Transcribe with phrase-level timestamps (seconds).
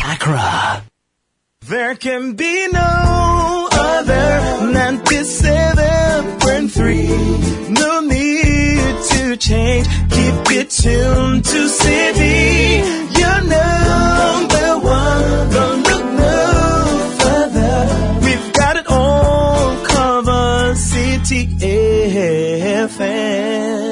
[0.00, 0.82] Accra.
[1.66, 4.40] There can be no other
[4.72, 7.70] 97.3.
[7.70, 9.86] No need to change.
[10.10, 12.82] Keep it tuned to Citi.
[13.18, 15.50] You're number one.
[15.50, 16.42] Don't look no
[17.20, 17.86] further.
[18.24, 20.76] We've got it all covered.
[20.76, 21.58] Citi
[22.88, 23.91] FM.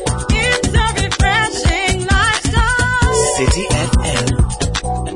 [3.41, 4.37] Citi FM.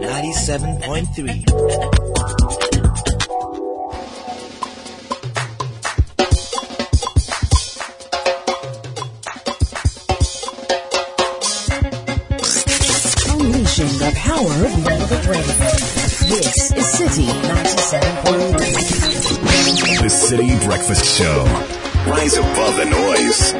[0.02, 2.56] 97.3.
[12.56, 15.44] Unleashing the power of Velvet Radio.
[16.30, 20.02] This is Citi 97.3.
[20.02, 21.44] The Citi Breakfast Show.
[22.10, 23.54] Rise above the noise.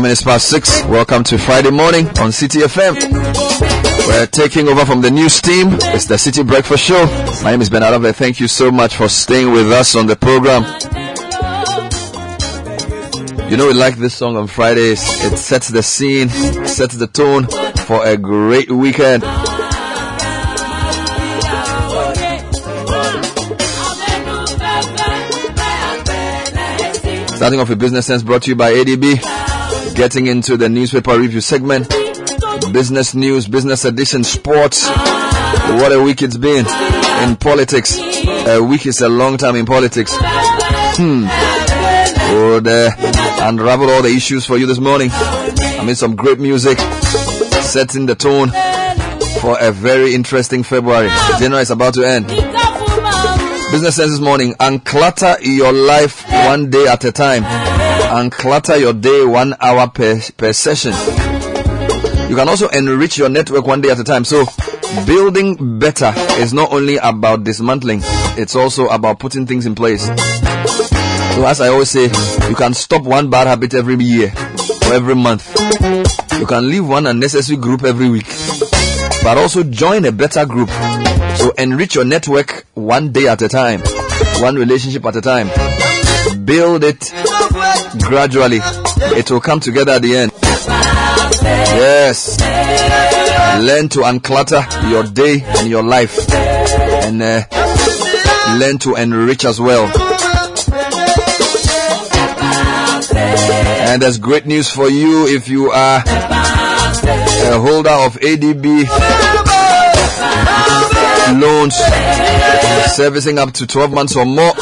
[0.00, 0.84] 24 minutes past 6.
[0.84, 2.96] Welcome to Friday morning on Citi FM.
[4.08, 5.68] We're taking over from the news team.
[5.92, 7.04] It's the Citi Breakfast Show.
[7.44, 8.14] My name is Bernard Avle.
[8.14, 10.62] Thank you so much for staying with us on the program.
[13.50, 15.02] You know, we like this song on Fridays.
[15.22, 17.46] It sets the scene, sets the tone
[17.84, 19.22] for a great weekend.
[27.36, 29.39] Starting off with Business Sense brought to you by ADB.
[30.00, 31.86] Getting into the newspaper review segment.
[32.72, 34.88] Business news, business edition, sports.
[34.88, 36.64] What a week it's been
[37.22, 37.98] in politics.
[38.46, 40.10] A week is a long time in politics.
[40.16, 41.24] Hmm.
[42.34, 42.90] Would uh,
[43.42, 45.10] unravel all the issues for you this morning.
[45.12, 48.48] I mean, some great music setting the tone
[49.42, 51.10] for a very interesting February.
[51.38, 52.26] January is about to end.
[53.70, 54.54] Business sense this morning.
[54.54, 57.69] Unclutter your life one day at a time.
[58.10, 60.92] Unclutter your day one hour per, per session.
[62.28, 64.24] You can also enrich your network one day at a time.
[64.24, 64.46] So,
[65.06, 66.12] building better
[66.42, 68.00] is not only about dismantling,
[68.36, 70.06] it's also about putting things in place.
[70.06, 72.04] So, as I always say,
[72.48, 74.32] you can stop one bad habit every year
[74.86, 75.48] or every month.
[76.40, 78.26] You can leave one unnecessary group every week,
[79.22, 80.70] but also join a better group.
[81.36, 83.82] So, enrich your network one day at a time,
[84.42, 85.46] one relationship at a time.
[86.44, 87.12] Build it
[88.06, 88.60] gradually,
[89.16, 90.32] it will come together at the end.
[91.42, 92.40] Yes.
[93.60, 97.42] Learn to unclutter your day and your life and uh,
[98.58, 99.90] learn to enrich as well.
[103.90, 108.86] And there's great news for you if you are a holder of ADB
[111.40, 111.74] loans
[112.94, 114.52] servicing up to 12 months or more.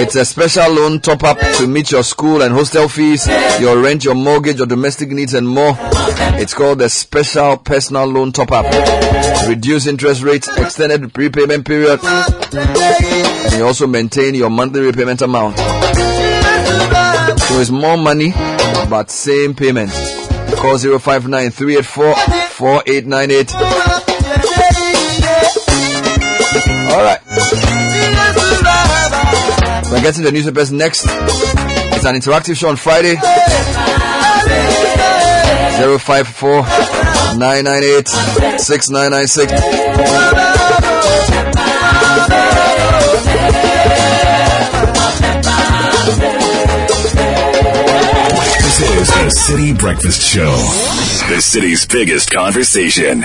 [0.00, 3.26] It's a special loan top up to meet your school and hostel fees,
[3.60, 5.74] your rent, your mortgage, your domestic needs, and more.
[6.38, 8.66] It's called the special personal loan top up.
[9.48, 15.56] Reduce interest rates, extended prepayment period, and you also maintain your monthly repayment amount.
[15.58, 18.32] So it's more money,
[18.90, 19.90] but same payment.
[20.56, 23.54] Call 059 384 4898.
[26.92, 27.20] Alright.
[27.26, 27.31] We're
[30.02, 31.04] getting the newspapers next.
[31.06, 33.14] It's an interactive show on Friday.
[35.78, 36.62] 054
[37.38, 38.08] 998
[38.58, 39.52] 6996.
[48.58, 50.50] This is the Citi Breakfast Show.
[51.32, 53.24] The city's biggest conversation.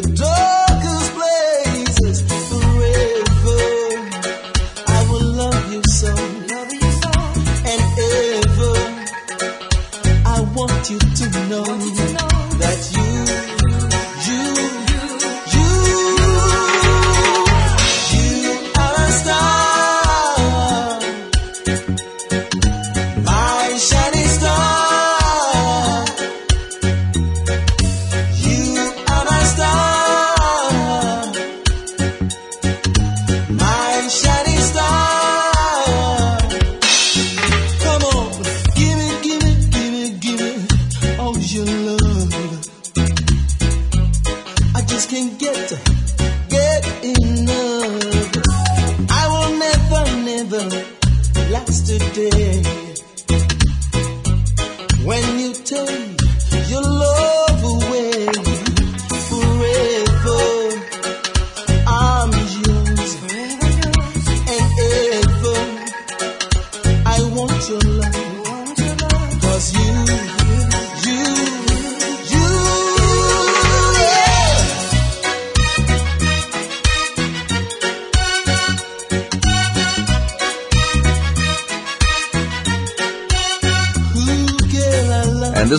[0.00, 0.37] the darkest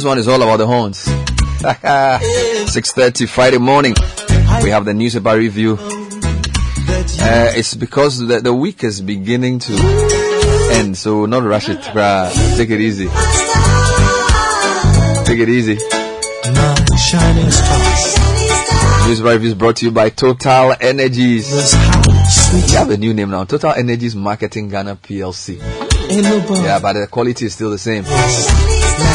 [0.09, 1.05] one is all about the horns.
[1.05, 3.93] 6.30 Friday morning.
[4.63, 5.77] We have the newspaper review.
[5.79, 9.73] Uh, it's because the, the week is beginning to
[10.71, 11.77] end, so not rush it.
[11.81, 12.31] bruh.
[12.57, 13.05] Take it easy.
[15.25, 15.77] Take it easy.
[16.97, 17.61] Stars.
[19.07, 21.51] Newspaper review is brought to you by Total Energies.
[22.51, 23.43] We have a new name now.
[23.43, 25.59] Total Energies Marketing Ghana PLC.
[26.63, 28.03] Yeah, but the quality is still the same.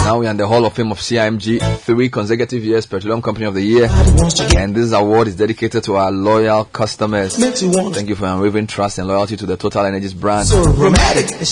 [0.05, 3.55] Now we're in the Hall of Fame of CIMG, three consecutive years Petroleum Company of
[3.55, 3.87] the Year.
[3.89, 7.39] wants to get And this award is dedicated to our loyal customers.
[7.39, 10.13] makes you want Thank you for your unwavering trust and loyalty to the Total Energies
[10.13, 10.47] brand.
[10.47, 10.63] so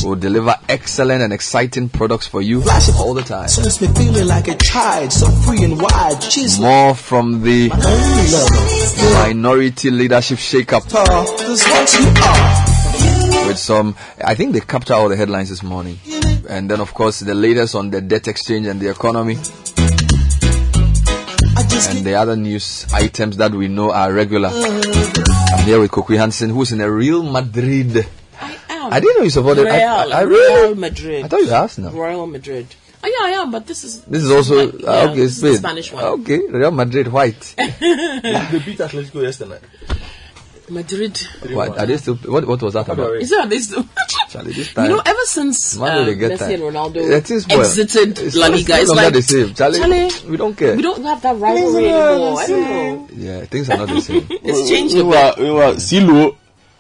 [0.05, 2.63] We'll deliver excellent and exciting products for you
[2.99, 3.49] all the time.
[3.49, 6.23] So it's me feeling like a child, so free and wide.
[6.23, 7.71] She's my More from the.
[9.15, 11.95] Minority Leadership Shake-Up Tall, this what
[13.43, 13.49] are.
[13.49, 15.99] with some, I think they captured all the headlines this morning.
[16.49, 19.37] And then of course the latest on the debt exchange and the economy
[21.89, 24.49] and the other news items that we know are regular.
[24.49, 28.07] I'm here with Kokui Hanson who's in a Real Madrid.
[28.41, 28.93] I am.
[28.93, 29.65] I didn't know you supported.
[29.65, 31.25] Real, I, I Real really, Madrid.
[31.25, 31.91] I thought you asked now.
[31.91, 32.67] Royal Madrid.
[33.05, 35.15] Oh yeah, I am, but this is This is also Like, yeah, okay.
[35.17, 36.05] this is the Spanish one.
[36.05, 37.55] Okay, Real Madrid white.
[37.59, 39.59] They beat Atletico yesterday.
[40.73, 41.19] Madrid.
[41.51, 42.15] what are they still?
[42.17, 43.15] What what was that about?
[43.17, 43.75] Is that this?
[44.29, 46.51] Charlie, this time, you know, ever since um, Messi time.
[46.53, 47.61] and Ronaldo It is well.
[47.61, 49.55] exited It's La Liga, it's it's like the same.
[49.55, 50.75] Charlie, Charlie, we don't care.
[50.75, 52.39] we don't have that rivalry anymore.
[52.41, 53.09] I don't know.
[53.15, 54.27] Yeah, things are not the same.
[54.31, 55.45] It's changed a Meanwhile, bit.
[55.45, 56.37] meanwhile, Silo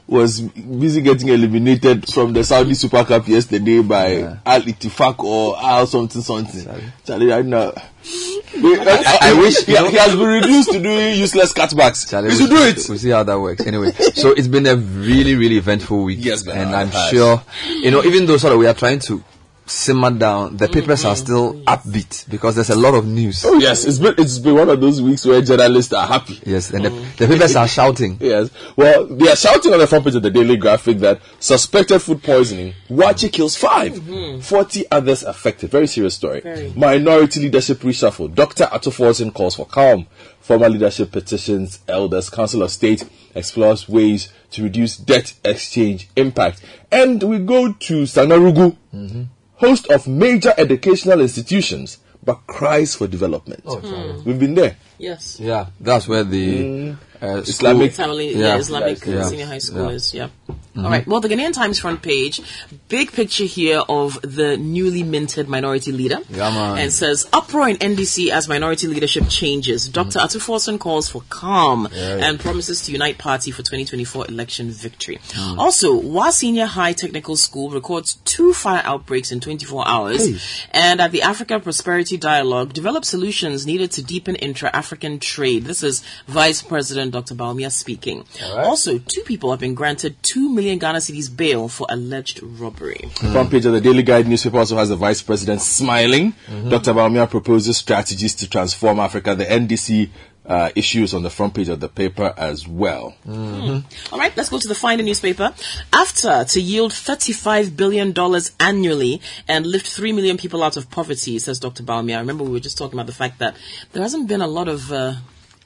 [0.08, 5.86] was busy getting eliminated from the Saudi Super Cup yesterday by Al Ittifaq or Al
[5.86, 6.66] something something.
[7.06, 7.72] Charlie, right now.
[8.04, 12.08] I, I wish, he, he has been reduced to doing useless cutbacks.
[12.08, 12.80] Charlie, we should do it.
[12.88, 13.66] We'll see how that works.
[13.66, 16.18] Anyway, so it's been a really, really eventful week.
[16.20, 17.10] Yes, man, and I'm has.
[17.10, 19.22] sure, you know, even though sort of we are trying to
[19.66, 20.74] simmer down, the mm-hmm.
[20.74, 23.44] papers are still upbeat because there's a lot of news.
[23.44, 26.40] Oh yes, it's been it's been one of those weeks where journalists are happy.
[26.44, 28.18] Yes, and the, the papers are shouting.
[28.32, 28.50] Yes.
[28.76, 32.22] Well, they are shouting on the front page of the Daily Graphic that suspected food
[32.22, 32.72] poisoning.
[32.88, 34.40] Wachi kills 5 mm-hmm.
[34.40, 35.70] 40 others affected.
[35.70, 36.40] Very serious story.
[36.40, 36.72] Very.
[36.76, 38.34] Minority leadership reshuffle.
[38.34, 38.68] Dr.
[38.72, 40.06] Ato Forson calls for calm.
[40.40, 41.80] Former leadership petitions.
[41.88, 42.30] Elders.
[42.30, 43.04] Council of State
[43.34, 46.62] explores ways to reduce debt exchange impact.
[46.90, 49.22] And we go to Sagnarigu, mm-hmm.
[49.54, 53.62] Host of major educational institutions, but cries for development.
[53.66, 54.76] Oh, We've been there.
[55.02, 55.38] Yes.
[55.40, 58.56] Yeah, that's where the uh, Islamic- school- Family, yeah, Yeah.
[58.58, 59.24] Islamic Yeah.
[59.28, 59.86] senior high school Yeah.
[59.88, 59.96] Mm-hmm.
[59.96, 60.28] is, yeah.
[60.74, 61.06] All right.
[61.06, 62.40] Well, the Ghanaian Times front page,
[62.88, 66.18] big picture here of the newly minted minority leader.
[66.30, 66.76] Yeah.
[66.76, 69.86] And says uproar in NDC as minority leadership changes.
[69.88, 70.18] Dr.
[70.18, 70.24] Mm.
[70.24, 75.18] Ato Forson calls for calm and promises to unite party for 2024 election victory.
[75.32, 75.58] Mm.
[75.58, 80.22] Also, Wa Senior High Technical School records two fire outbreaks in 24 hours.
[80.70, 85.64] And at the Africa Prosperity Dialogue, develop solutions needed to deepen intra-African trade.
[85.64, 87.34] This is Vice President Dr.
[87.34, 88.24] Bawumia speaking.
[88.54, 93.10] Also, two people have been granted 2 million Ghana cedis bail for alleged robbery.
[93.32, 96.32] Front page of the Daily Guide newspaper also has the vice president smiling.
[96.46, 96.70] Mm-hmm.
[96.70, 96.92] Dr.
[96.92, 99.34] Bawumia proposes strategies to transform Africa.
[99.34, 100.10] The NDC
[100.46, 103.14] uh, issues on the front page of the paper as well.
[103.28, 105.54] All right, let's go to the Finder newspaper.
[105.92, 108.14] AfCFTA to yield $35 billion
[108.60, 111.82] annually and lift 3 million people out of poverty, says Dr.
[111.82, 112.16] Bawumia.
[112.16, 113.56] I remember, we were just talking about the fact that
[113.92, 115.14] there hasn't been a lot of uh,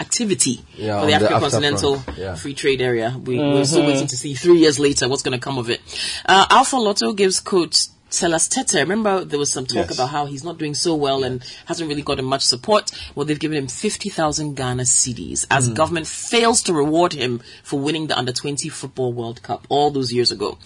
[0.00, 2.34] activity Yeah, for the African Continental yeah.
[2.34, 3.16] Free Trade Area.
[3.18, 5.80] We, We're still waiting to see three years later what's going to come of it.
[6.26, 8.80] Uh, Alpha Lotto gives coach Sellas Tetteh.
[8.80, 9.94] Remember, there was some talk Yes.
[9.94, 12.90] about how he's not doing so well and hasn't really gotten much support.
[13.14, 18.06] Well, they've given him 50,000 Ghana cedis as government fails to reward him for winning
[18.08, 20.58] the Under 20 Football World Cup all those years ago.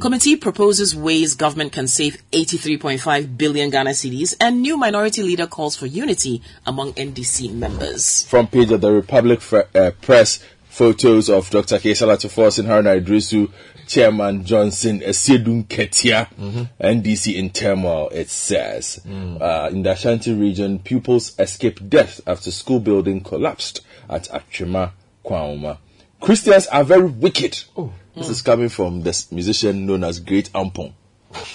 [0.00, 5.76] Committee proposes ways government can save 83.5 billion Ghana cedis and new minority leader calls
[5.76, 8.22] for unity among NDC members.
[8.24, 11.78] Front page of the Republic fr- uh, Press photos of Dr.
[11.78, 13.50] Cassiel Ato Forson Haruna Iddrisu,
[13.88, 16.28] Chairman Johnson Asiedu Nketia,
[16.80, 19.00] NDC in turmoil, it says.
[19.06, 24.92] Uh, in the Ashanti region, pupils escaped death after school building collapsed at Achima,
[25.24, 25.78] Kwauma.
[26.20, 27.62] Christians are very wicked.
[28.14, 30.92] This is coming from the musician known as Great Ampong.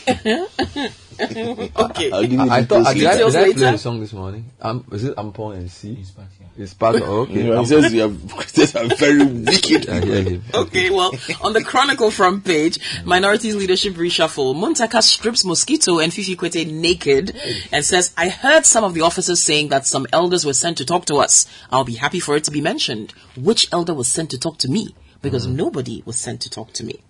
[1.13, 2.12] Okay.
[2.12, 3.72] I'll give you I the thought I, did, I, Details did I play later.
[3.74, 4.46] the song this morning?
[4.62, 6.04] Um, is it Ampong and C?
[6.55, 6.93] He's back.
[6.93, 7.10] He's back.
[7.10, 7.48] Oh, okay.
[7.48, 9.89] Yeah, he says you have, Christians are very wicked.
[9.89, 10.43] I hear him.
[10.53, 14.55] Okay, well, on the Chronicle front page, minorities leadership reshuffle.
[14.55, 17.36] Muntaka strips Mosquito and Fifi Kwetey naked
[17.72, 20.86] and says, I heard some of the officers saying that some elders were sent to
[20.86, 21.48] talk to us.
[21.72, 23.13] I'll be happy for it to be mentioned.
[23.36, 24.95] Which elder was sent to talk to me?
[25.24, 25.55] Because mm.
[25.55, 27.01] nobody was sent to talk to me.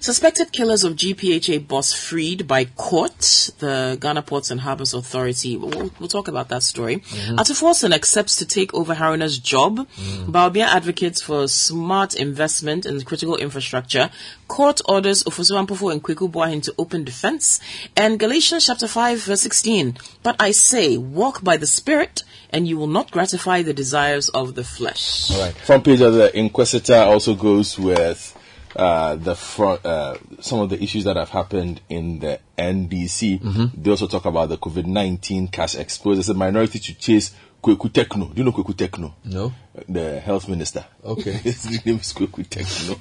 [0.00, 5.58] Suspected killers of GPHA boss freed by court, the Ghana Ports and Harbours Authority.
[5.58, 7.00] We'll, we'll talk about that story.
[7.00, 7.92] Mm-hmm.
[7.92, 9.76] Accepts to take over Haruna's job.
[9.76, 10.26] Mm.
[10.26, 14.10] Bawumia advocates for smart investment in critical infrastructure.
[14.48, 17.60] Court orders Ofosu Ampofo and Kweku Boahen to open defense.
[17.94, 19.98] And Galatians chapter 5 verse 16.
[20.22, 24.54] But I say, walk by the Spirit and you will not gratify the desires of
[24.54, 25.30] the flesh.
[25.30, 25.54] All right.
[25.54, 28.36] Front page of the Inquisitor also goes with
[28.76, 33.40] uh, the front, uh, some of the issues that have happened in the NDC.
[33.40, 33.82] Mm-hmm.
[33.82, 36.20] They also talk about the COVID 19 cash exposure.
[36.20, 38.26] It's a minority to chase Kweku Techno.
[38.26, 39.14] Do you know Kweku Techno?
[39.24, 39.52] No.
[39.88, 40.84] The health minister.
[41.04, 41.32] Okay.
[41.44, 42.94] His name is Kweku Techno.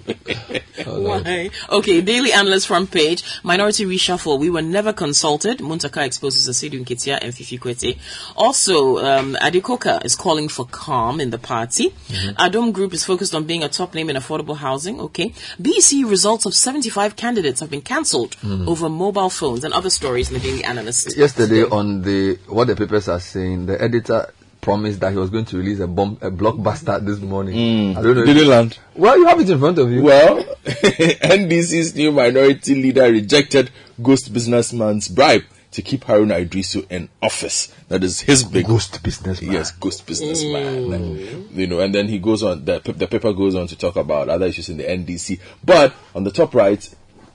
[1.01, 1.49] Why?
[1.69, 3.23] Okay, Daily Analyst front page.
[3.43, 4.39] Minority reshuffle.
[4.39, 5.59] We were never consulted.
[5.59, 7.97] Muntaka exposes Asiedu Nketia and Fifi Kwetey.
[8.35, 11.89] Also, um, Adikoka is calling for calm in the party.
[12.37, 14.99] Adom Group is focused on being a top name in affordable housing.
[15.01, 15.33] Okay.
[15.61, 20.35] BC results of 75 candidates have been cancelled over mobile phones and other stories in
[20.35, 21.17] the Daily Analyst.
[21.17, 24.33] Yesterday on the what the papers are saying, the editor
[24.69, 27.97] promised that he was going to release a bomb, a blockbuster this morning.
[27.97, 28.23] I don't know.
[28.23, 28.77] Did it land?
[28.93, 30.03] Well, you have it in front of you.
[30.03, 37.73] Well, NDC's new minority leader rejected ghost businessman's bribe to keep Haruna Iddrisu in office.
[37.87, 39.51] That is his big Ghost businessman.
[39.51, 40.87] Yes, ghost businessman.
[40.87, 42.63] Like, you know, and then he goes on.
[42.63, 45.39] The, the paper goes on to talk about other issues in the NDC.
[45.63, 46.87] But on the top right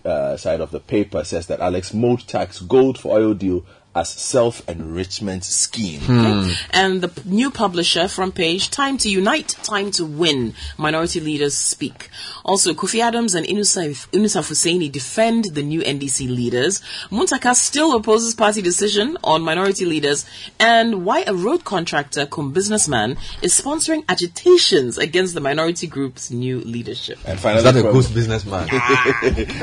[0.04, 3.64] uh, side of the paper says that Alex Mould tax gold for oil deal
[3.94, 6.00] as self enrichment scheme.
[6.00, 6.50] Hmm.
[6.70, 10.54] And the p- new publisher front page, time to unite, time to win.
[10.78, 12.11] Minority leaders speak.
[12.44, 16.80] Also, Kofi Adams and Inusaf, Inusah Fuseini defend the new NDC leaders.
[17.11, 20.26] Muntaka still opposes party decision on minority leaders.
[20.59, 26.61] And why a road contractor cum businessman is sponsoring agitations against the minority group's new
[26.61, 27.18] leadership.
[27.24, 28.68] And Is finally, that a from- ghost businessman?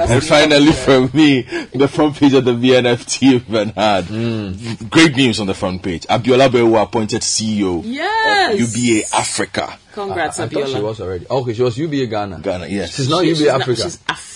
[0.02, 1.42] Ah, and finally, from me,
[1.74, 4.06] the front page of the B&FT Bernard.
[4.06, 4.21] Hmm.
[4.22, 4.90] Mm.
[4.90, 6.06] Great news on the front page.
[6.08, 8.54] Abiola Bawuah appointed CEO Yes!
[8.54, 9.78] of UBA Africa.
[9.94, 11.26] Congrats, I thought she was already.
[11.30, 12.40] Oh, okay, she was UBA Ghana.
[12.42, 12.96] Ghana, yes.
[12.96, 13.82] She's not She- UBA she's not- Africa.
[13.82, 14.31] she's Africa.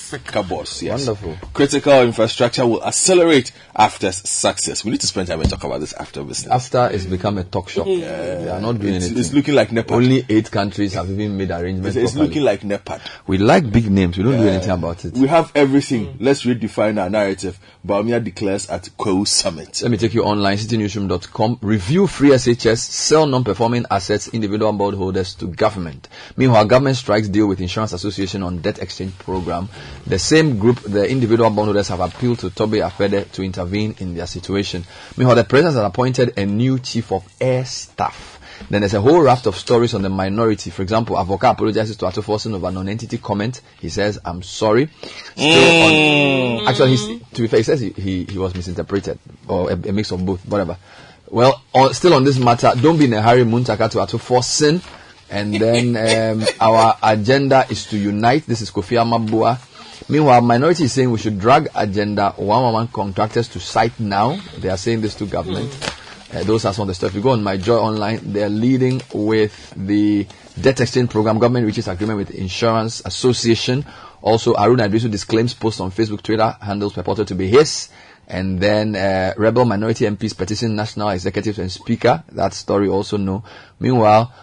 [0.81, 1.07] Yes.
[1.07, 1.37] Wonderful.
[1.53, 4.85] Critical infrastructure will accelerate after success.
[4.85, 6.51] We need to spend time and talk about this after business.
[6.51, 7.85] After it's become a talk shop.
[7.85, 9.19] They are not doing it's, anything.
[9.19, 9.91] it's looking like NEPAD.
[9.91, 11.95] Only eight countries have even made arrangements.
[11.95, 13.01] it's, it's looking like NEPAD.
[13.27, 14.17] we like big names.
[14.17, 15.13] We don't do anything about it.
[15.13, 16.17] We have everything.
[16.19, 17.59] Let's redefine our narrative.
[17.85, 19.81] Bawumia declares at Kwewu Summit.
[19.81, 21.59] Let me take you online, citinewsroom.com.
[21.61, 26.07] Review free SHS, sell non-performing assets, individual bondholders to government.
[26.37, 29.69] Meanwhile, government strikes deal with Insurance Association on debt exchange program.
[30.07, 34.27] The same group, the individual bondholders have appealed to Togbe Afede to intervene in their
[34.27, 34.85] situation.
[35.17, 38.39] Meanwhile, the president has appointed a new chief of air staff.
[38.69, 40.69] Then there's a whole raft of stories on the minority.
[40.69, 43.61] For example, Avoka apologizes to Ato Forson over non-entity comment.
[43.79, 44.89] He says, I'm sorry.
[45.35, 49.71] Still on, actually, he's, to be fair, he says he, he, he was misinterpreted or
[49.71, 50.77] a, a mix of both, whatever.
[51.29, 54.83] Well, on, still on this matter, don't be in a hurry, Muntaka to Ato Forson.
[55.29, 58.45] And then um, our agenda is to unite.
[58.45, 59.59] This is Kofi Amabua.
[60.07, 64.37] Meanwhile, minority is saying we should drag agenda 111 contractors to site now.
[64.59, 65.73] They are saying this to government.
[66.31, 67.15] Uh, those are some of the stuff.
[67.15, 70.27] You go on my Joy Online, they're leading with the
[70.59, 71.39] debt exchange program.
[71.39, 73.83] Government reaches agreement with Insurance Association.
[74.21, 77.89] Also, Haruna Iddrisu disclaims post on Facebook, Twitter handles purported to be his.
[78.27, 82.23] And then uh, rebel minority MPs petition national executives and speaker.
[82.31, 83.43] That story also no.
[83.79, 84.33] Meanwhile,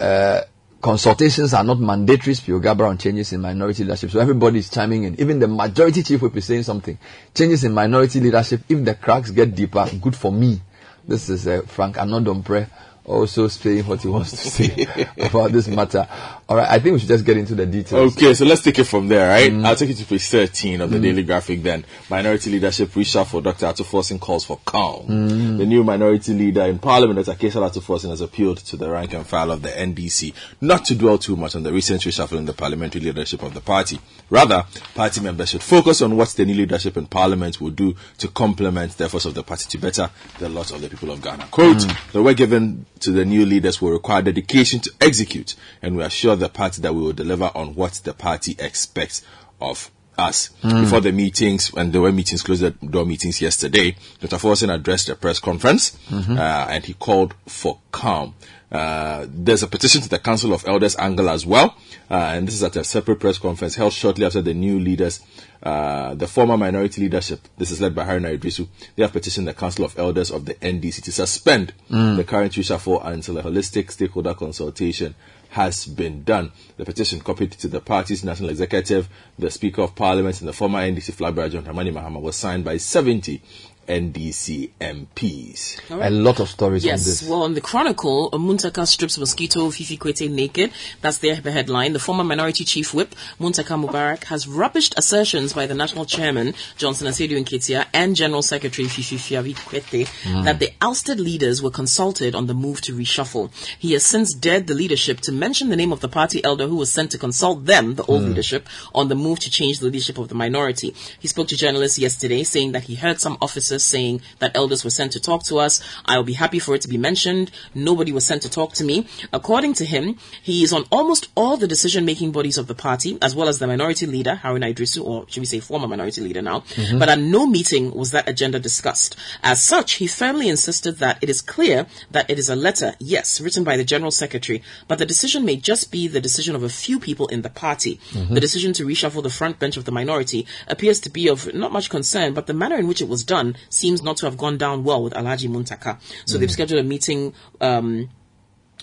[0.00, 0.42] uh,
[0.80, 2.34] consultations are not mandatory.
[2.34, 4.10] Spio Garbrah on changes in minority leadership.
[4.10, 5.20] So everybody is chiming in.
[5.20, 6.98] Even the majority chief whip is saying something.
[7.34, 8.62] Changes in minority leadership.
[8.68, 10.60] If the cracks get deeper, good for me.
[11.06, 12.68] This is uh, Frank Annoh-Dompreh
[13.06, 14.86] Oh, also saying what he wants to say
[15.18, 16.06] about this matter.
[16.48, 18.16] All right, I think we should just get into the details.
[18.16, 19.52] Okay, so let's take it from there, right?
[19.52, 19.64] Mm.
[19.64, 21.02] I'll take you to page 13 of the mm.
[21.02, 21.84] Daily Graphic then.
[22.08, 23.42] Minority leadership reshuffle.
[23.42, 23.66] Dr.
[23.66, 25.06] Ato Forson calls for calm.
[25.06, 25.58] Mm.
[25.58, 27.38] The new minority leader in Parliament, Dr.
[27.38, 30.94] Cassiel Ato Forson, has appealed to the rank and file of the NDC not to
[30.94, 33.98] dwell too much on the recent reshuffle in the parliamentary leadership of the party.
[34.28, 38.28] Rather, party members should focus on what the new leadership in Parliament will do to
[38.28, 41.48] complement the efforts of the party to better the lot of the people of Ghana.
[41.50, 46.02] Quote, the work given to the new leaders will require dedication to execute, and we
[46.02, 49.22] assure the party that we will deliver on what the party expects
[49.60, 50.50] of us.
[50.82, 54.36] Before the meetings, when there were meetings, closed the door meetings yesterday, Dr.
[54.36, 58.34] Forson addressed a press conference, uh, and he called for calm.
[58.70, 61.76] Uh, there's a petition to the Council of Elders angle as well,
[62.10, 65.20] uh, and this is at a separate press conference held shortly after the new leaders,
[65.62, 67.40] uh, the former minority leadership.
[67.58, 68.68] This is led by Haruna Iddrisu.
[68.94, 71.72] They have petitioned the Council of Elders of the NDC to suspend
[72.16, 75.16] the current reshuffle until a holistic stakeholder consultation
[75.50, 76.52] has been done.
[76.76, 80.78] The petition copied to the party's national executive, the Speaker of Parliament, and the former
[80.78, 83.42] NDC flag bearer John Dramani Mahama was signed by 70
[83.88, 85.80] NDC MPs.
[85.90, 87.28] A lot of stories Yes, this.
[87.28, 90.70] well, in the Chronicle, Muntaka strips mosquito Fifi Kwetey naked.
[91.00, 91.92] That's their headline.
[91.92, 97.08] The former minority chief whip, Muntaka Mubarak, has rubbished assertions by the national chairman, Johnson
[97.08, 100.44] Asiedu Nketia, and general secretary Fifi Fiavi Kwetey hmm.
[100.44, 103.50] that the ousted leaders were consulted on the move to reshuffle.
[103.78, 106.76] He has since dared the leadership to mention the name of the party elder who
[106.76, 108.28] was sent to consult them, the old hmm.
[108.28, 110.94] leadership, on the move to change the leadership of the minority.
[111.18, 114.90] He spoke to journalists yesterday saying that he heard some officers saying that elders were
[114.90, 115.80] sent to talk to us.
[116.06, 117.50] I'll be happy for it to be mentioned.
[117.74, 119.06] Nobody was sent to talk to me.
[119.32, 123.18] According to him, he is on almost all the decision making bodies of the party,
[123.22, 126.42] as well as the minority leader, Haruna Iddrisu, or should we say former minority leader
[126.42, 126.60] now.
[126.60, 126.98] Mm-hmm.
[126.98, 129.16] But at no meeting was that agenda discussed.
[129.42, 133.40] As such, he firmly insisted that it is clear that it is a letter, yes,
[133.40, 136.68] written by the general secretary, but the decision may just be the decision of a
[136.68, 138.00] few people in the party.
[138.10, 138.34] Mm-hmm.
[138.34, 141.72] The decision to reshuffle the front bench of the minority appears to be of not
[141.72, 144.58] much concern, but the manner in which it was done seems not to have gone
[144.58, 145.98] down well with Alhaji Muntaka.
[146.26, 148.08] So they've scheduled a meeting, um,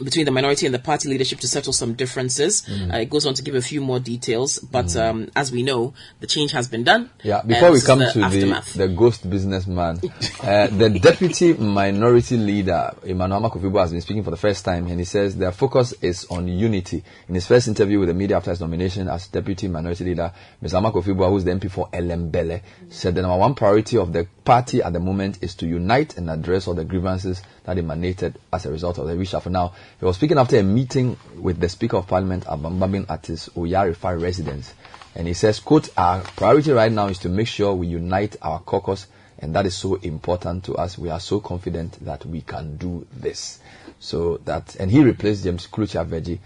[0.03, 2.67] between the minority and the party leadership to settle some differences.
[2.69, 5.93] Uh, it goes on to give a few more details, but um, as we know,
[6.19, 7.09] the change has been done.
[7.23, 8.73] Yeah, before we come the to the, aftermath.
[8.73, 9.99] the ghost businessman,
[10.43, 14.87] uh, the deputy minority leader, Emmanuel Armah-Kofi Buah, has been speaking for the first time
[14.87, 17.03] and he says their focus is on unity.
[17.27, 20.81] In his first interview with the media after his nomination as deputy minority leader, Mr.
[20.81, 24.81] Armah-Kofi Buah, who's the MP for Ellembelle, said the number one priority of the party
[24.81, 28.71] at the moment is to unite and address all the grievances that emanated as a
[28.71, 29.51] result of the reshuffle.
[29.51, 33.25] Now, he was speaking after a meeting with the Speaker of Parliament, Alban Bagbin, at
[33.25, 34.73] his Oyarifa residence.
[35.15, 38.61] And he says, quote, our priority right now is to make sure we unite our
[38.61, 39.07] caucus
[39.39, 40.97] and that is so important to us.
[40.97, 43.59] We are so confident that we can do this.
[43.99, 46.39] So that, and he replaced James Klutse Avedzi.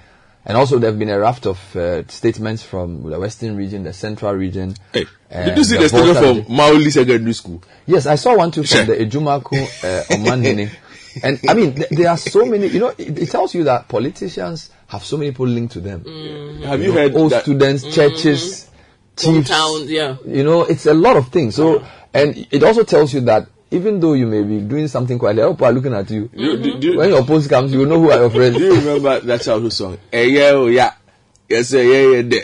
[0.46, 3.94] And also there have been a raft of uh, statements from the Western region, the
[3.94, 4.76] Central region.
[4.92, 7.64] Hey, uh, did you see the the statement Volta from Mawuli Secondary School?
[7.86, 10.72] Yes, I saw one too from the Ajumako uh, Omanhene.
[11.24, 13.90] And I mean, th- there are so many, you know, it, it tells you that
[13.90, 16.06] politicians have so many people linked to them.
[16.64, 17.44] Have you heard Old that?
[17.44, 18.70] students, churches,
[19.18, 19.50] chiefs.
[19.50, 20.16] Hometown, yeah.
[20.26, 21.56] You know, it's a lot of things.
[21.56, 25.44] So, and it also tells you that even though you may be doing something quietly,
[25.50, 26.28] people are looking at you.
[26.28, 28.58] Do, do, do, When your post comes, you will know who are your friends.
[28.58, 29.98] do you remember that childhood song?
[30.12, 30.92] Eh, yeah, oh, yeah.
[31.50, 32.42] Yes, eh, yeah, yeah,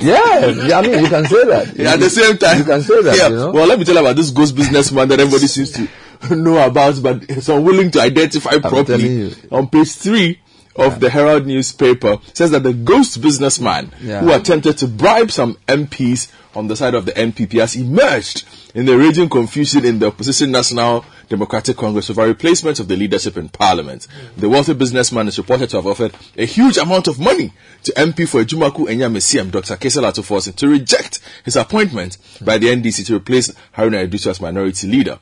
[0.00, 1.72] yeah, yeah, I mean, you can say that.
[1.76, 2.58] Yeah, at the same time.
[2.58, 3.28] You can say that, Yeah.
[3.28, 3.50] you know.
[3.52, 5.88] Well, let me tell you about this ghost businessman that everybody seems to
[6.36, 9.08] know about, but is unwilling to identify telling properly.
[9.08, 9.30] you.
[9.50, 10.40] On page three
[10.76, 14.20] of the Herald newspaper says that the ghost businessman Yeah.
[14.20, 18.86] who attempted to bribe some MPs on the side of the MPP has emerged in
[18.86, 23.36] the raging confusion in the opposition National Democratic Congress over a replacement of the leadership
[23.36, 24.06] in Parliament.
[24.36, 27.52] The wealthy businessman is reported to have offered a huge amount of money
[27.84, 29.76] to MP for Ajumako Enyamesiam, Dr.
[29.76, 34.40] Cassiel Ato Forson, to reject his appointment by the NDC to replace Haruna Iddrisu as
[34.40, 35.18] minority leader.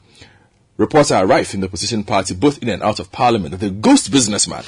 [0.83, 3.71] Reports are rife in the opposition party, both in and out of parliament, that the
[3.71, 4.65] ghost businessman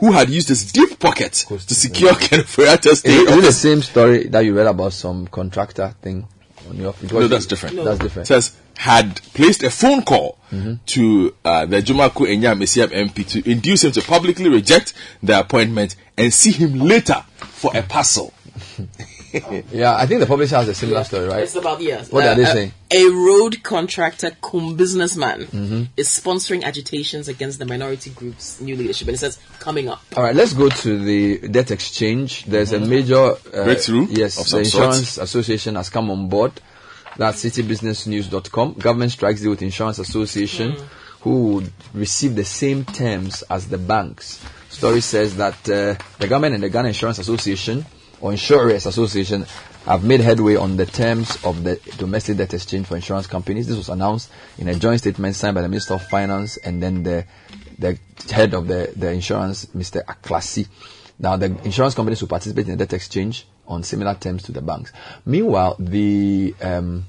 [0.00, 4.28] who had used his deep pocket to secure Ken Feriata's Is it the same story
[4.28, 6.26] that you read about some contractor thing
[6.70, 7.76] on your it No, that's different.
[7.76, 8.28] That's different.
[8.28, 10.38] says had placed a phone call
[10.86, 15.96] to uh, the Jumaku Enyam Esiam MP to induce him to publicly reject the appointment
[16.16, 18.32] and see him later for a parcel.
[19.72, 21.42] Yeah, I think the publisher has a similar story, right?
[21.42, 22.10] It's about yes.
[22.10, 22.72] What are they saying?
[22.90, 25.82] A road contractor cum businessman Mm-hmm.
[25.96, 30.00] is sponsoring agitations against the minority group's new leadership, and it says coming up.
[30.16, 32.44] All right, let's go to the debt exchange.
[32.46, 36.52] There's a major uh, Breakthrough Yes, of the some Insurance Association has come on board.
[37.16, 38.74] That's citibusinessnews.com.
[38.74, 40.76] Government strikes deal with Insurance Association,
[41.20, 44.40] who would receive the same terms as the banks.
[44.70, 47.84] Story says that uh, the government and the Ghana Insurance Association
[48.20, 49.46] or Insurers Association
[49.86, 53.66] have made headway on the terms of the domestic debt exchange for insurance companies.
[53.66, 57.02] This was announced in a joint statement signed by the Minister of Finance and then
[57.02, 57.24] the
[57.78, 57.98] the
[58.30, 60.04] head of the, the insurance, Mr.
[60.04, 60.66] Aklasi.
[61.18, 64.60] Now, the insurance companies will participate in the debt exchange on similar terms to the
[64.62, 64.92] banks.
[65.24, 67.06] Meanwhile, the um,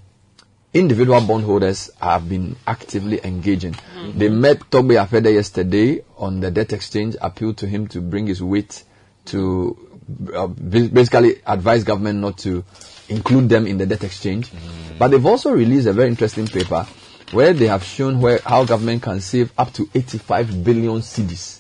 [0.74, 3.76] individual bondholders have been actively engaging.
[4.16, 8.42] They met Togbe Afede yesterday on the debt exchange, appealed to him to bring his
[8.42, 8.84] weight
[9.26, 9.89] to
[10.34, 12.64] uh, basically advise government not to
[13.10, 14.52] include them in the debt exchange.
[14.98, 16.88] But they've also released a very interesting paper
[17.32, 21.60] where they have shown where how government can save up to 85 billion cedis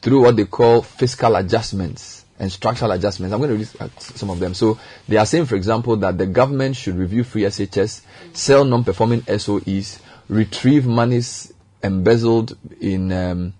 [0.00, 3.32] through what they call fiscal adjustments and structural adjustments.
[3.32, 4.54] I'm going to read uh, some of them.
[4.54, 8.02] So they are saying, for example, that the government should review free SHS,
[8.32, 11.52] sell non-performing SOEs, retrieve monies
[11.82, 13.54] embezzled in um,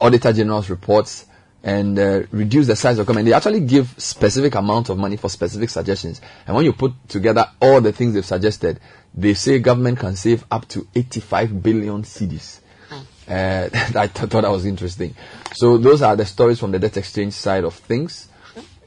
[0.00, 1.26] Auditor General's reports,
[1.64, 3.26] and uh, reduce the size of government.
[3.26, 6.20] They actually give specific amount of money for specific suggestions.
[6.46, 8.78] And when you put together all the things they've suggested,
[9.14, 12.60] they say government can save up to 85 billion cedis.
[13.26, 15.14] Uh, I th- thought that was interesting.
[15.54, 18.28] So those are the stories from the debt exchange side of things.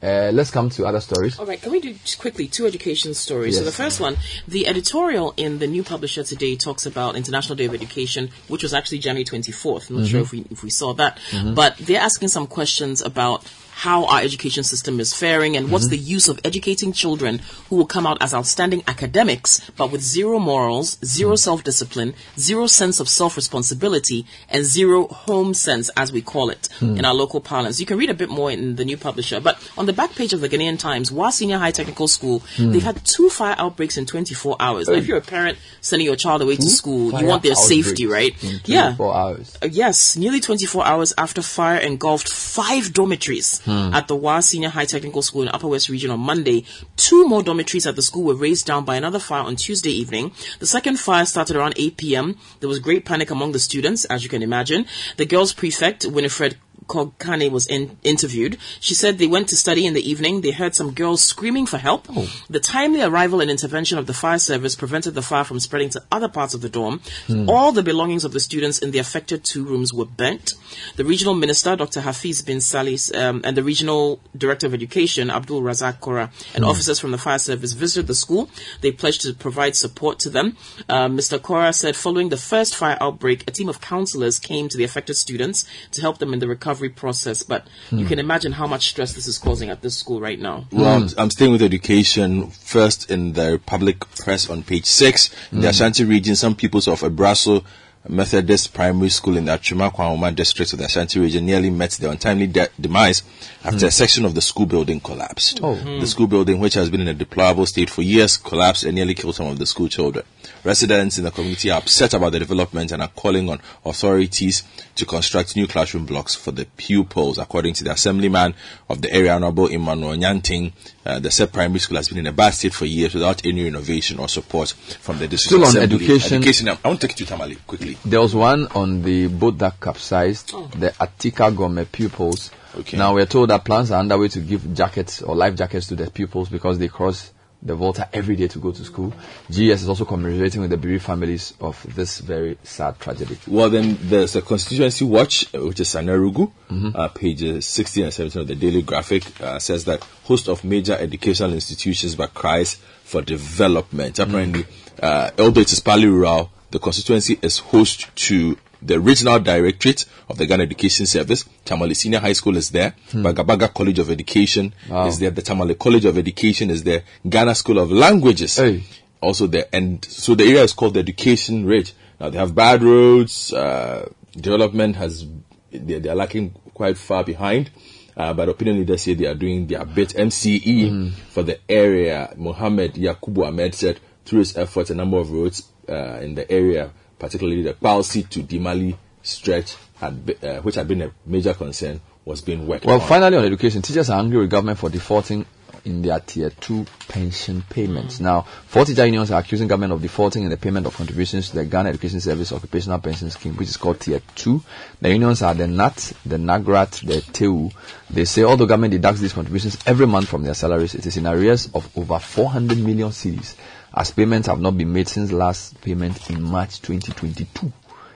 [0.02, 1.38] Uh, let's come to other stories.
[1.38, 3.58] All right, can we do just quickly two education stories?
[3.58, 7.64] So the first one, the editorial in the New Publisher today talks about International Day
[7.64, 9.90] of Education, which was actually January 24th.
[9.90, 11.18] I'm not sure if we if we saw that,
[11.54, 13.44] but they're asking some questions about
[13.78, 15.92] how our education system is faring and what's mm-hmm.
[15.92, 17.38] the use of educating children
[17.68, 21.38] who will come out as outstanding academics but with zero morals, zero mm.
[21.38, 26.98] self-discipline, zero sense of self-responsibility, and zero home sense, as we call it mm.
[26.98, 27.78] in our local parlance.
[27.78, 30.32] You can read a bit more in the new publisher, but on the back page
[30.32, 32.72] of the Ghanaian Times, Wa Senior High Technical School, mm.
[32.72, 34.88] they've had two fire outbreaks in 24 hours.
[34.88, 38.06] Now, if you're a parent sending your child away to school, you want their safety,
[38.06, 38.34] right?
[38.66, 38.96] Yeah.
[38.96, 39.56] 24 hours.
[39.62, 43.92] Uh, yes, nearly 24 hours after fire engulfed five dormitories Hmm.
[43.92, 46.64] at the Wa Senior High Technical School in Upper West Region on Monday.
[46.96, 50.32] Two more dormitories at the school were razed down by another fire on Tuesday evening.
[50.58, 52.38] The second fire started around 8 p.m.
[52.60, 54.86] There was great panic among the students, as you can imagine.
[55.18, 56.56] The girls' prefect, Winifred
[56.88, 58.58] Kogkane was in, interviewed.
[58.80, 60.40] She said they went to study in the evening.
[60.40, 62.08] They heard some girls screaming for help.
[62.48, 66.02] The timely arrival and intervention of the fire service prevented the fire from spreading to
[66.10, 67.00] other parts of the dorm.
[67.46, 70.54] All the belongings of the students in the affected two rooms were burnt.
[70.96, 72.00] The regional minister, Dr.
[72.00, 76.98] Hafiz bin Salih, um, and the regional director of education, Abdul Razak Kora, and officers
[76.98, 78.48] from the fire service visited the school.
[78.80, 80.56] They pledged to provide support to them.
[80.88, 81.40] Uh, Mr.
[81.40, 85.14] Kora said following the first fire outbreak, a team of counselors came to the affected
[85.14, 87.42] students to help them in the recovery process.
[87.42, 88.06] But you hmm.
[88.06, 90.66] can imagine how much stress this is causing at this school right now.
[90.70, 95.34] Well, I'm, I'm staying with education first in the public press on page six.
[95.50, 95.70] In the hmm.
[95.70, 97.64] Ashanti region, some pupils of Abraso
[98.08, 102.46] Methodist Primary School in the Achumakwa district of the Ashanti region nearly met their untimely
[102.46, 103.22] de- demise
[103.64, 105.60] after a section of the school building collapsed.
[105.62, 105.74] Oh.
[105.74, 109.14] The school building, which has been in a deplorable state for years, collapsed and nearly
[109.14, 110.24] killed some of the school children.
[110.64, 114.62] Residents in the community are upset about the development and are calling on authorities
[114.94, 117.38] to construct new classroom blocks for the pupils.
[117.38, 118.54] According to the assemblyman
[118.88, 120.72] of the area, Honorable Emmanuel Nyanting,
[121.04, 123.64] uh, the said primary school has been in a bad state for years without any
[123.64, 126.04] renovation or support from the district Still on assembly.
[126.06, 126.36] education.
[126.38, 126.68] Education.
[126.68, 127.97] I want to take you to Tamale quickly.
[128.04, 132.50] There was one on the boat that capsized, the Atika Gome pupils.
[132.76, 132.96] Okay.
[132.96, 136.10] Now we're told that plans are underway to give jackets or life jackets to the
[136.10, 139.12] pupils because they cross the Volta every day to go to school.
[139.50, 143.36] GS is also commemorating with the bereaved families of this very sad tragedy.
[143.48, 146.52] Well, then there's a constituency watch, uh, which is Sagnarigu,
[146.94, 150.94] uh, pages 16 and 17 of the Daily Graphic, uh, says that host of major
[150.94, 154.20] educational institutions but cries for development.
[154.20, 154.64] Apparently,
[155.02, 160.38] uh, although it is partly rural, the constituency is host to the regional directorate of
[160.38, 161.44] the Ghana Education Service.
[161.64, 162.94] Tamale Senior High School is there.
[163.12, 164.72] Bagabaga College of Education
[165.06, 165.30] is there.
[165.30, 167.02] The Tamale College of Education is there.
[167.28, 168.84] Ghana School of Languages Hey.
[169.20, 169.66] also there.
[169.72, 171.92] And so the area is called the Education Ridge.
[172.20, 173.52] Now they have bad roads.
[173.52, 175.26] Uh, development has
[175.72, 177.70] they, they are lacking quite far behind.
[178.16, 180.10] Uh, but opinion leaders say they are doing their bit.
[180.10, 182.32] MCE for the area.
[182.36, 186.90] Mohammed Yakubu Ahmed said through his efforts, a number of roads uh, in the area,
[187.18, 192.00] particularly the Palsi to Dimali stretch, had be, uh, which had been a major concern,
[192.24, 193.08] was being worked Well, on.
[193.08, 195.44] finally on education, teachers are angry with government for defaulting
[195.84, 198.20] in their tier two pension payments.
[198.20, 201.56] Now, four teacher unions are accusing government of defaulting in the payment of contributions to
[201.56, 204.62] the Ghana Education Service Occupational Pension Scheme, which is called tier two.
[205.00, 207.70] The unions are the NAT, the NAGRAT, the TEU.
[208.10, 211.26] They say although government deducts these contributions every month from their salaries, it is in
[211.26, 213.54] arrears of over 400 million cedis,
[213.98, 217.72] as payments have not been made since last payment in March 2022.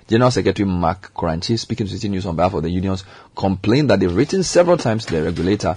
[0.07, 3.03] General Secretary Mark Koranchi, speaking to Citi News on behalf of the unions,
[3.35, 5.75] complained that they've written several times to the regulator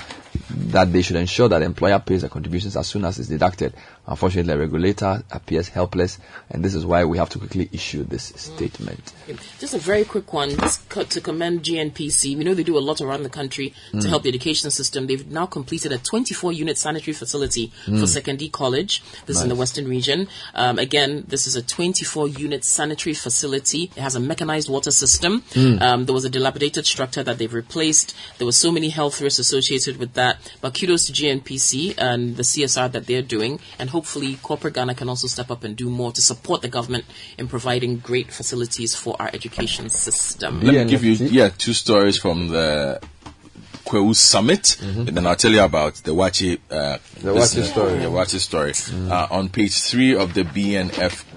[0.49, 3.73] that they should ensure that the employer pays the contributions as soon as it's deducted.
[4.07, 6.19] Unfortunately, the regulator appears helpless,
[6.49, 9.13] and this is why we have to quickly issue this statement.
[9.59, 12.37] Just a very quick one, just to commend GNPC.
[12.37, 15.07] We know they do a lot around the country to help the education system.
[15.07, 19.01] They've now completed a 24-unit sanitary facility for Secondary College.
[19.25, 20.27] This is in the Western region.
[20.53, 23.91] Um, again, this is a 24-unit sanitary facility.
[23.95, 25.43] It has a mechanized water system.
[25.81, 28.15] Um, there was a dilapidated structure that they've replaced.
[28.37, 30.24] There were so many health risks associated with that.
[30.25, 30.35] That.
[30.61, 35.09] But kudos to GNPC and the CSR that they're doing, and hopefully corporate Ghana can
[35.09, 37.05] also step up and do more to support the government
[37.37, 40.61] in providing great facilities for our education system.
[40.61, 42.99] Let Yeah, me give you yeah two stories from the
[43.85, 47.99] Kwewu Summit, and then I'll tell you about the Wachi uh, The Wachi story.
[47.99, 48.73] The Wachi story.
[49.11, 50.43] Uh, on page three of the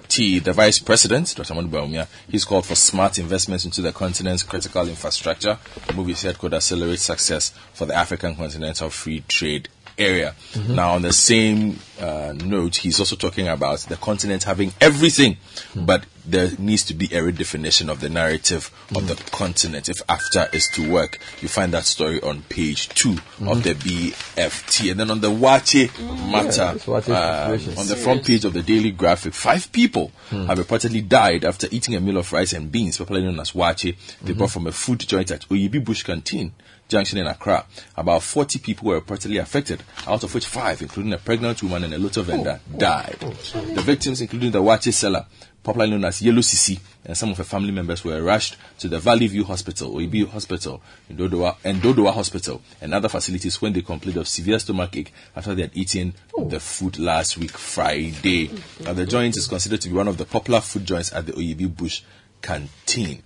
[0.08, 1.54] The Vice President, Dr.
[1.54, 5.58] Amadu Bawumia, he's called for smart investments into the continent's critical infrastructure.
[5.86, 10.34] The move he said could accelerate success for the African continental free trade area.
[10.68, 15.36] Now, on the same uh, note, he's also talking about the continent having everything,
[15.74, 19.88] but there needs to be a redefinition of the narrative of the continent.
[19.88, 23.60] If AfCFTA is to work, you find that story on page 2 of mm-hmm.
[23.60, 24.90] the B&FT.
[24.90, 26.30] And then on the Waakye mm-hmm.
[26.30, 30.46] matter, this Waakye um, on the front page of the Daily Graphic, five people hmm.
[30.46, 33.96] have reportedly died after eating a meal of rice and beans, popularly known as Waakye.
[34.22, 34.52] They brought mm-hmm.
[34.52, 36.52] from a food joint at Oyibi Bush Canteen.
[36.88, 37.66] Junction in Accra.
[37.96, 41.94] About 40 people were reportedly affected, out of which five, including a pregnant woman and
[41.94, 43.18] a lotto oh, vendor, oh, died.
[43.20, 43.30] Oh,
[43.74, 45.26] the victims, including the Waakye seller,
[45.62, 48.98] popularly known as Yellow Sisi, and some of her family members were rushed to the
[48.98, 53.82] Valley View Hospital, Oyibi Hospital, and Dodowa, and Dodowa Hospital, and other facilities when they
[53.82, 58.50] complained of severe stomachache after they had eaten the food last week, Friday.
[58.80, 61.32] Now, the joint is considered to be one of the popular food joints at the
[61.32, 62.02] Oyibi Bush
[62.40, 63.22] Canteen.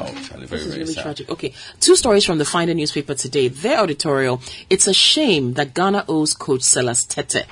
[0.00, 1.02] Oh, Charlie, very, This is very really sad.
[1.02, 1.30] tragic.
[1.30, 3.48] Okay, two stories from the Finder newspaper today.
[3.48, 7.44] Their editorial: It's a shame that Ghana owes coach Sellas Tetteh.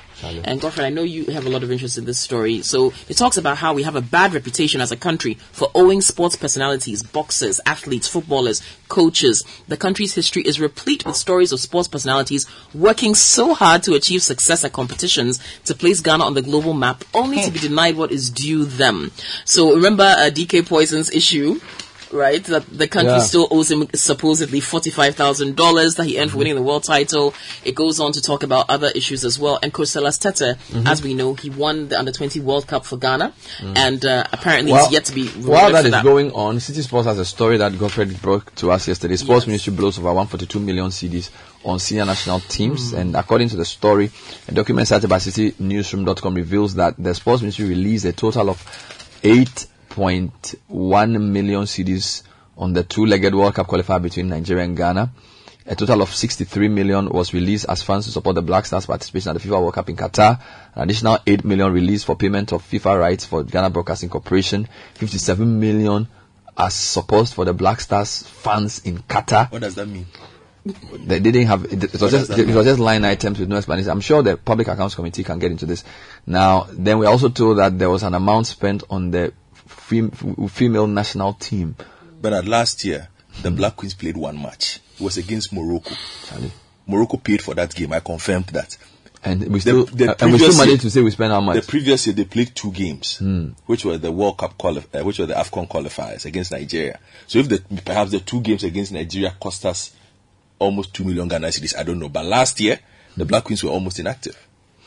[0.43, 2.61] And Godfrey, I know you have a lot of interest in this story.
[2.61, 5.99] So it talks about how we have a bad reputation as a country for owing
[6.01, 9.43] sports personalities, boxers, athletes, footballers, coaches.
[9.67, 14.21] The country's history is replete with stories of sports personalities working so hard to achieve
[14.21, 18.11] success at competitions to place Ghana on the global map, only to be denied what
[18.11, 19.11] is due them.
[19.45, 21.59] So remember uh, DK Poison's issue
[22.13, 22.43] right?
[22.45, 23.19] That the country Yeah.
[23.21, 27.33] still owes him supposedly forty-five thousand dollars that he earned for winning the world title.
[27.63, 29.59] It goes on to talk about other issues as well.
[29.61, 30.87] And Coach Sellas Tetteh, Mm-hmm.
[30.87, 33.33] as we know, he won the Under Twenty World Cup for Ghana,
[33.75, 36.03] and uh, apparently While- he's yet to be rewarded While that is that.
[36.03, 39.15] going on, Citi Sports has a story that Godfrey broke to us yesterday.
[39.15, 41.29] Sports Ministry blows over 142 million cedis
[41.63, 44.09] on senior national teams, and according to the story,
[44.47, 48.57] a document cited by citinewsroom.com reveals that the Sports Ministry released a total of
[49.95, 52.23] 8.1 million cedis
[52.57, 55.11] on the two-legged World Cup qualifier between Nigeria and Ghana.
[55.67, 59.29] A total of 63 million was released as funds to support the Black Stars participation
[59.29, 60.41] at the FIFA World Cup in Qatar.
[60.75, 64.67] An additional 8 million released for payment of FIFA rights for Ghana Broadcasting Corporation.
[64.95, 66.07] 57 million
[66.57, 69.51] as support for the Black Stars fans in Qatar.
[69.51, 70.07] What does that mean?
[70.63, 73.89] They didn't have it, it was just it was just line items with no explanation.
[73.89, 75.83] I'm sure the Public Accounts Committee can get into this.
[76.27, 79.33] Now, then we also told that there was an amount spent on the
[79.71, 80.11] fem-
[80.49, 81.75] female national team.
[82.21, 83.07] But at last year,
[83.41, 84.79] the Black Queens played one match.
[84.95, 85.95] It was against Morocco.
[86.27, 86.51] Charlie.
[86.87, 87.93] Morocco paid for that game.
[87.93, 88.77] I confirmed that.
[89.23, 91.31] And we still the uh, and we still previous managed year- to say we spent
[91.31, 91.55] how much?
[91.63, 93.21] The previous year they played two games,
[93.67, 96.99] which were the World Cup quali- uh, which were the Afcon qualifiers against Nigeria.
[97.27, 99.95] So if the perhaps the two games against Nigeria cost us
[100.57, 102.09] almost two million Ghana cedis, I don't know.
[102.09, 102.79] But last year
[103.15, 104.35] the Black Queens were almost inactive.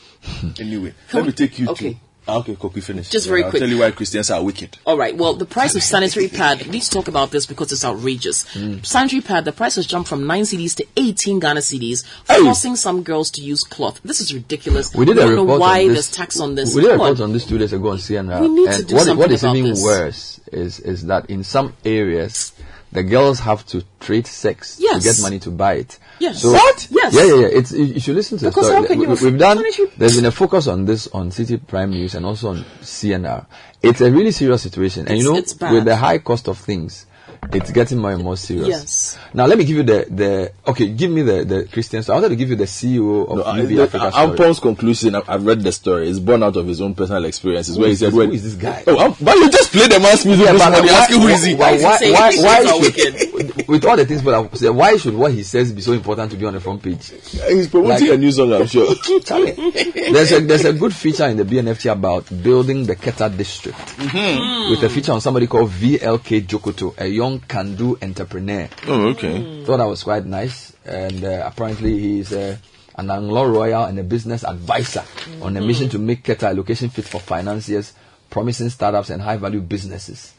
[0.59, 1.93] anyway, let me take you Okay.
[1.93, 1.99] to.
[2.27, 3.09] Ah, okay, quickly finish.
[3.09, 3.59] Just very I'll quick.
[3.61, 4.77] tell you why Christians are wicked.
[4.85, 5.15] All right.
[5.15, 6.63] Well, the price of sanitary pad.
[6.63, 8.45] We need to talk about this because it's outrageous.
[8.81, 9.45] Sanitary pad.
[9.45, 12.41] The price has jumped from nine cedis to eighteen Ghana cedis, Hey.
[12.43, 13.99] forcing some girls to use cloth.
[14.03, 14.93] This is ridiculous.
[14.95, 16.11] we did I a don't know report why on there's this.
[16.15, 16.73] tax on this.
[16.73, 17.09] We did a Come on.
[17.11, 18.41] report on this two days ago on CNR.
[18.41, 19.83] We need to and do what, something what is about even this.
[19.83, 22.53] worse is is that in some areas
[22.95, 25.03] the girls have to trade sex Yes.
[25.03, 25.99] to get money to buy it.
[26.19, 26.41] Yes.
[26.41, 26.87] So, What?
[26.89, 27.13] Yes.
[27.13, 27.47] Yeah, yeah, yeah.
[27.47, 28.97] It's you, you should listen to Because the story.
[28.99, 29.63] we, we've done.
[29.97, 33.45] There's been a focus on this on Citi Prime News and also on CNR.
[33.83, 37.05] It's a really serious situation, and you know, it's with the high cost of things,
[37.53, 38.67] it's getting more and more serious.
[38.67, 39.17] Yes.
[39.33, 40.87] Now let me give you the the okay.
[40.87, 42.15] Give me the the Christian story.
[42.17, 44.37] I wanted to give you the CEO of No, I- UB the- Africa story.
[44.37, 47.77] Ampong's conclusion, I've, I've read the story, is born out of his own personal experiences.
[47.77, 48.83] where he said, this- who is this guy?
[48.87, 51.21] Oh, Am- but you just played the man's music Yeah, this but morning, why- asking
[51.21, 51.55] who is he?
[51.55, 54.57] Why, Why why, is he why, why should, with, with all the things people have
[54.57, 57.09] said, why should what he says be so important to be on the front page?
[57.47, 58.93] He's promoting Like- a new song, I'm sure.
[58.95, 64.71] There's a there's a good feature in the B&FT about building the Keta district mm-hmm.
[64.71, 68.67] with a feature on somebody called VLK Jokoto, a young can-do entrepreneur.
[68.87, 69.63] oh, okay.
[69.65, 72.57] Thought that was quite nice, and uh, apparently he's uh,
[72.95, 75.03] an Anlo Royal and a business advisor
[75.41, 77.93] on a mission to make Keta a location fit for financiers,
[78.29, 80.33] promising startups and high-value businesses.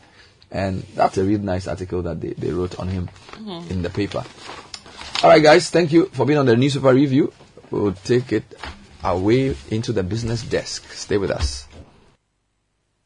[0.50, 3.08] And that's a really nice article that they, they wrote on him
[3.68, 4.24] in the paper.
[5.22, 7.32] All right, guys, thank you for being on the newspaper review.
[7.70, 8.44] We'll take it
[9.02, 10.90] away into the business desk.
[10.92, 11.66] Stay with us.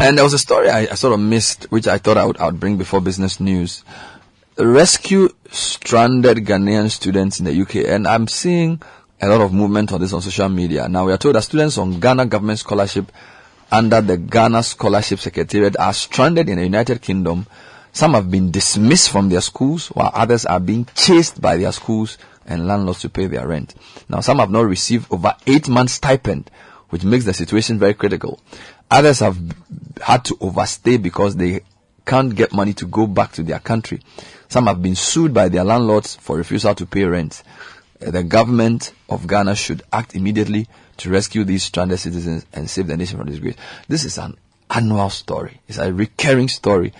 [0.00, 2.38] And there was a story I, I sort of missed, which I thought I would,
[2.38, 3.84] I would bring before business news.
[4.56, 8.80] Rescue stranded Ghanaian students in the UK, and I'm seeing
[9.20, 10.88] a lot of movement on this on social media.
[10.88, 13.12] Now we are told that students on Ghana government scholarship
[13.70, 17.46] under the Ghana Scholarship Secretariat are stranded in the United Kingdom.
[17.92, 22.16] Some have been dismissed from their schools, while others are being chased by their schools
[22.46, 23.74] and landlords to pay their rent.
[24.08, 26.50] Now some have not received over eight months stipend,
[26.88, 28.40] which makes the situation very critical.
[28.90, 29.38] Others have
[30.02, 31.60] had to overstay because they
[32.06, 34.00] can't get money to go back to their country.
[34.48, 37.42] Some have been sued by their landlords for refusal to pay rent.
[38.04, 40.66] Uh, The government of Ghana should act immediately
[40.98, 43.54] to rescue these stranded citizens and save the nation from disgrace.
[43.88, 44.36] This is an
[44.70, 45.60] annual story.
[45.68, 46.92] It's a recurring story.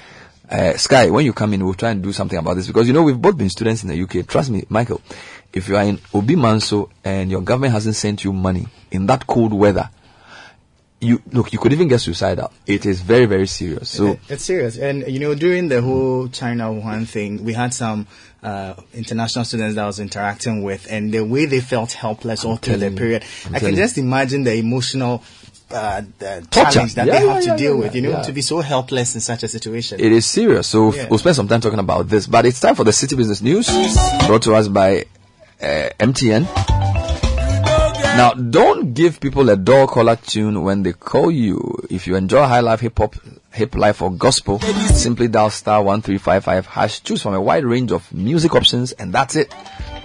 [0.49, 2.93] Uh, Sky, when you come in, we'll try and do something about this because you
[2.93, 4.27] know we've both been students in the UK.
[4.27, 5.01] Trust me, Michael,
[5.53, 9.27] if you are in Obi Manso and your government hasn't sent you money in that
[9.27, 9.91] cold weather,
[11.01, 12.53] you look, you could even get suicidal.
[12.67, 13.89] It is very, very serious.
[13.89, 14.77] So It's serious.
[14.79, 18.07] And, you know, during the whole China Wuhan thing, we had some
[18.43, 22.57] uh, international students that I was interacting with, and the way they felt helpless all
[22.57, 23.25] through the period.
[23.47, 25.23] I'm I can just imagine the emotional
[25.71, 26.71] uh, the Torture.
[26.73, 28.43] challenge that Yeah, they yeah, have to yeah, deal yeah, with, you know, to be
[28.43, 30.01] so helpless in such a situation.
[30.01, 30.67] It is serious.
[30.67, 32.27] So we'll spend some time talking about this.
[32.27, 33.69] But it's time for the Citi Business News
[34.27, 35.05] brought to us by
[35.63, 36.80] uh, MTN.
[38.17, 41.87] Now, don't give people a door collar tune when they call you.
[41.89, 43.15] If you enjoy high life, hip hop,
[43.53, 47.03] hip life, or gospel, simply dial star one three five five hash.
[47.03, 49.55] Choose from a wide range of music options, and that's it.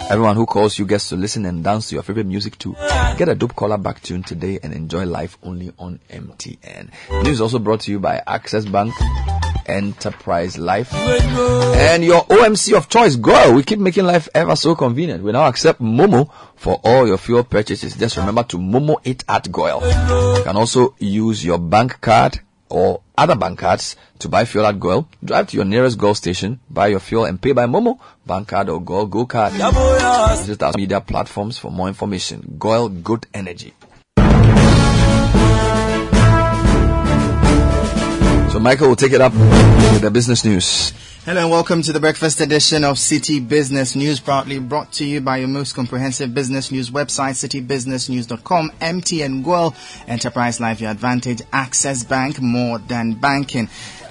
[0.08, 2.76] Everyone who calls you gets to listen and dance to your favorite music too.
[3.18, 6.92] Get a dope collar back tune today and enjoy life only on MTN.
[7.24, 8.94] News also brought to you by Access Bank,
[9.66, 13.16] Enterprise Life, and your OMC of choice.
[13.16, 13.54] Go!
[13.54, 15.24] We keep making life ever so convenient.
[15.24, 17.96] We now accept Momo for all your fuel purchases.
[17.96, 19.82] Just remember to Momo it at Goil.
[20.38, 22.40] You can also use your bank card
[22.70, 25.08] or other bank cards to buy fuel at Goil.
[25.24, 28.70] Drive to your nearest Goil station, buy your fuel and pay by Momo, bank card
[28.70, 29.54] or Goil Go card.
[29.54, 32.56] Visit our media platforms for more information.
[32.60, 33.74] Goil Good Energy.
[38.56, 40.94] So Michael will take it up with the business news.
[41.26, 45.20] Hello and welcome to the breakfast edition of Citi Business News, proudly brought to you
[45.20, 49.76] by your most comprehensive business news website, citibusinessnews.com, MTN Goil,
[50.08, 53.68] Enterprise Life, Your Advantage, Access Bank, more than banking.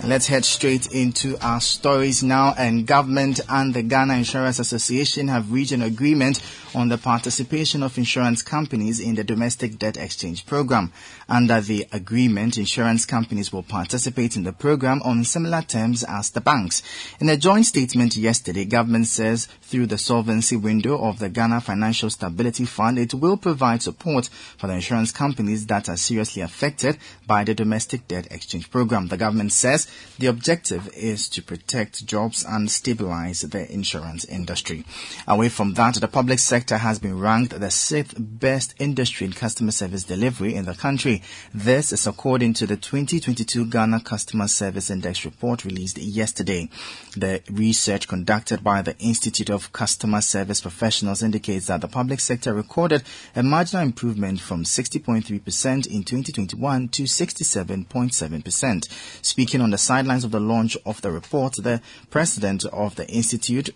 [0.07, 2.55] Let's head straight into our stories now.
[2.59, 6.43] And government and the Ghana Insurance Association have reached an agreement
[6.75, 10.93] on the participation of insurance companies in the domestic debt exchange program.
[11.27, 16.41] Under the agreement, insurance companies will participate in the program on similar terms as the
[16.41, 16.83] banks.
[17.19, 22.11] In a joint statement yesterday, government says through the solvency window of the Ghana Financial
[22.11, 24.27] Stability Fund, it will provide support
[24.59, 29.07] for the insurance companies that are seriously affected by the domestic debt exchange program.
[29.09, 29.89] The government says
[30.19, 34.85] the objective is to protect jobs and stabilize the insurance industry.
[35.27, 39.73] Away from that, the public sector has been ranked the sixth best industry in customer
[39.73, 41.23] service delivery in the country.
[41.53, 46.69] This is according to the 2022 Ghana Customer Service Index report released yesterday.
[47.17, 52.55] The research conducted by the Institute of Customer Service Professionals indicates that the public sector
[52.55, 53.03] recorded
[53.35, 58.89] a marginal improvement from 60.3% in 2021 to 67.7%.
[59.23, 63.71] Speaking on the sidelines of the launch of the report, the president of the institute,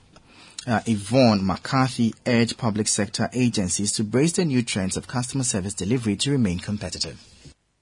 [0.64, 5.74] uh, Yvonne McCarthy urged public sector agencies to brace the new trends of customer service
[5.74, 7.20] delivery to remain competitive.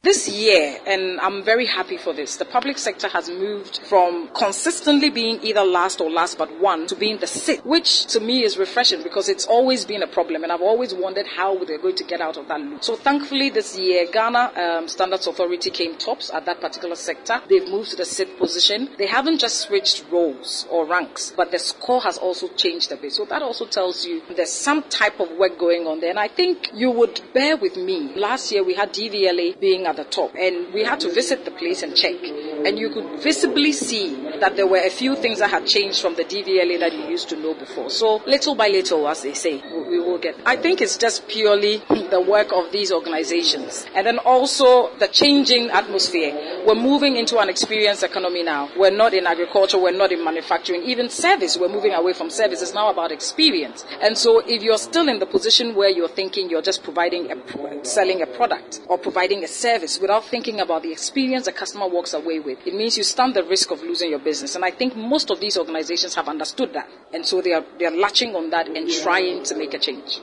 [0.07, 5.11] This year, and I'm very happy for this, the public sector has moved from consistently
[5.11, 8.57] being either last or last but one to being the sixth, which to me is
[8.57, 12.05] refreshing because it's always been a problem and I've always wondered how they're going to
[12.05, 12.85] get out of that loop.
[12.85, 17.43] So thankfully this year, Ghana um, Standards Authority came tops at that particular sector.
[17.49, 18.91] They've moved to the sixth position.
[18.99, 23.13] They haven't just switched roles or ranks, but the score has also changed a bit.
[23.13, 26.11] So that also tells you there's some type of work going on there.
[26.11, 28.15] And I think you would bear with me.
[28.15, 31.51] Last year we had DVLA being at the top and we had to visit the
[31.51, 32.15] place and check.
[32.23, 36.15] And you could visibly see that there were a few things that had changed from
[36.15, 37.91] the DVLA that you used to know before.
[37.91, 40.37] So little by little, as they say, we, will get.
[40.45, 41.79] I think it's just purely
[42.11, 43.87] the work of these organizations.
[43.95, 46.65] And then also the changing atmosphere.
[46.67, 48.69] We're moving into an experience economy now.
[48.77, 51.57] We're not in agriculture, we're not in manufacturing, even service.
[51.57, 52.63] We're moving away from service.
[52.63, 53.85] It's now about experience.
[54.01, 57.85] And so if you're still in the position where you're thinking you're just providing a,
[57.85, 62.13] selling a product or providing a service without thinking about the experience the customer walks
[62.13, 64.55] away with, it means you stand the risk of losing your business.
[64.55, 66.89] And I think most of these organizations have understood that.
[67.15, 70.21] And so they are, they are latching on that and trying to make a change.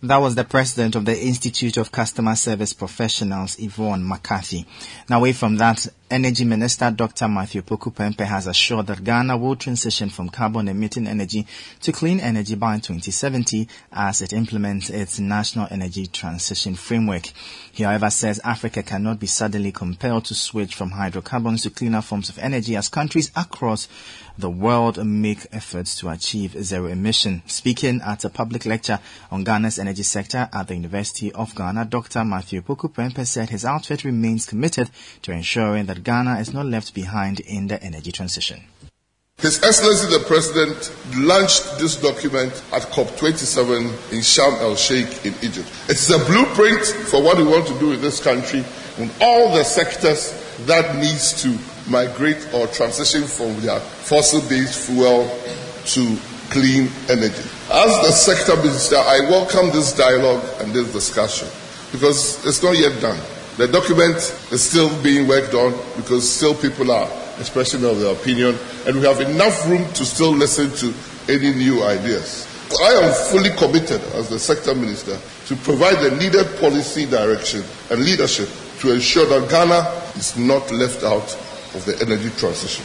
[0.00, 4.64] That was the president of the Institute of Customer Service Professionals, Yvonne McCarthy.
[5.10, 7.26] Now, away from that, Energy Minister Dr.
[7.26, 11.48] Matthew Poku Prempeh has assured that Ghana will transition from carbon emitting energy
[11.80, 17.26] to clean energy by 2070 as it implements its national energy transition framework.
[17.72, 22.28] He, however, says Africa cannot be suddenly compelled to switch from hydrocarbons to cleaner forms
[22.28, 23.88] of energy as countries across
[24.38, 27.42] the world make efforts to achieve zero emission.
[27.46, 32.24] Speaking at a public lecture on Ghana's energy sector at the University of Ghana, Dr.
[32.24, 34.90] Matthew Poku Prempeh said his outfit remains committed
[35.22, 38.62] to ensuring that Ghana is not left behind in the energy transition.
[39.38, 45.70] His Excellency the President launched this document at COP27 in Sharm el Sheikh in Egypt.
[45.88, 48.64] It's a blueprint for what we want to do in this country
[48.98, 50.32] in all the sectors
[50.66, 51.56] that needs to
[51.88, 55.28] migrate or transition from their fossil-based fuel
[55.84, 56.18] to
[56.50, 57.48] clean energy.
[57.70, 61.48] As the sector minister, I welcome this dialogue and this discussion
[61.92, 63.18] because it's not yet done.
[63.56, 64.16] The document
[64.52, 69.20] is still being worked on because still people are expressing their opinion and we have
[69.20, 70.94] enough room to still listen to
[71.32, 72.46] any new ideas.
[72.82, 78.04] I am fully committed as the sector minister to provide the needed policy direction and
[78.04, 78.48] leadership
[78.80, 79.80] to ensure that Ghana
[80.16, 81.36] is not left out
[81.74, 82.84] of the energy transition.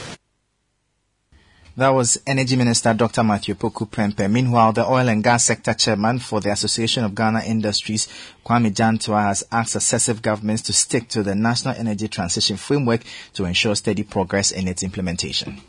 [1.75, 3.23] That was Energy Minister Dr.
[3.23, 4.29] Matthew Poku Prempeh.
[4.29, 8.07] Meanwhile, the oil and gas sector chairman for the Association of Ghana Industries,
[8.45, 13.01] Kwame Jantuah, has asked successive governments to stick to the National Energy Transition Framework
[13.34, 15.61] to ensure steady progress in its implementation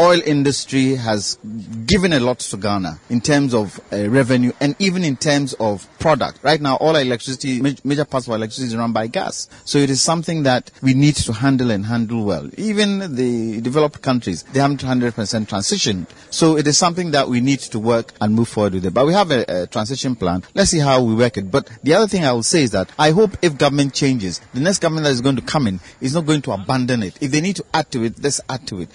[0.00, 1.38] oil industry has
[1.86, 5.86] given a lot to Ghana in terms of uh, revenue and even in terms of
[6.00, 6.40] product.
[6.42, 9.48] Right now, all our electricity, major parts of our electricity is run by gas.
[9.64, 12.50] So it is something that we need to handle and handle well.
[12.58, 16.08] Even the developed countries, they haven't 100% transitioned.
[16.28, 18.94] So it is something that we need to work and move forward with it.
[18.94, 20.42] But we have a, a transition plan.
[20.54, 21.52] Let's see how we work it.
[21.52, 24.60] But the other thing I will say is that I hope if government changes, the
[24.60, 27.16] next government that is going to come in is not going to abandon it.
[27.22, 28.90] If they need to add to it, let's add to it.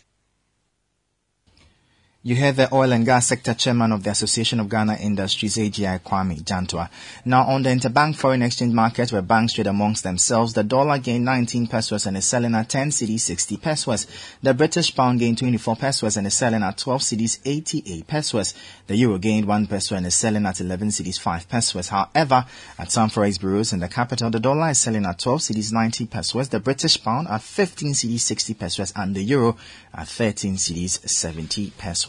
[2.21, 6.01] You heard the oil and gas sector chairman of the Association of Ghana Industries, AGI
[6.01, 6.89] Kwame Jantuah.
[7.23, 11.23] Now, on the interbank foreign exchange market, where banks trade amongst themselves, the dollar gained
[11.23, 14.05] 19 pesewas and is selling at 10 cedis 60 pesewas.
[14.43, 18.53] The British pound gained 24 pesewas and is selling at 12 cedis 88 pesewas.
[18.87, 21.87] The euro gained 1 pesewa and is selling at 11 cedis 5 pesewas.
[21.87, 22.45] However,
[22.77, 26.07] at some forex bureaus in the capital, the dollar is selling at 12 cedis 90
[26.07, 29.55] pesewas, the British pound at 15 cedis 60 pesewas, and the euro
[29.93, 32.08] at 13 cedis 70 pesewas.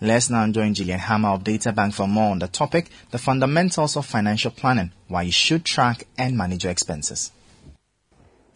[0.00, 3.96] Let's now join Gillian Hammah of Data Bank for more on the topic, the fundamentals
[3.96, 7.32] of financial planning, why you should track and manage your expenses.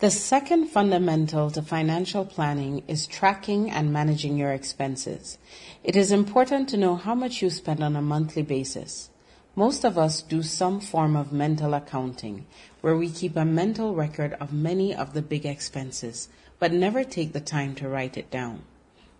[0.00, 5.38] The second fundamental to financial planning is tracking and managing your expenses.
[5.84, 9.10] It is important to know how much you spend on a monthly basis.
[9.54, 12.46] Most of us do some form of mental accounting,
[12.80, 16.28] where we keep a mental record of many of the big expenses,
[16.58, 18.64] but never take the time to write it down.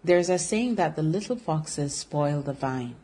[0.04, 2.96] There's a saying that the little foxes spoil the vine.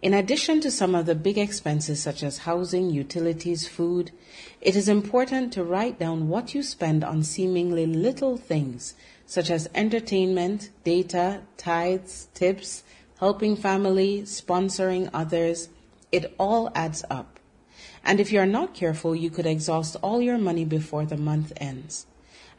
[0.00, 4.12] In addition to some of the big expenses such as housing, utilities, food,
[4.60, 8.94] it is important to write down what you spend on seemingly little things
[9.26, 12.84] such as entertainment, data, tithes, tips,
[13.18, 15.68] helping family, sponsoring others.
[16.12, 17.40] It all adds up.
[18.04, 22.06] And if you're not careful, you could exhaust all your money before the month ends.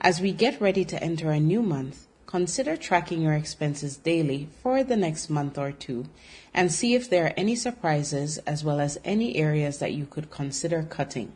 [0.01, 4.83] As we get ready to enter a new month, consider tracking your expenses daily for
[4.83, 6.05] the next month or two
[6.53, 10.29] and see if there are any surprises as well as any areas that you could
[10.29, 11.33] consider cutting.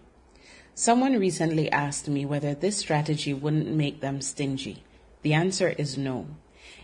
[0.75, 4.83] Someone recently asked me whether this strategy wouldn't make them stingy.
[5.23, 6.27] The answer is no.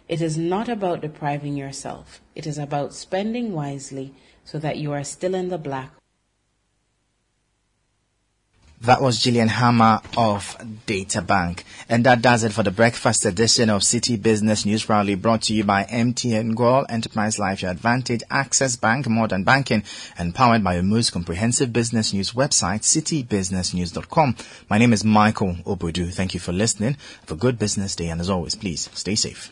[0.07, 2.19] It is not about depriving yourself.
[2.33, 5.98] It is about spending wisely so that you are still in the black
[8.81, 10.55] that was Gillian Hammah of
[10.85, 11.65] Data Bank.
[11.89, 15.53] And that does it for the breakfast edition of Citi Business News proudly brought to
[15.53, 19.83] you by MTN Goil Enterprise Life Your Advantage, Access Bank, Modern Banking,
[20.17, 24.35] and powered by your most comprehensive business news website, citibusinessnews.com.
[24.69, 26.13] My name is Michael Obudu.
[26.13, 26.95] Thank you for listening.
[27.21, 29.51] Have a good business day and as always, please stay safe.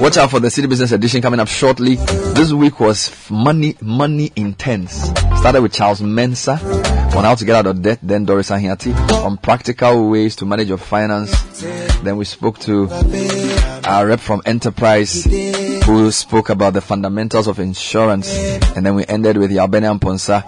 [0.00, 1.96] Watch out for the Citi Business Edition coming up shortly.
[1.96, 4.94] This week was money, money intense.
[5.36, 6.52] Started with Charles Mensa
[7.14, 10.68] on how to get out of debt, then Doris Ahiati on practical ways to manage
[10.68, 11.60] your finance.
[12.02, 12.88] Then we spoke to
[13.84, 15.26] our rep from Enterprise
[15.90, 18.32] who spoke about the fundamentals of insurance.
[18.76, 20.44] And then we ended with Yabene Ponsa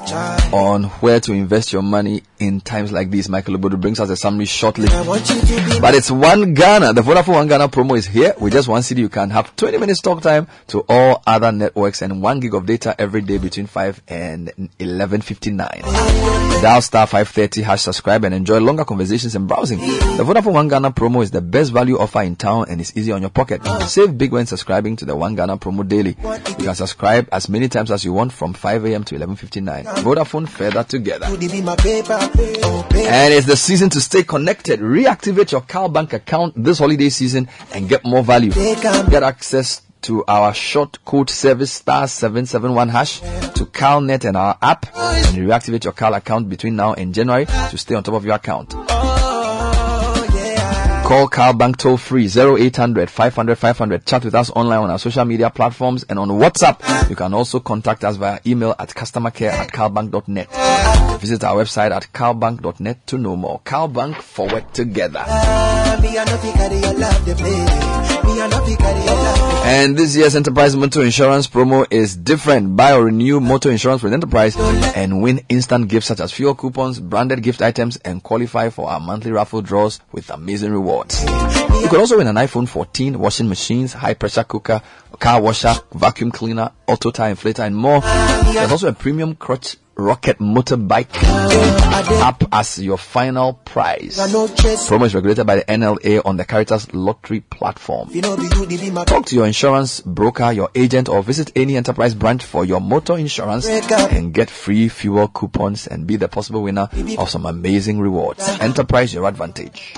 [0.55, 3.29] on where to invest your money in times like these.
[3.29, 4.87] Michael Obodo brings us a summary shortly.
[4.87, 6.93] But it's one Ghana.
[6.93, 8.35] The Vodafone One Ghana promo is here.
[8.39, 12.03] With just one cedi, you can have 20 minutes talk time to all other networks
[12.03, 16.63] and one gig of data every day between 5 and 11.59.
[16.63, 19.81] Dial star 530 hash subscribe and enjoy longer conversations and browsing.
[19.81, 23.11] The Vodafone One Ghana promo is the best value offer in town and is easy
[23.11, 23.65] on your pocket.
[23.89, 26.17] Save big when subscribing to the One Ghana promo daily.
[26.59, 29.05] You can subscribe as many times as you want from 5 a.m.
[29.05, 29.85] to 11.59.
[30.03, 31.27] Vodafone further together.
[31.27, 31.39] And
[33.35, 34.81] it's the season to stay connected.
[34.81, 38.53] Reactivate your Cal Bank account this holiday season and get more value.
[38.53, 44.87] Get access to our short code service star 771 hash to CalNet and our app
[44.97, 48.35] and reactivate your Cal account between now and January to stay on top of your
[48.35, 48.75] account.
[51.13, 54.07] Call Cal Bank toll free 0800 500 500.
[54.07, 57.11] Chat with us online on our social media platforms and on WhatsApp.
[57.11, 61.12] You can also contact us via email at customercare at calbank.net.
[61.23, 63.61] Visit our website at calbank.net to know more.
[63.65, 65.23] Calbank forward together.
[69.65, 72.75] And this year's Enterprise Motor Insurance promo is different.
[72.75, 74.57] Buy or renew motor insurance with Enterprise
[74.97, 78.99] and win instant gifts such as fuel coupons, branded gift items, and qualify for our
[78.99, 81.23] monthly raffle draws with amazing rewards.
[81.23, 84.83] You could also win an iPhone 14, washing machines, high pressure cooker,
[85.21, 88.01] car washer, vacuum cleaner, auto tire inflator, and more.
[88.01, 91.09] There's also a premium crutch rocket motorbike
[92.23, 94.19] up as your final prize.
[94.19, 98.09] Promo is regulated by the NLA on the Caritas Lottery platform.
[98.11, 103.17] Talk to your insurance broker, your agent, or visit any enterprise branch for your motor
[103.17, 106.89] insurance and get free fuel coupons and be the possible winner
[107.19, 108.49] of some amazing rewards.
[108.61, 109.95] Enterprise your advantage.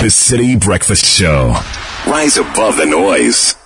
[0.00, 1.54] The City Breakfast Show.
[2.06, 3.56] Rise above the noise.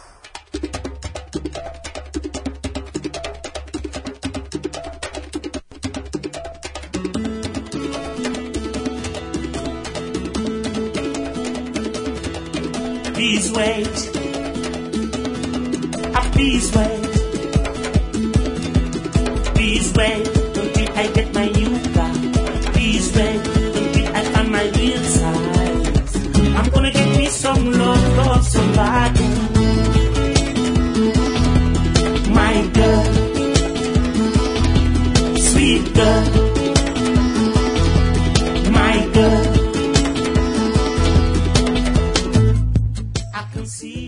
[13.20, 13.86] Please wait.
[16.16, 17.02] Ah, please wait.
[19.56, 22.14] Please wait until I get my new car.
[22.72, 26.16] Please wait until I find my real size.
[26.56, 29.28] I'm gonna give me some love, love, somebody.
[32.38, 33.04] My girl,
[35.36, 36.24] sweet girl,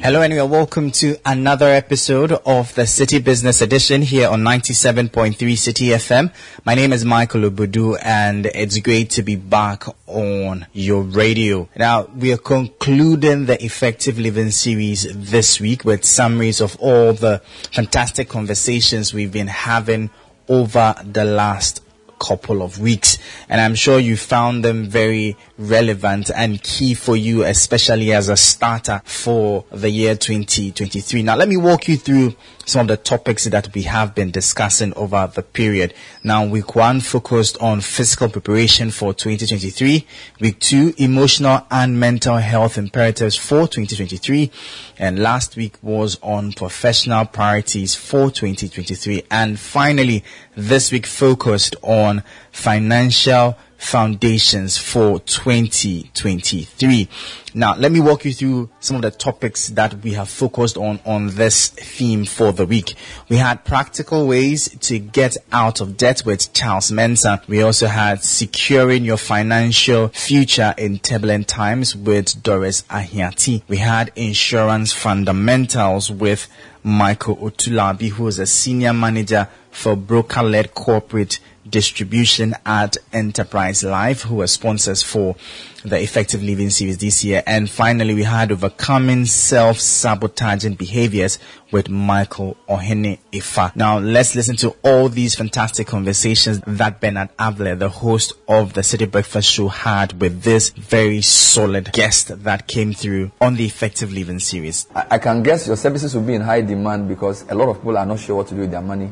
[0.03, 5.94] Hello and welcome to another episode of the Citi Business Edition here on 97.3 Citi
[5.94, 6.34] FM.
[6.64, 11.68] My name is Michael Obudu and it's great to be back on your radio.
[11.76, 17.40] Now we are concluding the Effective Living series this week with summaries of all the
[17.70, 20.11] fantastic conversations we've been having
[20.48, 21.80] over the last
[22.23, 23.18] couple of weeks
[23.49, 28.37] and I'm sure you found them very relevant and key for you especially as a
[28.37, 31.23] starter for the year 2023.
[31.23, 32.35] Now let me walk you through
[32.65, 35.95] some of the topics that we have been discussing over the period.
[36.23, 40.07] Now week one focused on physical preparation for 2023.
[40.41, 44.51] Week two, emotional and mental health imperatives for 2023.
[44.99, 49.25] And last week was on professional priorities for 2023.
[49.31, 50.25] And finally,
[50.57, 57.09] this week focused on financial foundations for 2023.
[57.55, 61.01] Now, let me walk you through some of the topics that we have focused on
[61.05, 62.95] on this theme for the week.
[63.28, 67.43] We had practical ways to get out of debt with Charles Mensa.
[67.49, 73.62] We also had securing your financial future in turbulent times with Doris Ahiati.
[73.68, 76.49] We had insurance fundamentals with
[76.85, 84.37] Michael Otulabi, who is a senior manager for broker-led corporate distribution at Enterprise Life, who
[84.37, 85.37] were sponsors for
[85.85, 87.43] the Effective Living series this year.
[87.47, 91.39] And finally, we had Overcoming Self-Sabotaging Behaviors
[91.73, 93.75] with Michael Ohene Ifa.
[93.75, 98.83] Now, let's listen to all these fantastic conversations that Bernard Avle, the host of the
[98.83, 104.13] Citi Breakfast Show, had with this very solid guest that came through on the Effective
[104.13, 104.87] Living series.
[104.95, 107.79] I, I can guess your services will be in high demand because a lot of
[107.79, 109.11] people are not sure what to do with their money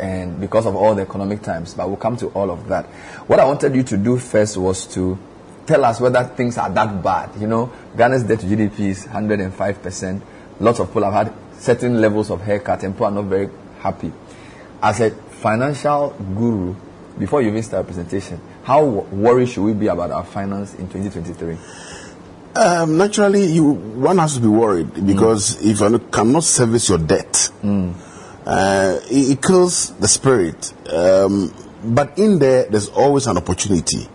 [0.00, 1.74] and because of all the economic times.
[1.74, 2.86] But we'll come to all of that.
[3.26, 5.18] What I wanted you to do first was to
[5.66, 7.30] tell us whether things are that bad.
[7.40, 10.22] You know, Ghana's debt to GDP is 105%.
[10.60, 13.48] Lots of people have had certain levels of haircut and people are not very
[13.80, 14.12] happy.
[14.82, 16.74] As a financial guru,
[17.18, 20.88] before you even start a presentation, how worried should we be about our finance in
[20.88, 21.56] 2023?
[22.54, 27.50] Um, naturally, you one has to be worried because if you cannot service your debt,
[28.46, 30.72] uh, it, it kills the spirit.
[30.92, 34.08] Um, but in there, there's always an opportunity.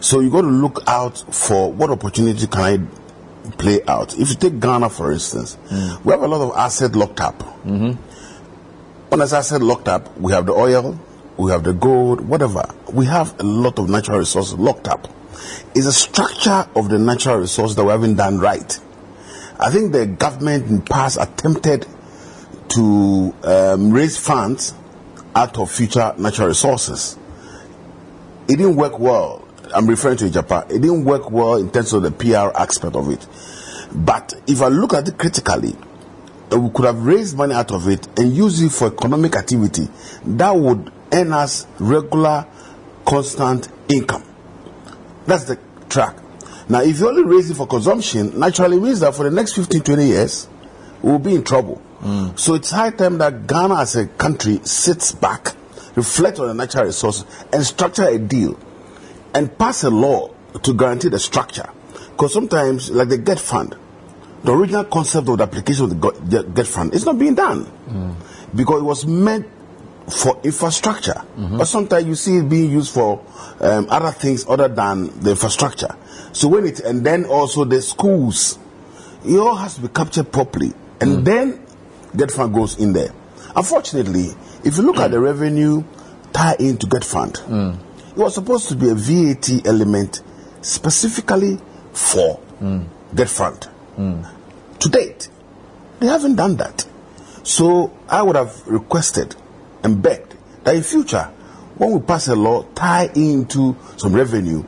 [0.00, 4.18] So you got to look out for what opportunity can I play out.
[4.18, 5.58] If you take Ghana, for instance,
[6.04, 7.42] we have a lot of asset locked up.
[9.08, 10.98] When there's asset locked up, we have the oil,
[11.36, 12.64] we have the gold, whatever.
[12.92, 15.08] We have a lot of natural resources locked up.
[15.74, 18.78] It's a structure of the natural resource that we haven't done right.
[19.58, 21.86] I think the government in past attempted
[22.70, 24.74] to um, raise funds
[25.34, 27.18] out of future natural resources.
[28.48, 29.46] It didn't work well.
[29.74, 30.70] I'm referring to Agyapa.
[30.70, 33.26] It didn't work well in terms of the PR aspect of it.
[33.92, 35.74] But if I look at it critically,
[36.52, 39.88] uh, we could have raised money out of it and used it for economic activity
[40.24, 42.46] that would earn us regular,
[43.04, 44.24] constant income.
[45.26, 45.58] That's the
[45.88, 46.16] track.
[46.68, 49.82] Now, if you only raise it for consumption, naturally means that for the next 15,
[49.82, 50.48] 20 years,
[51.02, 51.80] we'll be in trouble.
[52.36, 55.54] So it's high time that Ghana as a country sits back,
[55.94, 58.58] reflect on the natural resources, and structure a deal
[59.34, 60.30] and pass a law
[60.62, 61.68] to guarantee the structure.
[62.10, 63.76] Because sometimes, like the GET Fund,
[64.44, 68.16] the original concept of the application of the GET Fund is not being done
[68.54, 69.46] because it was meant
[70.08, 71.20] for infrastructure.
[71.36, 73.24] But sometimes you see it being used for
[73.60, 75.94] um, other things other than the infrastructure.
[76.32, 78.58] So when it and then also the schools,
[79.24, 81.65] it all has to be captured properly, and then
[82.16, 83.10] Get Fund goes in there.
[83.54, 84.28] Unfortunately,
[84.64, 85.84] if you look at the revenue
[86.32, 87.40] tie into Get Fund,
[88.10, 90.22] it was supposed to be a VAT element
[90.62, 91.58] specifically
[91.92, 92.40] for
[93.14, 93.68] Get Fund.
[93.96, 95.28] To date,
[96.00, 96.86] they haven't done that.
[97.42, 99.36] So I would have requested
[99.82, 101.30] and begged that in future,
[101.76, 104.64] when we pass a law tie into some revenue,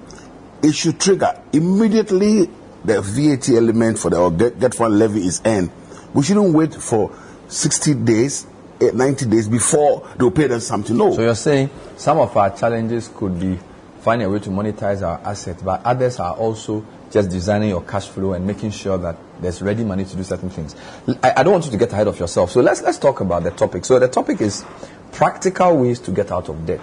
[0.62, 2.48] it should trigger immediately
[2.84, 5.70] the VAT element for the or get, get fund levy is earned.
[6.14, 7.10] We shouldn't wait for
[7.48, 8.46] 60 days,
[8.80, 10.96] eh, 90 days before they'll pay them something.
[10.96, 11.12] No.
[11.12, 13.58] So you're saying some of our challenges could be
[14.00, 18.06] finding a way to monetize our assets, but others are also just designing your cash
[18.08, 20.74] flow and making sure that there's ready money to do certain things.
[21.22, 22.50] I don't want you to get ahead of yourself.
[22.50, 23.84] So let's let's talk about the topic.
[23.84, 24.64] So the topic is
[25.12, 26.80] practical ways to get out of debt.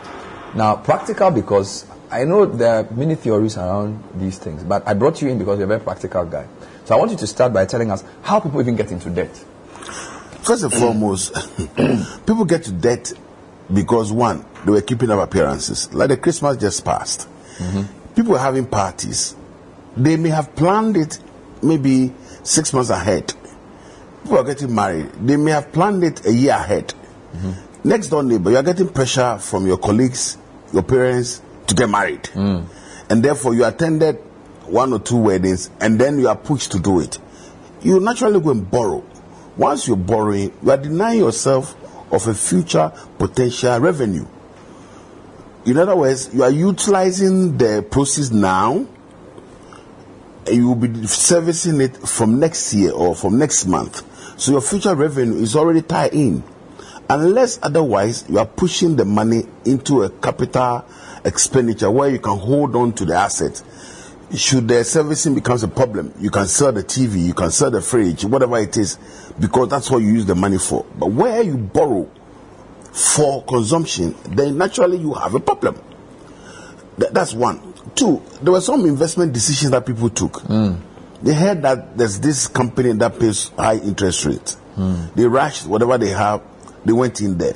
[0.55, 5.22] Now, practical because I know there are many theories around these things, but I brought
[5.22, 6.47] you in because you're a very practical guy.
[6.86, 9.43] So I want you to start by telling us how people even get into debt.
[10.45, 11.33] First and foremost,
[12.27, 13.11] people get to debt
[13.73, 15.91] because one, they were keeping up appearances.
[15.91, 17.27] Like the Christmas just passed.
[18.15, 19.35] People were having parties.
[19.97, 21.19] They may have planned it
[21.63, 23.33] maybe six months ahead.
[24.21, 25.11] People are getting married.
[25.13, 26.93] They may have planned it a year ahead.
[27.83, 30.37] Next door neighbor, you are getting pressure from your colleagues,
[30.71, 32.29] your parents to get married.
[32.35, 34.17] And therefore you attended
[34.67, 37.17] one or two weddings and then you are pushed to do it.
[37.81, 39.03] You naturally go and borrow.
[39.58, 41.76] Once you're borrowing, you are denying yourself
[42.12, 44.26] of a future potential revenue.
[45.66, 48.86] In other words, you are utilizing the proceeds now
[50.47, 54.03] and you will be servicing it from next year or from next month.
[54.39, 56.43] So your future revenue is already tied in.
[57.10, 60.86] Unless otherwise, you are pushing the money into a capital
[61.24, 63.62] expenditure where you can hold on to the asset.
[64.34, 67.82] Should the servicing becomes a problem, you can sell the TV, you can sell the
[67.82, 68.97] fridge, whatever it is,
[69.39, 70.86] because that's what you use the money for.
[70.97, 72.09] But where you borrow
[72.91, 75.75] for consumption, then naturally you have a problem.
[76.99, 77.73] Th- that's one.
[77.93, 80.41] Two, there were some investment decisions that people took.
[80.41, 80.75] Hmm.
[81.21, 84.49] They heard that there's this company that pays high interest rate.
[84.75, 85.05] Hmm.
[85.15, 86.41] They rushed whatever they have,
[86.86, 87.53] they went in there.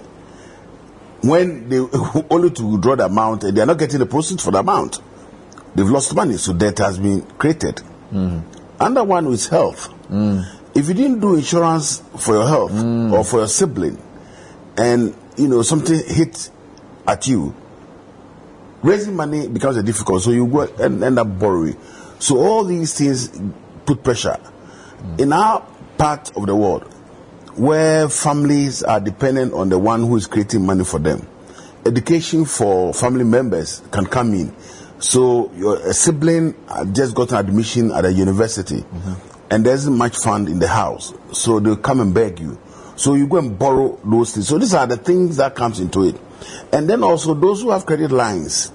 [1.21, 1.79] When they
[2.29, 4.99] only to withdraw the amount, and they are not getting the proceeds for the amount.
[5.75, 7.79] They've lost money, so debt has been created.
[8.09, 8.39] Hmm.
[8.79, 9.89] Another one is health.
[10.75, 13.11] If you didn't do insurance for your health mm.
[13.11, 14.01] or for your sibling,
[14.77, 16.49] and you know something hit
[17.07, 17.55] at you,
[18.83, 20.21] raising money becomes a difficult.
[20.23, 21.77] So you go and end up borrowing.
[22.19, 23.29] So all these things
[23.85, 24.39] put pressure.
[24.99, 25.21] Mm.
[25.21, 25.65] In our
[25.97, 26.83] part of the world,
[27.55, 31.27] where families are dependent on the one who is creating money for them,
[31.85, 34.55] education for family members can come in.
[34.99, 36.55] So your a sibling
[36.93, 39.28] just got an admission at a university, mm-hmm.
[39.49, 42.59] And there isn't much fund in the house, so they'll come and beg you.
[42.95, 44.47] So you go and borrow those things.
[44.47, 46.15] So these are the things that comes into it,
[46.71, 48.71] and then also those who have credit lines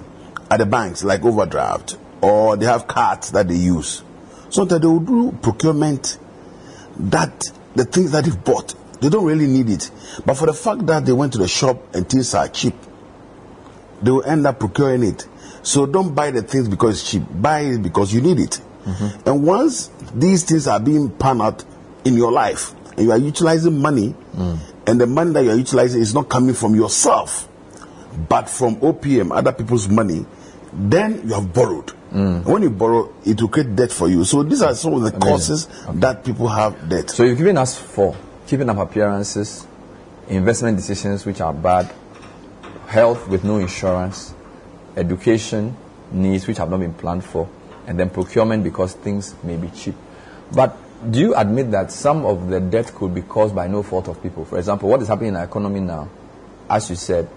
[0.51, 4.03] at the banks, like overdraft, or they have cards that they use.
[4.51, 6.19] Sometimes they will do procurement
[6.99, 9.91] that the things that they've bought, they don't really need it.
[10.25, 12.75] But for the fact that they went to the shop and things are cheap,
[14.01, 15.27] they will end up procuring it.
[15.63, 17.23] So don't buy the things because it's cheap.
[17.31, 18.61] Buy it because you need it.
[18.85, 19.29] Mm-hmm.
[19.29, 21.65] And once these things are being panned out
[22.05, 24.59] in your life, and you are utilizing money, mm.
[24.87, 27.49] and the money that you are utilizing is not coming from yourself,
[28.29, 30.25] but from OPM, other people's money,
[30.73, 31.87] then you have borrowed.
[32.13, 32.37] Mm.
[32.37, 34.25] And When you borrow, it will create debt for you.
[34.25, 37.11] So these are some of the causes that people have debt.
[37.11, 38.17] So you've given us four:
[38.47, 39.67] keeping up appearances,
[40.29, 41.93] investment decisions which are bad,
[42.87, 44.35] health with no insurance,
[44.97, 45.77] education
[46.13, 47.49] needs which have not been planned for,
[47.87, 49.95] and then procurement because things may be cheap.
[50.53, 50.77] But
[51.11, 54.23] do you admit that some of the debt could be caused by no fault of
[54.23, 54.45] people?
[54.45, 56.09] For example, what is happening in our economy now?
[56.69, 57.29] As you said,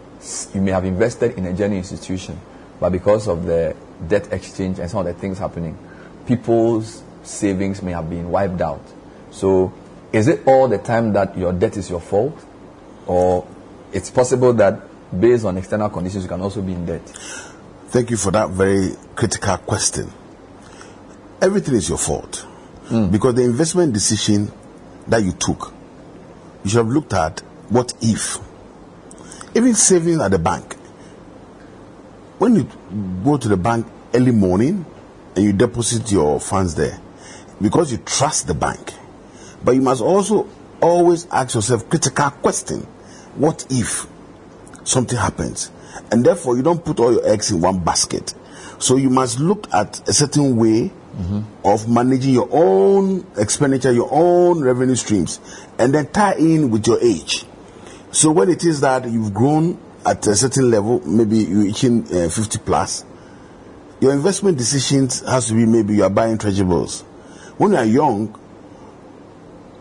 [0.53, 2.39] you may have invested in a genuine institution,
[2.79, 3.75] but because of the
[4.07, 5.77] debt exchange and some of the things happening,
[6.25, 8.81] people's savings may have been wiped out.
[9.31, 9.73] So,
[10.13, 12.45] is it all the time that your debt is your fault?
[13.05, 13.45] Or
[13.91, 14.81] it's possible that
[15.19, 17.05] based on external conditions, you can also be in debt?
[17.87, 20.11] Thank you for that very critical question.
[21.41, 22.45] Everything is your fault.
[22.87, 23.09] Hmm.
[23.09, 24.51] Because the investment decision
[25.07, 25.73] that you took,
[26.63, 28.37] you should have looked at what if.
[29.55, 30.73] Even saving at the bank.
[32.37, 32.67] When you
[33.23, 34.85] go to the bank early morning
[35.35, 36.99] and you deposit your funds there,
[37.61, 38.93] because you trust the bank,
[39.63, 40.47] but you must also
[40.81, 42.81] always ask yourself critical question.
[43.35, 44.07] What if
[44.83, 45.71] something happens?
[46.11, 48.33] And therefore you don't put all your eggs in one basket.
[48.79, 50.91] So you must look at a certain way
[51.63, 55.39] of managing your own expenditure, your own revenue streams,
[55.79, 57.45] and then tie in with your age.
[58.11, 62.29] So when it is that you've grown at a certain level, maybe you're reaching uh,
[62.29, 63.03] 50 plus,
[63.99, 67.01] your investment decisions has to be maybe you are buying treasurables.
[67.57, 68.39] When you are young,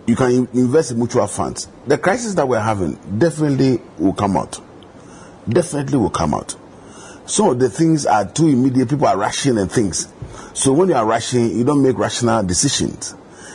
[0.07, 1.69] you can invest in mutual funds.
[1.87, 4.61] The crisis that we're having definitely will come out.
[5.49, 6.57] Definitely will come out.
[7.27, 8.89] Some of the things are too immediate.
[8.89, 10.07] People are rushing and things.
[10.57, 13.15] So when you are rushing, you don't make rational decisions.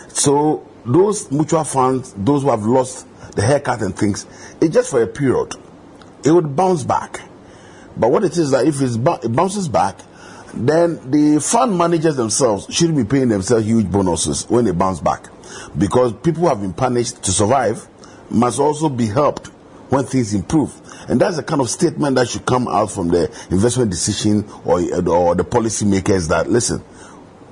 [0.10, 4.28] So those mutual funds, those who have lost the haircut and things,
[4.62, 5.56] it's just for a period.
[6.24, 7.22] It would bounce back.
[7.98, 9.98] But what it is that if it bounces back,
[10.54, 15.28] then the fund managers themselves shouldn't be paying themselves huge bonuses when they bounce back.
[15.76, 17.88] Because people who have been punished to survive
[18.30, 19.48] must also be helped
[19.90, 20.72] when things improve.
[21.10, 24.82] And that's the kind of statement that should come out from the investment decision or,
[25.10, 26.84] or the policy makers that, listen,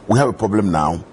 [0.10, 1.03] we have a problem now.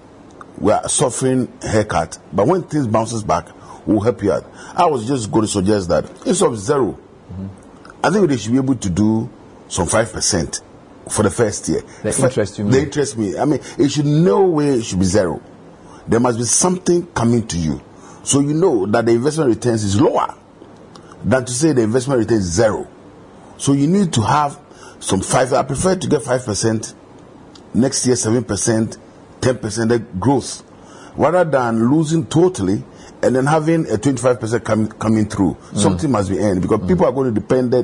[0.59, 2.18] We are suffering haircut.
[2.32, 3.47] But when things bounces back,
[3.86, 4.44] we'll help you out.
[4.74, 6.99] I was just going to suggest that instead of 0
[8.03, 9.28] I think they should be able to do
[9.68, 10.61] some five percent
[11.11, 11.82] for the first year.
[12.03, 12.84] They interest you The mean?
[12.84, 13.36] interest me.
[13.38, 15.42] I mean, it should no way it should be zero.
[16.07, 17.82] There must be something coming to you,
[18.22, 20.34] so you know that the investment returns is lower
[21.24, 22.86] than to say the investment returns is zero.
[23.59, 24.59] So you need to have
[25.01, 25.53] some five.
[25.53, 26.94] I prefer to get five percent
[27.76, 28.96] next year, seven percent,
[29.40, 30.62] ten percent growth,
[31.16, 32.82] rather than losing totally
[33.22, 35.54] and then having a twenty-five percent com- coming through.
[35.54, 35.78] Mm.
[35.78, 36.88] Something must be earned because mm.
[36.88, 37.74] people are going to depend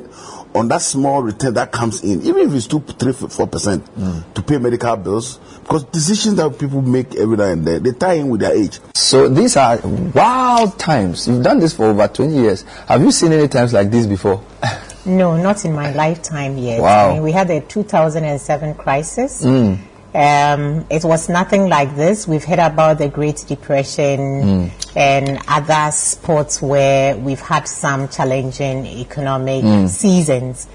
[0.54, 4.34] on that small return that comes in, even if it's two, three, four percent, mm.
[4.34, 5.38] to pay medical bills.
[5.62, 8.78] Because decisions that people make every now and then they tie in with their age.
[8.94, 11.28] So these are wild times.
[11.28, 12.62] You've done this for over 20 years.
[12.88, 14.42] Have you seen any times like this before?
[15.04, 16.80] No, not in my lifetime yet.
[16.80, 17.10] Wow.
[17.10, 19.44] I mean, we had the 2007 crisis.
[19.44, 19.78] Mm.
[20.14, 22.28] Um, it was nothing like this.
[22.28, 29.64] We've heard about the Great Depression and other sports where we've had some challenging economic
[29.64, 29.88] Mm.
[29.88, 30.68] seasons.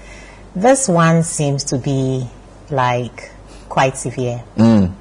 [0.56, 2.28] This one seems to be
[2.70, 3.30] like
[3.68, 4.42] quite severe.
[4.56, 4.92] Mm.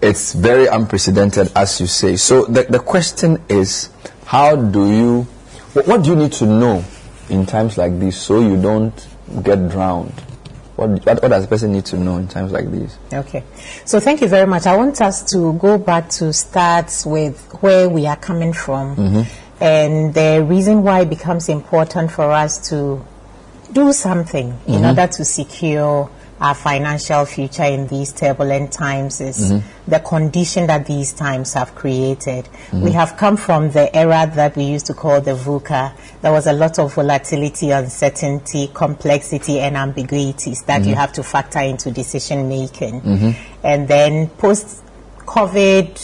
[0.00, 2.16] It's very unprecedented, as you say.
[2.16, 3.90] So the, the question is,
[4.24, 5.22] how do you,
[5.74, 6.82] what, what do you need to know
[7.32, 8.94] in times like this so you don't
[9.42, 10.12] get drowned?
[10.76, 12.96] What, what, what does a person need to know in times like these?
[13.12, 13.42] Okay.
[13.84, 14.66] So thank you very much.
[14.66, 18.96] I want us to go back to start with where we are coming from.
[18.96, 19.26] Mhm.
[19.60, 23.04] And the reason why it becomes important for us to
[23.72, 24.88] do something in Mhm.
[24.88, 26.10] order to secure
[26.42, 29.62] our financial future in these turbulent times is Mhm.
[29.86, 32.48] the condition that these times have created.
[32.72, 32.82] Mhm.
[32.82, 35.92] We have come from the era that we used to call the VUCA.
[36.20, 40.98] There was a lot of volatility, uncertainty, complexity, and ambiguities that you Mhm.
[40.98, 43.00] have to factor into decision making.
[43.02, 43.36] Mhm.
[43.62, 44.66] And then post
[45.24, 45.96] COVID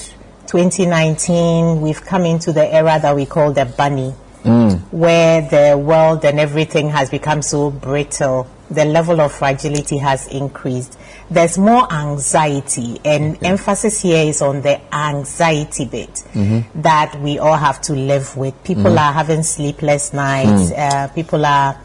[0.46, 4.14] 2019, we've come into the era that we call the BANI,
[4.48, 4.80] Mm.
[4.90, 8.46] where the world and everything has become so brittle.
[8.70, 10.98] The level of fragility has increased.
[11.30, 16.64] There's more anxiety, and emphasis here is on the anxiety bit Mhm.
[16.76, 18.54] that we all have to live with.
[18.64, 18.98] People Mhm.
[18.98, 20.70] are having sleepless nights.
[20.70, 20.78] Mm.
[20.78, 21.76] Uh, people are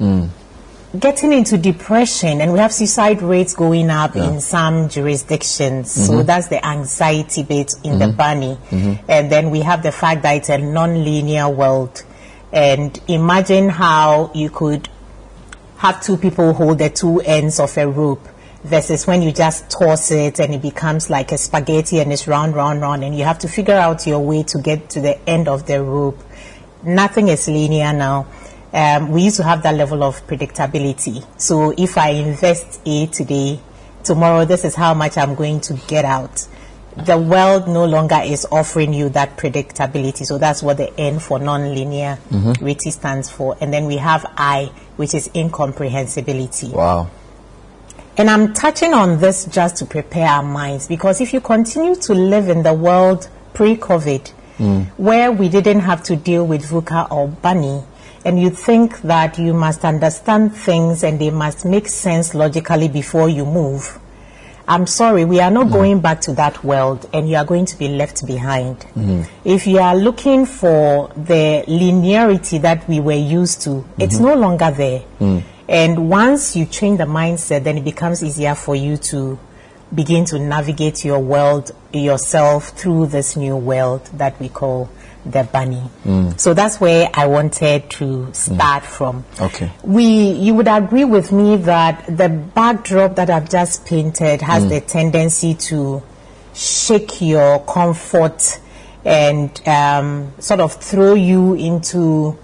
[0.00, 0.28] Mm.
[0.98, 4.24] Getting into depression and we have suicide rates going up Yeah.
[4.24, 6.26] in some jurisdictions so Mhm.
[6.26, 8.16] that's the anxiety bit in the Mhm.
[8.16, 8.98] BANI Mhm.
[9.08, 12.02] and then we have the fact that it's a non-linear world
[12.52, 14.90] and imagine how you could
[15.78, 18.28] have two people hold the two ends of a rope
[18.62, 22.54] versus when you just toss it and it becomes like a spaghetti and it's round
[22.54, 25.48] round round and you have to figure out your way to get to the end
[25.48, 26.18] of the rope
[26.84, 28.26] nothing is linear now.
[28.72, 31.24] Um, we used to have that level of predictability.
[31.38, 33.60] So if I invest A today,
[34.02, 36.46] tomorrow this is how much I'm going to get out.
[36.96, 40.24] The world no longer is offering you that predictability.
[40.26, 42.60] So that's what the N for non-linear Mhm.
[42.60, 43.56] reality stands for.
[43.60, 46.72] And then we have I, which is incomprehensibility.
[46.72, 47.08] Wow.
[48.16, 52.14] And I'm touching on this just to prepare our minds because if you continue to
[52.14, 54.86] live in the world pre-COVID, Mm.
[54.98, 57.82] where we didn't have to deal with VUCA or BANI,
[58.24, 63.28] and you think that you must understand things and they must make sense logically before
[63.28, 63.98] you move.
[64.68, 67.76] I'm sorry, we are not going back to that world and you are going to
[67.76, 68.86] be left behind.
[68.96, 69.26] Mhm.
[69.44, 74.20] If you are looking for the linearity that we were used to, it's Mhm.
[74.20, 75.00] no longer there.
[75.20, 75.42] Mm.
[75.68, 79.38] And once you change the mindset, then it becomes easier for you to
[79.92, 84.88] begin to navigate your world yourself through this new world that we call
[85.24, 85.82] the BANI.
[86.04, 86.40] Mm.
[86.40, 89.24] So that's where I wanted to start from.
[89.40, 89.70] Okay.
[89.84, 94.68] We, you would agree with me that the backdrop that I've just painted has Mm.
[94.68, 96.02] the tendency to
[96.54, 98.60] shake your comfort
[99.04, 102.38] and um, sort of throw you into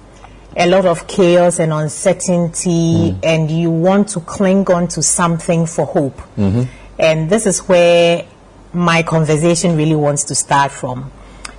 [0.56, 5.86] a lot of chaos and uncertainty, and you want to cling on to something for
[5.86, 6.16] hope.
[6.36, 6.62] Mm-hmm.
[6.98, 8.26] And this is where
[8.72, 11.12] my conversation really wants to start from.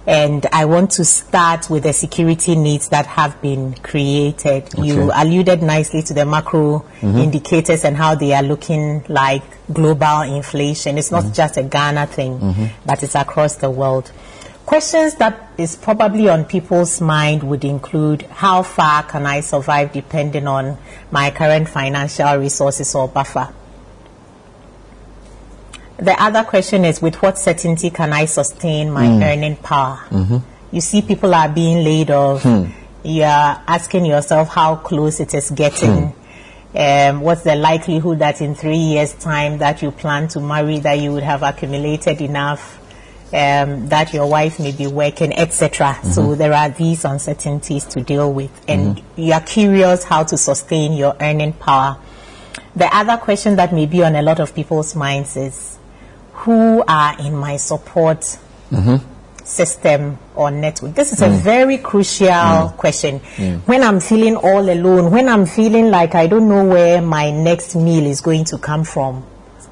[0.10, 4.70] And I want to start with the security needs that have been created.
[4.76, 7.20] You alluded nicely to the macro Mhm.
[7.22, 10.97] indicators and how they are looking like global inflation.
[10.97, 12.70] It's not just a Ghana thing, Mhm.
[12.88, 14.10] but it's across the world.
[14.66, 20.47] Questions that is probably on people's mind would include how far can I survive depending
[20.47, 20.78] on
[21.12, 23.49] my current financial resources or buffer?
[26.02, 29.24] The other question is with what certainty can I sustain my Mm.
[29.34, 30.00] earning power?
[30.10, 30.38] Mm-hmm.
[30.72, 32.43] You see, people are being laid off.
[32.43, 32.66] Hmm.
[33.04, 36.14] You are asking yourself how close it is getting.
[36.76, 41.00] Um, what's the likelihood that in three years' time that you plan to marry, that
[41.00, 42.78] you would have accumulated enough,
[43.34, 45.97] um, that your wife may be working, etc.
[46.04, 46.38] So Mhm.
[46.38, 51.16] there are these uncertainties to deal with, and you are curious how to sustain your
[51.20, 51.97] earning power.
[52.76, 55.79] The other question that may be on a lot of people's minds is,
[56.44, 58.22] who are in my support
[58.72, 58.98] Mm-hmm.
[59.44, 60.94] system or network?
[60.94, 61.40] This is a Mm.
[61.40, 62.78] very crucial Mm.
[62.78, 63.20] question.
[63.38, 63.62] Mm.
[63.66, 67.76] When I'm feeling all alone, when I'm feeling like I don't know where my next
[67.76, 69.24] meal is going to come from,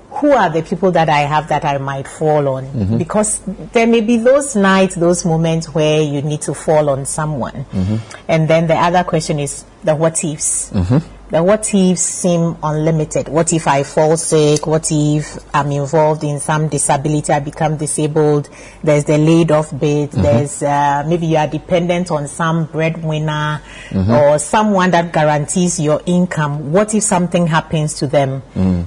[0.09, 2.65] who are the people that I have that I might fall on?
[2.65, 2.97] Mhm.
[2.97, 3.39] Because
[3.74, 7.65] there may be those nights, those moments where you need to fall on someone.
[7.72, 7.99] Mhm.
[8.28, 10.72] And then the other question is the what ifs.
[10.74, 10.97] Mm-hmm.
[11.30, 13.28] The what ifs seem unlimited.
[13.28, 14.65] What if I fall sick?
[14.65, 17.34] What if I'm involved in some disability?
[17.34, 18.47] I become disabled.
[18.82, 20.11] There's the laid off bit.
[20.11, 20.21] Mhm.
[20.23, 24.09] There's uh, maybe you are dependent on some breadwinner Mhm.
[24.09, 26.71] or someone that guarantees your income.
[26.71, 28.41] What if something happens to them?
[28.55, 28.86] Mm.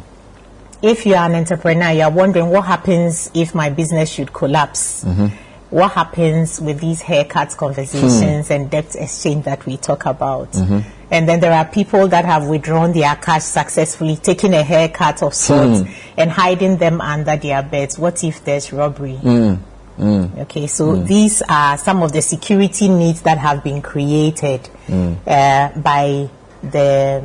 [0.81, 5.05] If you are an entrepreneur, you are wondering what happens if my business should collapse.
[5.05, 5.27] Mm-hmm.
[5.71, 10.51] What happens with these haircut conversations and debt exchange that we talk about?
[10.53, 10.83] Mhm.
[11.13, 15.33] And then there are people that have withdrawn their cash successfully, taking a haircut of
[15.35, 15.87] sorts Hmm.
[16.17, 17.99] and hiding them under their beds.
[17.99, 19.19] What if there's robbery?
[19.23, 19.59] Mm.
[20.01, 20.39] Mm.
[20.43, 21.07] Okay, so Mm.
[21.07, 25.17] these are some of the security needs that have been created Mm.
[25.27, 26.29] uh, by
[26.63, 27.23] the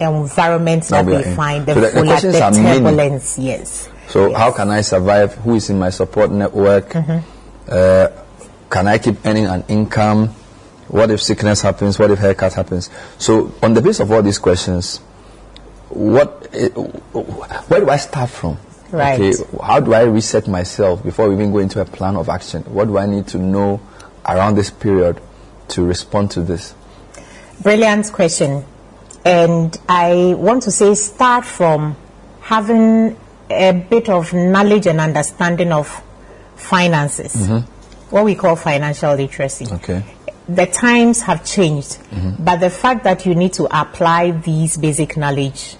[0.00, 1.34] environment that we we are in.
[1.36, 2.78] find, the, So the- the questions the are many.
[2.80, 3.38] turbulence.
[3.38, 3.88] Yes.
[4.08, 5.34] So how can I survive?
[5.44, 6.92] Who is in my support network?
[6.92, 7.22] Mhm.
[7.68, 8.08] Uh,
[8.70, 10.28] can I keep earning an income?
[10.88, 11.98] What if sickness happens?
[11.98, 12.88] What if haircut happens?
[13.18, 14.98] So, on the basis of all these questions,
[15.90, 18.58] what, eh, where do I start from?
[18.90, 19.20] Right.
[19.20, 22.62] Okay, how do I reset myself before we even go into a plan of action?
[22.64, 23.80] What do I need to know
[24.26, 25.20] around this period
[25.68, 26.74] to respond to this?
[27.62, 28.64] Brilliant question.
[29.24, 31.96] And I want to say start from
[32.40, 33.18] having
[33.50, 36.02] a bit of knowledge and understanding of
[36.58, 37.64] finances, Mhm.
[38.10, 39.66] what we call financial literacy.
[39.72, 40.02] Okay.
[40.48, 41.98] The times have changed,
[42.38, 45.76] but the fact that you need to apply these basic knowledge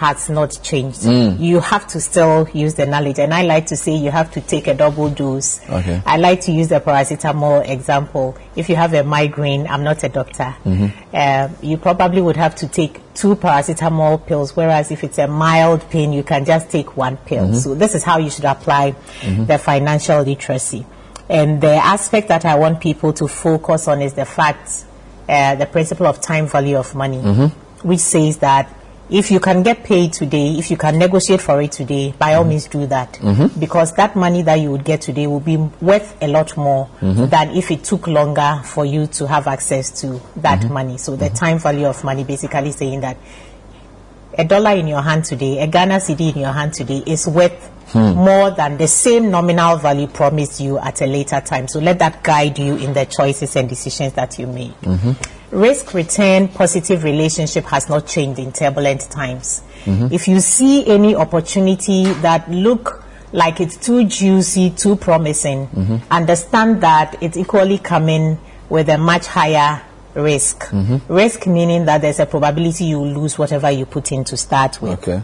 [0.00, 1.02] has not changed.
[1.02, 1.38] Mm.
[1.38, 4.40] You have to still use the knowledge, and I like to say you have to
[4.40, 5.60] take a double dose.
[5.68, 6.00] Okay.
[6.06, 8.34] I like to use the paracetamol example.
[8.56, 10.54] If you have a migraine, I'm not a doctor.
[10.64, 10.92] Mhm.
[11.12, 15.88] Uh, you probably would have to take two paracetamol pills, whereas if it's a mild
[15.90, 17.48] pain, you can just take one pill.
[17.48, 17.56] Mhm.
[17.56, 19.48] So this is how you should apply Mhm.
[19.48, 20.86] the financial literacy.
[21.28, 24.70] And the aspect that I want people to focus on is the fact,
[25.28, 27.50] uh, the principle of time value of money, Mhm.
[27.82, 28.66] which says that
[29.10, 32.44] if you can get paid today, if you can negotiate for it today, by all
[32.44, 33.14] means do that.
[33.14, 33.58] Mhm.
[33.58, 37.28] Because that money that you would get today will be worth a lot more Mhm.
[37.28, 40.70] than if it took longer for you to have access to that Mhm.
[40.70, 40.96] money.
[40.98, 43.16] So the time value of money basically saying that
[44.38, 47.68] a dollar in your hand today, a Ghana cedi in your hand today is worth
[47.92, 48.12] Hmm.
[48.12, 51.66] more than the same nominal value promised you at a later time.
[51.66, 54.80] So let that guide you in the choices and decisions that you make.
[54.82, 55.16] Mhm.
[55.50, 59.62] Risk return positive relationship has not changed in turbulent times.
[59.84, 60.12] Mhm.
[60.12, 66.00] If you see any opportunity that look like it's too juicy, too promising, Mhm.
[66.10, 68.38] understand that it's equally coming
[68.68, 69.80] with a much higher
[70.14, 70.68] risk.
[70.70, 71.00] Mhm.
[71.08, 74.92] Risk meaning that there's a probability you lose whatever you put in to start with.
[74.92, 75.20] Okay.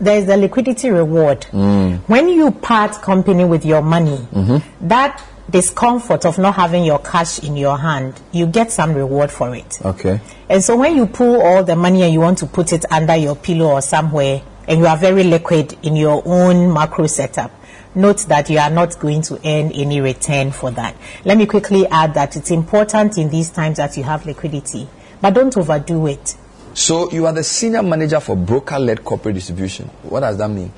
[0.00, 1.46] There's the liquidity reward.
[1.52, 2.00] Mm.
[2.08, 4.62] When you part company with your money, Mhm.
[4.80, 5.20] that
[5.52, 9.78] discomfort of not having your cash in your hand, you get some reward for it.
[9.84, 10.20] Okay.
[10.48, 13.14] And so when you pull all the money and you want to put it under
[13.14, 17.52] your pillow or somewhere, and you are very liquid in your own macro setup,
[17.94, 20.96] note that you are not going to earn any return for that.
[21.24, 24.88] Let me quickly add that it's important in these times that you have liquidity,
[25.20, 26.36] but don't overdo it.
[26.74, 29.88] So you are the senior manager for broker-led corporate distribution.
[30.02, 30.72] What does that mean?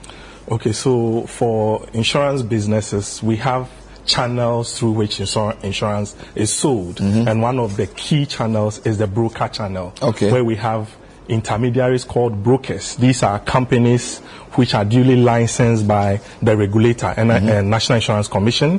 [0.51, 3.71] Okay, so for insurance businesses, we have
[4.07, 9.07] channels through which insur- insurance is sold, and one of the key channels is the
[9.07, 10.31] broker channel, Okay.
[10.31, 10.95] where we have
[11.29, 12.97] intermediaries called brokers.
[12.97, 14.19] These are companies
[14.57, 18.79] which are duly licensed by the regulator and uh, National Insurance Commission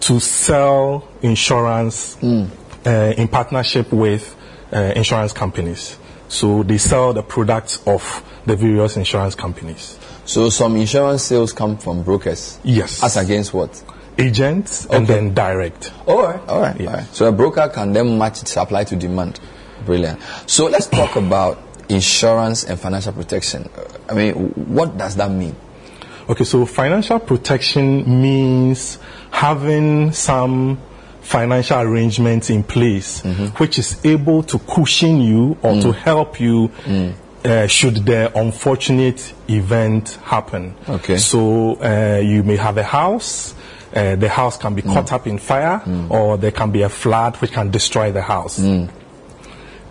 [0.00, 4.34] to sell insurance uh, in partnership with
[4.72, 5.96] uh, insurance companies.
[6.28, 8.02] So they sell the products of
[8.46, 9.96] the various insurance companies.
[10.24, 12.58] So some insurance sales come from brokers.
[12.64, 13.02] Yes.
[13.04, 13.80] As against what?
[14.18, 15.92] Agents and then direct.
[16.06, 16.40] All right.
[16.48, 16.80] All right.
[16.80, 17.14] All right.
[17.14, 19.40] So a broker can then match supply to demand.
[19.84, 20.20] Brilliant.
[20.46, 21.58] So let's talk about
[21.88, 23.68] insurance and financial protection.
[24.08, 25.54] I mean, what does that mean?
[26.28, 28.98] Okay, so financial protection means
[29.30, 30.78] having some
[31.20, 33.22] financial arrangements in place
[33.58, 36.70] which is able to cushion you or to help you
[37.44, 40.74] uh, should the unfortunate event happen.
[40.88, 41.16] Okay.
[41.16, 43.54] So uh, you may have a house.
[43.94, 45.80] Uh, the house can be caught up in fire,
[46.10, 48.58] or there can be a flood which can destroy the house.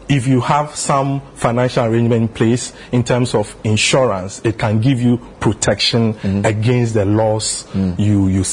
[0.08, 5.02] If you have some financial arrangement in place in terms of insurance, it can give
[5.02, 6.16] you protection
[6.46, 8.44] against the loss you you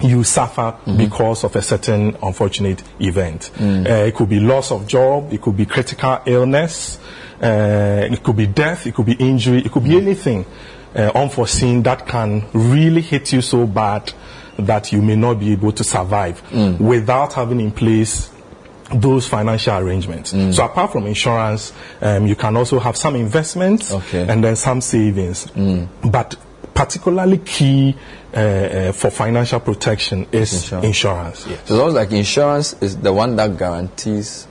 [0.00, 3.50] you suffer because of a certain unfortunate event.
[3.54, 3.86] Mm.
[3.86, 6.98] Uh, it could be loss of job, it could be critical illness,
[7.42, 10.44] uh, it could be death, it could be injury, it could be anything
[10.94, 14.12] uh, unforeseen that can really hit you so bad
[14.58, 16.40] that you may not be able to survive
[16.80, 18.30] without having in place
[18.94, 20.30] those financial arrangements.
[20.30, 25.46] So apart from insurance, um, you can also have some investments and then some savings.
[26.02, 26.36] But
[26.74, 27.96] particularly key
[28.34, 31.46] uh, uh, for financial protection is insurance.
[31.46, 31.58] yes.
[31.60, 34.46] So it's almost like insurance is the one that guarantees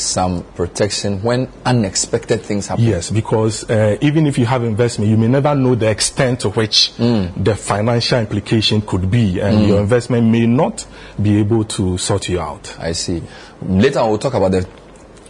[0.00, 2.84] some protection when unexpected things happen.
[2.84, 6.50] Yes, because uh, even if you have investment, you may never know the extent to
[6.50, 9.68] which the financial implication could be, and Mm.
[9.68, 10.86] your investment may not
[11.20, 12.76] be able to sort you out.
[12.78, 13.22] I see.
[13.62, 14.66] Later we'll talk about the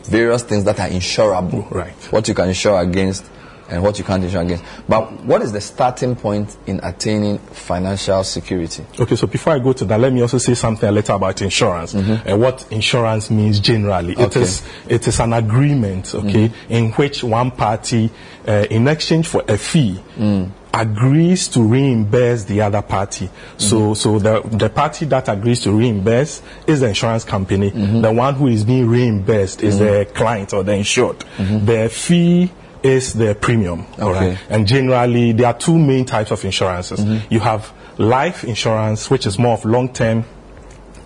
[0.05, 1.71] various things that are insurable.
[1.71, 1.95] Right.
[2.13, 3.25] What you can insure against
[3.71, 4.65] and what you can't insure against.
[4.89, 8.85] But what is the starting point in attaining financial security?
[8.99, 11.41] Okay, so before I go to that, let me also say something a little about
[11.43, 14.13] insurance and what insurance means generally.
[14.13, 14.25] It Mm-hmm.
[14.25, 14.41] Okay.
[14.43, 16.53] is it is an agreement, okay, Mhm.
[16.69, 18.11] in which one party,
[18.47, 20.51] uh, in exchange for a fee, Mm.
[20.73, 23.29] agrees to reimburse the other party.
[23.57, 27.71] So, so the, the party that agrees to reimburse is the insurance company.
[27.71, 31.19] The one who is being reimbursed is the client or the insured.
[31.39, 32.53] The fee
[32.83, 33.87] is the premium.
[34.01, 34.33] all right?
[34.33, 34.39] Okay.
[34.49, 37.01] And generally, there are two main types of insurances.
[37.01, 37.33] Mm-hmm.
[37.33, 40.25] You have life insurance, which is more of long term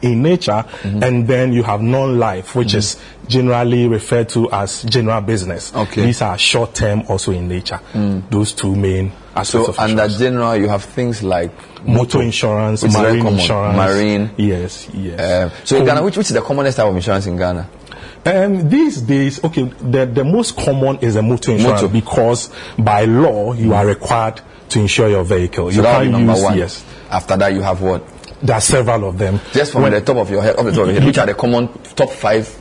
[0.02, 1.02] in nature, mm-hmm.
[1.02, 2.78] and then you have non-life, which mm-hmm.
[2.78, 5.74] is generally referred to as general business.
[5.74, 6.04] Okay.
[6.04, 7.80] These are short-term also in nature.
[7.92, 8.28] Mm.
[8.30, 11.50] Those two main aspects So of under general, you have things like
[11.86, 14.30] motor insurance, is very marine insurance, marine.
[14.36, 15.52] Yes, yes.
[15.52, 17.68] Um, so in Ghana, which, which is the commonest type of insurance in Ghana?
[18.26, 21.92] Um, these days, okay, the, the most common is a motor insurance Motor.
[21.92, 24.40] because by law you are required
[24.70, 25.70] to insure your vehicle.
[25.70, 26.56] So you that number use one.
[26.58, 26.84] yes.
[27.10, 28.02] After that, you have what?
[28.40, 29.40] There are several of them.
[29.52, 31.18] Just from When- the top of your head, off the top of your head, which
[31.18, 32.60] are the common top five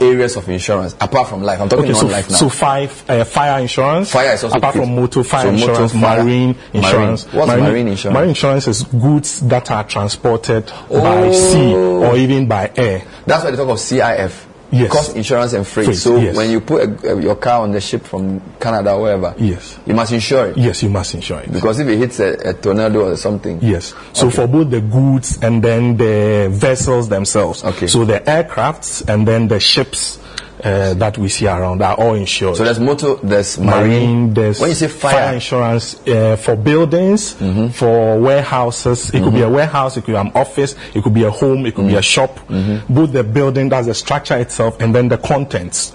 [0.00, 1.60] areas of insurance apart from life?
[1.60, 2.36] I'm talking Okay, so, non-life now.
[2.36, 4.10] so five uh, fire insurance.
[4.10, 7.26] Fire is also apart from motor, fire So motor, insurance, fire, marine insurance.
[7.26, 7.38] marine.
[7.48, 8.14] What's marine insurance?
[8.14, 13.02] Marine insurance is goods that are transported by sea or even by air.
[13.26, 14.46] That's why they talk of CIF.
[14.72, 14.90] Yes.
[14.90, 15.84] Cost insurance and freight.
[15.86, 16.34] Freight, so yes.
[16.34, 19.78] when you put a, your car on the ship from Canada or wherever, Yes.
[19.84, 20.56] you must insure it.
[20.56, 21.52] Yes, you must insure it.
[21.52, 23.94] Because if it hits a, a tornado or something, Yes.
[24.14, 27.62] So for both the goods and then the vessels themselves.
[27.62, 27.86] Okay.
[27.86, 30.18] So the aircrafts and then the ships
[30.64, 32.56] uh, that we see around are all insured.
[32.56, 33.88] So there's motor, there's marine.
[33.88, 37.68] marine, there's when you say fire, insurance uh, for buildings, mm-hmm.
[37.68, 39.10] for warehouses.
[39.10, 39.54] It could be a mm-hmm.
[39.54, 41.98] warehouse, it could be an office, it could be a home, it could be a
[41.98, 42.02] mm-hmm.
[42.02, 42.38] shop.
[42.88, 45.92] Both the building, that's the structure itself, and then the contents.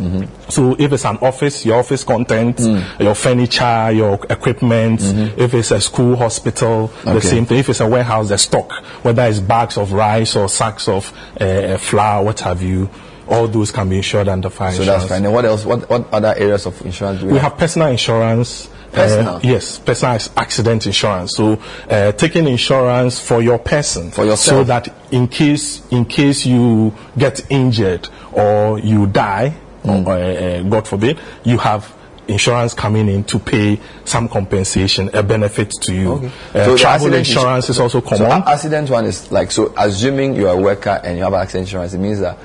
[0.50, 3.00] So if it's an office, your office contents, mm.
[3.00, 5.02] your furniture, your equipment.
[5.38, 7.60] If it's a school, hospital, the same thing.
[7.60, 8.72] If it's a warehouse, the stock,
[9.04, 12.90] whether it's bags of rice or sacks of uh, flour, what have you.
[13.30, 15.04] All those can be insured under fire so insurance.
[15.04, 15.26] that's fine.
[15.26, 15.66] And what else?
[15.66, 18.70] What, what other areas of insurance do we, We have personal insurance.
[18.92, 19.36] Personal?
[19.36, 21.34] Uh, yes, personal accident insurance.
[21.36, 21.60] So,
[21.90, 24.60] uh, taking insurance for your person, For yourself.
[24.60, 30.06] so that in case in case you get injured or you die, Mm.
[30.06, 31.94] or, uh, uh, God forbid, you have
[32.28, 36.12] insurance coming in to pay some compensation, a benefit to you.
[36.14, 36.32] Okay.
[36.56, 38.26] Uh, So travel insurance is also common.
[38.32, 39.72] a- accident one is like so.
[39.78, 42.38] Assuming you are a worker and you have accident insurance, it means that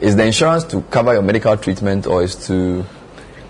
[0.00, 2.84] is the insurance to cover your medical treatment or is to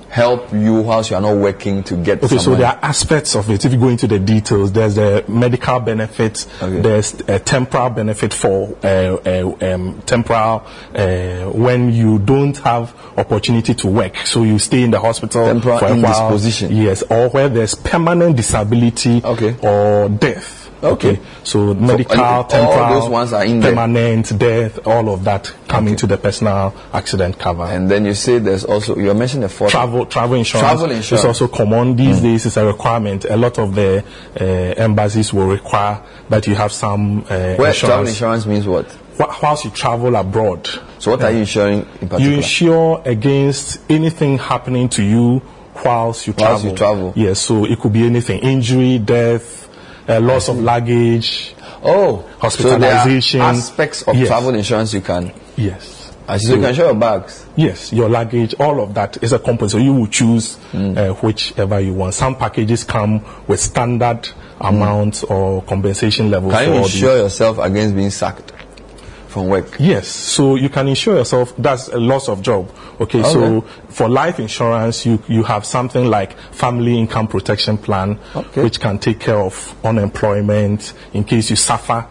[0.08, 2.20] help you whilst you are not working to get.
[2.20, 3.64] Okay, so there are aspects of it.
[3.64, 6.80] If you go into the details, there's a medical benefit, Okay.
[6.80, 10.66] there's a temporal benefit for uh, uh, um, temporal
[10.96, 15.78] uh, when you don't have opportunity to work, so you stay in the hospital Temporal
[15.78, 16.36] for a while.
[16.72, 19.54] Yes, or where there's permanent disability Okay.
[19.62, 20.59] or death.
[20.82, 21.20] Okay.
[21.44, 23.72] so medical, all temporal, those ones are in there.
[23.74, 27.64] permanent, death, all of that come into the personal accident cover.
[27.64, 31.12] And then you say there's also you mentioned the fourth travel travel insurance, Travel insurance.
[31.12, 32.46] is also common these days.
[32.46, 33.24] It's a requirement.
[33.26, 34.02] A lot of the
[34.40, 37.78] uh, embassies will require that you have some uh, Where insurance.
[37.80, 38.86] travel insurance means what?
[39.18, 40.66] Wh- Whilst you travel abroad,
[40.98, 42.20] So what are you insuring in particular?
[42.20, 45.42] you insure against anything happening to you
[45.84, 46.70] whilst you Whilst travel.
[46.70, 47.12] you travel.
[47.16, 49.59] Yes, so it could be anything: injury, death,
[50.10, 51.54] uh, loss of luggage.
[51.82, 53.40] oh, hospitalization.
[53.40, 54.26] So aspects of Yes.
[54.28, 55.32] travel insurance you can.
[55.56, 56.12] Yes.
[56.28, 56.46] I see.
[56.46, 57.44] So you can insure your bags.
[57.56, 59.70] Yes, your luggage, all of that is a component.
[59.72, 60.96] So you will choose Mm.
[60.96, 62.14] uh, whichever you want.
[62.14, 64.28] Some packages come with standard
[64.60, 66.52] amounts or compensation levels.
[66.52, 66.58] Mm.
[66.58, 68.52] Can you insure yourself against being sacked
[69.30, 69.76] from work?
[69.78, 71.54] Yes, so you can insure yourself.
[71.56, 72.70] That's a loss of job.
[73.00, 78.62] Okay, so for life insurance, you you have something like family income protection plan, Okay.
[78.62, 82.06] which can take care of unemployment in case you suffer.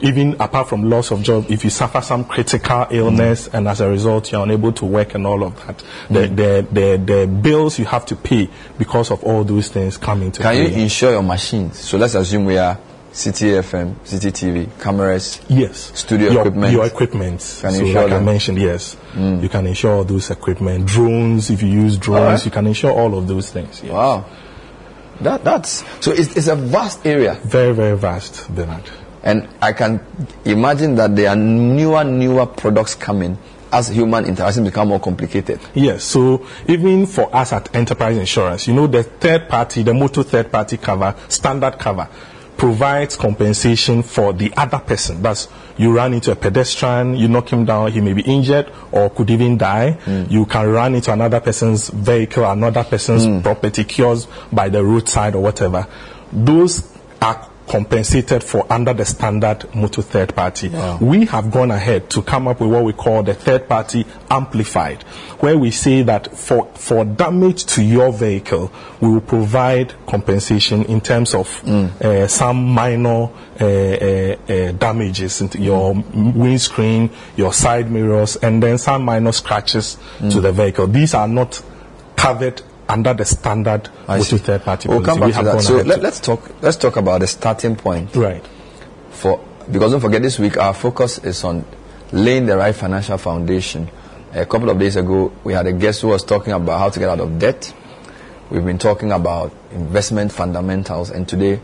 [0.00, 3.88] Even apart from loss of job, if you suffer some critical illness and as a
[3.88, 5.78] result you're unable to work and all of that,
[6.10, 6.36] the, Mm.
[6.36, 10.42] the, the, the bills you have to pay because of all those things come into
[10.42, 11.78] Can you insure your machines?
[11.78, 12.76] So let's assume we are
[13.14, 15.92] Citi FM, Citi TV, cameras, Yes.
[15.94, 16.72] studio your, equipment.
[16.72, 17.58] Your equipment.
[17.60, 18.96] Can so like I mentioned, yes.
[19.12, 19.40] Mm.
[19.40, 20.86] You can insure all those equipment.
[20.86, 22.44] Drones, if you use drones, Alright.
[22.44, 23.82] you can insure all of those things.
[23.84, 23.92] yeah.
[23.92, 24.24] Wow.
[25.20, 27.38] That that's so it's, it's a vast area.
[27.44, 28.82] Very, very vast, Bernard.
[29.22, 30.00] And I can
[30.44, 33.38] imagine that there are newer, newer products coming
[33.72, 35.60] as human interaction become more complicated.
[35.72, 40.24] Yes, so even for us at Enterprise Insurance, you know, the third party, the motor
[40.24, 42.08] third party cover, standard cover,
[42.56, 45.22] provides compensation for the other person.
[45.22, 49.10] That's you run into a pedestrian, you knock him down, he may be injured or
[49.10, 49.92] could even die.
[49.92, 50.24] Hmm.
[50.28, 53.40] You can run into another person's vehicle, another person's hmm.
[53.40, 55.86] property, caused by the roadside or whatever.
[56.32, 60.68] Those are compensated for under the standard motor third party.
[61.00, 65.02] We have gone ahead to come up with what we call the third party amplified,
[65.40, 68.70] where we say that for, for damage to your vehicle,
[69.00, 73.30] we will provide compensation in terms of uh, some minor
[73.60, 79.96] uh, uh, uh, damages into your windscreen, your side mirrors, and then some minor scratches
[80.30, 80.86] to the vehicle.
[80.86, 81.62] These are not
[82.16, 82.62] covered
[82.94, 84.38] under the standard I motor see.
[84.38, 85.20] third party We'll policy.
[85.20, 85.62] come back have to that.
[85.62, 86.62] So let, let's talk.
[86.62, 88.14] Let's talk about the starting point.
[88.14, 88.44] Right.
[89.10, 91.64] For because don't forget this week our focus is on
[92.12, 93.88] laying the right financial foundation.
[94.32, 96.98] A couple of days ago we had a guest who was talking about how to
[97.00, 97.74] get out of debt.
[98.50, 101.58] We've been talking about investment fundamentals, and today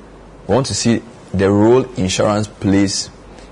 [0.48, 1.02] we want to see
[1.32, 3.10] the role insurance plays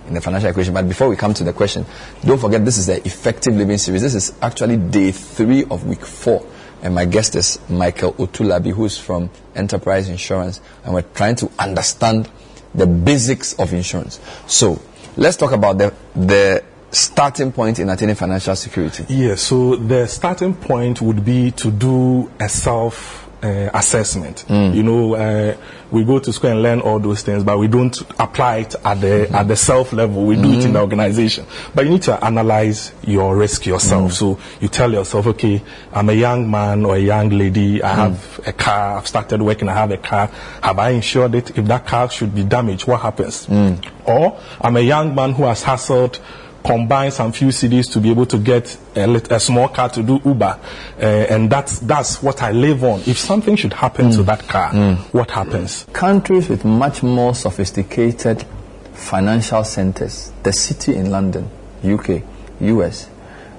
[0.08, 0.72] in the financial equation.
[0.74, 1.84] But before we come to the question,
[2.24, 4.00] don't forget this is the Effective Living series.
[4.02, 6.44] This is actually day three of week four.
[6.82, 10.60] And my guest is Michael Otulabi, who's from Enterprise Insurance.
[10.84, 12.30] And we're trying to understand
[12.74, 14.20] the basics of insurance.
[14.46, 14.80] So
[15.16, 19.04] let's talk about the, the starting point in attaining financial security.
[19.08, 24.44] Yeah, so the starting point would be to do a self uh, assessment.
[24.48, 25.56] You know, uh,
[25.90, 29.00] we go to school and learn all those things, but we don't apply it at
[29.00, 30.24] the at the self level.
[30.24, 31.46] We do it in the organization.
[31.74, 34.12] But you need to analyze your risk yourself.
[34.12, 34.14] Mm.
[34.14, 35.62] So you tell yourself, okay,
[35.92, 37.82] I'm a young man or a young lady.
[37.82, 37.94] I mm.
[37.94, 38.98] have a car.
[38.98, 39.68] I've started working.
[39.68, 40.26] I have a car.
[40.62, 41.56] Have I insured it?
[41.56, 43.46] If that car should be damaged, what happens?
[43.46, 43.84] Mm.
[44.06, 46.20] Or I'm a young man who has hustled
[46.64, 50.02] combine some few cedis to be able to get a, lit- a small car to
[50.02, 50.58] do Uber,
[51.00, 53.00] uh, and that's that's what I live on.
[53.06, 54.72] If something should happen to that car,
[55.12, 55.86] what happens?
[55.92, 58.44] Countries with much more sophisticated
[58.92, 61.48] financial centers, the city in London,
[61.84, 62.22] UK,
[62.60, 63.08] US,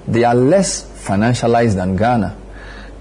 [0.06, 2.36] they are less financialized than Ghana.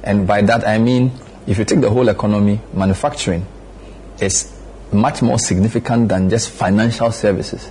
[0.04, 1.12] And by that I mean,
[1.46, 3.46] if you take the whole economy, manufacturing
[4.22, 4.56] is
[4.94, 7.70] much more significant than just financial services.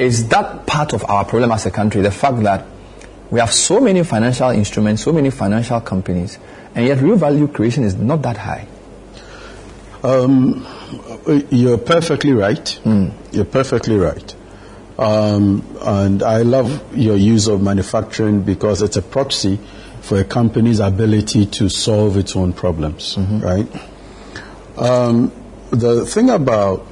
[0.00, 2.00] Is that part of our problem as a country?
[2.00, 2.66] The fact that
[3.30, 6.38] we have so many financial instruments, so many financial companies,
[6.74, 8.66] and yet real value creation is not that high.
[10.02, 10.66] Um,
[11.50, 12.80] you're perfectly right.
[13.30, 14.34] You're perfectly right.
[14.98, 19.58] Um, and I love your use of manufacturing because it's a proxy
[20.00, 23.68] for a company's ability to solve its own problems, right?
[24.78, 25.30] Um,
[25.68, 26.86] the thing about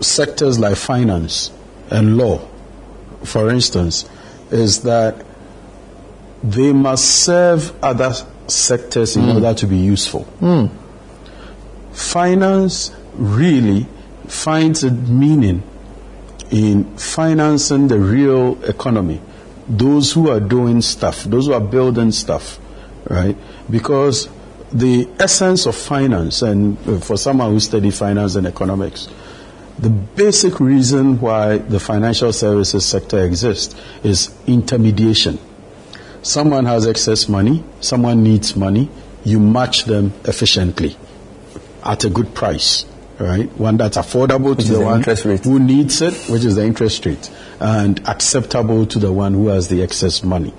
[0.00, 1.50] sectors like finance
[1.92, 2.38] and law,
[3.24, 4.08] for instance,
[4.50, 5.24] is that
[6.42, 8.12] they must serve other
[8.48, 9.30] sectors in hmm.
[9.30, 10.24] order to be useful.
[10.40, 10.66] Hmm.
[11.92, 13.86] Finance really
[14.26, 15.62] finds its meaning
[16.50, 19.20] in financing the real economy.
[19.68, 22.58] Those who are doing stuff, those who are building stuff,
[23.08, 23.36] right?
[23.70, 24.28] Because
[24.72, 29.08] the essence of finance, and for someone who studied finance and economics,
[29.78, 33.74] the basic reason why the financial services sector exists
[34.04, 35.38] is intermediation.
[36.22, 38.88] Someone has excess money, someone needs money,
[39.24, 40.96] you match them efficiently
[41.84, 42.84] at a good price,
[43.18, 43.50] right?
[43.58, 47.04] One that's affordable Which to the the one who needs it, which is the interest
[47.06, 50.54] rate, and acceptable to the one who has the excess money.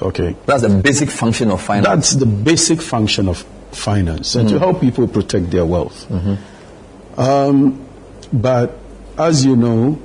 [0.00, 0.36] Okay.
[0.46, 1.86] That's the basic function of finance.
[1.86, 4.58] That's the basic function of finance, and to Mm.
[4.58, 6.06] help people protect their wealth.
[6.08, 7.20] Mm-hmm.
[7.20, 7.86] Um,
[8.32, 8.78] but
[9.18, 10.00] as you know,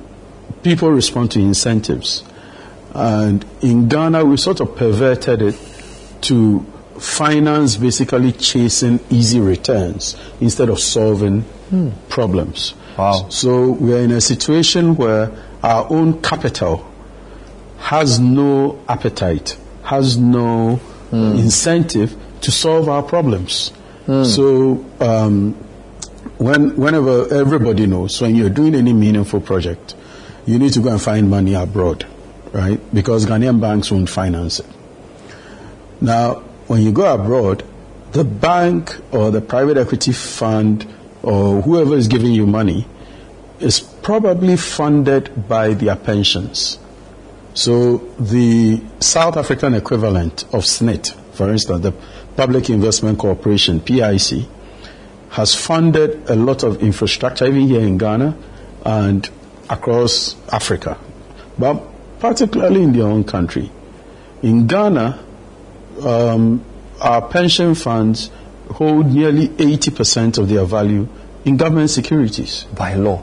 [0.62, 2.24] people respond to incentives.
[2.94, 5.58] And in Ghana, we sort of perverted it
[6.22, 6.64] to
[6.98, 11.90] finance basically chasing easy returns instead of solving hmm.
[12.08, 12.74] problems.
[12.96, 13.28] Wow.
[13.28, 15.30] So we are in a situation where
[15.62, 16.90] our own capital
[17.78, 21.32] has no appetite, has no hmm.
[21.36, 23.70] incentive to solve our problems.
[24.06, 24.24] Hmm.
[24.24, 25.54] So um,
[26.38, 29.94] when, whenever everybody knows when you're doing any meaningful project,
[30.46, 32.06] you need to go and find money abroad,
[32.52, 32.80] right?
[32.94, 34.66] Because Ghanaian banks won't finance it.
[36.00, 36.34] Now,
[36.66, 37.64] when you go abroad,
[38.12, 40.86] the bank or the private equity fund
[41.22, 42.86] or whoever is giving you money
[43.58, 46.78] is probably funded by their pensions.
[47.54, 51.92] So the South African equivalent of SSNIT, for instance, the
[52.36, 54.46] Public Investment Corporation, PIC,
[55.36, 58.34] has funded a lot of infrastructure, even here in Ghana
[58.86, 59.28] and
[59.68, 60.96] across Africa,
[61.58, 61.82] but
[62.20, 63.70] particularly in their own country.
[64.42, 65.18] In Ghana,
[66.02, 66.64] um,
[67.00, 68.30] our pension funds
[68.72, 71.06] hold nearly 80% of their value
[71.44, 72.64] in government securities.
[72.74, 73.22] By law.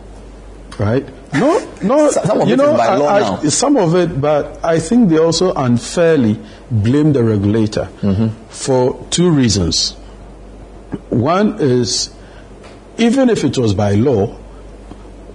[0.79, 1.05] Right?
[1.33, 3.49] No, no, Some of you it know, by law I- now.
[3.49, 8.27] some of it, but I think they also unfairly blame the regulator Mm-hmm.
[8.49, 9.95] for two reasons.
[11.09, 12.09] One is
[12.97, 14.27] even if it was by law,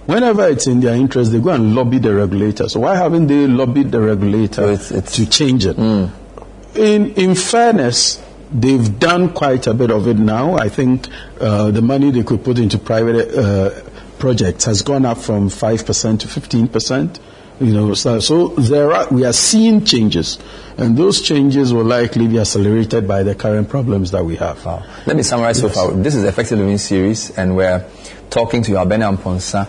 [0.05, 2.69] whenever it's in their interest, they go and lobby the regulator.
[2.69, 5.77] So why haven't they lobbied the regulator to change it?
[5.77, 8.21] In in fairness,
[8.51, 10.55] they've done quite a bit of it now.
[10.55, 11.07] I think
[11.39, 13.81] uh, the money they could put into private uh,
[14.19, 17.19] projects has gone up from five percent to fifteen percent.
[17.59, 20.39] You know, so, so there are we are seeing changes,
[20.77, 24.65] and those changes will likely be accelerated by the current problems that we have.
[25.05, 25.91] Let me summarize so far.
[25.91, 27.85] This is the Effective Living series, and we're
[28.29, 29.67] talking to Albania Amponsa.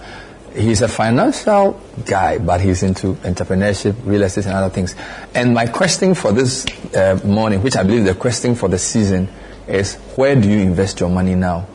[0.55, 4.95] He's a financial guy, but he's into entrepreneurship, real estate, and other things.
[5.35, 9.29] And my question for this uh, morning, which I believe the question for the season,
[9.67, 11.67] is where do you invest your money now?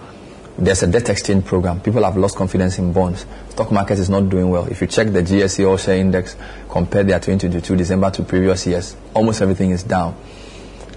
[0.58, 1.82] There's a debt exchange program.
[1.82, 3.26] People have lost confidence in bonds.
[3.50, 4.66] Stock market is not doing well.
[4.68, 6.38] If you check the GSE All Share Index,
[6.70, 10.16] compare their 2022 December to previous years, almost everything is down.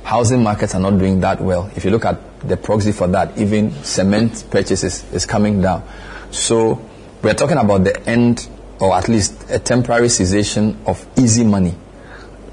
[0.05, 1.71] Housing markets are not doing that well.
[1.75, 5.83] If you look at the proxy for that, even cement purchases is coming down.
[6.31, 6.81] So
[7.23, 8.49] we're talking about the end,
[8.79, 11.75] or at least a temporary cessation of easy money.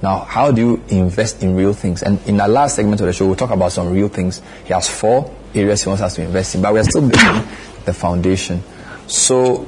[0.01, 2.01] Now, how do you invest in real things?
[2.01, 4.41] And in the last segment of the show, we'll talk about some real things.
[4.65, 7.47] He has four areas he wants us to invest in, but we're still building
[7.85, 8.61] the foundation.
[9.07, 9.67] So,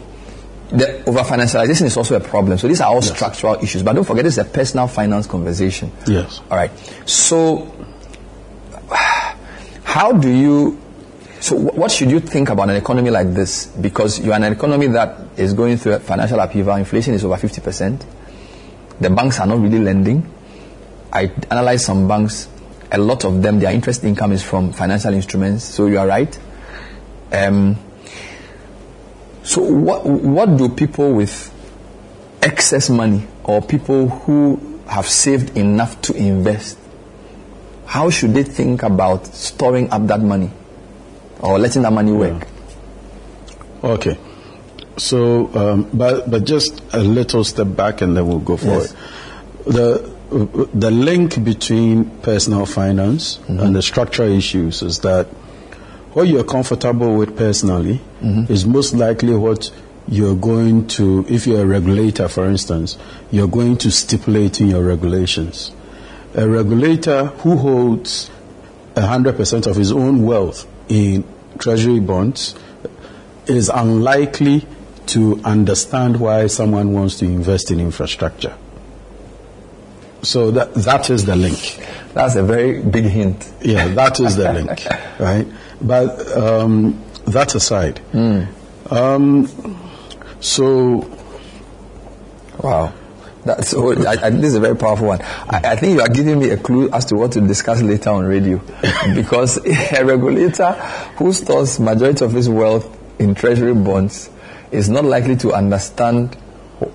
[0.69, 2.57] the over financialization is also a problem.
[2.57, 3.83] So, these are all structural issues.
[3.83, 5.91] But don't forget, this is a personal finance conversation.
[6.05, 6.41] Yes.
[6.51, 6.71] All right.
[7.05, 7.71] So,
[9.83, 10.81] how do you?
[11.39, 13.67] So, what should you think about an economy like this?
[13.67, 16.75] Because you're an economy that is going through a financial upheaval.
[16.75, 18.05] Inflation is over fifty percent.
[18.99, 20.33] The banks are not really lending.
[21.13, 22.49] I analyze some banks.
[22.91, 25.65] A lot of them, their interest income is from financial instruments.
[25.65, 26.37] So you are right.
[27.31, 27.77] Um,
[29.43, 31.53] so what what do people with
[32.41, 36.77] excess money or people who have saved enough to invest?
[37.85, 40.51] How should they think about storing up that money
[41.39, 42.47] or letting that money work?
[43.83, 44.17] Okay.
[44.97, 48.91] So, um, but but just a little step back, and then we'll go forward.
[49.65, 53.59] The the link between personal finance mm-hmm.
[53.59, 55.27] and the structural issues is that
[56.13, 58.51] what you're comfortable with personally mm-hmm.
[58.51, 59.71] is most likely what
[60.09, 62.97] you're going to, if you're a regulator, for instance,
[63.31, 65.71] you're going to stipulate in your regulations.
[66.33, 68.29] A regulator who holds
[68.95, 71.25] 100% of his own wealth in
[71.57, 72.55] treasury bonds
[73.45, 74.65] is unlikely
[75.07, 78.55] to understand why someone wants to invest in infrastructure.
[80.27, 81.79] So that that is the link.
[82.13, 83.49] That's a very big hint.
[83.61, 84.85] Yeah, that is the link,
[85.19, 85.47] right?
[85.81, 88.01] But um, that aside,
[88.91, 89.47] um,
[90.41, 91.09] so
[92.61, 92.91] wow,
[93.45, 93.93] that's so.
[94.05, 95.21] I, I, this is a very powerful one.
[95.21, 98.09] I, I think you are giving me a clue as to what to discuss later
[98.09, 98.57] on radio,
[99.15, 100.73] because a regulator
[101.15, 102.85] who stores majority of his wealth
[103.17, 104.29] in treasury bonds
[104.71, 106.35] is not likely to understand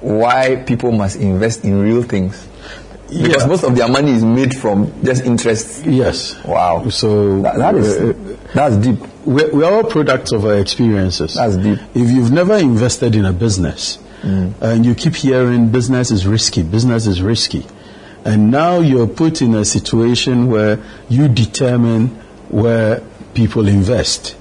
[0.01, 2.49] why people must invest in real things.
[3.13, 3.47] Because Yeah.
[3.47, 5.85] most of their money is made from just interest.
[5.87, 6.35] Yes.
[6.45, 6.89] Wow.
[6.89, 8.13] So That- that is- uh,
[8.55, 8.99] that's deep.
[9.27, 11.35] We're, we're all products of our experiences.
[11.35, 11.79] That's deep.
[11.95, 17.07] If you've never invested in a business and you keep hearing business is risky, business
[17.07, 17.67] is risky,
[18.25, 20.79] and now you're put in a situation where
[21.09, 22.09] you determine
[22.49, 23.03] where
[23.35, 24.37] people invest.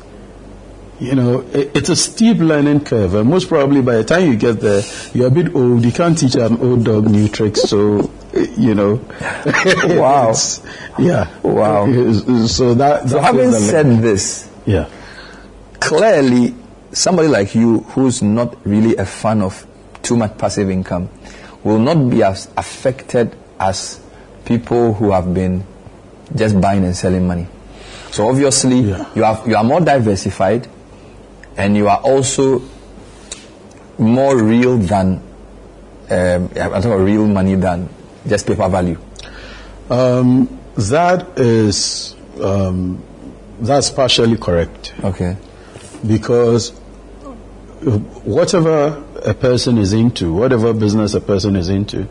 [0.99, 4.35] You know, it, it's a steep learning curve, and most probably by the time you
[4.35, 4.83] get there,
[5.15, 5.83] you're a bit old.
[5.83, 9.01] You can't teach an old dog new tricks, so you know.
[9.85, 10.33] Wow.
[10.99, 11.27] Yeah.
[11.41, 11.85] Wow.
[12.47, 13.09] So that.
[13.09, 14.01] So having said link.
[14.01, 14.89] this, yeah.
[15.79, 16.55] clearly
[16.91, 19.65] somebody like you who's not really a fan of
[20.01, 21.09] too much passive income
[21.63, 24.01] will not be as affected as
[24.45, 25.63] people who have been
[26.35, 27.47] just buying and selling money.
[28.11, 30.67] So obviously you have you are more diversified
[31.57, 32.61] and you are also
[33.97, 35.21] more real than
[36.09, 37.87] um, I'm talking about real money than
[38.27, 38.99] just paper value.
[39.89, 43.03] Um, that is um,
[43.59, 44.93] that's partially correct.
[45.03, 45.37] Okay.
[46.05, 46.69] Because
[48.23, 52.07] whatever a person is into, whatever business a person is into,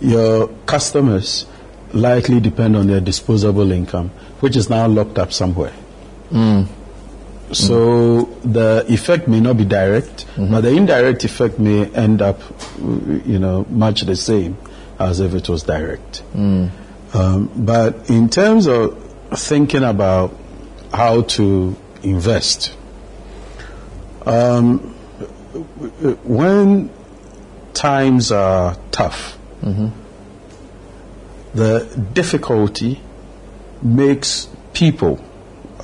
[0.00, 1.46] your customers
[1.92, 5.72] likely depend on their disposable income, which is now locked up somewhere.
[6.30, 6.68] Mm.
[7.52, 12.40] So the effect may not be direct, but the indirect effect may end up,
[12.78, 14.56] you know, much the same
[15.00, 16.22] as if it was direct.
[16.34, 16.70] Mm.
[17.14, 18.94] Um, but in terms of
[19.32, 20.36] thinking about
[20.92, 21.74] how to
[22.04, 22.76] invest,
[24.26, 24.78] um,
[26.22, 26.90] when
[27.74, 29.38] times are tough,
[31.54, 33.00] the difficulty
[33.82, 35.18] makes people,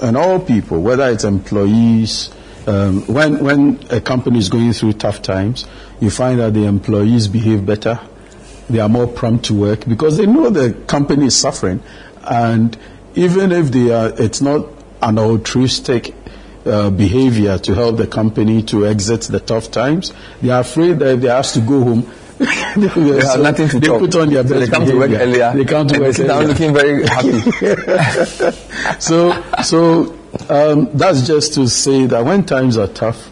[0.00, 2.30] and all people, whether it's employees,
[2.68, 5.68] Um, when when a company is going through tough times,
[6.00, 8.00] you find that the employees behave better.
[8.68, 11.82] They are more prompt to work because they know the company is suffering,
[12.24, 12.76] and
[13.14, 14.66] even if they are, it's not
[15.02, 16.14] an altruistic
[16.64, 20.12] uh, behavior to help the company to exit the tough times.
[20.42, 22.88] They are afraid that if they have to go home, they,
[23.24, 24.00] have nothing to they talk.
[24.00, 26.42] put on their So best they come to work earlier They come to work earlier.
[26.48, 27.40] looking very happy.
[29.00, 30.18] so, so
[30.50, 33.30] um, that's just to say that when times are tough,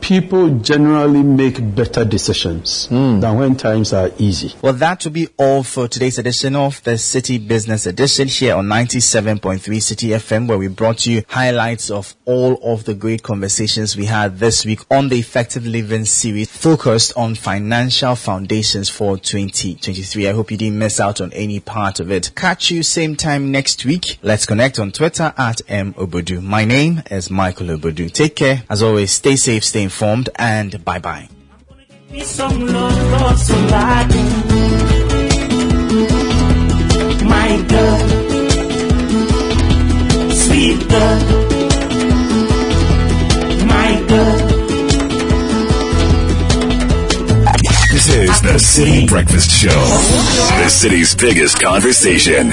[0.00, 3.20] people generally make better decisions Hmm.
[3.20, 4.54] than when times are easy.
[4.62, 8.66] Well, that will be all for today's edition of the Citi Business Edition here on
[8.66, 14.06] 97.3 Citi FM, where we brought you highlights of all of the great conversations we
[14.06, 20.28] had this week on the Effective Living series focused on financial foundations for 2023.
[20.28, 22.30] I hope you didn't miss out on any part of it.
[22.34, 24.18] Catch you same time next week.
[24.22, 26.40] Let's connect on Twitter at M Obodu.
[26.42, 28.10] My name is Michael Obodu.
[28.12, 28.62] Take care.
[28.70, 31.28] As always, stay safe, stay informed, and bye bye.
[32.12, 34.08] Me some love, God, so like
[37.34, 37.98] My girl,
[40.42, 41.20] sweet girl,
[43.74, 44.38] my girl.
[47.92, 49.80] This is the Citi Breakfast Show,
[50.62, 52.52] the city's biggest conversation.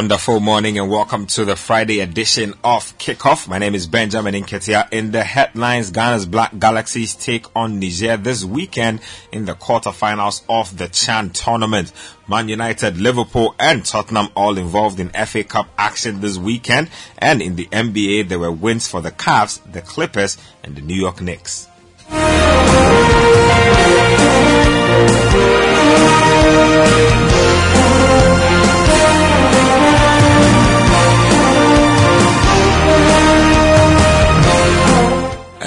[0.00, 3.46] Wonderful morning and welcome to the Friday edition of Kickoff.
[3.46, 4.90] My name is Benjamin Nketia.
[4.90, 9.00] In the headlines, Ghana's Black Galaxies take on Niger this weekend
[9.30, 11.92] in the quarterfinals of the CHAN tournament.
[12.26, 16.88] Man United, Liverpool and Tottenham all involved in FA Cup action this weekend.
[17.18, 20.96] And in the NBA, there were wins for the Cavs, the Clippers and the New
[20.96, 21.68] York Knicks.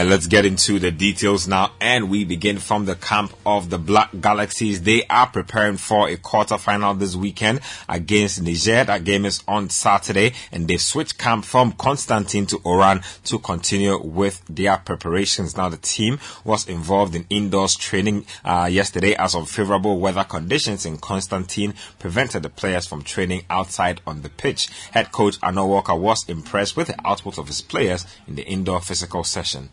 [0.04, 1.72] And let's get into the details now.
[1.80, 4.82] And we begin from the camp of the Black Galaxies.
[4.82, 8.84] They are preparing for a quarterfinal this weekend against Niger.
[8.84, 10.34] That game is on Saturday.
[10.52, 15.56] And they switch camp from Constantine to Oran to continue with their preparations.
[15.56, 20.98] Now, the team was involved in indoors training uh, yesterday as unfavorable weather conditions in
[20.98, 24.68] Constantine prevented the players from training outside on the pitch.
[24.92, 28.82] Head coach Annor Walker was impressed with the output of his players in the indoor
[28.82, 29.70] physical session.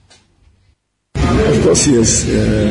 [1.14, 2.28] Of course, yes.
[2.28, 2.70] Uh,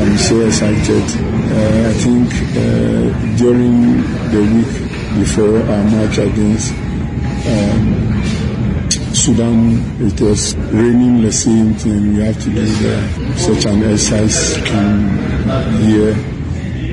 [0.00, 1.02] I'm so excited.
[1.02, 4.72] Uh, I think uh, during the week
[5.20, 6.72] before our match against
[7.46, 8.24] um,
[9.14, 12.16] Sudan, it was raining the same thing.
[12.16, 15.08] We have to do the, such an exercise in
[15.84, 16.12] here,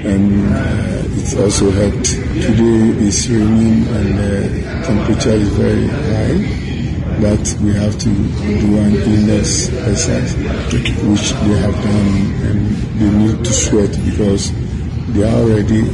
[0.06, 2.06] and uh, it also helped.
[2.06, 6.63] Today it's raining and the temperature is very high
[7.24, 10.36] that we have to do an index exercise,
[11.08, 12.12] which they have done,
[12.44, 14.52] and they need to sweat because
[15.14, 15.86] they are already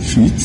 [0.00, 0.40] fit,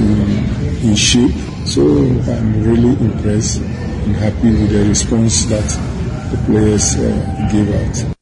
[0.00, 1.34] in, in shape.
[1.64, 5.68] So I'm really impressed and happy with the response that
[6.32, 8.21] the players uh, gave out.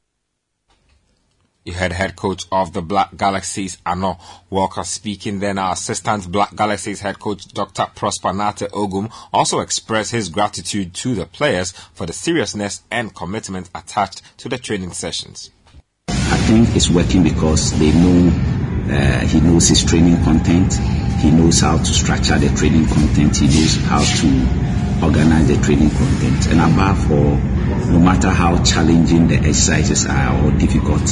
[1.63, 4.19] You heard head coach of the Black Galaxies, Annor
[4.49, 5.41] Walker, speaking.
[5.41, 7.87] Then our assistant Black Galaxies head coach, Dr.
[7.95, 13.69] Prosper Narteh Ogum, also expressed his gratitude to the players for the seriousness and commitment
[13.75, 15.51] attached to the training sessions.
[16.09, 18.31] I think it's working because they know
[18.91, 20.73] uh, he knows his training content.
[21.21, 23.37] He knows how to structure the training content.
[23.37, 26.47] He knows how to organize the training content.
[26.49, 27.37] And above all,
[27.91, 31.05] no matter how challenging the exercises are or difficult,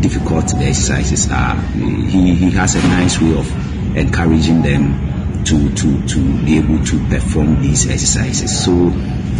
[0.00, 6.06] difficult the exercises are, he, he has a nice way of encouraging them to, to,
[6.06, 8.64] to be able to perform these exercises.
[8.64, 8.72] So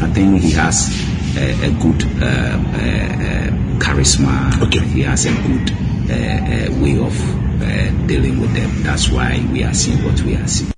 [0.05, 0.89] I think he has
[1.37, 4.63] a, a good uh, uh, charisma.
[4.67, 4.81] Okay.
[4.81, 5.71] He has a good
[6.09, 7.15] uh, uh, way of
[7.63, 8.83] uh, dealing with them.
[8.83, 10.76] That's why we are seeing what we are seeing.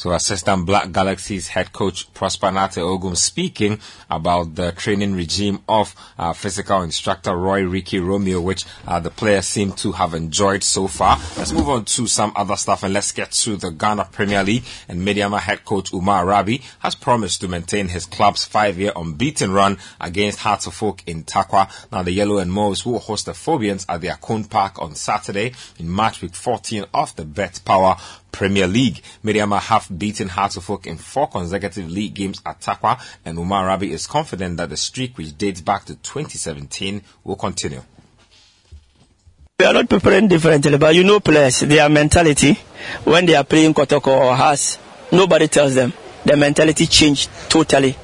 [0.00, 3.78] So assistant Black Galaxy's head coach Prosper Narteh Ogum speaking
[4.08, 9.44] about the training regime of uh, physical instructor Roy Ricky Romeo, which uh, the players
[9.44, 11.18] seem to have enjoyed so far.
[11.36, 14.64] Let's move on to some other stuff and let's get to the Ghana Premier League.
[14.88, 19.76] And Medeama head coach Umar Rabi has promised to maintain his club's five-year unbeaten run
[20.00, 21.70] against Hearts of Oak in Tarkwa.
[21.92, 25.52] Now the Yellow and Mauves will host the Phobians at the Akoon Park on Saturday
[25.78, 28.00] in match week 14 of the betPawa
[28.32, 29.02] Premier League.
[29.24, 33.66] Medeama have beaten Hearts of Oak in four consecutive league games at Tarkwa, and Umar
[33.66, 37.82] Rabi is confident that the streak, which dates back to 2017, will continue.
[39.58, 42.54] We are not preparing differently, but you know players, their mentality,
[43.04, 44.78] when they are playing Kotoko or Haas,
[45.12, 45.92] nobody tells them.
[46.24, 47.94] The mentality changed totally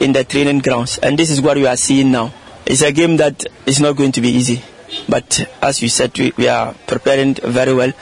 [0.00, 2.32] in the training grounds, and this is what we are seeing now.
[2.64, 4.62] It's a game that is not going to be easy,
[5.08, 7.92] but as you said, we, we are preparing very well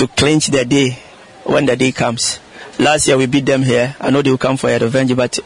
[0.00, 0.96] to clinch the day
[1.44, 2.40] when the day comes.
[2.78, 3.94] Last year we beat them here.
[4.00, 5.38] I know they will come for a revenge, but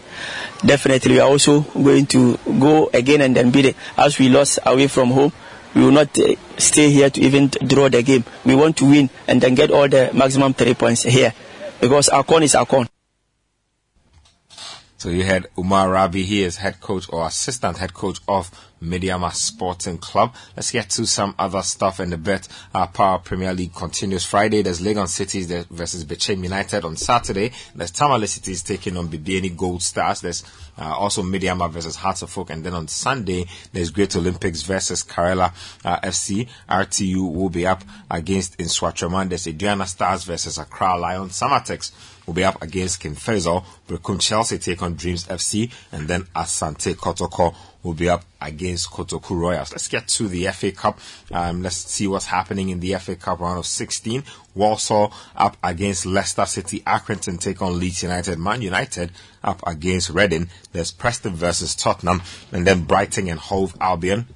[0.65, 3.77] definitely we are also going to go again and then beat it.
[3.97, 5.33] As we lost away from home,
[5.75, 8.23] we will not uh, stay here to even draw the game.
[8.45, 11.35] We want to win and then get all the maximum three points here
[11.81, 12.87] because our Akon is our Akon.
[14.99, 18.53] So you had Umar Rabi, he is head coach or assistant head coach of
[18.85, 20.35] Medeama Sporting Club.
[20.57, 22.47] Let's get to some other stuff in the bet.
[22.75, 24.63] Our Power Premier League continues Friday.
[24.63, 27.53] There's Legon Cities versus Bechem United on Saturday.
[27.75, 30.21] There's Tamale Cities taking on Bibiani Gold Stars.
[30.21, 30.45] There's
[30.79, 32.51] uh, also Medeama versus Hearts of Oak.
[32.51, 35.53] And then on Sunday, there's Great Olympics versus Karela
[35.85, 36.49] uh, FC.
[36.69, 39.29] RTU will be up against Nsoatreman.
[39.29, 41.39] There's Aduana Stars versus Accra Lions.
[41.39, 41.93] Samatex
[42.27, 43.65] will be up against Faisal.
[43.89, 45.73] Berekum Chelsea take on Dreams FC.
[45.93, 49.71] And then Asante Kotoko will be up against Kotoku Royals.
[49.71, 50.99] Let's get to the FA Cup.
[51.31, 54.25] Um, let's see what's happening in the FA Cup round of 16.
[54.55, 56.81] Walsall up against Leicester City.
[56.81, 58.39] Accrington take on Leeds United.
[58.39, 59.13] Man United
[59.43, 60.49] up against Reading.
[60.73, 62.23] There's Preston versus Tottenham.
[62.53, 64.27] And then Brighton and Hove Albion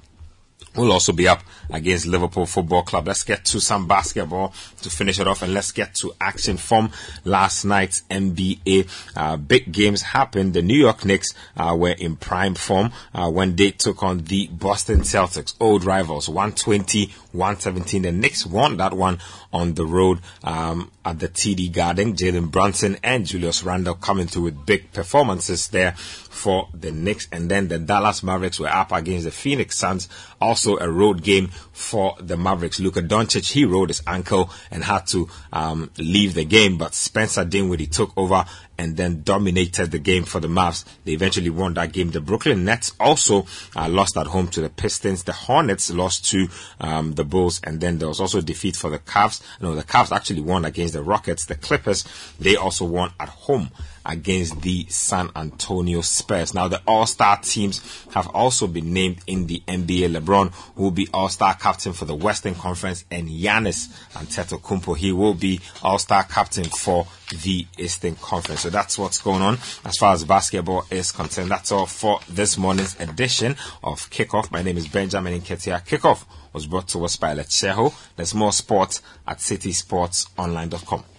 [0.75, 3.07] will also be up against Liverpool Football Club.
[3.07, 6.91] Let's get to some basketball to finish it off and let's get to action from
[7.25, 8.89] last night's NBA.
[9.15, 10.53] Uh, big games happened.
[10.53, 14.47] The New York Knicks uh, were in prime form uh, when they took on the
[14.47, 18.01] Boston Celtics, old rivals, 120, 117.
[18.01, 19.19] The Knicks won that one
[19.51, 22.13] on the road um, at the TD Garden.
[22.13, 27.27] Jalen Brunson and Julius Randle coming through with big performances there for the Knicks.
[27.31, 30.09] And then the Dallas Mavericks were up against the Phoenix Suns.
[30.41, 32.79] Also a road game for the Mavericks.
[32.79, 37.45] Luka Doncic, he rolled his ankle and had to um, leave the game, but Spencer
[37.45, 38.45] Dinwiddie took over
[38.79, 40.85] and then dominated the game for the Mavs.
[41.03, 42.11] They eventually won that game.
[42.11, 43.45] The Brooklyn Nets also
[43.75, 45.25] uh, lost at home to the Pistons.
[45.25, 46.47] The Hornets lost to
[46.79, 49.43] um, the Bulls, and then there was also defeat for the Cavs.
[49.59, 51.45] No, the Cavs actually won against the Rockets.
[51.45, 52.05] The Clippers,
[52.39, 53.69] they also won at home
[54.05, 56.53] against the San Antonio Spurs.
[56.53, 57.81] Now, the All-Star teams
[58.13, 60.15] have also been named in the NBA.
[60.17, 65.59] LeBron will be All-Star captain for the Western Conference and Giannis Antetokounmpo, he will be
[65.81, 67.07] All-Star captain for
[67.43, 68.61] the Eastern Conference.
[68.61, 71.51] So that's what's going on as far as basketball is concerned.
[71.51, 74.51] That's all for this morning's edition of Kickoff.
[74.51, 75.85] My name is Benjamin Nketia.
[75.85, 77.93] Kickoff was brought to us by Letshego.
[78.15, 81.18] There's more sports at citisportsonline.com.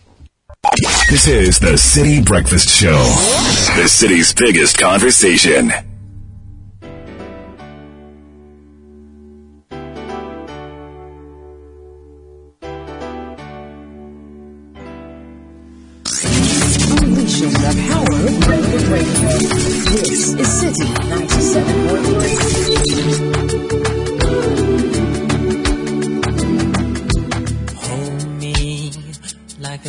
[0.62, 3.02] This is the Citi Breakfast Show,
[3.80, 5.72] the city's biggest conversation.
[17.02, 19.10] Unleashing the power of Radio.
[20.04, 22.59] This is Citi 97.3.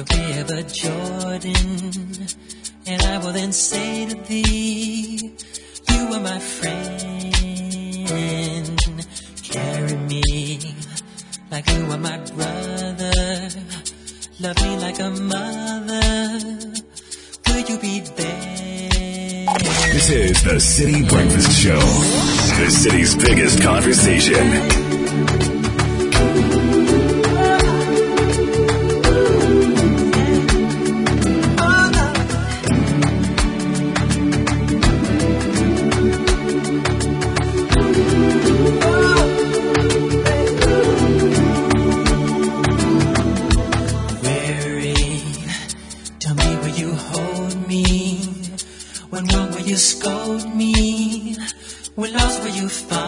[0.10, 2.28] a river Jordan,
[2.88, 5.34] and I will then say to thee,
[5.90, 7.32] You are my friend.
[9.44, 10.60] Carry me
[11.52, 13.50] like you are my brother.
[14.40, 16.40] Love me like a mother.
[17.48, 19.48] Will you be there?
[19.94, 21.80] This is the Citi Breakfast Show,
[22.64, 25.41] the city's biggest conversation.
[49.82, 51.36] Scold me?
[51.96, 53.01] When lost will you find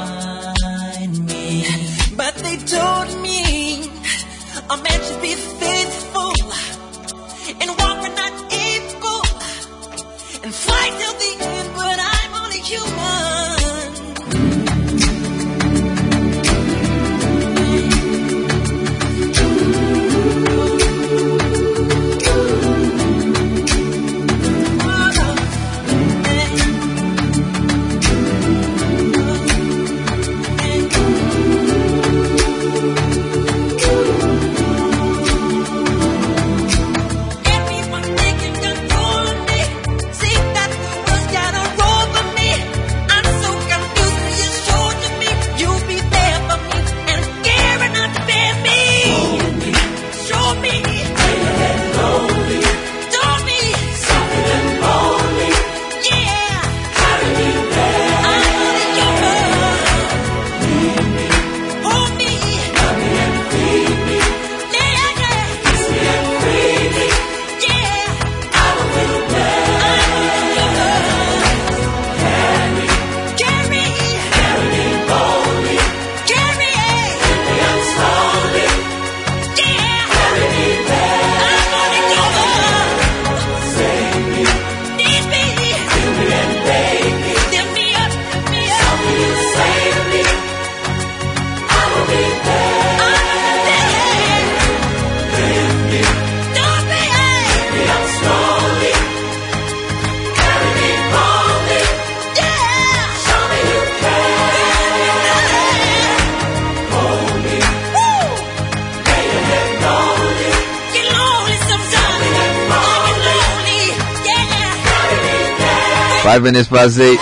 [116.33, 117.15] 5 minutes past 8.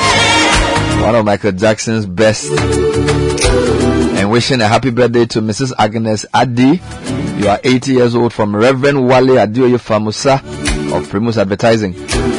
[1.03, 2.49] One of Michael Jackson's best.
[2.49, 5.73] And wishing a happy birthday to Mrs.
[5.77, 6.79] Agnes Adi.
[7.37, 10.39] You are 80 years old from Reverend Wale Adioye Famusa
[10.97, 11.93] of Primus Advertising.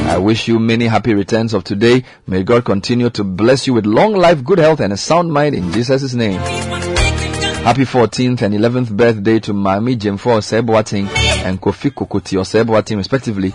[0.08, 2.04] I wish you many happy returns of today.
[2.26, 5.54] May God continue to bless you with long life, good health, and a sound mind
[5.54, 6.40] in Jesus' name.
[6.40, 11.06] Happy 14th and 11th birthday to Mami Jemfo Oseboating
[11.44, 13.52] and Kofi Kokoti Oseboating respectively.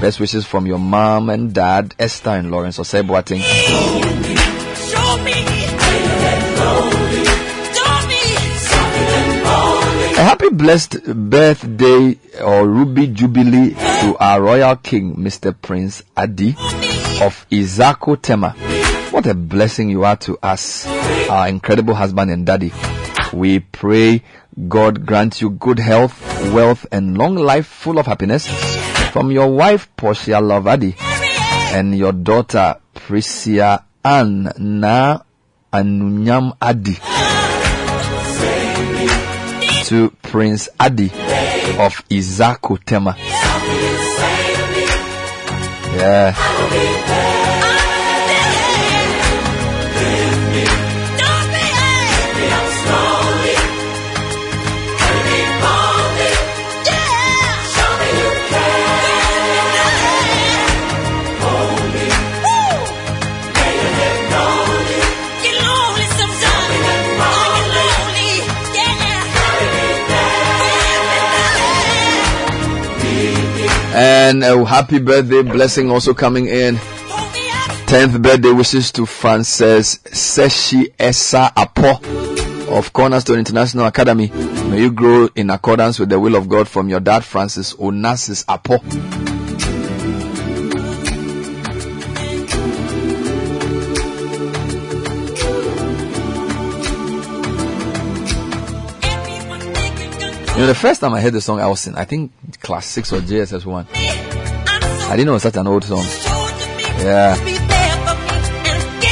[0.00, 3.40] Best wishes from your mom and dad, Esther and Lawrence Oseboating.
[10.18, 15.54] A happy blessed birthday or Ruby Jubilee to our royal king, Mr.
[15.60, 18.50] Prince Adi of Izako Tema.
[19.10, 20.86] What a blessing you are to us,
[21.28, 22.72] our incredible husband and daddy.
[23.32, 24.22] We pray
[24.68, 28.46] God grant you good health, wealth, and long life full of happiness
[29.12, 30.94] from your wife, Portia Lovadi,
[31.74, 35.18] and your daughter, Prisia Ann Na
[35.72, 36.94] Anunyam Adi
[39.86, 41.06] to Prince Adi
[41.78, 43.14] of Izako Tema.
[45.96, 47.45] Yeah.
[74.26, 76.74] And a happy birthday blessing also coming in.
[77.86, 82.00] 10th birthday wishes to Frances Seshi Esa Apo
[82.76, 84.26] of Cornerstone International Academy.
[84.68, 88.44] May you grow in accordance with the will of God from your dad, Francis Onassis
[88.48, 89.35] Apo.
[100.56, 102.86] You know, the first time I heard the song, I was in, I think, class
[102.86, 103.86] 6 or JSS 1.
[103.92, 106.02] I didn't know it was such an old song.
[107.04, 107.34] Yeah.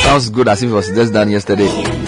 [0.05, 2.04] Sounds good as if it was just done yesterday.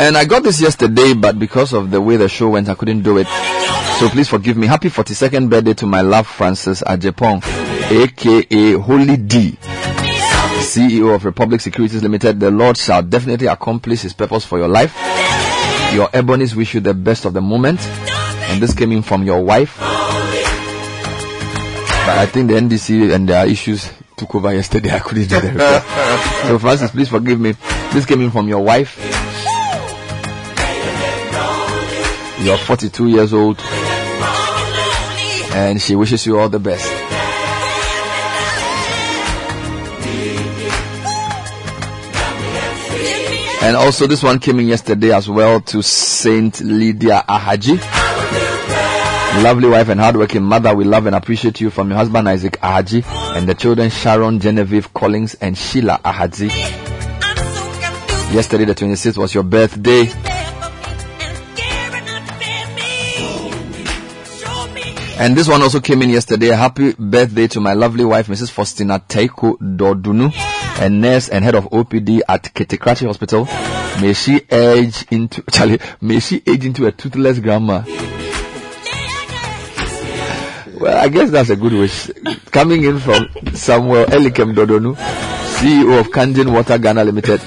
[0.00, 3.02] And I got this yesterday, but because of the way the show went, I couldn't
[3.02, 3.26] do it.
[3.98, 4.66] So please forgive me.
[4.66, 7.42] Happy 42nd birthday to my love Francis Ajepong,
[7.92, 9.58] aka Holy D.
[10.62, 14.94] CEO of Republic Securities Limited, the Lord shall definitely accomplish his purpose for your life.
[15.92, 17.80] Your Ebonies wish you the best of the moment.
[17.82, 19.76] And this came in from your wife.
[19.76, 19.86] But
[22.16, 24.90] I think the NDC and their issues took over yesterday.
[24.94, 25.80] I couldn't do the
[26.48, 27.52] so Francis, please forgive me.
[27.92, 29.19] This came in from your wife.
[32.42, 33.60] You're 42 years old.
[35.52, 36.90] And she wishes you all the best.
[43.62, 47.78] And also this one came in yesterday as well to Saint Lydia Ahaji.
[49.44, 53.04] Lovely wife and hardworking mother, we love and appreciate you from your husband Isaac Ahaji
[53.36, 56.48] and the children Sharon, Genevieve Collins and Sheila Ahaji.
[58.34, 60.06] Yesterday the 26th was your birthday.
[65.20, 66.46] And this one also came in yesterday.
[66.46, 68.50] Happy birthday to my lovely wife, Mrs.
[68.50, 70.32] Faustina Teiko Dodunu,
[70.80, 73.44] a nurse and head of OPD at Kete Krachi Hospital.
[74.00, 77.82] May she age into, Charlie, may she age into a toothless grandma.
[80.80, 82.10] Well, I guess that's a good wish.
[82.46, 84.94] Coming in from Samuel Elikem Dodonu,
[85.58, 87.42] CEO of Kanjin Water Ghana Limited.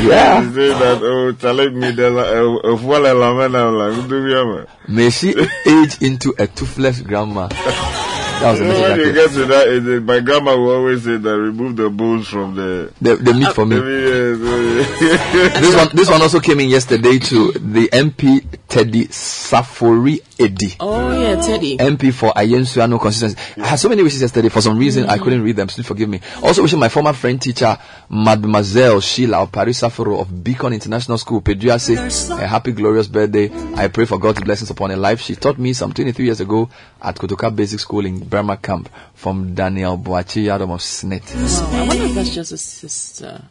[0.00, 0.42] Yeah.
[0.42, 4.32] You say that, oh, challenge me, a, a, a full element, I'm like, do me,
[4.32, 4.66] man.
[4.86, 5.34] May she
[5.66, 7.48] age into a toothless grandma.
[8.40, 9.14] That was a You know, when you get.
[9.14, 12.54] get to that age, eh, my grandma will always say that remove the bones from
[12.54, 12.92] the.
[13.00, 13.76] The, the meat for me.
[13.76, 19.06] The meat, yes, this one, this one also came in yesterday to the MP Teddy
[19.06, 20.76] Safori Addi.
[20.78, 21.78] Oh yeah, Teddy.
[21.78, 23.60] MP for Ayensuano constituency.
[23.60, 24.48] I had so many wishes yesterday.
[24.50, 25.68] For some reason, I couldn't read them.
[25.68, 26.20] Please forgive me.
[26.42, 27.76] Also wishing my former friend teacher,
[28.08, 33.50] Mademoiselle Sheila of Paris Safaro of Beacon International School, Pedriase, a happy, glorious birthday.
[33.74, 35.20] I pray for God's blessings upon her life.
[35.22, 36.68] She taught me some 23 years ago
[37.00, 41.22] at Kotoka Basic School in Burma Camp from Daniel Boachi Yadom of SSNIT.
[41.34, 43.42] Oh, I wonder if that's just a sister.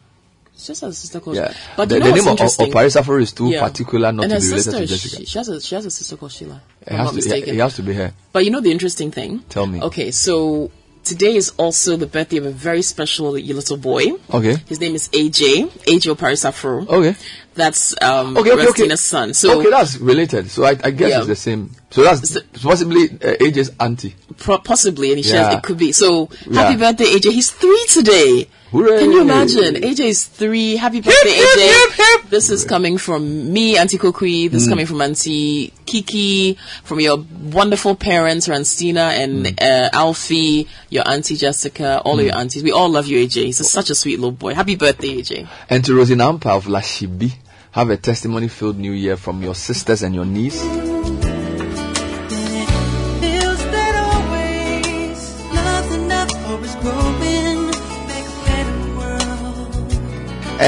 [0.56, 1.36] She just a sister called.
[1.36, 1.54] Yeah.
[1.76, 3.62] But the, you know the name of, of Paris Afro is too Yeah.
[3.62, 5.16] particular not and to be related to Jessica.
[5.18, 6.60] She, she has a she has a sister called Sheila.
[6.82, 8.12] It has, to, it has to be her.
[8.32, 9.38] But you know the interesting thing?
[9.48, 9.80] Tell me.
[9.82, 10.72] Okay, so
[11.08, 14.04] today is also the birthday of a very special little boy.
[14.32, 14.56] Okay.
[14.66, 16.86] His name is AJ, AJ Paris Afro.
[16.86, 17.14] Okay.
[17.54, 18.96] That's um Okay, okay, okay.
[18.96, 19.34] Son.
[19.34, 20.50] So okay, that's related.
[20.50, 21.18] So I, I guess Yeah.
[21.18, 21.70] it's the same.
[21.90, 24.14] So that's possibly uh, AJ's auntie.
[24.36, 25.90] pro- possibly, and he shares, it could be.
[25.92, 26.62] So Yeah.
[26.62, 27.32] happy birthday, AJ.
[27.32, 28.46] He's three today.
[28.70, 28.98] Hooray.
[29.00, 29.76] Can you imagine?
[29.76, 30.76] AJ is three.
[30.76, 32.28] Happy birthday, AJ.
[32.28, 34.50] This is coming from me, Auntie Kokui.
[34.50, 34.72] This is Mm.
[34.72, 37.16] coming from Auntie Kiki, from your
[37.50, 42.28] wonderful parents, Ranstina and uh, Alfie, your Auntie Jessica, all of Mm.
[42.28, 42.62] your aunties.
[42.62, 43.44] We all love you, AJ.
[43.46, 44.52] He's a, such a sweet little boy.
[44.52, 45.48] Happy birthday, AJ.
[45.70, 47.32] And to Rosie Nampa of Lashibi,
[47.72, 50.62] have a testimony filled new year from your sisters and your niece.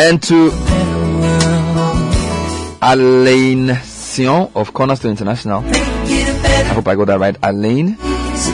[0.01, 0.49] And to
[2.81, 5.63] Alain Sion of Cornerstone International.
[5.63, 7.37] I hope I got that right.
[7.43, 7.99] Alain,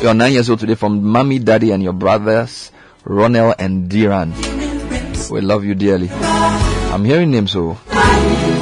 [0.03, 2.73] you're nine years old today from mommy, daddy, and your brothers,
[3.05, 4.35] Ronel and Diran.
[5.31, 6.11] We love you dearly.
[6.11, 7.79] I'm hearing names so.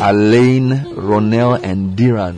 [0.04, 2.36] Alain, Ronel, and Diran.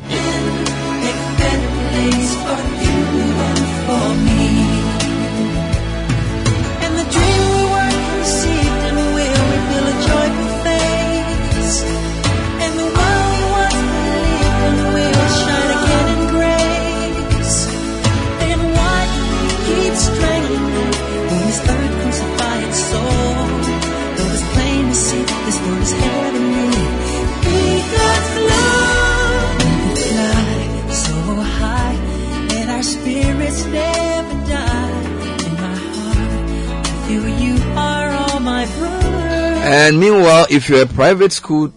[39.69, 41.73] And meanwhile, if you're a private school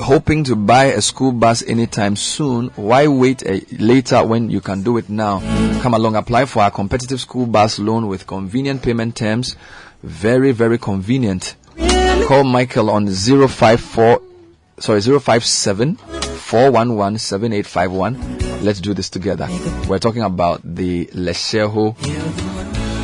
[0.00, 4.84] hoping to buy a school bus anytime soon, why wait a, later when you can
[4.84, 5.40] do it now?
[5.80, 9.56] Come along, apply for our competitive school bus loan with convenient payment terms.
[10.04, 11.56] Very, very convenient.
[12.28, 14.22] Call Michael on 054,
[14.78, 18.62] sorry, 057 411 7851.
[18.64, 19.48] Let's do this together.
[19.88, 21.96] We're talking about the Letshego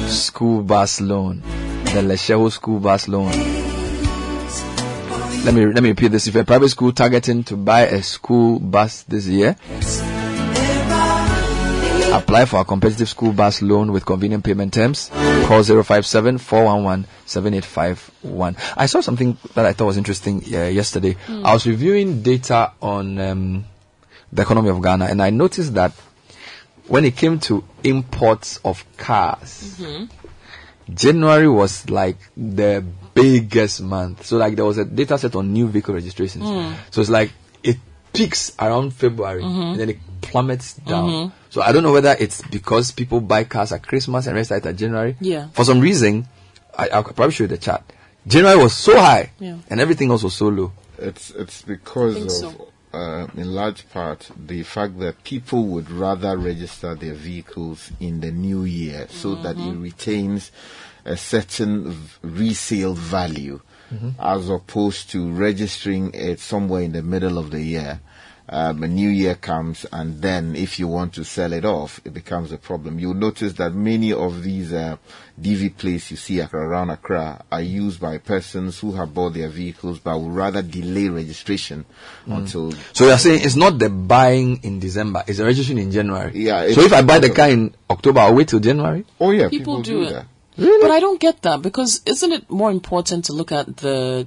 [0.08, 1.40] school bus loan.
[1.40, 3.59] The Letshego school bus loan.
[5.42, 6.26] Let me let me repeat this.
[6.26, 9.56] If you're a private school targeting to buy a school bus this year,
[12.12, 15.10] apply for a competitive school bus loan with convenient payment terms.
[15.46, 18.56] Call 057 411 7851.
[18.76, 21.12] I saw something that I thought was interesting uh, yesterday.
[21.26, 21.46] Hmm.
[21.46, 23.64] I was reviewing data on um,
[24.30, 25.92] the economy of Ghana and I noticed that
[26.86, 30.04] when it came to imports of cars, Mm-hmm.
[30.92, 32.84] January was like the
[33.14, 34.24] biggest month.
[34.26, 36.44] So like there was a data set on new vehicle registrations.
[36.44, 36.74] Mm.
[36.90, 37.32] So it's like
[37.62, 37.76] it
[38.12, 39.70] peaks around February Mhm.
[39.72, 41.10] and then it plummets down.
[41.10, 41.32] Mhm.
[41.50, 44.62] So I don't know whether it's because people buy cars at Christmas and rest at
[44.76, 45.16] January.
[45.20, 45.48] Yeah.
[45.52, 46.26] For some reason,
[46.76, 47.82] I, I'll probably show you the chart.
[48.26, 49.56] January was so high Yeah.
[49.68, 50.72] and everything else was so low.
[50.98, 52.68] It's it's because of, so.
[52.92, 58.30] uh, in large part, the fact that people would rather register their vehicles in the
[58.30, 59.82] new year so that it Mm-hmm.
[59.82, 60.50] retains
[61.04, 63.60] a certain v- resale value,
[63.92, 64.14] Mhm.
[64.18, 68.00] as opposed to registering it somewhere in the middle of the year.
[68.52, 72.12] Um, a new year comes, and then if you want to sell it off, it
[72.12, 72.98] becomes a problem.
[72.98, 74.96] You'll notice that many of these uh,
[75.40, 80.00] DV plates you see around Accra are used by persons who have bought their vehicles
[80.00, 81.84] but would rather delay registration
[82.26, 82.38] Mm.
[82.38, 82.72] until.
[82.92, 86.32] So you're saying it's not the buying in December, it's the registration in January.
[86.34, 86.72] Yeah.
[86.72, 89.04] So if I buy the car in October, I'll wait till January?
[89.20, 90.08] Oh yeah, people, do,
[90.58, 90.82] it.
[90.82, 94.26] But I don't get that because isn't it more important to look at the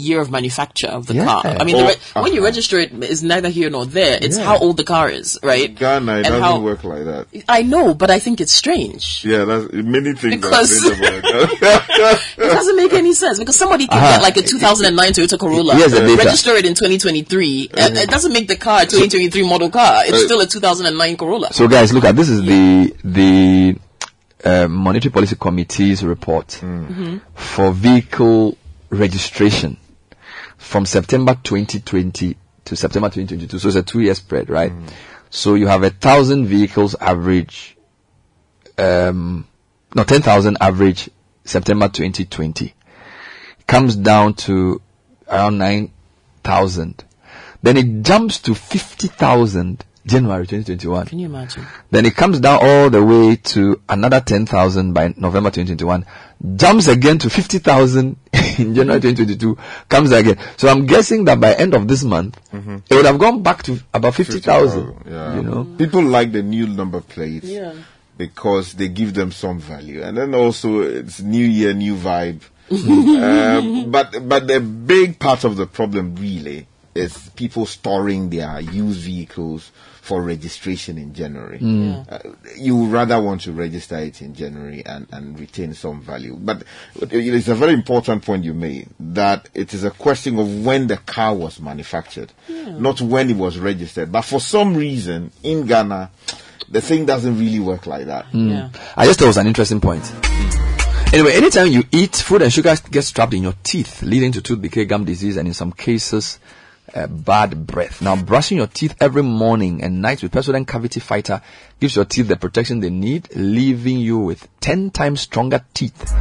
[0.00, 1.24] year of manufacture of the Yeah.
[1.24, 1.42] car?
[1.58, 4.16] I mean, the Oh, re- when you register it, it, is neither here nor there.
[4.22, 4.44] It's Yeah.
[4.44, 5.74] how old the car is, right?
[5.74, 7.26] Ghana, it And doesn't how- work like that.
[7.48, 9.22] I know, but I think it's strange.
[9.24, 11.24] Yeah, that's, many things Because- are strange.
[12.38, 14.10] It doesn't make any sense because somebody can Aha.
[14.12, 16.14] get like a 2009 Toyota Corolla, Here's the data.
[16.16, 20.02] register it in 2023, and it doesn't make the car a 2023 model car.
[20.06, 21.52] It's Uh, still a 2009 Corolla.
[21.52, 23.74] So guys, look at this is the the
[24.44, 27.20] uh, Monetary Policy Committee's report Mhm.
[27.34, 28.56] for vehicle
[28.90, 29.76] registration
[30.56, 33.58] from September 2020 to September 2022.
[33.58, 34.72] So it's a two-year spread, right?
[35.30, 37.76] So you have a thousand vehicles average,
[38.78, 39.46] um,
[39.94, 41.10] no, ten thousand average
[41.44, 42.74] September 2020.
[43.66, 44.80] Comes down to
[45.30, 45.90] around nine
[46.44, 47.04] thousand.
[47.62, 51.06] Then it jumps to fifty thousand January 2021.
[51.06, 51.64] Can you imagine?
[51.90, 56.04] Then it comes down all the way to another 10,000 by November 2021.
[56.56, 58.16] Jumps again to 50,000
[58.58, 59.56] in January 2022.
[59.88, 60.38] Comes again.
[60.56, 62.82] So I'm guessing that by end of this month, Mhm.
[62.90, 64.94] it would have gone back to about 50,000.
[65.08, 65.36] Yeah.
[65.36, 65.64] You know?
[65.76, 67.72] people like the new number plates Yeah.
[68.16, 72.40] because they give them some value, and then also it's new year, new vibe.
[72.70, 79.00] um, but but the big part of the problem really is people storing their used
[79.00, 79.70] vehicles
[80.08, 81.58] for registration in January.
[81.58, 82.10] Mm.
[82.10, 86.34] Uh, you would rather want to register it in January and, and retain some value.
[86.34, 86.62] But
[86.98, 90.86] it is a very important point you made that it is a question of when
[90.86, 94.10] the car was manufactured, not when it was registered.
[94.10, 96.10] But for some reason in Ghana,
[96.70, 98.32] the thing doesn't really work like that.
[98.32, 98.74] Mm.
[98.96, 100.10] I just thought it was an interesting point.
[101.12, 104.62] Anyway, anytime you eat, food and sugar gets trapped in your teeth, leading to tooth
[104.62, 106.38] decay, gum disease, and in some cases,
[106.94, 108.00] uh, bad breath.
[108.02, 111.42] Now, brushing your teeth every morning and night with Pepsodent Cavity Fighter
[111.80, 116.12] gives your teeth the protection they need, leaving you with 10 times stronger teeth.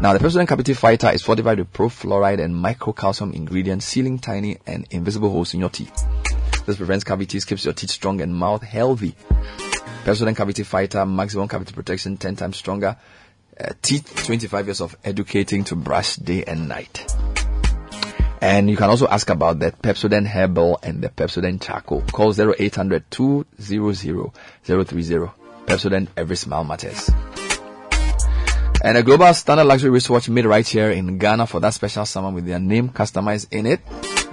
[0.00, 4.86] Now, the Pepsodent Cavity Fighter is fortified with profluoride and microcalcium ingredients, sealing tiny and
[4.90, 5.92] invisible holes in your teeth.
[6.66, 9.14] This prevents cavities, keeps your teeth strong and mouth healthy.
[10.04, 12.96] Pepsodent Cavity Fighter, maximum cavity protection, 10 times stronger.
[13.58, 17.06] Uh, teeth, 25 years of educating to brush day and night.
[18.42, 22.02] And you can also ask about the Pepsodent Herbal and the Pepsodent Charcoal.
[22.12, 23.46] Call 0800 200
[24.64, 25.30] 030.
[25.64, 27.08] Pepsodent, every smile matters.
[28.82, 32.34] And a global standard luxury wristwatch made right here in Ghana for that special someone
[32.34, 33.80] with their name customized in it.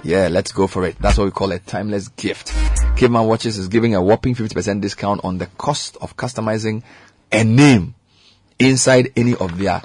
[0.02, 0.98] Yeah, let's go for it.
[0.98, 2.52] That's what we call a timeless gift.
[2.96, 6.82] Caveman Watches is giving a whopping 50% discount on the cost of customizing
[7.30, 7.94] a name
[8.58, 9.82] inside any of their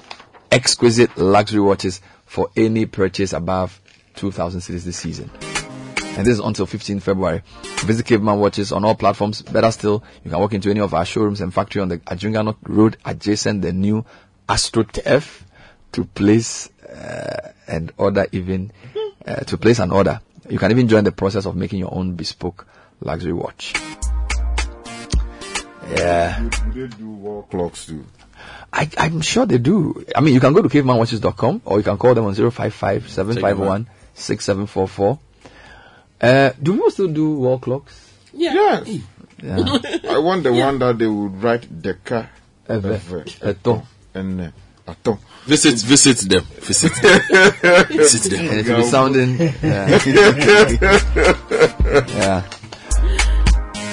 [0.51, 3.79] exquisite luxury watches for any purchase above
[4.15, 5.29] 2000 cedis this season.
[6.17, 7.41] And this is until 15 February.
[7.83, 9.41] Visit Caveman Watches on all platforms.
[9.41, 12.55] Better still, you can walk into any of our showrooms and factory on the Adjiringanor
[12.63, 14.05] Road adjacent the new
[14.47, 15.41] AstroTurf
[15.91, 18.71] to place uh, an order even
[19.27, 20.21] uh, to place an order.
[20.49, 22.65] You can even join the process of making your own bespoke
[23.01, 23.73] luxury watch.
[25.89, 26.39] Yeah.
[26.73, 28.05] Do they do wall clocks too?
[28.71, 30.05] I, I'm sure they do.
[30.15, 33.87] I mean, you can go to cavemanwatches.com or you can call them on 055 751
[34.15, 35.19] 6744.
[36.21, 38.13] Uh, do people still do wall clocks?
[38.33, 38.53] Yeah.
[38.53, 39.01] Yes.
[39.43, 39.57] Yeah.
[40.09, 42.27] I want the one that they would write Deka,
[42.69, 43.85] Eve, Eve, Eto.
[44.13, 44.51] and uh,
[44.87, 45.19] Ato.
[45.45, 46.43] Visit, visit them.
[46.43, 47.21] Visit them.
[47.87, 48.47] visit them.
[48.47, 49.37] And it will be sounding.
[49.37, 49.89] Yeah.
[52.17, 52.43] yeah.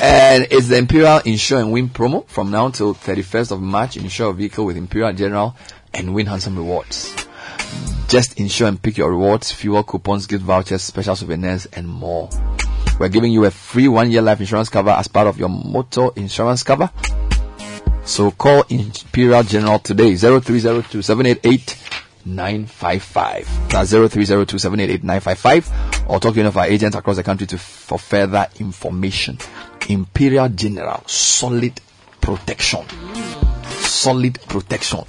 [0.02, 3.96] And it's the Imperial Insure and Win promo from now till 31st of March.
[3.96, 5.54] Insure a vehicle with Imperial General
[5.92, 7.14] and win handsome rewards.
[8.08, 12.28] Just insure and pick your rewards, fuel coupons, gift vouchers, special souvenirs, and more.
[12.98, 16.08] We're giving you a free one year life insurance cover as part of your motor
[16.16, 16.90] insurance cover.
[18.04, 21.78] So call Imperial General today, 0302 788
[22.24, 23.68] 955.
[23.70, 26.04] That's 0302 788 955.
[26.08, 29.38] Or talk to any of our agents across the country to, for further information.
[29.88, 31.80] Imperial General, solid
[32.20, 32.84] protection.
[33.70, 35.04] Solid protection.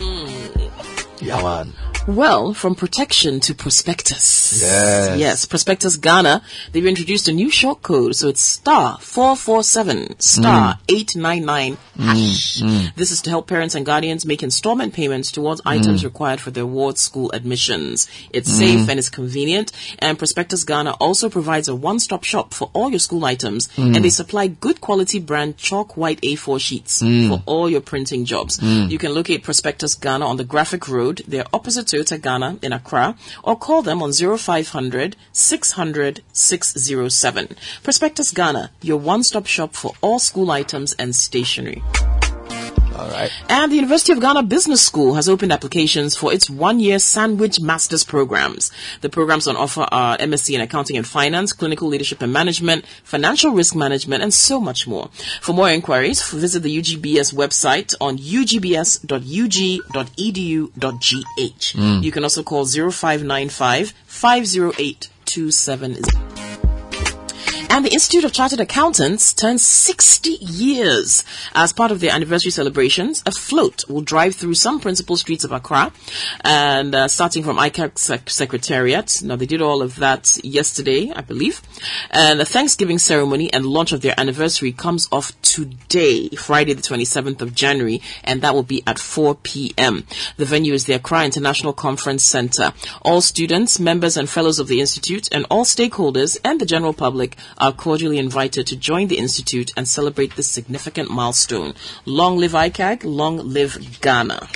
[1.19, 1.73] Yeah, man.
[2.05, 4.59] Well, from protection to prospectus.
[4.61, 5.17] Yes.
[5.17, 6.41] Yes, Prospectus Ghana,
[6.73, 8.13] they've introduced a new short code.
[8.17, 12.61] So it's star 447 star 899 hash.
[12.61, 16.51] Mm, This is to help parents and guardians make installment payments towards items required for
[16.51, 18.07] their ward school admissions.
[18.33, 18.57] It's Mm.
[18.57, 19.71] safe and it's convenient.
[19.99, 23.69] And Prospectus Ghana also provides a one-stop shop for all your school items.
[23.77, 23.95] Mm.
[23.95, 27.29] And they supply good quality brand chalk white A4 sheets Mm.
[27.29, 28.57] for all your printing jobs.
[28.57, 28.91] Mm.
[28.91, 31.23] You can locate Prospectus Ghana on the Graphic Road.
[31.29, 37.55] They're opposite Toyota Ghana in Accra or call them on 0500 600 607.
[37.83, 41.83] Prospectus Ghana, your one-stop shop for all school items and stationery.
[42.97, 43.31] All right.
[43.49, 48.03] And the University of Ghana Business School has opened applications for its one-year Sandwich Masters
[48.03, 48.71] programs.
[49.01, 53.51] The programs on offer are MSc in Accounting and Finance, Clinical Leadership and Management, Financial
[53.51, 55.09] Risk Management, and so much more.
[55.41, 58.93] For more inquiries, visit the UGBS website on ugbs.ug.edu.gh.
[61.73, 62.03] Mm.
[62.03, 66.62] You can also call 0595 508 270.
[67.73, 71.23] And the Institute of Chartered Accountants turns 60 years.
[71.55, 75.51] As part of their anniversary celebrations, a float will drive through some principal streets of
[75.51, 75.91] Accra,
[76.41, 79.23] and uh, starting from ICAG sec- Secretariat.
[79.23, 81.63] Now, they did all of that yesterday, I believe.
[82.11, 87.41] And the Thanksgiving ceremony and launch of their anniversary comes off today, Friday, the 27th
[87.41, 90.05] of January, and that will be at 4 p.m.
[90.37, 92.71] The venue is the Accra International Conference Center.
[93.01, 97.35] All students, members, and fellows of the Institute, and all stakeholders and the general public
[97.63, 101.73] are cordially invited to join the Institute and celebrate this significant milestone.
[102.03, 104.49] Long live ICAG, long live Ghana.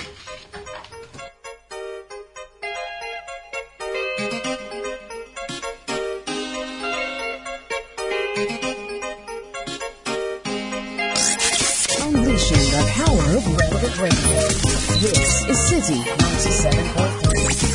[12.04, 14.36] Unleashing the power of relevant radio.
[15.00, 17.67] This is Citi 97.3.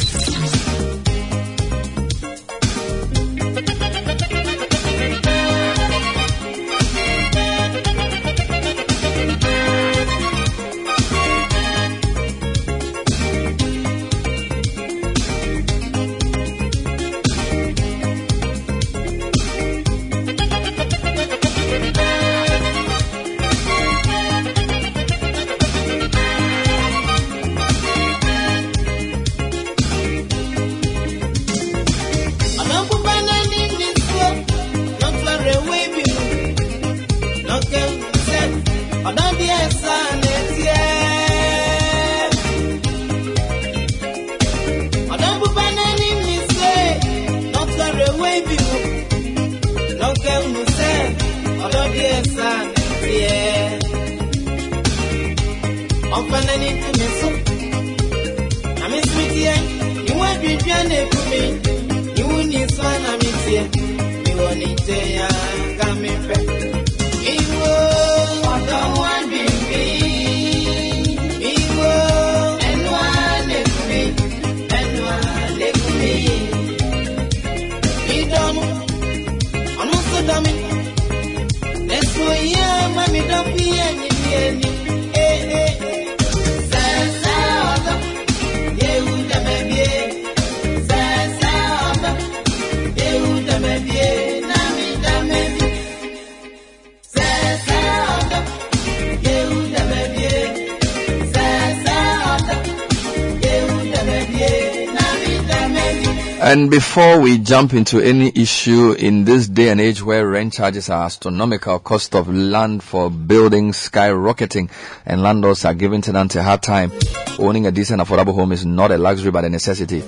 [106.74, 111.06] before we jump into any issue in this day and age where rent charges are
[111.06, 114.72] astronomical, cost of land for buildings skyrocketing,
[115.06, 116.92] and landlords are giving tenants a hard time,
[117.38, 120.00] owning a decent affordable home is not a luxury but a necessity.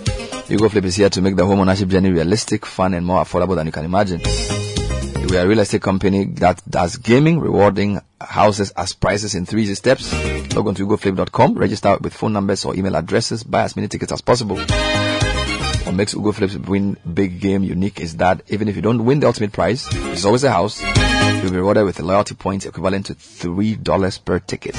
[0.48, 3.54] Hugo Flip is here to make the home ownership journey realistic, fun, and more affordable
[3.54, 4.22] than you can imagine.
[5.30, 9.62] We are a real estate company that does gaming, rewarding houses as prices in three
[9.62, 10.12] easy steps.
[10.56, 14.12] Log on to hugoflip.com, register with phone numbers or email addresses, buy as many tickets
[14.12, 14.58] as possible.
[15.86, 19.20] What makes Ugo Flips win big game unique is that even if you don't win
[19.20, 20.84] the ultimate prize, it's always a house.
[20.84, 24.74] You'll be rewarded with a loyalty points equivalent to $3 per ticket.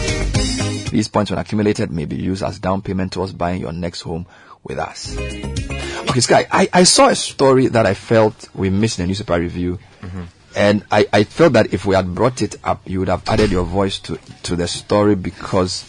[0.91, 4.27] These points when accumulated may be used as down payment towards buying your next home
[4.65, 5.17] with us.
[5.17, 9.39] Okay, Sky, I, I saw a story that I felt we missed in the newspaper
[9.39, 9.79] review.
[10.01, 10.23] Mm-hmm.
[10.57, 13.53] And I, I felt that if we had brought it up, you would have added
[13.53, 15.85] your voice to, to the story because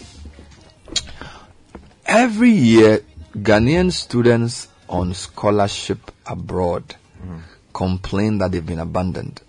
[2.06, 3.02] every year
[3.36, 6.96] Ghanaian students on scholarship abroad
[7.74, 9.42] complain that they've been abandoned.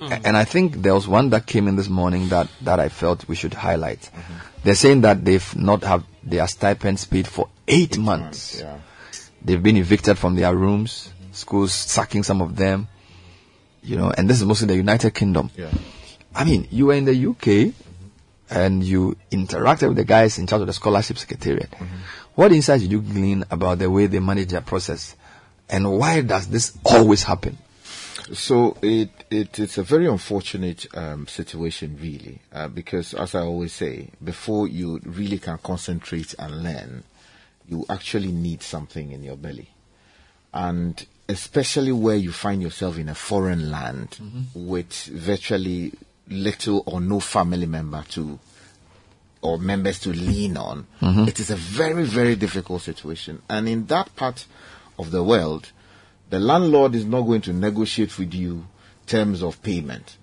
[0.00, 2.88] A- And I think there was one that came in this morning that, that I
[2.88, 4.00] felt we should highlight.
[4.00, 4.34] Mm-hmm.
[4.64, 8.62] They're saying that they've not have their stipends paid for eight, months.
[9.44, 11.32] They've been evicted from their rooms, mm-hmm.
[11.32, 12.88] schools sacking some of them,
[13.82, 15.50] you know, and this is mostly the United Kingdom.
[16.34, 17.72] I mean, you were in the UK
[18.50, 21.70] and you interacted with the guys in charge of the scholarship secretariat.
[21.70, 21.96] Mm-hmm.
[22.36, 25.16] What insights did you glean about the way they manage their process?
[25.70, 27.56] And why does this always happen?
[28.34, 33.72] So it, it it's a very unfortunate um, situation, really, uh, because as I always
[33.72, 37.04] say, before you really can concentrate and learn,
[37.68, 39.70] you actually need something in your belly,
[40.52, 44.18] and especially where you find yourself in a foreign land
[44.54, 45.92] with virtually
[46.28, 48.38] little or no family member to
[49.46, 51.28] or members to lean on, Mhm.
[51.28, 54.46] it is a very very difficult situation, and in that part
[54.98, 55.64] of the world,
[56.30, 58.66] the landlord is not going to negotiate with you
[59.06, 60.16] terms of payment.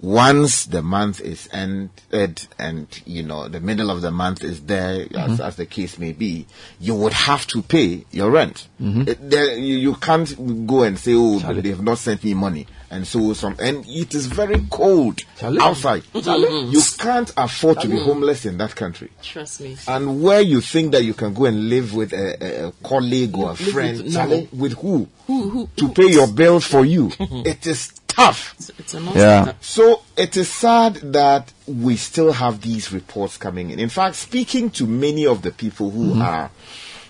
[0.00, 5.06] Once the month is ended and, you know, the middle of the month is there,
[5.16, 5.44] as, Mhm.
[5.48, 6.46] as the case may be,
[6.78, 8.68] you would have to pay your rent.
[8.80, 9.08] Mhm.
[9.08, 12.66] It- there, you, you can't go and say, oh, they have not sent me money.
[12.90, 16.04] And so some, and it is very cold outside.
[16.22, 16.70] Charlie.
[16.70, 19.10] You can't afford to be homeless in that country.
[19.22, 19.76] Trust me.
[19.86, 23.36] And where you think that you can go and live with a, a, a colleague
[23.36, 24.48] or a Live with- friend, no.
[24.52, 25.06] With who?
[25.26, 27.12] Who, who, To pay your bills for you.
[27.20, 28.54] it is tough.
[28.78, 29.52] It's a Yeah.
[29.60, 33.78] So it is sad that we still have these reports coming in.
[33.78, 36.22] In fact, speaking to many of the people who Mhm.
[36.24, 36.50] are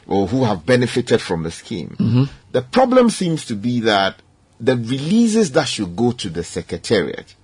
[0.08, 2.28] or who have benefited from the scheme, Mhm.
[2.50, 4.16] the problem seems to be that
[4.60, 7.34] the releases that should go to the secretariat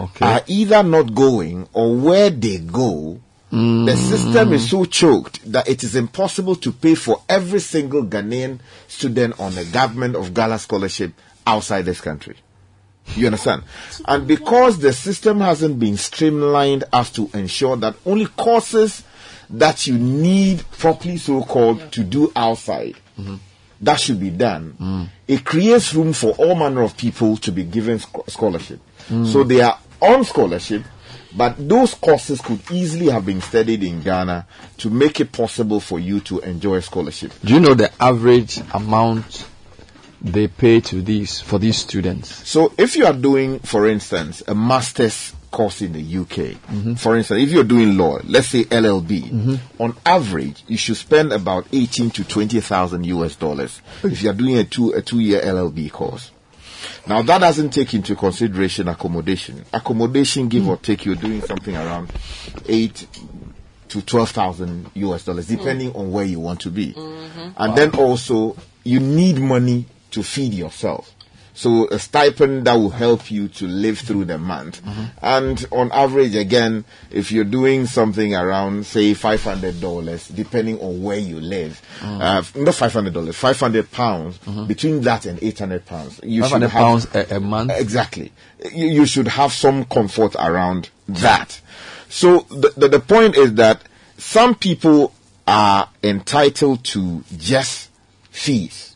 [0.00, 0.24] Okay.
[0.24, 3.20] are either not going or where they go,
[3.50, 3.96] the mm.
[3.96, 9.38] system is so choked that it is impossible to pay for every single Ghanaian student
[9.38, 11.12] on a government of Ghana scholarship
[11.46, 12.36] outside this country.
[13.14, 13.64] You understand?
[14.06, 19.04] And because the system hasn't been streamlined as to ensure that only courses
[19.50, 23.36] that you need properly so called to do outside mm-hmm.
[23.82, 27.98] That should be done, it creates room for all manner of people to be given
[27.98, 28.80] scho- scholarship.
[29.08, 29.24] Hmm.
[29.24, 30.84] So they are on scholarship,
[31.36, 34.46] but those courses could easily have been studied in Ghana
[34.78, 37.32] to make it possible for you to enjoy a scholarship.
[37.44, 39.46] Do you know the average amount
[40.20, 42.48] they pay to these for these students?
[42.48, 46.94] So if you are doing, for instance, a master's course in the UK, mm-hmm.
[46.94, 49.82] for instance, if you're doing law, let's say LLB, mm-hmm.
[49.82, 54.64] on average, you should spend about 18 to 20,000 US dollars if you're doing a
[54.64, 56.32] two, a two year LLB course.
[57.06, 59.64] Now that doesn't take into consideration accommodation.
[59.72, 60.82] Accommodation, give or mm.
[60.82, 62.12] take, you're doing something around
[62.66, 63.06] eight
[63.88, 65.58] to twelve thousand US dollars, mm.
[65.58, 66.92] depending on where you want to be.
[66.92, 67.50] Mm-hmm.
[67.56, 71.12] And then also, you need money to feed yourself.
[71.54, 74.82] So a stipend that will help you to live through the month.
[74.82, 75.04] Mm-hmm.
[75.20, 81.02] And on average, again, if you're doing something around, say, five hundred dollars, depending on
[81.02, 82.20] where you live, mm.
[82.20, 84.38] uh, not five hundred dollars, five hundred pounds.
[84.38, 84.66] Mm-hmm.
[84.66, 87.72] Between that and eight hundred pounds, you should 500 have pounds a, a month?
[87.74, 88.32] Exactly.
[88.72, 91.60] You, you should have some comfort around that.
[92.08, 93.82] So the, the, the point is that
[94.16, 95.12] some people
[95.46, 97.90] are entitled to just
[98.30, 98.91] fees.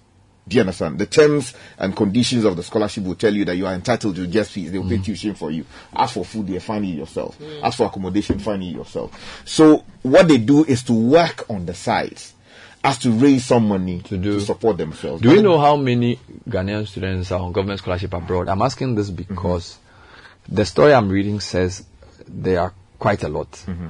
[0.48, 0.98] Do you understand?
[0.98, 4.26] The terms and conditions of the scholarship will tell you that you are entitled to
[4.28, 4.70] just fees.
[4.70, 5.64] They will pay tuition for you.
[5.92, 7.36] As for food, they find it yourself.
[7.62, 9.42] As for accommodation, find it yourself.
[9.44, 12.34] So what they do is to work on the sides
[12.84, 15.20] as to raise some money to, do, to support themselves.
[15.20, 18.48] Do we know how many Ghanaian students are on government scholarship abroad?
[18.48, 19.78] I'm asking this because
[20.48, 21.84] the story I'm reading says
[22.28, 23.50] there are quite a lot.
[23.50, 23.88] Mm-hmm.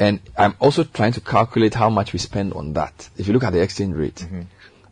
[0.00, 3.08] And I'm also trying to calculate how much we spend on that.
[3.16, 4.40] If you look at the exchange rate, Mm-hmm.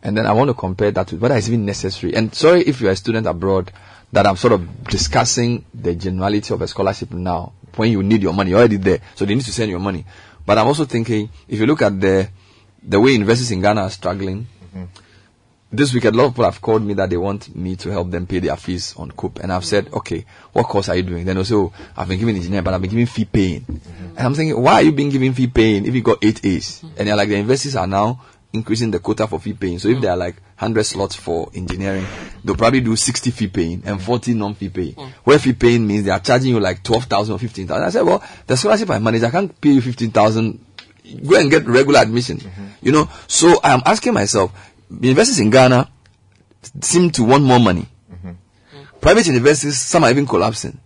[0.02, 2.14] And then I want to compare that with whether it's even necessary.
[2.14, 3.72] And sorry if you're a student abroad
[4.12, 7.52] that I'm sort of discussing the generality of a scholarship now.
[7.76, 10.04] When you need your money, you're already there, so they need to send your money.
[10.44, 12.28] But I'm also thinking if you look at the
[12.82, 14.84] the way universities in Ghana are struggling, mm-hmm.
[15.70, 18.10] this week a lot of people have called me that they want me to help
[18.10, 19.38] them pay their fees on COOP.
[19.38, 21.24] And I've said, okay, what course are you doing?
[21.24, 23.60] Then they'll say, oh, I've been giving engineering, but I've been giving fee paying.
[23.60, 24.04] Mm-hmm.
[24.16, 26.80] And I'm thinking, why are you being given fee paying if you got eight A's?
[26.80, 26.94] Mm-hmm.
[26.98, 28.20] And they're like, the universities are now
[28.52, 29.78] increasing the quota for fee paying.
[29.78, 30.02] So if mm.
[30.02, 32.06] there are like 100 slots for engineering,
[32.44, 34.94] they'll probably do 60 fee paying and 40 non-fee paying.
[34.94, 35.10] Mm.
[35.24, 37.82] Where fee paying means they are charging you like 12,000 or 15,000.
[37.82, 40.66] I said, well, the scholarship I manage, I can't pay you 15,000
[41.24, 42.38] go and get regular admission.
[42.38, 42.66] Mm-hmm.
[42.82, 44.52] You know, so I'm asking myself,
[44.90, 45.90] universities in Ghana
[46.80, 47.88] seem to want more money.
[48.12, 48.98] Mm-hmm.
[49.00, 50.78] Private universities, some are even collapsing.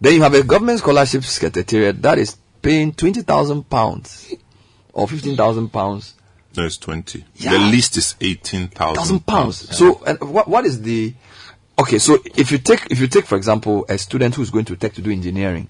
[0.00, 4.34] Then you have a government scholarship secretariat that is paying twenty thousand pounds
[4.92, 6.14] or fifteen thousand pounds.
[6.56, 7.24] No, it's 20.
[7.36, 7.52] Yeah.
[7.52, 9.76] The list is 18,000 Thousand pounds.
[9.76, 11.14] So, and what what is the?
[11.78, 14.76] Okay, so if you take if you take for example a student who's going to
[14.76, 15.68] tech to do engineering,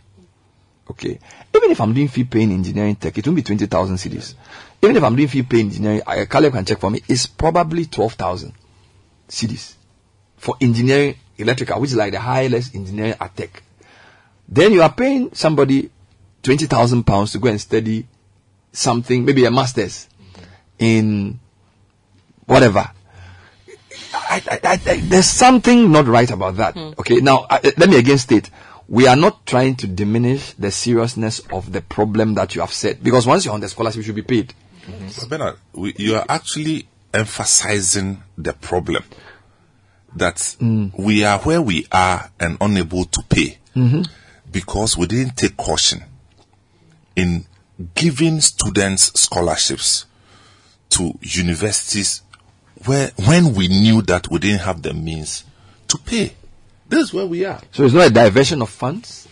[0.90, 1.18] okay,
[1.54, 4.34] even if I'm doing fee paying engineering tech, it won't be twenty thousand cedis.
[4.82, 7.02] Even if I'm doing fee paying engineering, I, Caleb can check for me.
[7.06, 8.54] It's probably twelve thousand
[9.28, 9.74] cedis
[10.36, 13.62] for engineering electrical, which is like the highest engineering at tech.
[14.48, 15.90] Then you are paying somebody
[16.42, 18.08] twenty thousand pounds to go and study
[18.72, 20.08] something, maybe a master's
[20.80, 21.38] in
[22.46, 22.90] whatever.
[24.12, 26.74] I, I, I, I- there's something not right about that.
[26.74, 26.90] Hmm.
[26.98, 28.50] Okay, now I, let me again state:
[28.88, 33.02] we are not trying to diminish the seriousness of the problem that you have said,
[33.04, 34.52] because once you're on the scholarship, you should be paid.
[34.86, 35.08] Mm-hmm.
[35.20, 39.04] But Bernard, we, you are actually emphasizing the problem
[40.16, 40.88] that hmm.
[40.98, 44.08] we are where we are and unable to pay Mhm.
[44.50, 46.02] because we didn't take caution
[47.14, 47.46] in
[47.94, 50.06] giving students scholarships
[50.90, 52.22] to universities
[52.86, 55.44] where when we knew that we didn't have the means
[55.88, 56.34] to pay.
[56.88, 57.60] This is where we are.
[57.72, 59.28] So it's not a diversion of funds,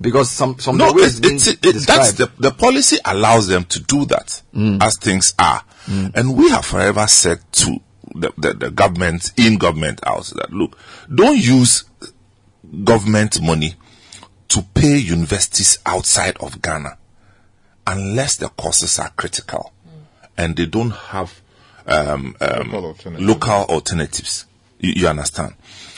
[0.00, 4.04] because some some no, it's, it's, it, that's the, the policy allows them to do
[4.06, 4.82] that mm.
[4.82, 5.62] as things are.
[5.86, 6.14] Mm.
[6.14, 7.80] And we have forever said to
[8.14, 10.76] the, the, the government, in government house, that look,
[11.14, 11.84] don't use
[12.84, 13.74] government money
[14.48, 16.98] to pay universities outside of Ghana
[17.86, 19.72] unless the courses are critical
[20.36, 21.40] and they don't have
[21.86, 23.28] um, um, Local alternatives.
[23.28, 24.46] local alternatives.
[24.78, 25.54] You, you understand?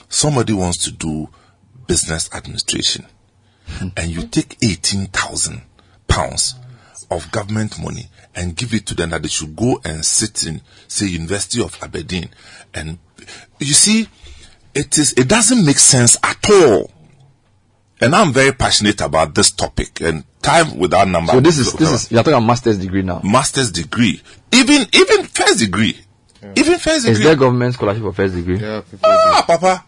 [0.08, 1.28] Somebody wants to do
[1.86, 3.06] business administration
[3.96, 5.62] and you take 18,000
[6.08, 6.54] pounds
[7.10, 10.60] of government money and give it to them that they should go and sit in,
[10.88, 12.28] say, University of Aberdeen.
[12.72, 12.98] And
[13.60, 14.08] you see,
[14.74, 16.90] it is it doesn't make sense at all.
[18.04, 21.32] And I'm very passionate about this topic and time without number.
[21.32, 23.20] So this is this is you're talking about master's degree now.
[23.24, 24.20] master's degree,
[24.52, 25.98] even even first degree,
[26.56, 27.12] even first degree.
[27.12, 27.24] Is degree.
[27.24, 28.58] there government scholarship for first degree?
[28.58, 29.84] Yeah, ah, Papa.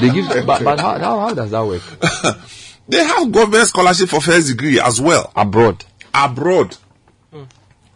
[0.00, 1.82] They give, but, but how, how how does that work?
[2.88, 5.32] They have government scholarship for first degree as well.
[5.34, 5.84] Abroad.
[6.12, 6.76] Abroad.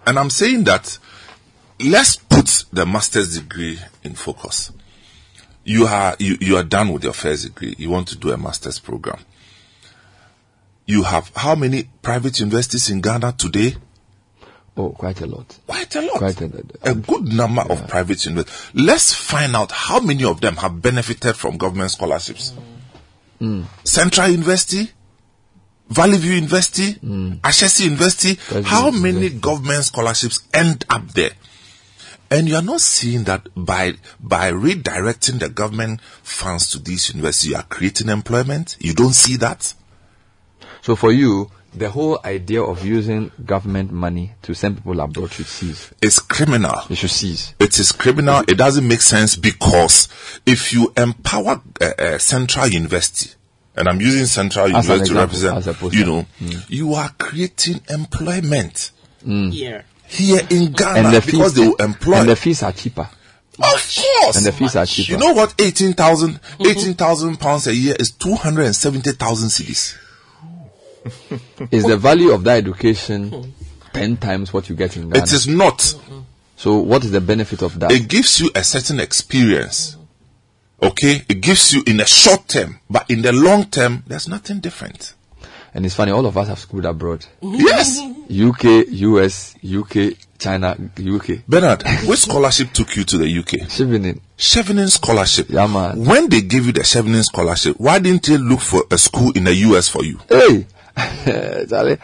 [0.07, 0.99] And I'm saying that
[1.79, 4.73] let's put the master's degree in focus.
[5.65, 7.75] You are you, you are done with your first degree.
[7.77, 9.19] You want to do a master's program.
[10.89, 13.77] You have how many private universities in Ghana today?
[14.75, 15.59] Oh, quite a lot.
[15.67, 16.17] Quite a lot.
[16.17, 16.65] Quite a lot.
[16.83, 18.71] A good number of private universities.
[18.73, 22.55] Let's find out how many of them have benefited from government scholarships.
[23.39, 23.67] Mm.
[23.85, 24.91] Central University,
[25.91, 28.39] Valley View University, Ashesi University.
[28.63, 31.33] How many government scholarships end up there?
[32.31, 37.51] And you are not seeing that by by redirecting the government funds to these universities,
[37.51, 38.79] you are creating employment.
[38.81, 39.75] You don't see that.
[40.89, 45.45] So for you, the whole idea of using government money to send people abroad should
[45.45, 45.91] cease.
[46.01, 46.81] It's criminal.
[46.89, 47.53] It should cease.
[47.61, 48.41] It is criminal.
[48.49, 50.09] It doesn't make sense because
[50.47, 53.33] if you empower uh, uh, Central University,
[53.77, 55.99] and I'm using Central As University to example, as a represent, poster.
[55.99, 56.65] you know, Mm.
[56.71, 58.91] you are creating employment
[59.27, 59.83] Yeah.
[60.07, 62.15] here in Ghana And the because fees, they will employ.
[62.21, 63.11] and the fees are cheaper.
[63.59, 64.37] of course.
[64.39, 65.13] And the fees are cheaper.
[65.13, 65.55] You know what?
[65.61, 69.95] 18,000 18,000 pounds a year is 270,000 cedis.
[71.71, 73.53] Is the value of that education
[73.93, 75.25] ten times what you get in Ghana?
[75.25, 75.95] It is not.
[76.57, 77.93] So what is the benefit of that?
[77.93, 79.97] It gives you a certain experience.
[80.83, 81.23] Okay?
[81.29, 85.15] It gives you in a short term, but in the long term, there's nothing different.
[85.75, 87.25] And it's funny, all of us have schooled abroad.
[87.43, 88.01] Yes.
[88.31, 91.45] UK, US, UK, China, UK.
[91.47, 93.69] Bernard, which scholarship took you to the UK?
[93.69, 94.21] Chevening.
[94.37, 95.49] Chevening scholarship.
[95.51, 96.05] Yeah, man.
[96.05, 99.45] When they gave you the Chevening scholarship, why didn't they look for a school in
[99.45, 100.19] the US for you?
[100.29, 100.67] Hey!
[101.69, 101.97] Charlie,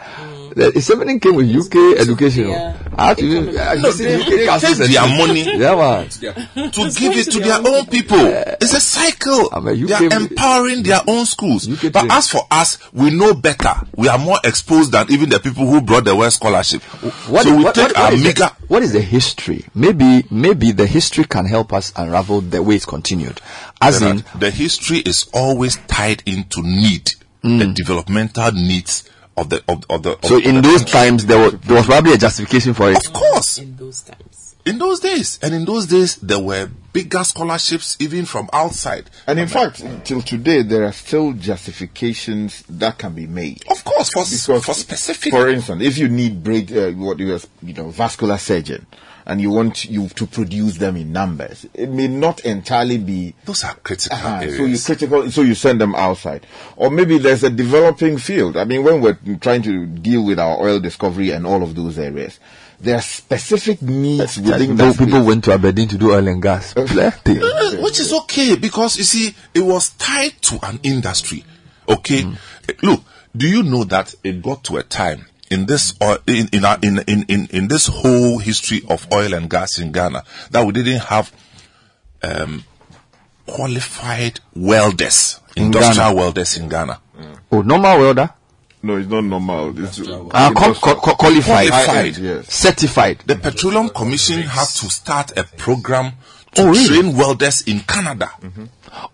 [0.54, 2.50] the Chevening came with UK education.
[2.96, 6.08] I have to even, I No, see UK they council take their money Yeah, man.
[6.70, 8.18] to give it to their own people.
[8.60, 9.48] It's a cycle.
[9.52, 11.66] UK they are empowering their own schools.
[11.66, 13.74] But as for us, we know better.
[13.96, 16.82] We are more exposed than even the people who brought the West scholarship.
[17.28, 18.50] What so we what- take what- our what is the- meager.
[18.68, 19.64] what is the history?
[19.74, 23.40] Maybe, maybe the history can help us unravel the way it's continued.
[23.80, 27.12] As in, the history is always tied into need,
[27.44, 30.12] the developmental needs of the of, of the.
[30.12, 30.28] Of Mm.
[30.28, 30.92] so of in the those country.
[30.92, 32.96] times there was, there was probably a justification for it.
[33.06, 33.58] Of course.
[33.58, 34.54] In those times.
[34.66, 39.10] In those days, and in those days, there were bigger scholarships even from outside.
[39.26, 43.62] And in fact, till today, there are still justifications that can be made.
[43.70, 45.32] Of course, for, Because, for specific.
[45.32, 48.86] For instance, if you need brain, uh, what you you know, vascular surgeon,
[49.26, 53.34] and you want you to produce them in numbers, it may not entirely be.
[53.44, 54.56] Those are critical Uh-huh, areas.
[54.56, 56.46] so you critical, so you send them outside,
[56.76, 58.56] or maybe there's a developing field.
[58.56, 61.98] I mean, when we're trying to deal with our oil discovery and all of those
[61.98, 62.38] areas,
[62.80, 64.98] there are specific needs within People, that.
[64.98, 66.74] people went to Aberdeen to do oil and gas.
[66.74, 67.40] Plenty.
[67.40, 71.44] Uh, which is okay because you see, it was tied to an industry.
[71.88, 73.02] Okay, Uh, look,
[73.36, 76.78] do you know that it got to a time in this oil, in in, our,
[76.82, 80.72] in in in in this whole history of oil and gas in Ghana that we
[80.72, 81.32] didn't have
[82.22, 82.64] um,
[83.46, 86.14] qualified welders, In industrial Ghana.
[86.16, 86.98] welders in Ghana.
[87.52, 88.30] Oh, normal welder?
[88.82, 89.78] No, it's not normal.
[89.82, 91.68] It's Uh, qual- qual- qual- qualified.
[91.68, 92.16] Qualified.
[92.18, 92.52] Yes.
[92.52, 93.18] Certified.
[93.26, 96.12] The Petroleum Commission had to start a program
[96.54, 96.86] to Oh, really?
[96.86, 98.30] train welders in Canada.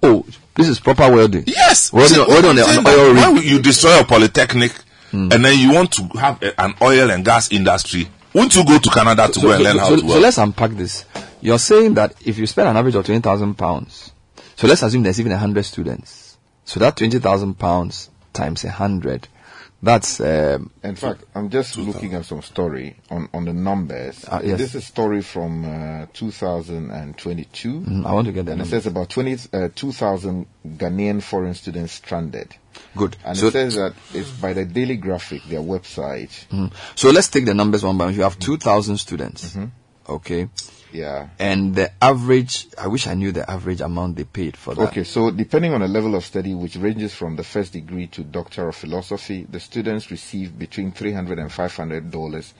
[0.03, 0.25] Oh,
[0.57, 1.45] this is proper welding.
[1.47, 1.93] Yes.
[1.93, 3.17] Welding, See, welding on, the, I'm on oil rig.
[3.17, 4.73] Why would you destroy a polytechnic
[5.11, 5.29] Hmm.
[5.33, 8.09] and then you want to have a, an oil and gas industry?
[8.33, 10.71] Won't you go to Canada to go and learn how so, to so let's unpack
[10.73, 11.05] this.
[11.41, 14.13] You're saying that if you spend an average of twenty thousand pounds,
[14.57, 16.39] so let's assume there's even hundred students.
[16.65, 19.27] So that twenty thousand pounds times a hundred,
[19.83, 24.27] that's um, In fact, I'm just looking at some story on, on the numbers.
[24.31, 24.59] Ah, yes.
[24.59, 27.81] This is a story from uh, 2022.
[27.81, 31.55] Mm, I want to get the And it says about 20, uh, 2,000 Ghanaian foreign
[31.55, 32.55] students stranded.
[32.95, 33.17] good.
[33.25, 36.47] And so, it says that it's by the Daily Graphic, their website.
[36.49, 36.73] mm.
[36.95, 38.15] so let's take the numbers one by one.
[38.15, 39.57] You have two thousand students.
[40.09, 40.49] Okay.
[40.93, 41.29] Yeah.
[41.39, 44.89] And the average, I wish I knew the average amount they paid for that.
[44.89, 48.23] Okay, so depending on the level of study, which ranges from the first degree to
[48.25, 52.53] Doctor of Philosophy, the students receive between 300 and 500 dollars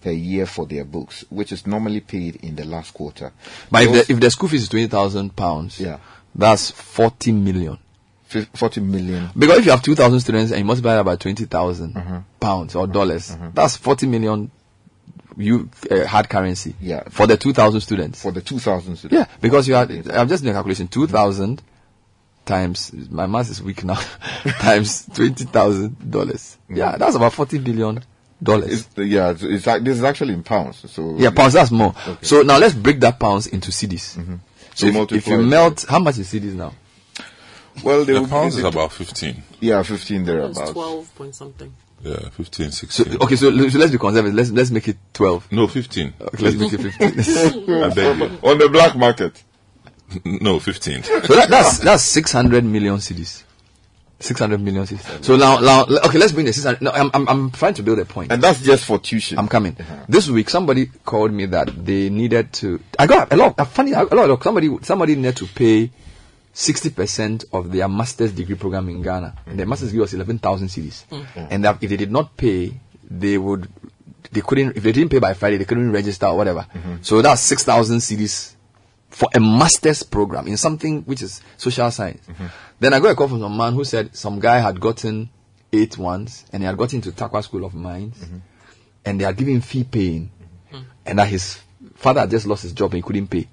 [0.00, 3.32] per year for their books, which is normally paid in the last quarter.
[3.70, 5.98] But if the, if the school fees is twenty thousand pounds, Yeah.
[6.34, 7.78] that's 40 million.
[8.54, 9.30] 40 million.
[9.38, 12.20] Because if you have 2,000 students and you multiply that by 20,000 Uh-huh.
[12.40, 14.50] pounds or dollars, that's 40 million
[15.36, 16.74] you, uh, hard currency.
[16.80, 17.04] Yeah.
[17.10, 18.22] For the 2,000 students.
[18.22, 19.28] For the 2,000 students.
[19.28, 21.62] Yeah, because you had, I'm just doing a calculation, 2,000
[22.44, 23.94] times my math is weak now
[24.60, 26.58] times twenty thousand dollars.
[26.68, 28.04] Yeah, that's about forty billion
[28.42, 28.86] dollars.
[28.86, 30.84] It's, yeah, it's, it's like this is actually in pounds.
[30.90, 31.54] So Yeah, pounds.
[31.54, 31.94] That's more.
[32.20, 34.18] So now let's break that pounds into cedis.
[34.18, 34.34] Mm-hmm.
[34.74, 36.74] So So if, if you melt, how much is cedis now?
[37.82, 39.42] Well, The pounds is it- about 15.
[39.60, 40.70] Yeah, fifteen It's thereabouts.
[40.72, 41.72] twelve point something.
[42.04, 43.22] Yeah, 15, So 16.
[43.22, 44.34] okay, so, so let's be conservative.
[44.34, 45.50] Let's let's make it twelve.
[45.50, 46.12] No, 15.
[46.20, 47.72] Okay, let's make it fifteen.
[47.82, 48.38] I beg you.
[48.42, 49.42] On the black market.
[50.24, 51.02] No, 15.
[51.02, 53.42] So that, that's that's six hundred million cedis.
[54.20, 55.24] Six hundred million cedis.
[55.24, 56.82] So now, now, okay, let's bring the six hundred.
[56.82, 58.30] No, I'm, I'm I'm trying to build a point.
[58.30, 59.38] And that's just for tuition.
[59.38, 59.74] I'm coming.
[59.80, 60.04] Uh-huh.
[60.06, 62.80] This week, somebody called me that they needed to.
[62.98, 63.54] I got a lot.
[63.58, 64.76] A funny, a lot of somebody.
[64.82, 65.90] Somebody needed to pay
[66.54, 69.34] sixty percent of their master's degree program in Ghana.
[69.44, 71.04] And their master's degree was eleven thousand cedis.
[71.08, 71.48] Mm.
[71.50, 72.72] And if they did not pay,
[73.10, 73.68] they would.
[74.32, 74.76] They couldn't.
[74.76, 76.66] If they didn't pay by Friday, they couldn't register or whatever.
[76.72, 76.96] Mm-hmm.
[77.02, 78.54] So that's six thousand cedis
[79.10, 82.26] for a master's program in something which is social science.
[82.26, 82.46] Mm-hmm.
[82.80, 85.28] Then I got a call from some man who said some guy had gotten
[85.72, 88.38] eight ones and he had gotten into Tarkwa School of Mines Mm-hmm.
[89.04, 90.30] and they had given fee paying
[91.06, 91.60] and that his
[91.94, 93.46] father had just lost his job and he couldn't pay.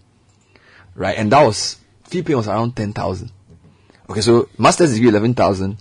[0.96, 1.18] Right?
[1.18, 1.78] And that was
[2.12, 3.32] fee paying was around ten thousand.
[4.10, 5.78] Okay, so master's degree eleven thousand,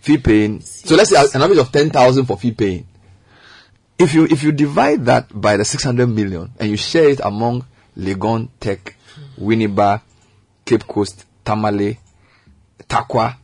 [0.00, 0.60] fee paying.
[0.62, 2.86] So let's say an average of ten thousand for fee paying.
[3.98, 7.20] If you if you divide that by the six hundred million and you share it
[7.22, 7.66] among
[7.96, 8.96] Legon Tech,
[9.38, 10.00] Winneba,
[10.64, 11.98] Cape Coast, Tamale,
[12.88, 13.36] Tarkwa,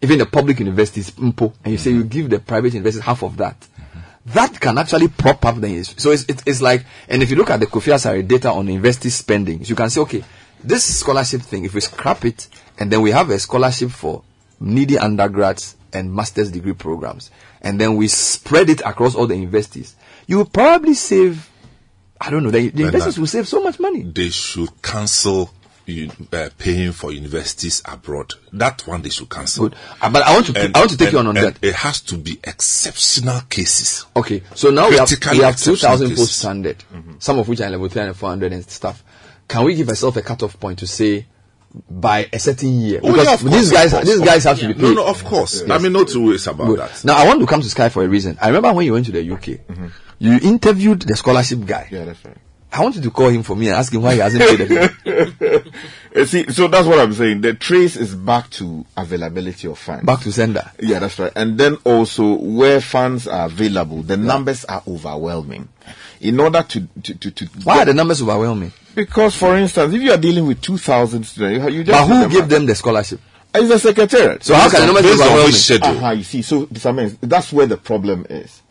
[0.00, 3.36] even the public universities, MPO, and you say you give the private universities half of
[3.36, 3.56] that,
[4.26, 5.82] that can actually prop up the.
[5.82, 8.68] So it's, it, it's like, and if you look at the Kofi Asare data on
[8.68, 10.24] university spending, you can say, okay,
[10.66, 12.48] this scholarship thing, if we scrap it,
[12.78, 14.22] and then we have a scholarship for
[14.60, 17.30] needy undergrads and master's degree programs,
[17.62, 19.94] and then we spread it across all the universities,
[20.26, 21.48] you will probably save,
[22.20, 24.02] I don't know, the, the universities will save so much money.
[24.02, 25.50] They should cancel
[25.86, 28.32] you, uh, paying for universities abroad.
[28.52, 29.68] That one they should cancel.
[29.68, 29.78] Good.
[30.02, 31.58] Uh, but I want to- I want to take you on on that.
[31.62, 34.04] It has to be exceptional cases.
[34.16, 36.18] Okay, so now we have, we have 2,000 cases.
[36.24, 36.82] posts standard,
[37.20, 39.04] some of which are level 3 and 400 and stuff.
[39.48, 41.26] Can we give ourselves a cutoff point to say
[41.90, 43.00] by a certain year?
[43.02, 44.60] Oh, because yeah, of course, these guys, these guys have course.
[44.60, 44.82] to be paid.
[44.82, 45.60] no, no, of course.
[45.62, 45.70] Yes.
[45.70, 46.78] I mean, no two ways about Good.
[46.80, 47.04] that.
[47.04, 48.38] Now I want to come to Sky for a reason.
[48.40, 49.60] I remember when you went to the UK,
[50.18, 51.88] you interviewed the scholarship guy.
[51.90, 52.36] Yeah, that's right.
[52.72, 54.68] I want you to call him for me and ask him why he hasn't paid
[54.68, 55.72] the
[56.16, 57.40] Uh, See, so that's what I'm saying.
[57.42, 60.04] The trace is back to availability of funds.
[60.04, 60.70] Back to sender.
[60.80, 61.32] Yeah, that's right.
[61.36, 65.68] And then also where funds are available, the numbers are overwhelming.
[66.20, 68.72] In order to to to, to Why are the numbers overwhelming?
[68.94, 72.06] Because, for instance, if you are dealing with two thousand students, you, you just But
[72.14, 72.48] who them gave up.
[72.48, 73.20] them the scholarship?
[73.54, 74.42] It's the secretariat.
[74.44, 75.46] So how can the numbers be overwhelming?
[75.46, 75.86] which schedule?
[75.88, 77.16] Uh-huh, you see, so Mr.
[77.20, 78.62] That's where the problem is.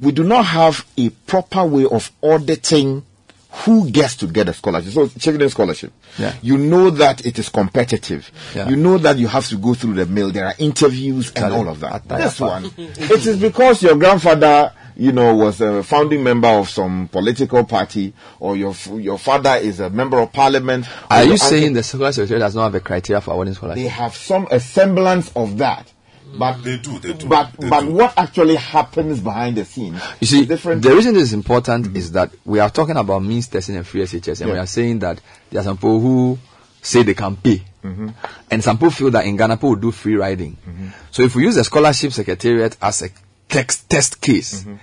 [0.00, 3.04] We do not have a proper way of auditing
[3.52, 4.92] who gets to get a scholarship.
[4.92, 5.92] So children's scholarship.
[6.18, 6.34] Yeah.
[6.40, 8.30] You know that it is competitive.
[8.54, 8.68] Yeah.
[8.68, 10.30] You know that you have to go through the mill.
[10.30, 12.06] There are interviews and all of that.
[12.08, 17.08] This one, it is because your grandfather, you know, was a founding member of some
[17.08, 20.86] political party, or your f- your father is a member of parliament.
[21.10, 23.82] Are you saying the scholarship secretary does not have a criteria for awarding scholarship?
[23.82, 25.92] they have some a semblance of that.
[26.38, 27.26] But they do, they do.
[27.26, 30.00] But but what actually happens behind the scenes?
[30.20, 30.82] You see, is different.
[30.82, 34.02] the reason this is important is that we are talking about means testing and free
[34.02, 35.20] SHS, and we are saying that
[35.50, 36.38] there are some people who
[36.82, 38.14] say they can pay, Mhm.
[38.50, 40.56] and some people feel that in Ghana people will do free riding.
[40.68, 40.86] Mm-hmm.
[41.10, 43.10] So if we use the scholarship secretariat as a
[43.48, 44.76] text test case, mm-hmm.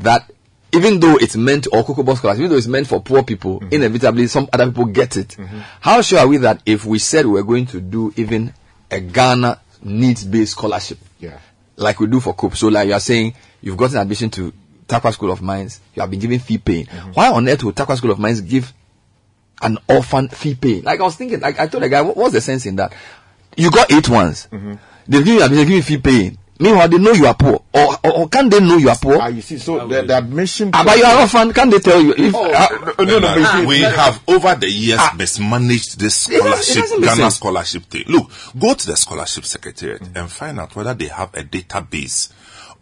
[0.00, 0.30] that
[0.74, 3.72] even though it's meant or Kokobo scholarship, even though it's meant for poor people, mm-hmm.
[3.74, 5.36] inevitably some other people get it.
[5.80, 8.54] How sure are we that if we said we're going to do even
[8.90, 11.38] a Ghana needs-based scholarship, Yeah.
[11.76, 12.56] like we do for COPE.
[12.56, 14.52] So like you are saying, you've gotten admission to
[14.88, 16.86] Tarkwa School of Mines, you have been given fee paying.
[16.86, 17.12] Mm-hmm.
[17.12, 18.72] Why on earth would Tarkwa School of Mines give
[19.62, 20.82] an orphan fee paying?
[20.84, 22.92] Like I was thinking, like I told the guy, what, what's the sense in that?
[23.56, 24.48] You got eight ones.
[24.50, 24.74] Mm-hmm.
[25.08, 26.38] They give you admission, give you fee paying.
[26.62, 27.62] Meanwhile, they know you are poor.
[27.74, 29.18] Or, or, or can they know you are poor?
[29.20, 30.70] Ah, you see, so the, the admission.
[30.72, 32.14] Ah, but you are orphan, can they tell you?
[32.16, 36.34] If, ah, no, no, but you see- we have over the years mismanaged this It
[36.34, 37.36] it scholarship, Ghana sense.
[37.36, 38.04] scholarship thing.
[38.06, 42.32] Look, go to the scholarship secretariat and find out whether they have a database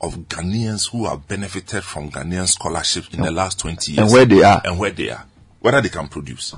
[0.03, 3.99] of Ghanaians who have benefited from Ghanaian scholarships in the last 20 years.
[4.03, 4.61] And where they are.
[4.65, 5.25] And where they are.
[5.61, 6.55] Whether they can produce.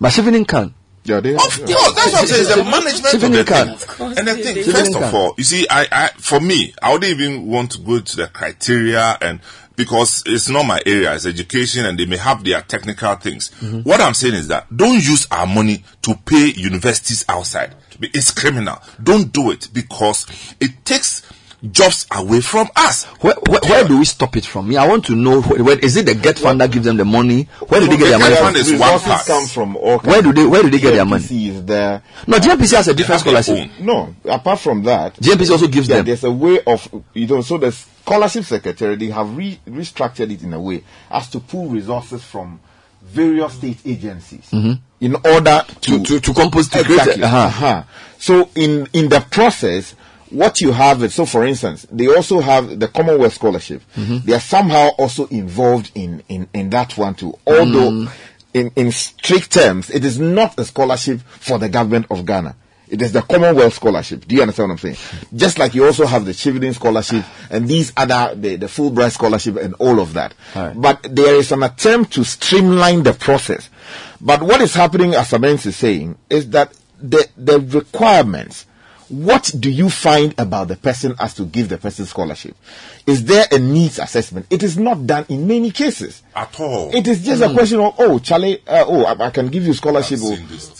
[0.00, 0.74] but Chevening can.
[1.04, 2.42] Yeah, they Of course, that's what I'm saying.
[2.42, 3.76] It's the management of the can.
[3.76, 4.18] thing.
[4.18, 5.02] And the thing, Chevening first can.
[5.02, 8.16] of all, you see, I, I, for me, I wouldn't even want to go to
[8.16, 9.40] the criteria and
[9.76, 13.50] because it's not my area, it's education and they may have their technical things.
[13.82, 17.74] What I'm saying is that don't use our money to pay universities outside.
[18.00, 18.78] It's criminal.
[19.02, 20.26] Don't do it because
[20.60, 21.22] it takes
[21.70, 23.04] jobs away from us.
[23.20, 24.68] Where, where, where do we stop it from?
[24.68, 25.40] Me, I want to know.
[25.42, 27.44] Where, where, is it the GETFund that gives them the money?
[27.68, 28.54] Where do they get their money from?
[28.54, 31.24] Resources come from all Where do they Where do they get their money?
[31.24, 32.02] GNPC is there.
[32.26, 33.70] No, GNPC has a different scholarship.
[33.80, 36.06] No, apart from that, GNPC also gives there- them.
[36.06, 37.40] There's a way of you know.
[37.40, 41.68] So the scholarship secretary they have re- restructured it in a way as to pull
[41.68, 42.60] resources from
[43.02, 44.78] various state agencies Mhm.
[45.00, 47.24] in order to To- to- to compose- to create exactly.
[47.24, 47.36] uh-huh.
[47.38, 47.82] uh-huh.
[48.18, 49.94] So in in the process.
[50.34, 53.82] What you have is so, for instance, they also have the Commonwealth Scholarship.
[53.96, 54.24] Mhm.
[54.24, 57.34] They are somehow also involved in in in that one too.
[57.46, 58.10] Although, Mm.
[58.52, 62.54] in in strict terms, it is not a scholarship for the government of Ghana.
[62.88, 64.28] It is the Commonwealth Scholarship.
[64.28, 64.96] Do you understand what I'm saying?
[65.34, 69.56] Just like you also have the Chevening Scholarship and these other, the, the Fulbright Scholarship
[69.56, 70.34] and all of that.
[70.54, 73.68] But there is an attempt to streamline the process.
[74.20, 78.66] But what is happening, as Amens is saying, is that the, the requirements,
[79.08, 82.56] what do you find about the person as to give the person scholarship?
[83.06, 84.46] Is there a needs assessment?
[84.50, 86.22] It is not done in many cases.
[86.34, 86.94] At all.
[86.94, 87.54] It is just a Mm.
[87.54, 90.18] question of, oh, Charlie, uh, oh, I, I can give you scholarship.
[90.22, 90.32] Oh,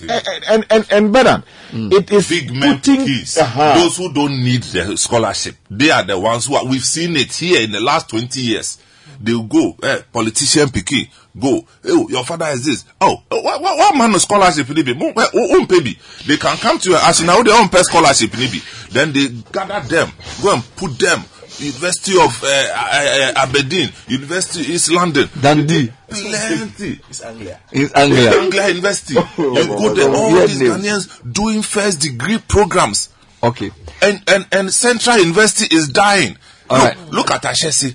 [0.08, 1.42] and, and, and, and better,
[1.72, 3.36] it is Big men putting, kids.
[3.38, 3.74] uh-huh.
[3.78, 6.64] Those who don't need the scholarship, they are the ones who are.
[6.64, 8.78] We've seen it here in the last twenty years.
[9.20, 11.64] They'll go, eh, politician picky, go.
[11.86, 12.84] Oh, your father is this.
[13.00, 14.94] Oh, oh, what, what, what man of scholarship in Ibi?
[14.94, 15.98] Mo- eh, oh, oh, baby.
[16.26, 18.60] They can come to you as now they own pay scholarship in Ibi.
[18.90, 20.10] Then they gather them,
[20.42, 21.20] go and put them.
[21.60, 27.00] University of uh, Aberdeen, University East London, Dundee, plenty.
[27.08, 27.60] It's Anglia.
[27.70, 28.40] It's Anglia.
[28.40, 29.14] Anglia University.
[29.38, 30.70] you go there, all Weird these name.
[30.72, 33.10] Ghanaians doing first degree programs.
[33.42, 33.70] Okay.
[34.02, 36.36] And and and Central University is dying.
[36.68, 37.10] All look, right.
[37.10, 37.94] look at Ashesi.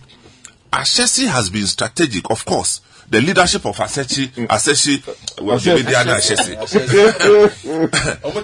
[0.71, 2.81] Ashesi has been strategic, of course.
[3.09, 5.65] The leadership of Asechi, Asechi, well, Ashesi.
[5.65, 5.93] maybe they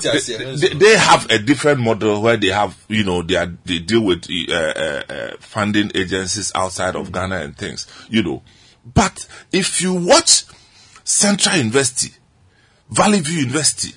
[0.10, 0.60] Ashesi.
[0.60, 4.02] they, they have a different model where they have, you know, they are they deal
[4.04, 8.42] with uh, uh, uh, funding agencies outside of Ghana and things, you know.
[8.92, 10.46] But if you watch
[11.04, 12.12] Central University,
[12.90, 13.94] Valley View University,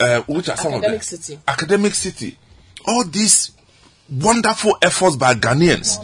[0.00, 1.40] uh, which are some of Academic them, City.
[1.48, 2.36] Academic City,
[2.86, 3.52] all these
[4.10, 5.98] wonderful efforts by Ghanaians,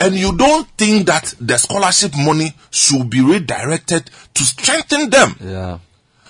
[0.00, 5.36] and you don't think that the scholarship money should be redirected to strengthen them.
[5.40, 5.78] Yeah.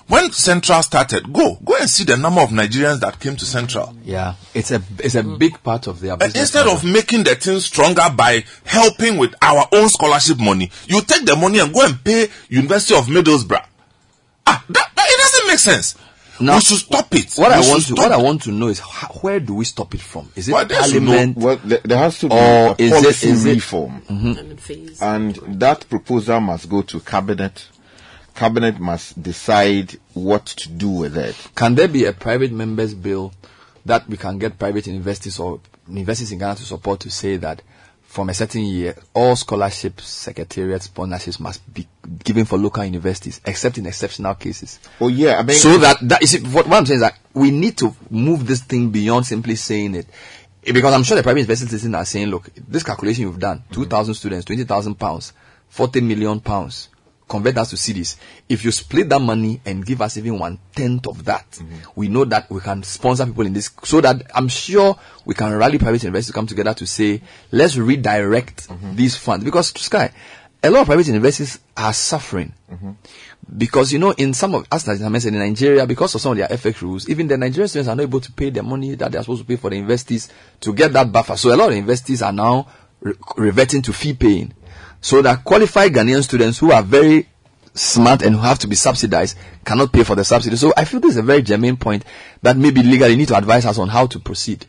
[0.06, 3.96] When Central started, go go and see the number of Nigerians that came to Central.
[4.04, 4.34] Yeah.
[4.52, 6.42] It's a it's a big part of their And business.
[6.42, 11.24] instead of making the thing stronger by helping with our own scholarship money, you take
[11.24, 13.64] the money and go and pay University of Middlesbrough.
[14.46, 15.94] Ah, that, that- it doesn't make sense.
[16.40, 17.32] Now, we should stop it.
[17.36, 19.54] What We I want to stop what I want to know is how, where do
[19.54, 20.30] we stop it from?
[20.34, 21.36] Is it Well, there should Parliament?
[21.36, 25.00] Well, there, there has to be Or a is it- policy it- reform, Mhm.
[25.00, 27.66] and that proposal must go to cabinet.
[28.34, 31.36] Cabinet must decide what to do with it.
[31.54, 33.32] Can there be a private members bill
[33.86, 37.62] that we can get private universities or universities in Ghana to support to say that
[38.14, 41.84] from a certain year, all scholarship secretariat sponsorships must be
[42.22, 44.78] given for local universities, except in exceptional cases.
[45.00, 47.18] Oh yeah, I mean, so that that is it, what, what I'm saying is that
[47.34, 50.06] we need to move this thing beyond simply saying it.
[50.64, 54.14] Eh, Because I'm sure the private universities are saying, look, this calculation you've done, 2,000
[54.14, 55.32] students, 20,000 pounds,
[55.70, 56.90] 40 million pounds,
[57.34, 58.16] convert that to cedis.
[58.48, 61.74] If you split that money and give us even one tenth of that, mm-hmm.
[61.96, 65.52] we know that we can sponsor people in this, so that I'm sure we can
[65.52, 67.20] rally private investors to come together to say,
[67.50, 68.94] let's redirect mm-hmm.
[68.94, 69.44] these funds.
[69.44, 70.12] Because, Sky,
[70.62, 72.52] a lot of private investors are suffering.
[72.70, 72.92] Mm-hmm.
[73.58, 76.38] Because you know in some of as I mentioned in Nigeria because of some of
[76.38, 79.12] their FX rules even the Nigerian students are not able to pay the money that
[79.12, 80.30] they are supposed to pay for the universities
[80.60, 81.36] to get that buffer.
[81.36, 82.66] So a lot of universities are now
[83.00, 84.54] re- reverting to fee paying
[85.04, 87.28] so that qualified Ghanaian students who are very
[87.74, 91.00] smart and who have to be subsidized cannot pay for the subsidy so I feel
[91.00, 92.06] this is a very germane point
[92.40, 94.64] that maybe legally need to advise us on how to proceed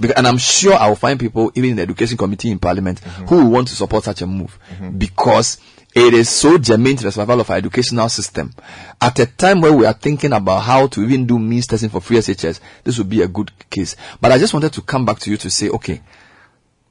[0.00, 3.02] because, and I'm sure I will find people even in the education committee in parliament
[3.02, 3.26] mm-hmm.
[3.26, 4.96] who will want to support such a move mm-hmm.
[4.96, 5.58] because
[5.94, 8.52] it is so germane to the survival of our educational system.
[9.00, 12.00] At a time where we are thinking about how to even do means testing for
[12.00, 13.94] free SHS, this would be a good case.
[14.20, 16.00] But I just wanted to come back to you to say, okay,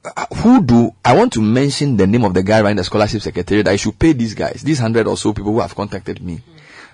[0.04, 3.22] Uh, who do I want to mention the name of the guy running the scholarship
[3.22, 3.68] secretariat?
[3.68, 6.42] I should pay these guys, these hundred or so people who have contacted me.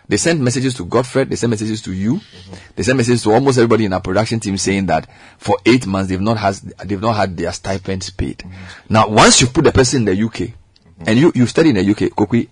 [0.08, 2.20] They sent messages to Godfred, they sent messages to you,
[2.74, 5.08] they sent messages to almost everybody in our production team saying that
[5.38, 8.44] for eight months they've not has they've not had their stipends paid.
[8.88, 10.52] Now once you put the person in the UK
[11.06, 12.48] and you you study in the UK, Kokui,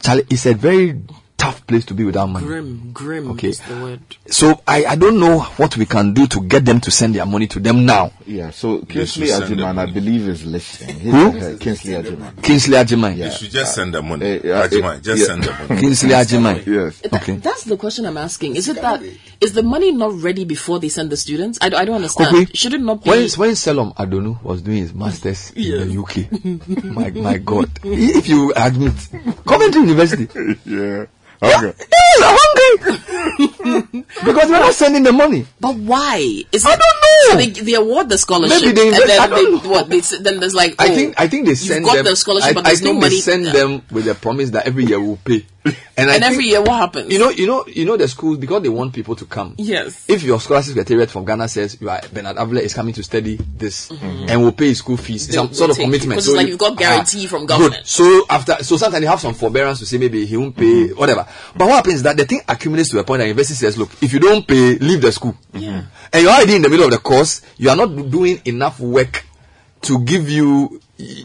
[0.00, 1.00] Charlie, it's a very
[1.36, 2.46] tough place to be without money.
[2.46, 3.48] Grim, grim Okay.
[3.50, 4.00] is the word.
[4.26, 7.26] So I, I don't know what we can do to get them to send their
[7.26, 8.12] money to them now.
[8.26, 10.96] Yeah, so Kingsley should Agyemang, I believe, is listening.
[10.98, 11.38] He's Who?
[11.38, 12.42] the- Kingsley Agyemang.
[12.42, 13.16] Kingsley Agyemang.
[13.18, 14.24] You should just send the money.
[14.44, 15.26] Eh, uh, Ajimai, eh, just yeah.
[15.26, 15.80] send the money.
[15.82, 16.66] Kingsley Agyemang.
[16.66, 17.02] Yes.
[17.12, 17.36] Okay.
[17.36, 18.56] That's the question I'm asking.
[18.56, 19.02] Is it that
[19.40, 21.58] is the money not ready before they send the students?
[21.60, 22.34] I, don't- I don't understand.
[22.34, 22.46] Okay.
[22.54, 23.10] Should it not be?
[23.10, 28.26] When, when Selom Adonu was doing his masters in the UK, my, my God, if
[28.28, 28.94] you admit,
[29.46, 30.28] Coventry University,
[30.64, 31.04] yeah.
[31.46, 31.74] Okay.
[31.78, 34.04] Yes, I'm hungry.
[34.24, 35.46] because we're not sending the money.
[35.60, 36.18] But why?
[36.52, 37.30] Is I it, don't know.
[37.30, 39.88] So they, they award the scholarship, Maybe they and invest- I then they, what?
[39.88, 42.04] They, then there's like, I oh, think I think they send got them.
[42.04, 43.20] the scholarship, I, but I think no they money.
[43.20, 45.44] send them with the promise that every year we'll pay.
[45.96, 47.10] And, and every think- year, what happens?
[47.12, 49.54] you know, you know, you know the schools because they want people to come.
[49.58, 50.04] Yes.
[50.08, 53.36] If your scholarship secretariat from Ghana says you are Bernard Avle is coming to study
[53.56, 54.30] this Mhm.
[54.30, 56.10] and will pay his school fees, They some sort of commitment.
[56.10, 57.48] because it's like you- you've got guarantee Ah, from good.
[57.48, 57.86] government.
[57.86, 61.26] So after, so sometimes they have some forbearance to say maybe he won't pay whatever.
[61.56, 63.90] But what happens is that the thing accumulates to a point that university says, look,
[64.02, 65.34] if you don't pay, leave the school.
[65.54, 65.82] Yeah.
[66.12, 69.24] And you're already in the middle of the course, you are not doing enough work
[69.82, 71.24] to give you, y-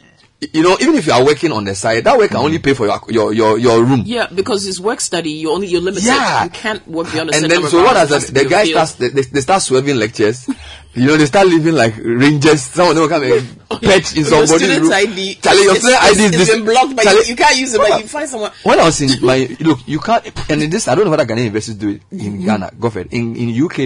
[0.54, 2.64] you know, even if you are working on the side, that work can only mm.
[2.64, 4.02] pay for your your your, your room.
[4.06, 5.30] Yeah, because it's work study.
[5.30, 6.08] You only you're limited.
[6.08, 6.46] Yeah.
[6.46, 8.94] You can't work beyond a And then, so what does the, the guy starts?
[8.96, 10.50] They, they start swerving lectures.
[10.94, 12.64] You know, they start living like rangers.
[12.64, 14.92] Some of them will come and oh, perch in Your somebody's student room.
[14.92, 15.36] ID.
[15.36, 16.60] Charlie, your student ID is this.
[16.60, 17.78] blocked, but Charlie- you, you can't use it.
[17.78, 18.52] But you find someone.
[18.64, 20.50] When I was in my look, you can't.
[20.52, 22.46] And in this, I don't know whether Ghanaian universities do it in mm-hmm.
[22.46, 22.72] Ghana.
[22.78, 23.14] Go for it.
[23.14, 23.80] In in UK,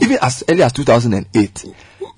[0.00, 1.64] even as early as 2008,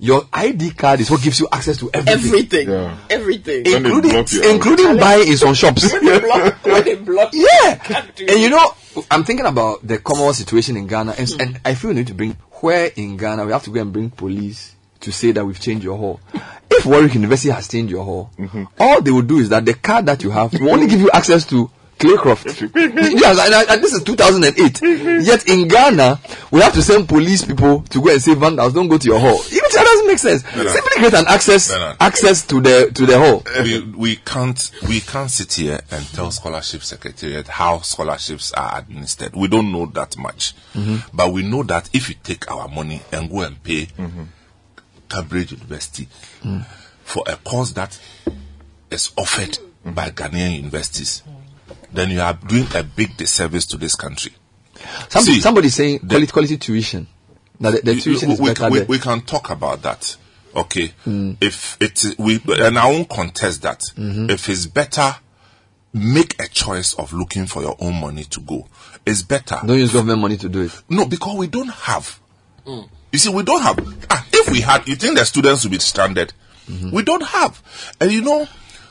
[0.05, 2.69] your ID card is what gives you access to everything, Everything.
[3.09, 3.65] Everything.
[3.65, 5.91] including including buying in some shops.
[5.91, 7.75] When they block, when they block, Yeah.
[7.75, 8.73] can't And you know,
[9.11, 12.13] I'm thinking about the common situation in Ghana, and, and I feel we need to
[12.13, 15.59] bring where in Ghana we have to go and bring police to say that we've
[15.59, 16.19] changed your hall.
[16.71, 18.31] If Warwick University has changed your hall,
[18.79, 21.09] all they will do is that the card that you have will only give you
[21.11, 22.45] access to Claycroft.
[23.19, 24.81] yes, and, I- and this is 2008.
[25.25, 26.19] Yet in Ghana,
[26.51, 29.19] we have to send police people to go and say vandals, don't go to your
[29.19, 29.39] hall.
[29.47, 30.43] Even that doesn't make sense.
[30.43, 30.69] Bernard.
[30.69, 31.97] Simply create an access Bernard.
[31.99, 33.43] access to the to the hall.
[33.63, 39.35] we we can't we can't sit here and tell scholarship secretariat how scholarships are administered.
[39.35, 40.97] We don't know that much, mm-hmm.
[41.13, 44.23] but we know that if you take our money and go and pay mm-hmm.
[45.09, 46.07] Cambridge University
[46.41, 46.65] mm.
[47.03, 47.99] for a course that
[48.91, 51.21] is offered by Ghanaian universities,
[51.95, 54.33] then you are doing a big disservice to this country.
[55.09, 57.07] Somebody, See, somebody saying quality, quality tuition.
[57.59, 60.17] Now the, the You- tuition we, is we, better we, we can talk about that.
[60.55, 60.87] Okay.
[61.03, 61.33] Hmm.
[61.41, 63.79] If it is- we and I won't contest that.
[63.95, 64.29] Mm-hmm.
[64.29, 65.15] If it's better,
[65.93, 68.67] make a choice of looking for your own money to go.
[69.05, 69.57] It's better.
[69.65, 70.71] Don't use government money to do it.
[70.89, 72.19] No, because we don't have.
[72.65, 72.81] Hmm.
[73.11, 73.79] You see, we don't have.
[74.09, 76.33] Ah, if we had, you think the students would be stranded?
[76.69, 76.91] Mm-hmm.
[76.91, 77.61] We don't have.
[78.01, 78.47] And you know,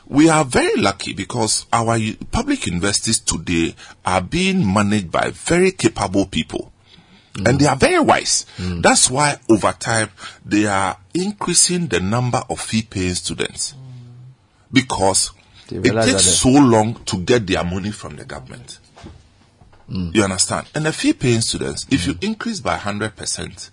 [0.07, 1.97] we are very lucky because our
[2.31, 3.75] public universities today
[4.05, 6.71] are being managed by very capable people.
[7.45, 8.45] And they are very wise.
[8.57, 10.09] That's why over time
[10.45, 13.73] they are increasing the number of fee paying students.
[14.71, 15.31] Because
[15.69, 18.79] it takes so long to get their money from the government.
[19.89, 20.67] You understand?
[20.73, 23.69] And the fee paying students, if you increase by 100%,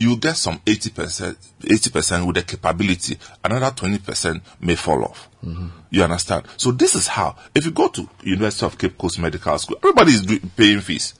[0.00, 3.18] you get some 80%, 80% with the capability.
[3.44, 5.29] Another 20% may fall off.
[5.42, 6.44] You understand?
[6.56, 10.12] So this is how, if you go to University of Cape Coast Medical School, everybody
[10.12, 11.14] is do- paying fees.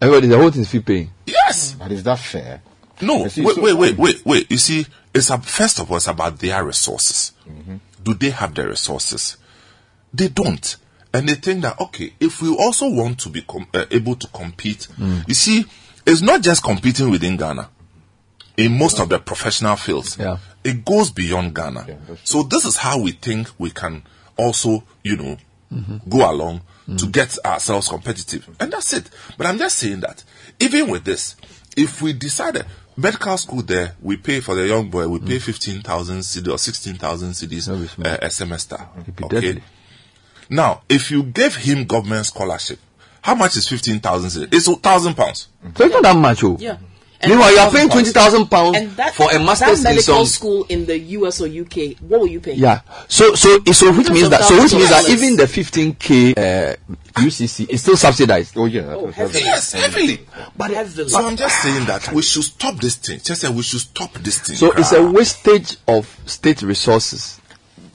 [0.00, 1.10] Everybody, the whole thing is fee paying.
[1.26, 1.72] Yes.
[1.78, 2.62] But is that fair?
[3.00, 4.50] No, wait, so- wait, wait, wait, wait.
[4.50, 7.32] You see, it's a, first of all, it's about their resources.
[7.48, 7.76] Mm-hmm.
[8.02, 9.36] Do they have the resources?
[10.12, 10.76] They don't.
[11.12, 14.26] And they think that, okay, if we also want to be com- uh, able to
[14.28, 15.26] compete, Mm.
[15.26, 15.64] you see,
[16.06, 17.68] it's not just competing within Ghana.
[18.64, 20.36] In most of the professional fields, Yeah.
[20.64, 21.86] it goes beyond Ghana.
[22.24, 24.02] so this is how we think we can
[24.36, 25.36] also, you know,
[26.08, 26.60] go along
[26.98, 28.48] to get ourselves competitive.
[28.58, 29.08] And that's it.
[29.38, 30.24] But I'm just saying that
[30.58, 31.36] even with this,
[31.76, 32.66] if we decided
[32.96, 37.30] medical school there, we pay for the young boy, we pay 15,000 cedi or 16,000
[37.30, 37.68] cedis
[38.04, 38.78] uh, a semester.
[39.22, 39.40] Okay.
[39.40, 39.62] deadly.
[40.50, 42.80] Now, if you gave him government scholarship,
[43.22, 44.52] how much is 15,000 cedis?
[44.54, 45.46] It's a thousand pounds.
[45.76, 46.56] So it's not that much, oh.
[46.58, 46.76] Yeah.
[47.26, 48.78] Meanwhile, you are paying twenty thousand pounds
[49.14, 50.26] for a master's that in medical some.
[50.26, 52.58] school in the US or UK, what were you paying?
[52.58, 52.80] Yeah.
[53.08, 56.76] So so so which means that so which means that even the fifteen k uh,
[57.20, 58.56] UCC is still subsidized.
[58.56, 58.82] Oh yeah.
[58.94, 59.40] Oh, heavily.
[59.44, 60.20] Yes, heavily.
[60.56, 61.08] But heavily.
[61.08, 63.20] So I'm just saying that we should stop this thing.
[63.22, 64.56] Just say we should stop this thing.
[64.56, 67.38] So it's a wastage of state resources,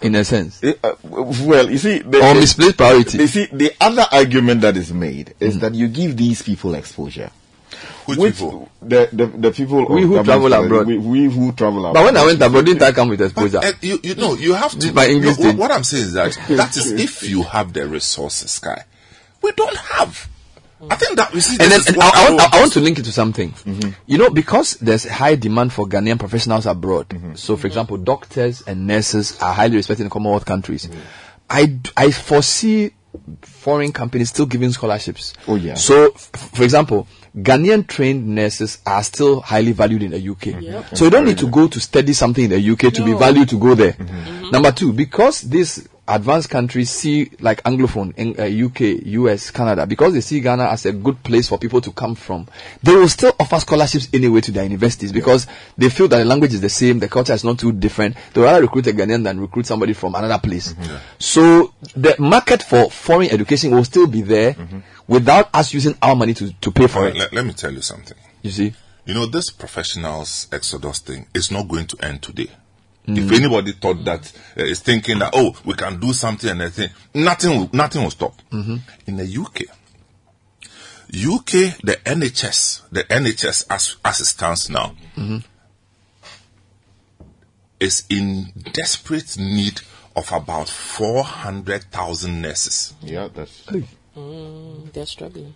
[0.02, 3.18] in a sense, Eh, uh, well, you see, the, or the- misplaced priority.
[3.18, 7.32] You see, the other argument that is made is that you give these people exposure.
[8.06, 8.70] Which Which people?
[8.82, 10.88] The, the the people We who travel salary, abroad.
[10.88, 11.94] We, we who travel abroad.
[11.94, 13.58] But when I went abroad, didn't I come with exposure?
[13.58, 14.94] Uh, you, you know, you have to.
[14.94, 18.52] My English no, what, I'm saying is that that is if you have the resources,
[18.52, 18.84] Sky.
[19.42, 20.30] we don't have.
[20.90, 21.58] I think that we see.
[21.60, 23.52] and then and I, I, want, I I want to link it to something.
[23.52, 23.90] Mm-hmm.
[24.06, 27.10] You know, because there's high demand for Ghanaian professionals abroad.
[27.10, 27.36] Mm-hmm.
[27.36, 30.86] So, for example, doctors and nurses are highly respected in Commonwealth countries.
[30.86, 31.00] Mm-hmm.
[31.50, 32.92] I, I foresee
[33.42, 35.34] foreign companies still giving scholarships.
[35.48, 35.76] Oh, yeah.
[35.76, 40.38] So, f- for example, Ghanaian trained nurses are still highly valued in the UK.
[40.40, 40.62] Mm-hmm.
[40.62, 40.98] Yep.
[40.98, 43.50] So you don't need to go to study something in the UK to be valued
[43.50, 43.94] to go there.
[43.94, 44.52] Mm-hmm.
[44.52, 50.14] Number two, because these advanced countries see like Anglophone in uh, UK, US, Canada, because
[50.14, 52.48] they see Ghana as a good place for people to come from,
[52.84, 56.54] they will still offer scholarships anyway to their universities because they feel that the language
[56.54, 58.16] is the same, the culture is not too different.
[58.34, 60.76] They rather recruit a Ghanaian than recruit somebody from another place.
[61.20, 64.56] So the market for foreign education will still be there
[65.08, 67.16] without us using our money to, to pay for it.
[67.16, 68.18] let, let me tell you something.
[68.42, 68.74] You see?
[69.06, 72.50] You know, this professionals exodus thing is not going to end today.
[73.08, 73.18] Mm.
[73.18, 76.94] If anybody thought that, uh, is thinking that, oh, we can do something and everything,
[77.14, 78.34] nothing will, nothing will stop.
[78.52, 78.78] Mm-hmm.
[79.08, 79.62] In the UK,
[81.14, 85.38] UK, the NHS, the NHS as, as it stands now, Mm-hmm.
[87.80, 89.82] is in desperate need
[90.16, 92.94] of about 400,000 nurses.
[93.02, 93.66] Yeah, that's.
[94.16, 95.54] Mm, they're struggling.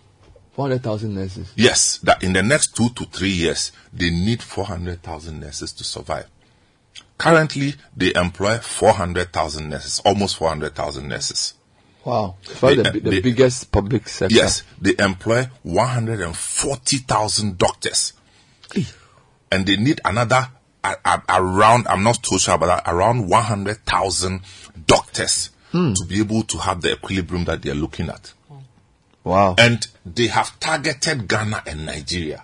[0.52, 1.52] 400,000 nurses.
[1.56, 6.26] Yes, that in the next two to three years, they need 400,000 nurses to survive.
[7.20, 11.54] Currently, they employ 400,000 nurses, almost 400,000 nurses.
[12.04, 12.36] Wow.
[12.62, 14.34] They- the, the they- biggest public sector.
[14.34, 18.12] Yes, they employ 140,000 doctors.
[19.52, 20.48] And they need another
[20.84, 24.40] a- around, I'm not too sure, but around 100,000
[24.86, 25.92] doctors Hmm.
[25.94, 28.32] to be able to have the equilibrium that they're looking at.
[29.22, 29.54] Wow.
[29.58, 32.42] And they have targeted Ghana and Nigeria.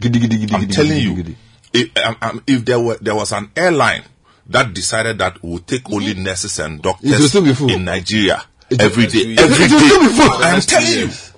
[0.00, 1.36] Giddy, giddy, giddy, I'm telling you.
[1.74, 4.02] If, um, um, if there were there was an airline
[4.46, 8.80] that decided that we'll take only nurses and It will doctors still in Nigeria It-
[8.80, 10.32] every it- day, every it day, still.
[10.42, 11.32] I am telling you, years.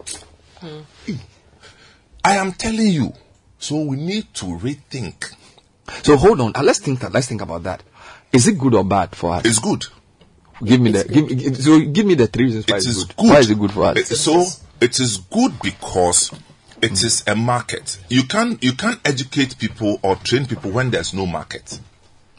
[2.24, 3.12] I am telling you.
[3.58, 5.32] So we need to rethink.
[6.02, 6.52] So hold on.
[6.54, 7.12] Uh, let's think that.
[7.12, 7.82] Let's think about that.
[8.32, 9.44] Is it good or bad for us?
[9.44, 9.86] It's good.
[10.64, 11.04] Give me the.
[11.04, 13.16] Give, give- so give me the three reasons why It it's is good.
[13.16, 13.28] good.
[13.30, 13.96] Why is it good for us?
[13.98, 14.44] It- so
[14.80, 16.32] it is good because
[16.82, 17.98] it is a market.
[18.08, 21.80] You can't you can't educate people or train people when there's no market.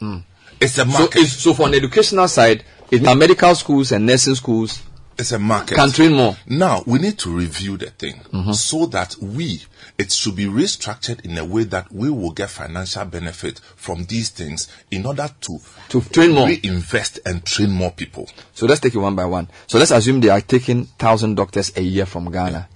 [0.00, 0.22] Mm.
[0.60, 1.20] It's a So, market.
[1.22, 4.82] it's, so for an educational side, it's our medical schools and nursing schools
[5.18, 5.74] It's a market.
[5.76, 6.36] can train more.
[6.46, 8.54] Now we need to review the thing Mhm.
[8.54, 9.62] so that we
[9.98, 14.28] it should be restructured in a way that we will get financial benefit from these
[14.28, 18.28] things in order to to train more, reinvest and train more people.
[18.54, 19.48] So let's take it one by one.
[19.66, 22.68] So let's assume they are taking thousand doctors a year from Ghana.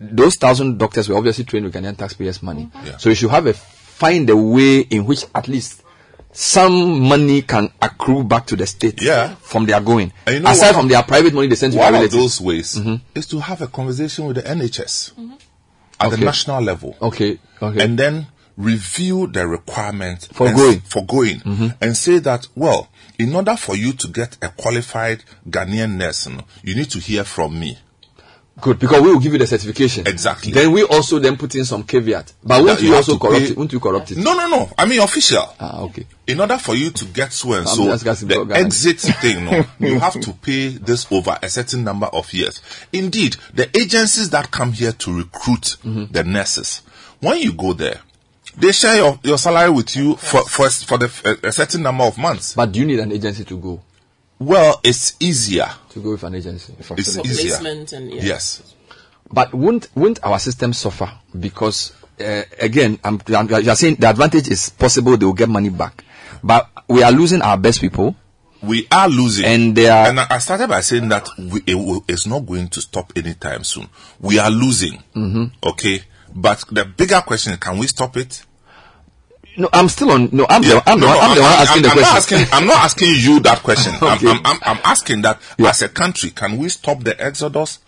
[0.00, 2.70] Those thousand doctors were obviously trained with Ghanaian taxpayers' money.
[2.84, 2.96] Yeah.
[2.98, 5.82] So you should have a find a way in which at least
[6.32, 9.34] some money can accrue back to the state Yeah.
[9.40, 10.12] from their going.
[10.26, 12.12] And you know Aside what- from their private money they send to One their of
[12.12, 12.38] relatives.
[12.38, 12.80] those ways
[13.14, 15.12] is to have a conversation with the NHS
[16.00, 16.96] at the national level.
[17.02, 17.38] Okay.
[17.60, 17.82] Okay.
[17.84, 20.80] and then review the requirements For going.
[20.80, 21.74] for going Mhm.
[21.80, 26.28] and say that well in order for you to get a qualified Ghanaian nurse
[26.62, 27.78] you need to hear from me
[28.60, 30.06] Good, because we will give you the certification.
[30.06, 30.52] Exactly.
[30.52, 32.32] Then we also then put in some caveat.
[32.42, 33.56] But won't That you, you also corrupt pay- it?
[33.56, 34.18] Won't you corrupt it?
[34.18, 36.06] no no no I mean official Ah, okay.
[36.26, 40.18] in order for you to get so and so the exit thing no you have
[40.20, 42.60] to pay this over a certain number of years
[42.92, 46.12] indeed the agencies that come here to recruit Mm-hmm.
[46.12, 46.82] the nurses
[47.20, 48.00] when you go there
[48.56, 52.04] they share your, your salary with you for for, for the, a, a certain number
[52.04, 53.80] of months But do you need an agency to go?
[54.38, 55.68] Well it's easier.
[55.90, 56.74] To go with an agency.
[56.78, 57.22] it's For easier.
[57.22, 58.22] placement and yeah.
[58.22, 58.74] yes.
[59.30, 61.10] But won't won't our system suffer?
[61.38, 65.68] Because uh, again, I'm, I'm you're saying the advantage is possible they will get money
[65.68, 66.04] back,
[66.42, 68.16] but we are losing our best people.
[68.62, 69.44] we are losing.
[69.44, 72.40] And they are- and I I started by saying that we, it will, it's not
[72.46, 73.88] going to stop anytime soon.
[74.20, 75.00] We are losing.
[75.14, 75.52] Mhm.
[75.62, 76.02] okay?
[76.34, 78.44] But the bigger question is can we stop it
[79.58, 80.28] No, I'm still on.
[80.32, 81.88] No, I'm Yeah, the I'm the no, one, no, I'm the one I'm- asking the
[81.88, 82.14] I'm question.
[82.14, 83.92] Not asking, I'm not asking you that question.
[84.02, 84.28] Okay.
[84.30, 87.80] I'm, I'm, I'm, I'm asking that as a country, can we stop the exodus?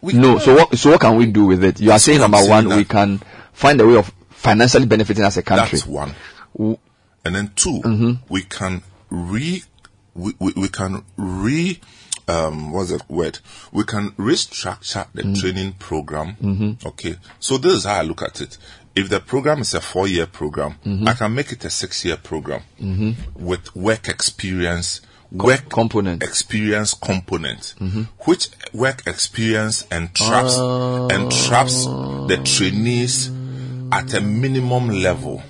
[0.00, 0.40] We no, can.
[0.40, 1.80] so what so what can we do with it?
[1.80, 3.18] You are saying number saying one, that- we can
[3.52, 5.78] find a way of financially benefiting as a country.
[5.78, 6.14] That's one.
[6.56, 6.78] W-
[7.24, 8.12] And then 2 Mm-hmm.
[8.28, 9.62] we can re,
[10.14, 11.78] we, we, we can re,
[12.26, 13.38] um, what's that word?
[13.70, 15.34] We can restructure the Mm-hmm.
[15.34, 16.78] training program.
[16.84, 17.16] Okay.
[17.38, 18.58] So this is how I look at it.
[18.94, 21.08] If the program is a four year program, Mm-hmm.
[21.08, 22.62] I can make it a six year program
[23.34, 26.22] with work experience, work component.
[26.22, 28.02] experience component, Mm-hmm.
[28.30, 30.56] which work experience entraps,
[31.10, 33.28] entraps the trainees
[33.92, 35.42] at a minimum level.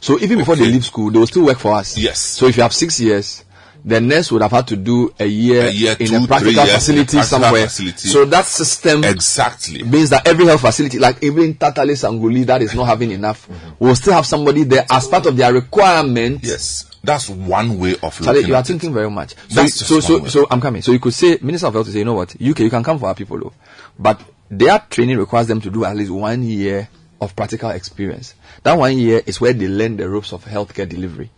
[0.00, 1.96] So even before they leave school, they will still work for us.
[1.98, 2.18] Yes.
[2.18, 3.44] So if you have six years,
[3.84, 6.64] the nurse would have had to do a year, A year, in two, a practical
[6.64, 7.62] years in a facility practical somewhere.
[7.66, 8.08] facility.
[8.08, 12.74] So that system exactly means that every health facility, like even Tatale Sanguli, that is
[12.74, 13.84] not having enough, mm-hmm.
[13.84, 16.40] will still have somebody there as part of their requirement.
[16.42, 18.72] Yes, that's one way of looking you are at it.
[18.72, 19.34] thinking very much.
[19.48, 20.82] So, so, so, so I'm coming.
[20.82, 22.82] So you could say, Minister of Health, to say, you know what, UK, you can
[22.82, 23.52] come for our people, though,
[23.98, 26.88] but their training requires them to do at least one year
[27.20, 28.34] of practical experience.
[28.62, 31.30] That one year is where they learn the ropes of healthcare delivery.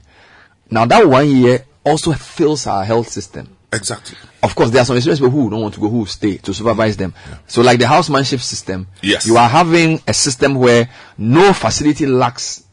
[0.70, 3.56] Now that one year also fills our health system.
[3.72, 4.18] Exactly.
[4.42, 6.52] Of course, there are some experienced people who don't want to go, who stay to
[6.52, 7.14] supervise them.
[7.46, 9.26] So, like the housemanship system, Yes.
[9.26, 12.64] you are having a system where no facility lacks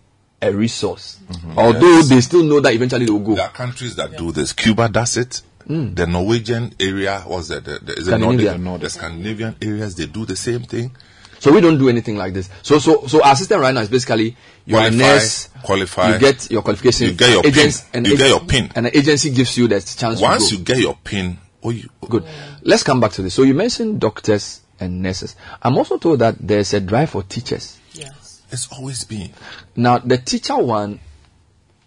[0.42, 1.20] a resource.
[1.56, 1.86] Although Mm-hmm.
[2.00, 2.10] Yes.
[2.10, 3.36] they still know that eventually they will go.
[3.36, 4.52] There are countries that do this.
[4.54, 5.42] Cuba does it.
[5.66, 8.58] The Norwegian area was the, the, the is it Scandinavia.
[8.58, 8.82] Nordic?
[8.82, 10.92] The Scandinavian areas they do the same thing.
[11.40, 12.50] So we don't do anything like this.
[12.62, 14.36] So so so our system right now is basically
[14.66, 16.14] you are a nurse, qualify.
[16.14, 18.06] you get your qualification, You get your agents, pin.
[18.06, 18.72] You get your pin.
[18.76, 20.20] and the agency gives you that chance.
[20.22, 22.26] Once to you get your pin, oh, you, good.
[22.62, 23.34] Let's come back to this.
[23.34, 25.36] So you mentioned doctors and nurses.
[25.62, 27.80] I'm also told that there's a drive for teachers.
[27.94, 29.32] Yes, it's always been.
[29.76, 31.00] Now the teacher one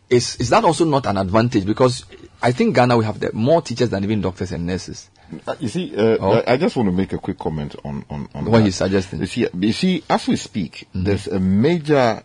[0.09, 2.05] is is that also not an advantage because
[2.43, 5.09] I think Ghana we have the more teachers than even doctors and nurses.
[5.47, 6.43] Uh, You see, uh, Oh.
[6.47, 8.65] I just want to make a quick comment on on, on What that.
[8.65, 9.21] he's suggesting.
[9.21, 12.23] You see, you see, as we speak, there's a major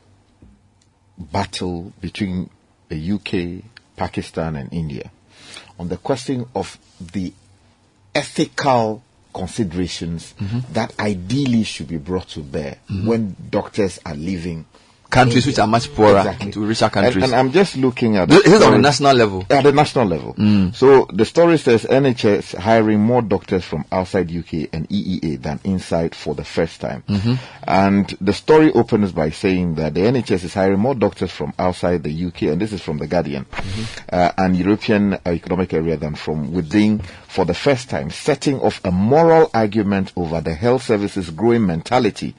[1.18, 2.50] battle between
[2.90, 3.64] the UK,
[3.96, 5.12] Pakistan, and India
[5.80, 6.78] on the question of
[7.14, 7.34] the
[8.14, 9.04] ethical
[9.34, 10.34] considerations
[10.74, 14.66] that ideally should be brought to bear when doctors are leaving
[15.10, 16.52] Countries which are much poorer Exactly.
[16.52, 17.16] to richer countries.
[17.24, 18.28] And, and I'm just looking at.
[18.30, 19.46] This is on the national level.
[19.50, 20.36] At the national level.
[20.74, 26.14] So the story says NHS hiring more doctors from outside UK and EEA than inside
[26.14, 27.04] for the first time.
[27.08, 27.38] Mhm.
[27.64, 32.04] And the story opens by saying that the NHS is hiring more doctors from outside
[32.04, 33.46] the UK, and this is from the Guardian,
[34.12, 38.82] uh, and European uh, Economic Area than from within for the first time, setting off
[38.84, 42.36] a moral argument over the health services growing mentality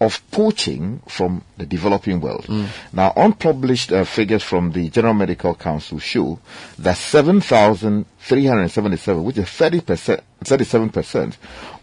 [0.00, 2.46] of poaching from the developing world.
[2.92, 6.38] Now, unpublished uh, figures from the General Medical Council show
[6.78, 11.36] that 7,377, which is 30%, 37%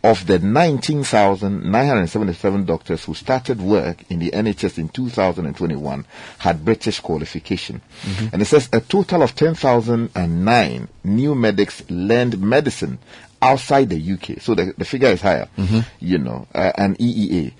[0.03, 6.03] of the 19,977 doctors who started work in the NHS in 2021
[6.39, 7.81] had British qualification.
[8.33, 12.97] And it says a total of 10,009 new medics learned medicine
[13.43, 14.41] outside the UK.
[14.41, 15.47] So the, the figure is higher,
[15.99, 17.53] you know, uh, and EEA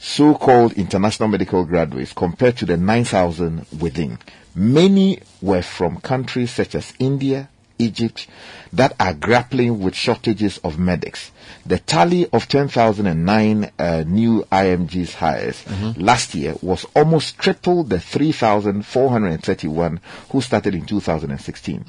[0.00, 4.18] so-called international medical graduates compared to the 9,000 within.
[4.54, 8.26] Many were from countries such as India, Egypt,
[8.72, 11.32] that are grappling with shortages of medics.
[11.66, 15.64] The tally of 10,009 uh, new IMGs hires
[15.96, 20.00] last year was almost triple the 3,431
[20.30, 21.84] who started in 2016.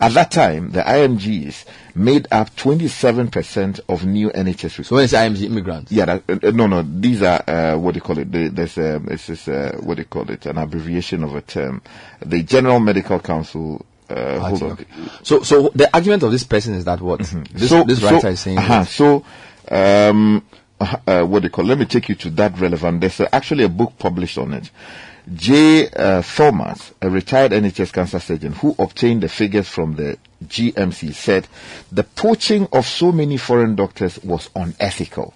[0.00, 1.64] At that time, the IMGs
[1.94, 4.88] made up 27% of new NHS recruits.
[4.88, 5.92] So when it's IMG immigrants?
[5.92, 8.32] Yeah, that, uh, uh, no, no, these are, uh, what do you call it?
[8.32, 10.46] The, there's, um, this is, uh, what do you call it?
[10.46, 11.82] An abbreviation of a term.
[12.24, 14.86] The General Medical Council, uh, hold on.
[15.22, 18.28] So so the argument of this person is that what this so, this so- writer
[18.28, 18.58] is saying.
[18.58, 19.24] uh-huh, so,
[19.70, 20.44] um,
[20.80, 21.64] uh, uh, what do you call?
[21.64, 23.00] Let me take you to that relevant.
[23.00, 24.70] There's uh, actually a book published on it.
[25.32, 25.88] J.
[25.88, 31.46] Uh, Thomas, a retired NHS cancer surgeon who obtained the figures from the GMC, said
[31.92, 35.34] the poaching of so many foreign doctors was unethical.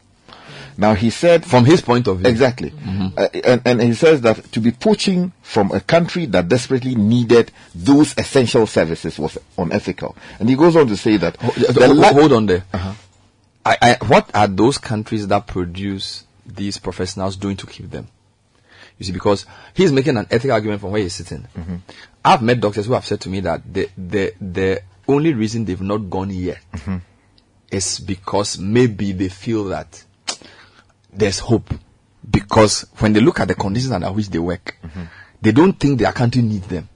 [0.78, 3.18] Now he said, from his point of view, exactly, mm-hmm.
[3.18, 7.50] uh, and, and he says that to be poaching from a country that desperately needed
[7.74, 10.16] those essential services was unethical.
[10.38, 12.64] And he goes on to say that Hold, the la- hold on there.
[12.72, 12.94] Uh-huh.
[13.64, 18.08] I, I, what are those countries that produce these professionals doing to keep them?
[18.98, 21.46] You see, because he's making an ethical argument from where he's sitting.
[21.56, 21.76] Mm-hmm.
[22.24, 25.80] I've met doctors who have said to me that the the the only reason they've
[25.80, 26.98] not gone yet mm-hmm.
[27.70, 30.02] is because maybe they feel that
[31.16, 31.72] there's hope.
[32.28, 34.76] Because when they look at the conditions under which they work,
[35.40, 36.88] they don't think their country needs them.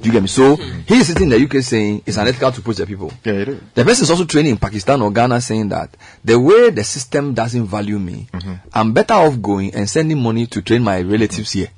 [0.00, 0.28] Do you get me?
[0.28, 3.12] So he's sitting in the UK saying it's unethical to poach the people.
[3.24, 3.60] Yeah, it is.
[3.74, 7.34] The person is also training in Pakistan or Ghana saying that the way the system
[7.34, 8.28] doesn't value me,
[8.72, 11.68] I'm better off going and sending money to train my relatives here.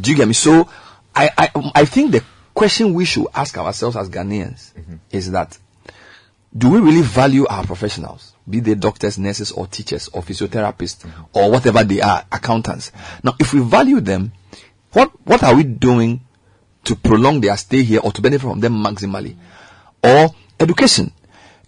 [0.00, 0.34] Do you get me?
[0.34, 0.68] So
[1.14, 2.22] I, I, I think the
[2.54, 4.72] question we should ask ourselves as Ghanaians
[5.10, 5.58] is that
[6.56, 8.31] do we really value our professionals?
[8.48, 12.90] Be they doctors, nurses, or teachers, or physiotherapists, or whatever they are, accountants.
[13.22, 14.32] Now, if we value them,
[14.92, 16.20] what, what are we doing
[16.84, 19.36] to prolong their stay here or to benefit from them maximally?
[20.02, 21.12] Or education.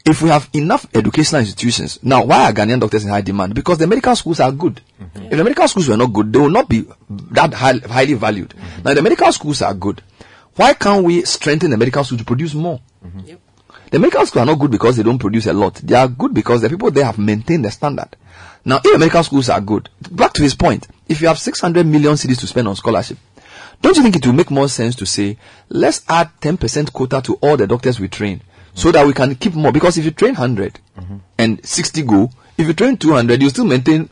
[0.05, 3.55] If we have enough educational institutions, now why are Ghanaian doctors in high demand?
[3.55, 4.83] Because the medical schools are good.
[5.01, 5.25] Mm-hmm.
[5.25, 8.51] If the medical schools were not good, they will not be that high, highly valued.
[8.51, 8.83] Mm-hmm.
[8.83, 10.03] Now, the medical schools are good.
[10.57, 12.81] Why can't we strengthen the medical school to produce more?
[13.05, 13.35] Mm-hmm.
[13.94, 15.74] The medical schools are not good because they don't produce a lot.
[15.76, 18.08] They are good because the people there have maintained the standard.
[18.64, 21.86] Now, if the medical schools are good, back to his point, if you have 600
[21.86, 23.18] million cedis to spend on scholarship,
[23.81, 27.34] don't you think it will make more sense to say, let's add 10% quota to
[27.34, 28.40] all the doctors we train
[28.74, 29.70] so that we can keep more?
[29.70, 30.76] Because if you train 100
[31.39, 34.10] and 60 go, if you train 200, you still maintain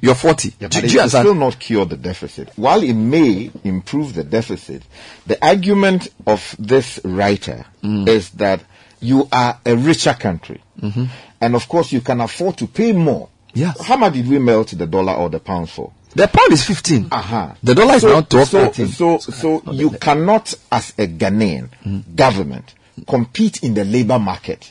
[0.00, 0.54] your 40.
[0.58, 2.48] Yeah, but it will still not cure the deficit.
[2.56, 4.82] While it may improve the deficit,
[5.26, 8.08] the argument of this writer Mm.
[8.08, 8.62] is that
[9.02, 10.62] you are a richer country.
[10.80, 11.08] Mhm.
[11.40, 13.28] And of course, you can afford to pay more.
[13.54, 13.84] Yes.
[13.84, 15.90] How much did we melt the dollar or the pound for?
[16.14, 17.08] The pound is 15.
[17.10, 17.48] Uh-huh.
[17.62, 18.88] The dollar is so, now 12, so, 13.
[18.88, 22.14] So, so you cannot, as a Ghanaian Mm.
[22.16, 22.74] government,
[23.06, 24.70] compete in the labor market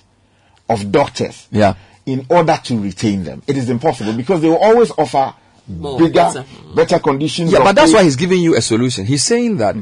[0.69, 1.73] of doctors Yeah.
[2.05, 3.41] in order to retain them.
[3.47, 5.33] It is impossible because they will always offer
[5.67, 6.45] More, bigger, better.
[6.75, 7.51] better, conditions.
[7.51, 7.97] Yeah, of but that's pay.
[7.97, 9.05] why he's giving you a solution.
[9.05, 9.75] He's saying that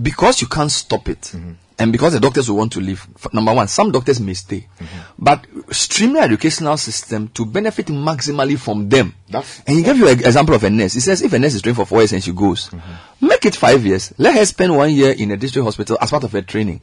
[0.00, 1.52] because you can't stop it, mm-hmm.
[1.78, 3.06] and because the doctors will want to leave.
[3.32, 4.98] Number one, some doctors may stay, mm-hmm.
[5.18, 9.14] but streamline educational system to benefit maximally from them.
[9.28, 10.94] That's- and he gave you an example of a nurse.
[10.94, 13.26] He says if a nurse is trained for four years and she goes, mm-hmm.
[13.26, 14.12] make it five years.
[14.18, 16.80] Let her spend one year in a district hospital as part of her training.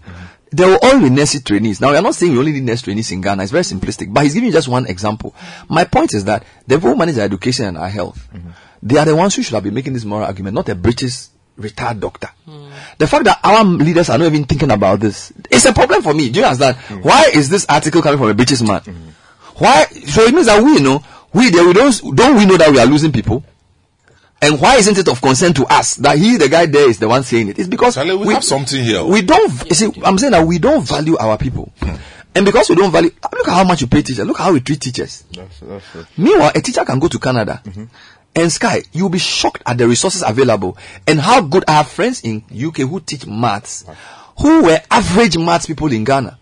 [0.51, 1.82] There will all be nurse trainees.
[1.82, 3.42] Now, we are not saying we only need nurse trainees in Ghana.
[3.42, 5.33] It's very simplistic, but he's giving you just one example.
[5.67, 8.27] My point is that the people who manage our education and our health,
[8.83, 11.27] they are the ones who should have been making this moral argument, not the British
[11.57, 12.30] retired doctor.
[12.98, 16.14] The fact that our leaders are not even thinking about this, it's a problem for
[16.14, 16.30] me.
[16.30, 16.77] Do you understand?
[16.77, 17.03] Mm.
[17.03, 18.82] Why is this article coming from a British man?
[18.82, 19.11] Mm.
[19.57, 19.85] Why?
[19.85, 22.72] So it means that we you know, we, there, we don't, don't we know that
[22.72, 23.43] we are losing people?
[24.41, 27.07] And why isn't it of concern to us that he, the guy there, is the
[27.07, 27.59] one saying it?
[27.59, 29.01] It's because Charlie, we have something here.
[29.03, 29.49] We don't.
[29.69, 31.95] You see, I'm saying that we don't value our people, hmm.
[32.35, 34.25] and because we don't value, look at how much you pay teachers.
[34.25, 35.23] Look how we treat teachers.
[35.32, 36.07] That's, that's it.
[36.17, 37.85] Meanwhile, a teacher can go to Canada mm-hmm.
[38.36, 42.22] And Sky, you'll be shocked at the resources available and how good I have friends
[42.24, 43.86] in UK who teach maths,
[44.40, 46.38] who were average maths people in Ghana.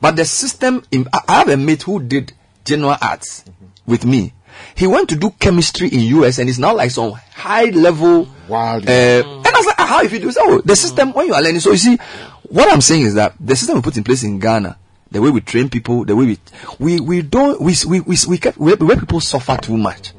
[0.00, 2.32] But the system, in, I have a mate who did
[2.64, 3.44] general arts
[3.86, 4.32] with me.
[4.74, 8.28] He went to do chemistry in US and is now like some high level.
[8.48, 8.76] Wow.
[8.76, 10.60] Uh, and I was like, how if you do so?
[10.60, 11.60] The system when you are learning.
[11.60, 11.98] So you see,
[12.44, 14.76] what I'm saying is that the system we put in place in Ghana,
[15.10, 16.38] the way we train people, the way we
[16.78, 20.12] we we don't we we we, we kept where, where people suffer too much,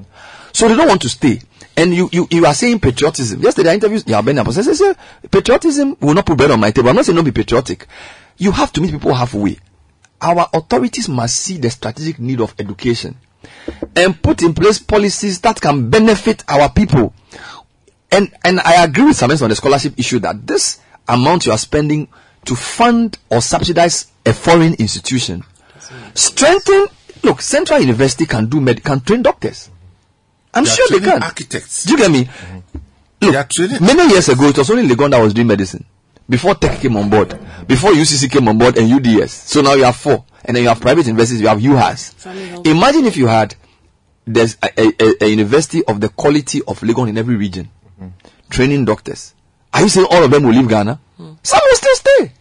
[0.54, 1.42] so they don't want to stay.
[1.76, 3.42] And you you, you are saying patriotism.
[3.42, 4.70] Yesterday I interviewed Yabeni Apostle.
[4.70, 4.98] I said,
[5.32, 6.90] patriotism will not put bread on my table.
[6.90, 7.88] I'm not saying don't be patriotic.
[8.38, 9.58] You have to meet people halfway.
[10.22, 13.18] Our authorities must see the strategic need of education
[13.96, 17.14] and put in place policies that can benefit our people.
[18.12, 21.58] And and I agree with Samis on the scholarship issue that this amount you are
[21.58, 22.08] spending
[22.46, 25.44] to fund or subsidize a foreign institution
[26.14, 26.88] strengthen.
[27.24, 29.70] Look, Central University can do med can train doctors.
[30.54, 31.24] I'm They sure they training can.
[31.24, 31.84] architects.
[31.86, 32.30] Do you get me?
[33.22, 35.86] Look, many years ago, it was only Legon that was doing medicine.
[36.30, 39.32] Before Tech came on board, before UCC came on board and UDS.
[39.32, 40.24] So now you have four.
[40.46, 42.66] And then you have private universities, you have UHAS.
[42.68, 43.56] Imagine if you had
[44.26, 47.70] there's a, a, a- a university of the quality of Legon in every region,
[48.02, 48.10] mm-hmm.
[48.50, 49.34] training doctors.
[49.74, 51.00] Are you saying all of them will leave Ghana?
[51.20, 51.38] Mm.
[51.44, 52.32] Some will still stay.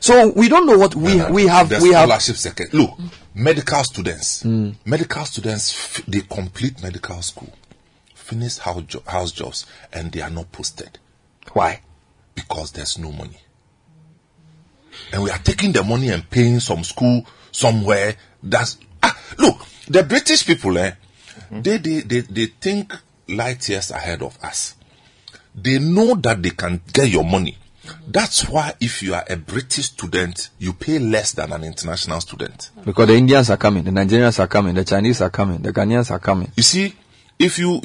[0.00, 1.68] So we don't know what we we have.
[1.70, 2.06] the We have.
[2.08, 2.74] scholarship second.
[2.74, 3.08] Look, mm.
[3.36, 4.44] Medical students,
[4.84, 7.52] medical students, they complete medical school,
[8.14, 10.98] finish house, jo- house jobs, and they are not posted.
[11.52, 11.80] Why?
[12.34, 13.36] Because there's no money.
[15.12, 18.16] And we are taking the money and paying some school somewhere.
[18.42, 19.58] That's ah, look,
[19.88, 20.92] the British people, eh,
[21.50, 22.92] they, they they they think
[23.28, 24.74] light years ahead of us.
[25.54, 27.56] They know that they can get your money.
[28.08, 32.70] That's why if you are a British student, you pay less than an international student.
[32.84, 36.10] Because the Indians are coming, the Nigerians are coming, the Chinese are coming, the Ghanaians
[36.10, 36.50] are coming.
[36.56, 36.94] You see,
[37.38, 37.80] if you,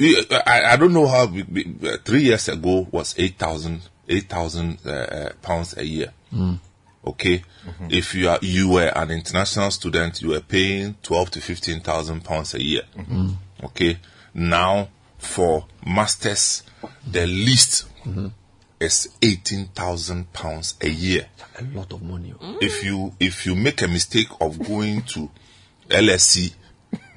[0.46, 4.90] I, I don't know how, we- we- uh, three years ago was 8,000, 8,000 uh,
[4.90, 6.12] uh, pounds a year.
[6.32, 6.58] Mm.
[7.04, 7.42] Okay.
[7.90, 12.54] If you are, you were an international student, you were paying 12 to 15,000 pounds
[12.54, 12.82] a year.
[12.96, 13.34] Mm.
[13.64, 13.98] Okay.
[14.34, 16.62] Now for masters,
[17.06, 17.86] the least
[18.82, 21.26] is 18,000 pounds a year.
[21.58, 22.34] A lot of money.
[22.60, 25.30] If you, if you make a mistake of going to
[25.88, 26.52] LSE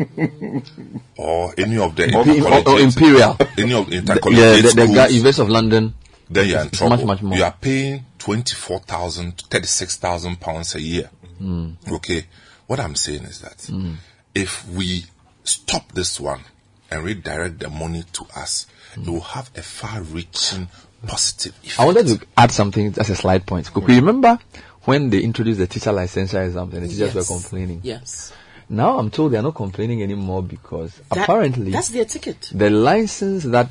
[1.18, 3.38] or any of the Or- or- or Imperial.
[3.58, 5.94] any of the The- intercollegiate yeah, the- the guy- University of London.
[6.30, 6.98] then you are in trouble.
[6.98, 7.38] much, much more.
[7.38, 11.10] You are paying 24,000 to 36,000 pounds a year.
[11.42, 11.76] Mm.
[11.92, 12.26] Okay.
[12.68, 13.96] What I'm saying is that Mm.
[14.34, 15.06] if we
[15.44, 16.42] stop this one
[16.90, 18.66] and redirect the money to us,
[18.98, 20.68] it will have a far reaching
[21.08, 21.80] positive effect.
[21.80, 23.72] I wanted to add something as a slide point.
[23.74, 24.40] Could you remember
[24.84, 27.16] when they introduced the teacher licensure exam and the teachers Yes.
[27.16, 27.82] were complaining?
[27.84, 28.32] Yes.
[28.70, 32.50] Now I'm told they are not complaining anymore because That- apparently that's their ticket.
[32.52, 33.70] The license that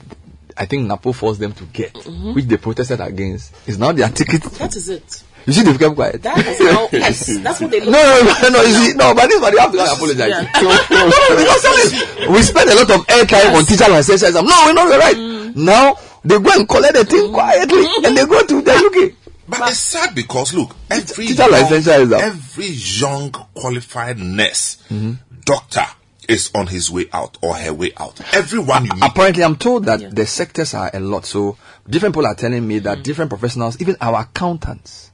[0.56, 2.34] I think Napo forced them to get, Mhm.
[2.34, 4.42] which they protested against, is now their ticket.
[4.58, 5.22] That is it.
[5.46, 6.22] You see, they've kept quiet.
[6.22, 7.92] That is how, yes, that's what they No, look
[8.40, 10.30] no, no, no, you see, no, but this one, you have to go and apologize.
[10.30, 10.42] Yeah.
[10.62, 11.06] no,
[11.36, 14.46] because me, we spend a lot of airtime on teacher license exam.
[14.46, 15.16] No, we're not right.
[15.16, 15.56] Mm.
[15.56, 17.32] Now, they go and collect the thing mm.
[17.32, 19.30] quietly, and they go to the UK.
[19.46, 22.22] But it's sad because look, every teacher young, licensure is up.
[22.22, 25.12] every young qualified nurse, mm-hmm.
[25.44, 25.84] doctor
[26.26, 28.18] is on his way out or her way out.
[28.34, 29.04] Everyone you meet.
[29.04, 31.26] Apparently, I'm told that the sectors are a lot.
[31.26, 33.02] So, different people are telling me that mm.
[33.02, 35.12] different professionals, even our accountants,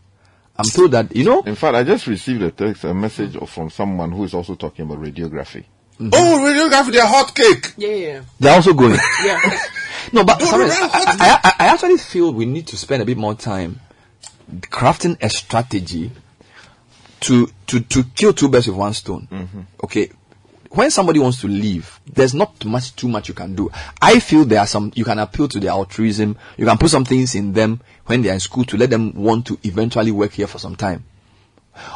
[0.57, 1.41] I'm told that, you know.
[1.43, 4.85] In fact, I just received a text, a message from someone who is also talking
[4.85, 5.65] about radiography.
[5.99, 6.11] Mm-hmm.
[6.13, 7.73] Oh, radiography, they're hot cake.
[7.77, 8.23] Yeah, yeah.
[8.39, 8.99] They're also going.
[9.25, 9.41] Yeah.
[10.13, 13.03] No, but sorry, no, no, I, I, I- I actually feel we need to spend
[13.03, 13.81] a bit more time
[14.63, 16.11] crafting a strategy
[17.21, 19.29] to to to kill two birds with one stone.
[19.31, 19.61] Mm-hmm.
[19.85, 20.11] Okay,
[20.71, 23.71] when somebody wants to leave, there's not much too much you can do.
[24.01, 26.37] I feel there are some you can appeal to their altruism.
[26.57, 29.13] You can put some things in them when they are in school to let them
[29.15, 31.05] want to eventually work here for some time.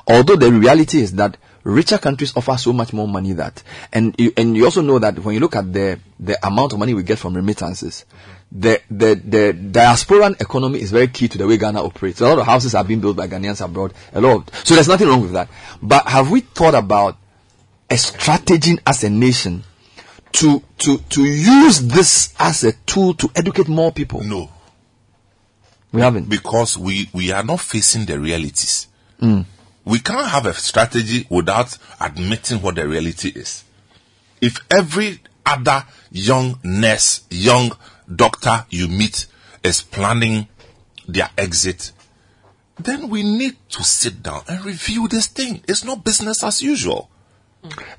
[0.06, 3.62] Although the reality is that richer countries offer so much more money that,
[3.92, 6.78] and you, and you also know that when you look at the the amount of
[6.78, 8.04] money we get from remittances,
[8.52, 12.20] the the the diasporan economy is very key to the way Ghana operates.
[12.20, 13.92] A lot of houses are being built by Ghanaians abroad.
[14.12, 15.48] A lot, of, so there's nothing wrong with that.
[15.82, 17.16] But have we thought about
[17.90, 19.64] a strategy as a nation
[20.32, 24.22] to to to use this as a tool to educate more people?
[24.22, 24.50] No.
[25.94, 26.28] We haven't.
[26.28, 28.88] Because we, we are not facing the realities.
[29.22, 29.44] Mm.
[29.84, 33.64] We can't have a strategy without admitting what the reality is.
[34.40, 37.72] If every other young nurse, young
[38.14, 39.26] doctor you meet
[39.62, 40.48] is planning
[41.06, 41.92] their exit,
[42.76, 45.62] then we need to sit down and review this thing.
[45.68, 47.10] It's not business as usual.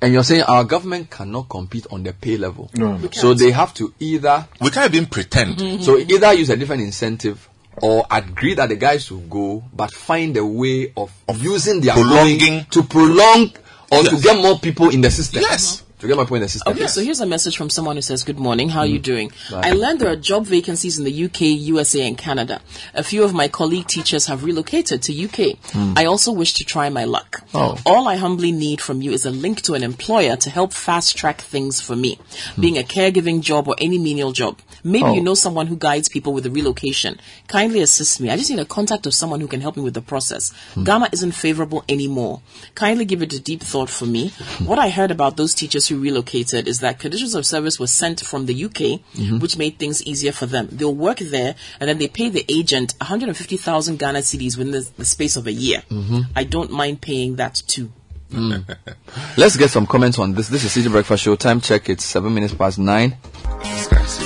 [0.00, 2.70] And you're saying our government cannot compete on the pay level.
[2.74, 3.00] No.
[3.12, 5.82] So they have to either we can't even pretend.
[5.82, 7.48] So either use a different incentive
[7.82, 11.94] or agree that the guys should go, but find a way of, of using their
[11.94, 13.52] prolonging- to prolong
[13.90, 15.42] or to get more people in the system.
[15.42, 15.82] Yes.
[16.00, 16.74] To get in the system.
[16.74, 19.30] Okay, so here's a message from someone who says, Good morning, how are you doing?
[19.50, 19.62] Bye.
[19.64, 22.60] I learned there are job vacancies in the UK, USA, and Canada.
[22.92, 25.56] A few of my colleague teachers have relocated to UK.
[25.72, 25.94] Hmm.
[25.96, 27.42] I also wish to try my luck.
[27.54, 27.78] Oh.
[27.86, 31.16] All I humbly need from you is a link to an employer to help fast
[31.16, 32.18] track things for me,
[32.60, 34.58] being a caregiving job or any menial job.
[34.84, 35.04] Maybe.
[35.04, 35.14] Oh.
[35.14, 37.18] you know someone who guides people with the relocation.
[37.48, 38.28] Kindly assist me.
[38.28, 40.52] I just need a contact of someone who can help me with the process.
[40.74, 40.84] Hmm.
[40.84, 42.42] Ghana isn't favorable anymore.
[42.74, 44.28] Kindly give it a deep thought for me.
[44.28, 44.66] Hmm.
[44.66, 48.20] What I heard about those teachers who relocated is that conditions of service were sent
[48.20, 49.40] from the UK, Mhm.
[49.40, 50.68] which made things easier for them.
[50.70, 55.04] They'll work there and then they pay the agent 150,000 Ghana cedis within the, the
[55.04, 55.82] space of a year.
[55.90, 56.26] Mhm.
[56.34, 57.90] I don't mind paying that too.
[58.32, 58.64] Mm.
[59.36, 60.48] Let's get some comments on this.
[60.48, 61.36] This is Citi Breakfast Show.
[61.36, 61.88] Time check.
[61.88, 63.16] It's seven minutes past nine.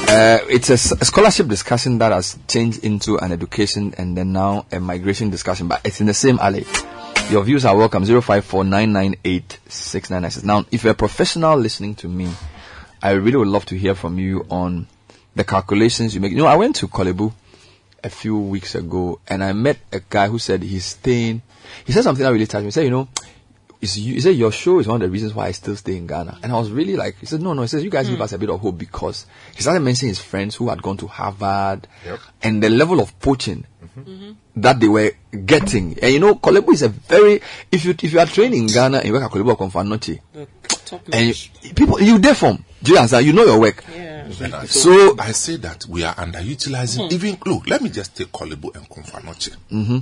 [0.08, 4.80] Uh, it's a scholarship discussion that has changed into an education and then now a
[4.80, 6.64] migration discussion, but it's in the same alley.
[7.30, 8.04] Your views are welcome.
[8.04, 12.28] 054 Now, if you're a professional listening to me,
[13.00, 14.88] I really would love to hear from you on
[15.36, 16.32] the calculations you make.
[16.32, 17.32] You know, I went to Korle Bu
[18.02, 21.42] a few weeks ago and I met a guy who said he's staying.
[21.84, 22.66] He said something that really touched me.
[22.66, 23.08] He said, you know,
[23.80, 25.96] is you, he said your show is one of the reasons why I still stay
[25.96, 26.40] in Ghana.
[26.42, 28.22] And I was really like, he said, no, no, he says, you guys give hmm.
[28.22, 31.06] us a bit of hope because he started mentioning his friends who had gone to
[31.06, 31.86] Harvard
[32.42, 33.66] and the level of poaching
[34.56, 35.12] that they were
[35.44, 35.98] getting.
[36.02, 37.40] And you know, Korle Bu is a very,
[37.72, 39.82] if you, if you are training in Ghana you work at Korle Bu or Komfo
[39.82, 40.20] Anokye,
[41.12, 41.26] and
[41.62, 43.26] you, people, you there from, do you understand?
[43.26, 43.84] You know your work.
[44.30, 47.14] So So- I say that we are underutilizing Hmm.
[47.14, 49.56] even look, let me just take Korle Bu and Komfo Anokye.
[49.70, 49.98] Mm-hmm.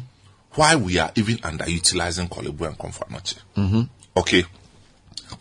[0.55, 3.39] Why we are even underutilizing Korle Bu and Komfo Anokye.
[3.57, 3.83] Mm-hmm.
[4.17, 4.45] Okay.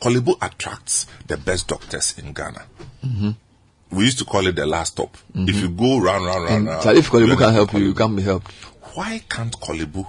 [0.01, 2.61] Kolebu attracts the best doctors in Ghana.
[3.87, 3.97] Mm-hmm.
[3.97, 5.17] We used to call it the last stop.
[5.33, 6.83] If you go round, round, round, And round.
[6.83, 8.51] Charlie, if you're can help you, you can't be helped.
[8.95, 10.05] Why can't Korle Bu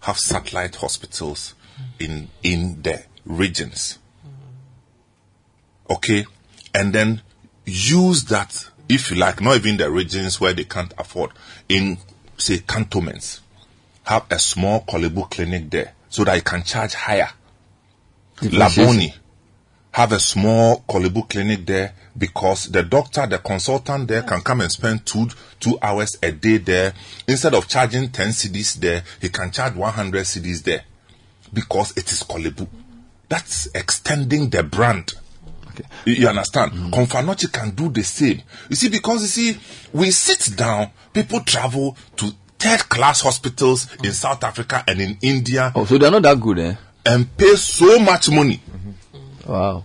[0.00, 1.54] have satellite hospitals
[1.98, 3.98] in in the regions?
[5.90, 6.26] Okay,
[6.74, 7.22] and then
[7.64, 11.30] use that if you like, not even the regions where they can't afford,
[11.68, 11.98] in
[12.36, 13.40] say cantonments,
[14.04, 17.30] have a small Korle Bu clinic there so that you can charge higher.
[18.36, 19.12] Labone
[19.92, 24.60] have a small Korle Bu clinic there because the doctor, the consultant there can come
[24.60, 25.28] and spend two
[25.60, 26.92] two hours a day there.
[27.26, 30.82] Instead of charging 10 cedis there, he can charge 100 cedis there
[31.52, 32.66] because it is Korle Bu.
[33.28, 35.14] That's extending the brand.
[36.04, 36.72] You, you understand?
[36.92, 38.42] Komfo Anokye can do the same.
[38.68, 39.60] You see, because you see,
[39.92, 45.70] we sit down, people travel to third class hospitals in South Africa and in India
[45.76, 46.74] Oh, so they're not that good, eh?
[47.06, 48.60] and pay so much money.
[49.46, 49.84] Wow.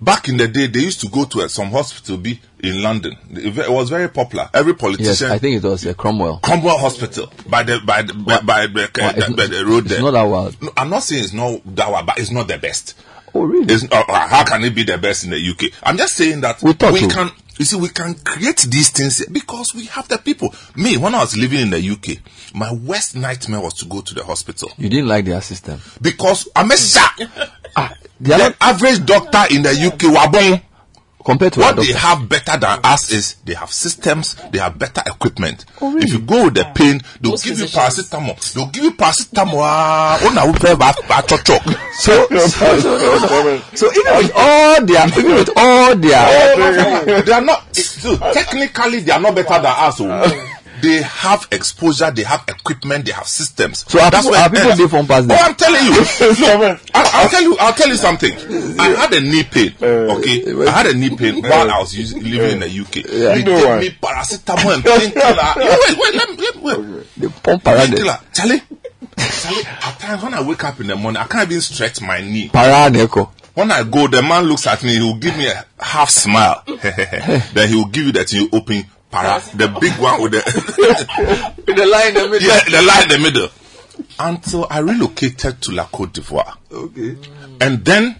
[0.00, 3.16] Back in the day, they used to go to uh, some hospital be in London.
[3.30, 4.50] It was very popular.
[4.52, 5.28] Every politician.
[5.28, 5.36] Yes.
[5.36, 6.40] I think it was uh, Cromwell.
[6.42, 9.84] Cromwell Hospital by the by the by, by, the, uh, it's by not- the road
[9.86, 10.02] it's there.
[10.02, 10.60] not that wild.
[10.60, 12.94] No, I'm not saying it's not that wild, but it's not the best.
[13.34, 13.72] Oh really?
[13.72, 15.72] It's, uh, uh, how can it be the best in the UK?
[15.82, 17.08] I'm just saying that we, so.
[17.08, 17.30] can.
[17.56, 20.52] You see, we can create these things because we have the people.
[20.74, 22.18] Me, when I was living in the UK,
[22.52, 25.80] my worst nightmare was to go to the hospital You didn't like their system.
[26.02, 27.20] because I'm a shock.
[27.76, 30.62] Ah, the average doctor in the UK, wabong.
[31.24, 35.00] Compared to what they have better than us is they have systems, they have better
[35.06, 35.64] equipment.
[35.80, 38.10] Oh, If you go with the pain, they'll Most give you physicians.
[38.10, 38.52] paracetamol.
[38.52, 39.54] They'll give you paracetamol.
[39.62, 40.52] ah, oh.
[41.94, 47.40] So, so, so, so, so even with all their, even with all their, they are
[47.40, 47.74] not.
[47.74, 49.98] So technically, they are not better than us.
[50.84, 53.84] They have exposure, they have equipment, they have systems.
[53.88, 54.78] So are people- where are people ends.
[54.78, 55.34] different past Oh.
[55.34, 55.92] I'm telling you.
[56.00, 57.56] Look, I, I'll tell you.
[57.58, 58.32] I'll tell you something.
[58.78, 59.74] I had a knee pain.
[59.80, 59.86] Uh,
[60.18, 62.80] okay, uh, I had a knee pain uh, while I was using, living in the
[62.80, 62.92] UK.
[63.06, 63.78] They You know gave why?
[63.80, 65.52] me paracetamol and painkiller.
[65.56, 67.06] Wait, wait, let me, let me wait.
[67.16, 67.64] they pump.
[67.64, 68.62] Painkiller, Charlie.
[69.16, 72.20] Charlie, at times when I wake up in the morning, I can't even stretch my
[72.20, 72.48] knee.
[72.48, 72.90] Para.
[73.54, 76.64] When I go, the man looks at me, he will give me a half smile.
[76.66, 80.42] then he will give you that you open para, the big one with the,
[81.66, 82.48] With the line in the middle.
[82.48, 83.48] yeah, the line in the middle.
[84.18, 86.56] Until I relocated to La Cote d'Ivoire.
[86.72, 87.16] Okay.
[87.60, 88.16] And then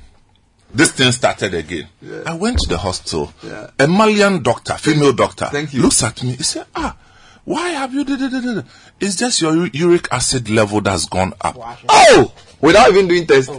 [0.72, 1.88] this thing started again.
[2.26, 3.32] I went to the hospital.
[3.78, 6.32] A Malian doctor, female doctor, looks at me.
[6.36, 6.96] He said, Ah,
[7.44, 8.04] why have you?
[8.04, 8.62] da- da- da- da- da?"
[9.00, 11.56] It's just your u- uric acid level that's gone up.
[11.88, 12.32] Oh!
[12.60, 13.50] Without even doing test.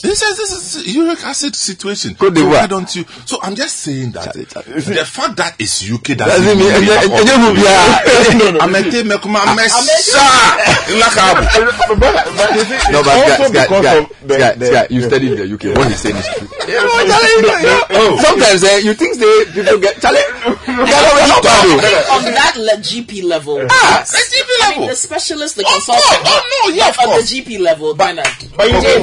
[0.00, 2.14] He says this is uric acid situation.
[2.14, 3.04] Cote so why don't you?
[3.26, 6.86] So I'm just saying that the fact that it's UK doesn't Doesn't mean- mean we
[6.88, 8.60] have enye- all- enye mu bia.
[8.64, 9.82] Amete mekuma mesha.
[10.88, 11.42] Ilakabu.
[12.92, 15.38] No, but Also Sky, Sky, because Sky, of the- Sky, the- Sky, you studied in
[15.38, 15.64] the UK.
[15.78, 16.48] What he's saying is true.
[16.48, 18.16] No, Charlie, you know, you know.
[18.22, 20.20] Sometimes eh, you think they people get Charlie.
[20.66, 21.46] Ghana, we're not
[22.10, 23.60] on that GP level.
[23.70, 24.86] Ah, the GP level.
[24.88, 26.04] the specialist, the consultant.
[26.04, 26.42] course.
[26.42, 27.24] Oh, no, yeah, but of on the.
[27.26, 28.26] GP level, kind of.
[28.56, 28.98] But you Okay,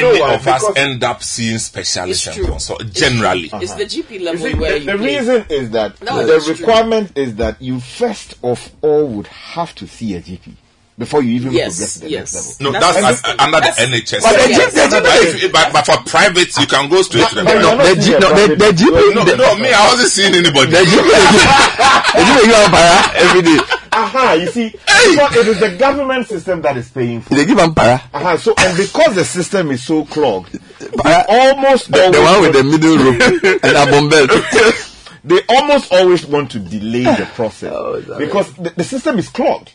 [0.00, 0.34] know You many know why?
[0.34, 3.44] of us end up seeing specialists It's and consult generally?
[3.44, 3.76] It's uh-huh.
[3.76, 5.16] the GP level see, where the, you the play.
[5.18, 6.54] reason is that No, the it's true.
[6.54, 10.54] requirement is that you first of all would have to see a GP
[11.00, 12.34] before you even Yes, progress to the yes.
[12.34, 12.72] next level.
[12.72, 14.22] No, That's that's, uh, under That's- the NHS.
[14.22, 14.74] But the Yes.
[14.74, 17.76] G- But if but, but for private, you can go straight to the But private.
[17.76, 20.70] not The G- no, the- the GP No, no, me, I wasn't seeing anybody.
[20.70, 23.58] The GP, the GP, you have para every day.
[23.92, 27.34] Aha, you see, because it is the government system that is paying for.
[27.34, 28.00] They give them para.
[28.14, 30.60] Aha, so and because the system is so clogged,
[30.96, 33.20] Para- almost The, the one with the middle rope
[33.64, 34.30] and a bomb belt.
[35.24, 39.72] they almost always want to delay the process Oh, because the, the system is clogged.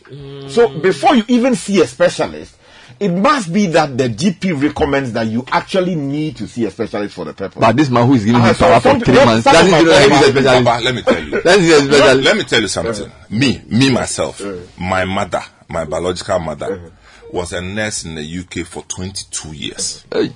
[0.50, 2.56] So before you even see a specialist,
[2.98, 7.14] it must be that the GP recommends that you actually need to see a specialist
[7.14, 7.60] for the purpose.
[7.60, 9.74] But this man who is giving Ah, me so para for three months some doesn't
[9.74, 10.84] of even my like friends- he's a specialist.
[10.84, 11.30] Let me tell you.
[11.42, 12.24] That's a specialist.
[12.24, 13.12] Let me tell you something.
[13.30, 14.42] Me, me myself,
[14.78, 16.92] my mother, my biological mother,
[17.30, 20.04] was a nurse in the UK for 22 years.
[20.10, 20.32] Hey.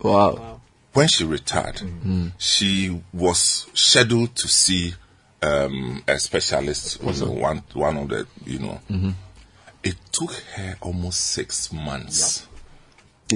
[0.00, 0.57] Wow.
[0.98, 1.80] When she retired,
[2.38, 4.94] she was scheduled to see
[5.42, 8.80] um, a specialist, you know, one one of the, you know.
[9.84, 12.46] It took her almost six months.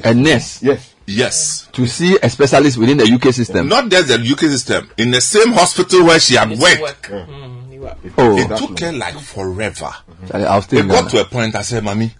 [0.05, 1.69] A nurse yes, Yes.
[1.73, 3.69] to see a specialist within the UK system.
[3.69, 6.81] Not just the UK system, in the same hospital where she had It's worked.
[6.83, 7.03] work.
[7.29, 7.99] Mm, you work.
[8.19, 9.91] Oh, It took her like forever.
[10.29, 11.11] Charlie, I'll stay It in got Ghana.
[11.11, 12.13] to a point I said, Mommy,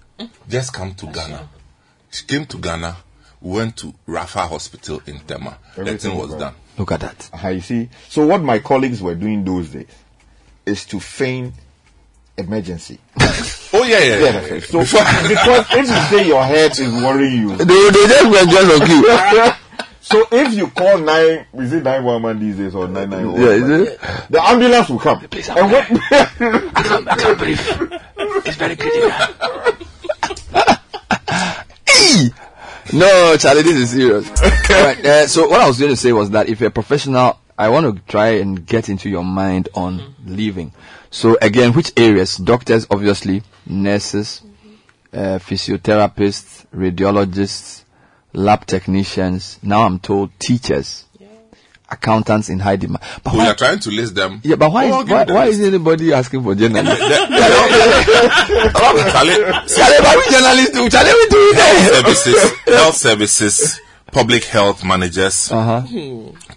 [0.49, 1.49] just come to Ghana.
[2.11, 3.12] She came to Ghana, we
[3.43, 5.59] went to Rafa Hospital in Tema.
[5.75, 6.41] The Everything was was done.
[6.41, 6.55] done.
[6.79, 7.31] Look at that.
[7.35, 7.89] Aha, you see.
[8.09, 9.87] So what my colleagues were doing those days
[10.65, 11.53] is to feign
[12.39, 12.99] emergency.
[13.75, 14.47] Oh yeah, yeah, yeah.
[14.57, 14.81] Yeah, so
[15.29, 18.87] because if you say your head is worrying you, They, they just went just on
[18.87, 19.53] cue.
[20.03, 23.31] so if you call nine, is it nine one one these days or nine nine?
[23.31, 24.01] Yeah, is it?
[24.29, 25.23] The ambulance will come.
[25.25, 25.33] and
[25.73, 26.25] when, I
[26.75, 27.61] can't, I can't believe
[28.45, 29.11] it's very critical.
[31.89, 32.31] hey!
[32.93, 34.29] No, Charlie, this is serious.
[34.71, 37.39] Alright, uh, so what I was going to say was that if you're a professional,
[37.57, 40.73] I want to try and get into your mind on leaving.
[41.11, 42.37] So again, which areas?
[42.37, 44.43] Doctors, obviously, nurses,
[45.13, 47.85] uh, physiotherapists, radiologists,
[48.33, 49.59] lab technicians.
[49.63, 51.05] Now I'm told teachers,
[51.93, 53.03] accountants in high demand.
[53.23, 54.41] But We why, are trying to list them.
[54.43, 56.99] yeah, but why, Oh, is, why, why is anybody asking for journalists?
[58.73, 60.89] Charlie, Charlie, we journalists do.
[60.89, 63.81] Charlie, we do health services, health services,
[64.11, 65.83] public health managers, Uh-huh.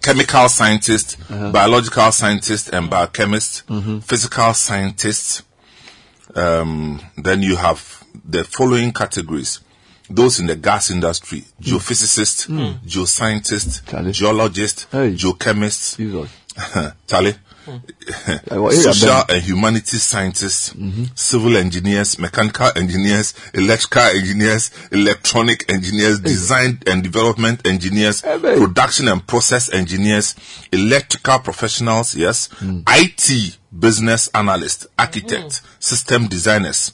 [0.02, 3.64] chemical scientists, biological scientists and biochemists,
[4.04, 5.44] physical scientists.
[6.36, 9.60] Um, then you have the following categories:
[10.10, 12.80] those in the gas industry, geophysicists, Mm.
[12.86, 13.82] geoscientists,
[14.14, 14.86] geologists,
[15.18, 15.98] geochemists,
[17.08, 17.36] Charlie,
[18.52, 20.74] are social and humanities scientists,
[21.16, 28.22] civil engineers, mechanical engineers, electrical engineers, electronic engineers, design and development engineers,
[28.58, 30.36] production and process engineers,
[30.72, 32.50] electrical professionals, yes,
[32.88, 36.94] IT business analysts, architects, system designers.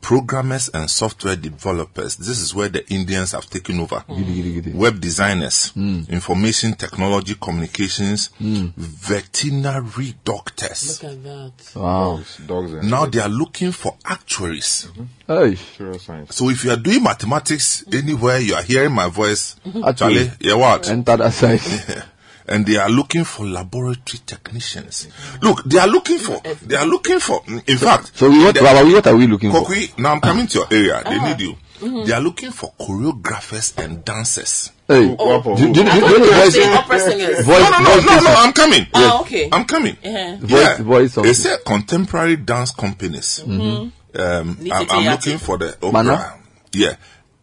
[0.00, 2.16] Programmers and software developers.
[2.16, 4.04] This is where the Indians have taken over.
[4.08, 4.74] Mm.
[4.74, 6.08] Web designers, mm.
[6.08, 8.72] information technology communications, mm.
[8.76, 11.02] veterinary doctors.
[11.02, 11.52] Look at that.
[11.74, 12.20] Wow.
[12.46, 14.88] Dogs and Now they are looking for actuaries.
[14.90, 15.04] Mm-hmm.
[15.26, 16.26] Hey.
[16.30, 20.54] So if you are doing mathematics anywhere, you are hearing my voice, Actually, Charlie, yeah,
[20.54, 20.88] what?
[20.88, 21.60] Enter that side.
[22.46, 25.08] and they are looking for laboratory technicians.
[25.42, 28.60] Look, they are looking for, they are looking for, in fact, So we what, they-
[28.62, 29.64] what, are we- what are we looking for?
[29.64, 31.02] Kokui, now I'm coming to your area.
[31.04, 31.28] They Ah.
[31.28, 31.56] need you.
[31.80, 32.04] Mm-hmm.
[32.06, 34.70] They are looking for choreographers and dancers.
[34.86, 35.42] Hey, Oh.
[35.56, 35.90] do, do, do, do,
[36.32, 37.44] voice, saying opera singers.
[37.44, 38.36] voice, no, no, no, voice no, no, station?
[38.38, 38.86] I'm coming.
[38.94, 39.48] Ah, okay.
[39.50, 39.96] I'm coming.
[40.02, 40.36] Yeah.
[40.40, 41.34] Voice, voice They something.
[41.34, 43.40] say contemporary dance companies.
[43.44, 45.92] Um, I'm, I'm looking for the opera.
[45.92, 46.34] Mana?
[46.72, 46.94] Yeah.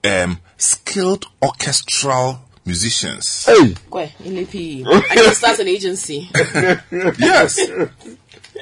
[0.04, 3.46] Um, skilled orchestral musicians.
[3.46, 4.86] Hey, Kwe, Ilepi.
[4.88, 6.30] I can start an agency.
[7.20, 7.60] yes.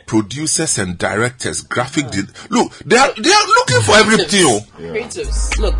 [0.06, 2.10] Producers and directors, graphic.
[2.10, 4.42] De- Look, they are they are looking for everything.
[4.45, 4.61] oh.
[4.78, 5.58] Creatives.
[5.60, 5.80] Look.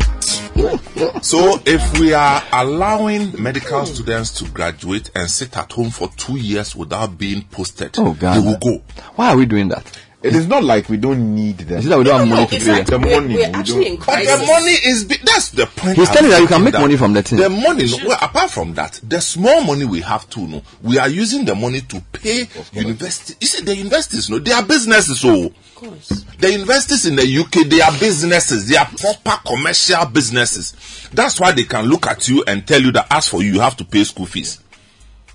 [1.24, 6.36] So if we are allowing medical students to graduate and sit at home for two
[6.36, 8.36] years without being posted, Oh, God.
[8.36, 8.82] they will go.
[9.16, 9.98] why are we doing that?
[10.22, 11.78] It is not like we don't need them.
[11.78, 13.00] Is it that we don't have money No, to in pay fact, them?
[13.00, 14.40] The we're, money, we're we actually in But crisis.
[14.40, 15.20] the money is big.
[15.22, 15.96] That's the point.
[15.96, 17.38] He's I'm telling that you can make that money from the thing.
[17.38, 20.98] The money, no, well, apart from that, the small money we have to know, we
[20.98, 23.34] are using the money to pay university.
[23.40, 25.20] You see, the universities, no, they are businesses.
[25.20, 26.08] So Of course.
[26.38, 28.68] the universities in the UK, they are businesses.
[28.68, 31.08] They are proper commercial businesses.
[31.14, 33.60] That's why they can look at you and tell you that as for you, you
[33.60, 34.60] have to pay school fees.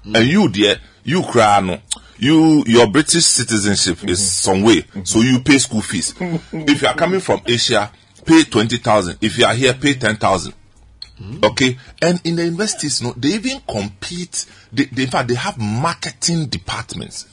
[0.03, 0.15] Hmm.
[0.17, 1.79] And you, dear, you cry no.
[2.17, 4.53] You, your British citizenship is mm-hmm.
[4.53, 6.13] some way, so you pay school fees.
[6.13, 6.69] Mm-hmm.
[6.69, 7.91] if you are coming from Asia,
[8.25, 9.17] pay twenty thousand.
[9.21, 10.53] If you are here, pay ten thousand.
[11.21, 11.45] Mm-hmm.
[11.45, 14.45] Okay, and in the universities, no, they even compete.
[14.73, 17.25] They, they, in fact, they have marketing departments.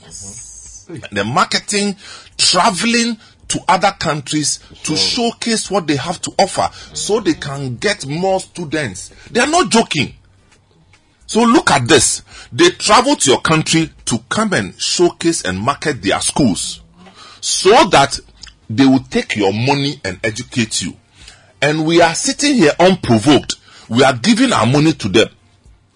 [1.12, 1.96] The marketing,
[2.36, 3.16] traveling
[3.48, 8.40] to other countries to showcase what they have to offer, so they can get more
[8.40, 9.10] students.
[9.30, 10.14] They are not joking.
[11.32, 12.20] So look at this.
[12.52, 16.82] They travel to your country to come and showcase and market their schools
[17.40, 18.20] so that
[18.68, 20.92] they will take your money and educate you.
[21.62, 23.54] And we are sitting here unprovoked.
[23.88, 25.28] We are giving our money to them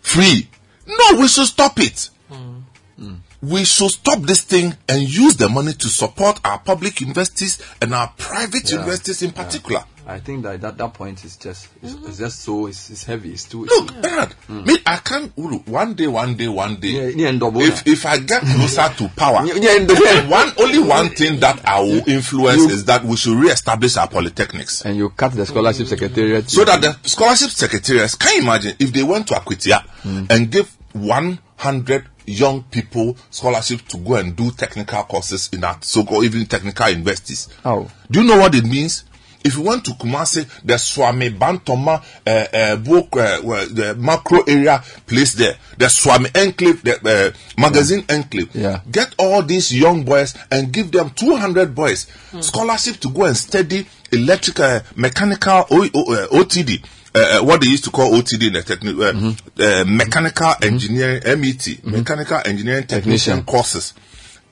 [0.00, 0.48] free.
[0.86, 2.08] No, we should stop it.
[2.30, 3.16] Hmm.
[3.42, 7.94] We should stop this thing and use the money to support our public universities and
[7.94, 8.76] our private Yeah.
[8.78, 9.84] universities in particular.
[10.08, 12.06] I think that that, that point is just it's, Mm-hmm.
[12.06, 13.32] it's just so it's, it's heavy.
[13.32, 13.64] It's too.
[13.64, 15.36] Look, Bernard, me, I can't.
[15.36, 17.10] look, One day, one day, one day.
[17.12, 19.54] Yeah, yeah, if if I get closer to power, Yeah,
[19.88, 23.96] yeah, one only one thing that I will influence You- is that we should re-establish
[23.96, 24.84] our polytechnics.
[24.84, 26.48] and you cut the scholarship secretariat.
[26.50, 30.30] So that the scholarship secretariats can you imagine if they went to Akwitia Mm.
[30.30, 36.24] and gave 100 young people scholarship to go and do technical courses in our so-called
[36.24, 37.48] even technical universities.
[37.64, 37.88] How?
[38.10, 39.04] Do you know what it means?
[39.46, 44.42] If you went to Kumasi, the Suame Bantama, uh, uh, book, uh, well, the macro
[44.42, 46.96] area place there, the Suame Enclave, the
[47.34, 48.54] uh, magazine enclave.
[48.54, 48.80] Yeah.
[48.90, 52.06] Get all these young boys and give them 200 boys
[52.40, 56.82] scholarship to go and study electrical, uh, mechanical, o- o- uh, OTD.
[57.14, 59.32] Uh, what they used to call OTD in the technical, uh,
[59.64, 63.42] uh, mechanical engineering, MET, mechanical engineering technician Technician.
[63.44, 63.94] courses.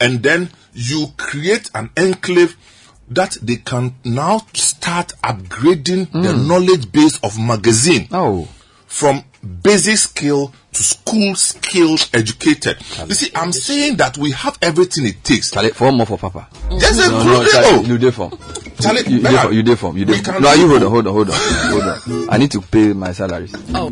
[0.01, 2.57] And then you create an enclave
[3.09, 8.49] that they can now start upgrading the knowledge base of magazine Oh.
[8.87, 9.23] from
[9.63, 12.77] basic skill to school skills educated.
[13.07, 15.51] You see, I'm saying that we have everything it takes.
[15.51, 16.49] Charlie, for more for Papa.
[16.79, 17.83] Just a No, no, Charlie, oh.
[17.87, 18.31] you did for.
[18.81, 19.97] Charlie, you, you, you did for.
[19.97, 21.83] You can No, you hold on, hold on, hold on, hold
[22.23, 22.29] on.
[22.31, 23.55] I need to pay my salaries.
[23.75, 23.91] Oh.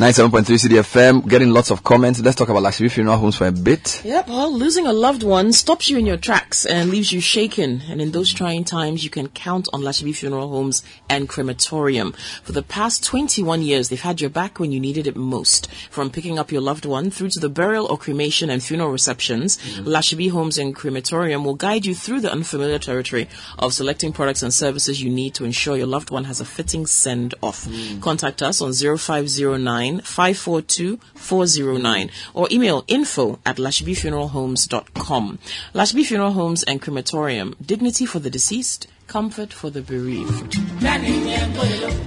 [0.00, 2.20] 97.3 Citi FM, getting lots of comments.
[2.20, 4.02] Let's talk about Lashibi Funeral Homes for a bit.
[4.02, 7.82] Yep, well, losing a loved one stops you in your tracks and leaves you shaken.
[7.86, 12.14] And in those trying times, you can count on Lashibi Funeral Homes and Crematorium.
[12.42, 15.70] For the past 21 years, they've had your back when you needed it most.
[15.90, 19.58] From picking up your loved one through to the burial or cremation and funeral receptions,
[19.58, 19.86] mm-hmm.
[19.86, 24.54] Lashibi Homes and Crematorium will guide you through the unfamiliar territory of selecting products and
[24.54, 27.66] services you need to ensure your loved one has a fitting send off.
[27.66, 28.00] Mm.
[28.00, 35.38] Contact us on 0509 542 409 or email info at lashibifuneralhomes.com.
[35.74, 40.56] Lashibi Funeral Homes and Crematorium, dignity for the deceased, comfort for the bereaved.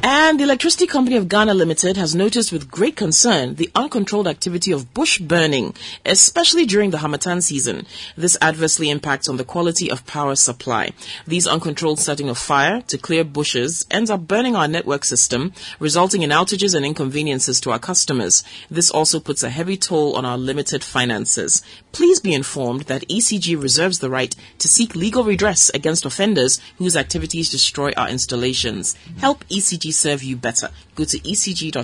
[0.06, 4.72] And the Electricity Company of Ghana Limited has noticed with great concern the uncontrolled activity
[4.72, 5.75] of bush burning,
[6.06, 7.85] especially during the Harmattan season.
[8.15, 10.91] This adversely impacts on the quality of power supply.
[11.27, 16.22] These uncontrolled setting of fire to clear bushes ends up burning our network system, resulting
[16.22, 18.45] in outages and inconveniences to our customers.
[18.72, 21.61] This also puts a heavy toll on our limited finances.
[21.93, 26.97] Please be informed that ECG reserves the right to seek legal redress against offenders whose
[26.97, 28.95] activities destroy our installations.
[29.19, 30.72] Help ECG serve you better.
[30.95, 31.80] Go to ecg.com.gh.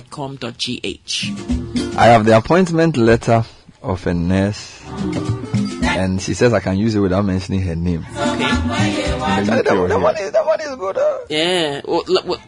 [1.96, 3.44] I have the appointment letter
[3.82, 4.82] of a nurse,
[5.82, 8.04] and she says I can use it without mentioning her name.
[8.10, 10.98] Actually, that, that one is, that one is good.
[10.98, 11.18] Uh.
[11.28, 11.82] Yeah.
[11.84, 12.02] Well,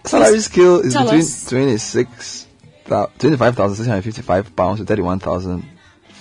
[0.05, 1.49] Salary scale is between us.
[1.49, 2.47] 26,
[2.87, 5.63] 25,655 pounds to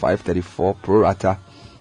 [0.01, 1.39] 31,534 pro rata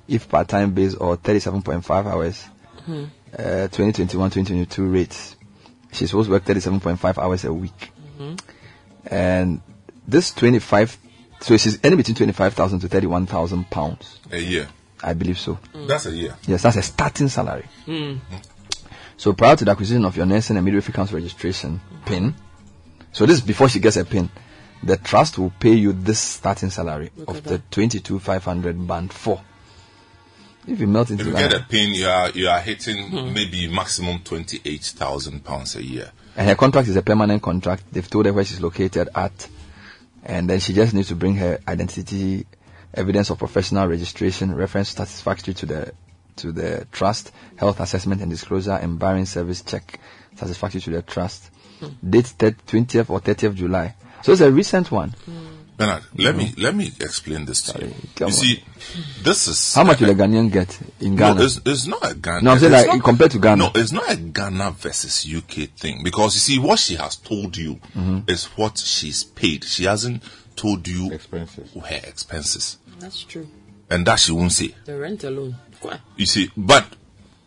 [0.08, 2.44] if part-time base or 37.5 hours.
[2.84, 3.04] Hmm.
[3.32, 5.36] Uh, 2021 2022 rates.
[5.92, 7.92] She's supposed to work 37.5 hours a week.
[8.18, 8.40] Mhm.
[9.06, 9.60] And
[10.06, 10.98] this 25,
[11.40, 14.18] so she's earning between 25,000 to 31,000 pounds.
[14.30, 14.68] A year.
[15.02, 15.58] I believe so.
[15.86, 16.34] That's a year.
[16.46, 17.64] Yes, that's a starting salary.
[17.86, 18.18] Mm.
[19.16, 22.34] So prior to the acquisition of your nursing and midwifery council registration pin,
[23.12, 24.28] so this is before she gets a pin,
[24.82, 29.40] the trust will pay you this starting salary Look of at the 22,500 band 4.
[30.66, 33.08] If you melt into If you that, get a pin, you are you are hitting
[33.10, 33.32] Hmm.
[33.32, 36.10] maybe maximum twenty eight thousand pounds a year.
[36.36, 39.48] and her contract is a permanent contract, they've told her where she's located at,
[40.24, 42.46] and then she just needs to bring her identity,
[42.94, 45.92] evidence of professional registration, reference satisfactory to the
[46.36, 49.98] to the trust, health assessment and disclosure, and barring service check
[50.36, 51.50] satisfactory to the trust.
[52.08, 53.94] Date thir- 20th or 30th July.
[54.22, 55.14] So it's a recent one.
[55.76, 57.94] Bernard, let me let me explain this to you.
[58.18, 58.32] you on.
[58.32, 58.62] see,
[59.22, 61.36] this is How much will a Ghanaian get in Ghana?
[61.36, 62.42] No, it's, it's not a Ghana.
[62.42, 63.56] No, I'm saying like not- compared to Ghana.
[63.56, 67.56] No, it's not a Ghana versus UK thing because you see what she has told
[67.56, 68.28] you Mhm.
[68.28, 69.64] is what she's paid.
[69.64, 70.22] She hasn't
[70.54, 71.70] told you expenses.
[71.72, 73.48] her expenses, That's true.
[73.88, 74.74] and that she won't say.
[74.84, 75.56] The rent alone.
[75.80, 75.98] Why?
[76.18, 76.84] You see, but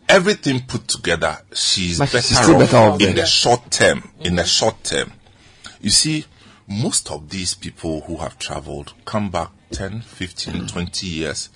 [0.08, 3.22] everything put together, she's better, she's still off better off in there.
[3.22, 4.10] the short term.
[4.22, 5.12] In the short term,
[5.80, 6.24] you see,
[6.66, 11.48] most of these people who have traveled come back 10, 15, 20 years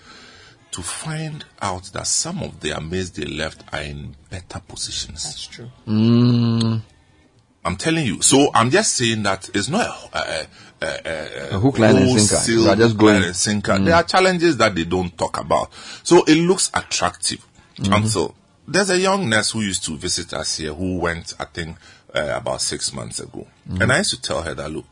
[0.70, 5.24] to find out that some of the mates they left are in better positions.
[5.24, 5.70] That's true.
[5.86, 6.82] Mm,
[7.64, 8.20] I'm telling you.
[8.22, 10.46] So I'm just saying that it's not a, a,
[10.82, 10.86] a,
[11.52, 12.34] a, A hook, line, and sinker.
[12.36, 13.24] wholesale You are just hook, line, going.
[13.24, 13.72] and sinker.
[13.72, 13.84] Mm.
[13.86, 15.72] There are challenges that they don't talk about.
[16.02, 17.44] So it looks attractive
[17.78, 17.96] Mhm.
[17.96, 18.34] until
[18.66, 21.76] there's a young nurse who used to visit us here who went, I think,
[22.14, 23.46] uh, about six months ago.
[23.70, 23.82] Mhm.
[23.82, 24.84] And I used to tell her that, look,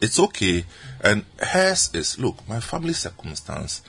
[0.00, 0.64] it's okay.
[1.02, 3.82] And hers is, look, my family circumstance,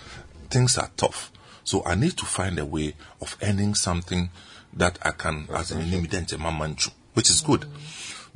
[0.50, 1.32] things are tough.
[1.64, 4.30] So I need to find a way of earning something
[4.74, 7.66] that I can, as an immediate manchu, which is good.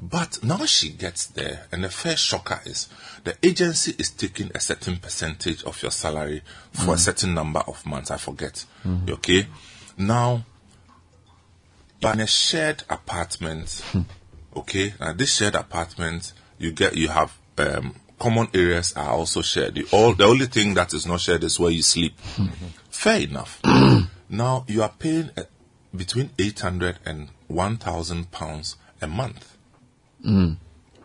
[0.02, 2.88] But now she gets there, and the first shocker is
[3.26, 6.42] the agency is taking a certain percentage of your salary
[6.72, 7.00] for a Mm.
[7.00, 8.10] certain number of months.
[8.10, 8.64] I forget.
[8.86, 9.10] Mhm.
[9.10, 9.48] Okay.
[9.98, 10.46] Now,
[12.02, 13.82] in a shared apartment.
[14.56, 14.94] okay.
[15.02, 19.76] Now, this shared apartment, you get, you have um, common areas are also shared.
[19.76, 22.18] The, all the only thing that is not shared is where you sleep.
[22.90, 23.60] Fair enough.
[24.30, 25.44] now you are paying uh,
[25.96, 29.56] between eight hundred and one thousand pounds a month
[30.26, 30.58] Mm.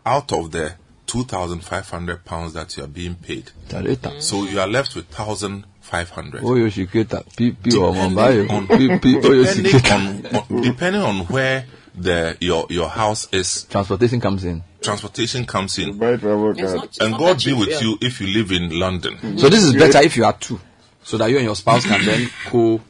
[0.05, 0.73] out of the
[1.07, 3.49] 2,500 pounds that you are being paid.
[3.69, 4.21] Tareta.
[4.21, 6.41] So you are left with 1,500.
[6.41, 7.23] Oyo shiketa.
[7.37, 8.49] Pi pi ọmọ báyìí.
[8.49, 11.65] on, Pi pi oyo depending, on, on, depending on where
[11.97, 14.63] the your your house is, Transportation comes in.
[14.81, 15.97] transportation comes in.
[15.97, 16.75] Buy travel It's card.
[16.75, 17.79] not- And God be with yeah.
[17.81, 19.15] you if you live in London.
[19.15, 19.37] Mm-hmm.
[19.37, 20.59] So this is better if you are two,
[21.03, 22.81] so that you and your spouse can then co.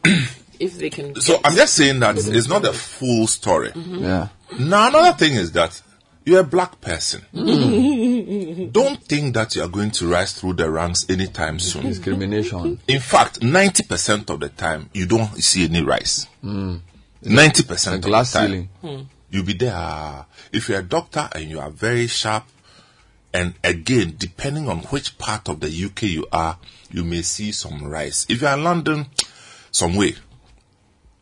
[0.60, 1.20] If they can.
[1.20, 2.36] So I'm just saying that mm-hmm.
[2.36, 3.72] it's not a full story.
[3.72, 4.04] Mm-hmm.
[4.04, 4.28] Yeah.
[4.60, 5.82] Now another thing is that
[6.26, 7.22] you're a black person.
[8.72, 11.84] Don't think that you are going to rise through the ranks anytime soon.
[11.84, 12.80] Discrimination.
[12.88, 16.28] In fact, 90% of the time, you don't see any rise.
[16.44, 16.80] Mm.
[17.30, 18.48] 90% A of glass the time.
[18.50, 18.70] ceiling.
[18.82, 19.02] Hmm.
[19.32, 20.26] You'll be there.
[20.52, 22.46] If you're a doctor and you are very sharp,
[23.34, 26.58] and again, depending on which part of the UK you are,
[26.90, 28.26] you may see some rise.
[28.30, 29.08] If you're in London,
[29.72, 30.16] some way.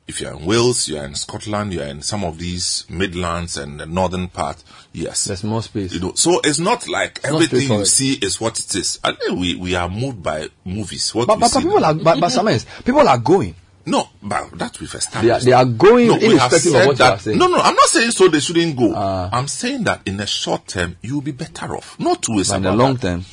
[0.05, 3.85] If you're in Wales, you're in Scotland, you're in some of these Midlands and the
[3.85, 5.23] northern part, yes.
[5.23, 5.93] There's more space.
[5.93, 8.99] You know, so it's not like not everything you see is what it is.
[9.03, 11.15] I think we, we are moved by movies.
[11.15, 13.55] What But, we but, but people are but, but sometimes people are going.
[13.85, 15.45] No, but that we've They are, established.
[15.45, 17.13] they are going no, we have irrespective said of what you that.
[17.13, 17.37] are saying.
[17.37, 18.93] No, no, I'm not saying so they shouldn't go.
[18.95, 19.29] Ah.
[19.31, 21.99] I'm saying that in the short term, you'll be better off.
[21.99, 23.01] Not two ways But in the long that.
[23.01, 23.25] term.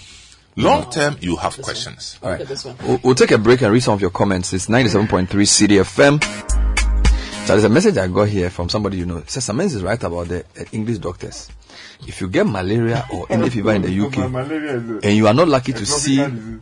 [0.56, 2.18] Long term, you have questions.
[2.22, 2.42] All Look right.
[2.42, 2.76] at this one.
[2.84, 4.52] We'll, we'll take a break and read some of your comments.
[4.52, 6.20] It's 97.3 Citi FM.
[7.50, 9.16] So there's a message I got here from somebody you know.
[9.16, 11.48] It says Samens is right about the uh, English doctors.
[12.06, 14.18] If you get malaria or any fever in the UK
[15.04, 16.20] and you are not lucky to see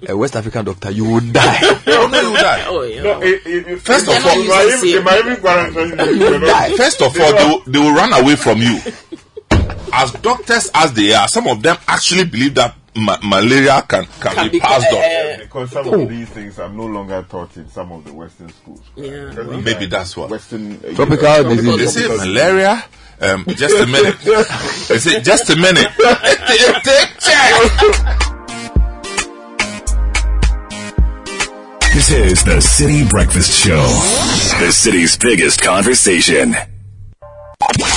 [0.09, 1.61] a West African doctor, you will die.
[1.87, 2.65] no, no, you will die.
[2.69, 3.03] Oh, yeah.
[3.03, 4.47] No, it- it- First of They're all, not
[6.15, 6.75] you die.
[6.79, 8.81] First of all, they will, they will run away from you.
[9.93, 14.51] As doctors as they are, some of them actually believe that ma- malaria can, can,
[14.51, 15.03] be passed on.
[15.49, 18.83] Because some of these things are no longer taught in some of the Western schools.
[18.97, 19.31] Yeah.
[19.33, 20.29] Maybe that's what.
[20.29, 21.95] Western uh, Tropical Europe- disease.
[21.95, 22.85] They say malaria.
[23.21, 24.17] Um, just a minute.
[24.89, 25.89] They say just a minute.
[26.85, 28.35] Take check.
[31.95, 33.81] This is the Citi Breakfast Show,
[34.65, 36.55] the city's biggest conversation.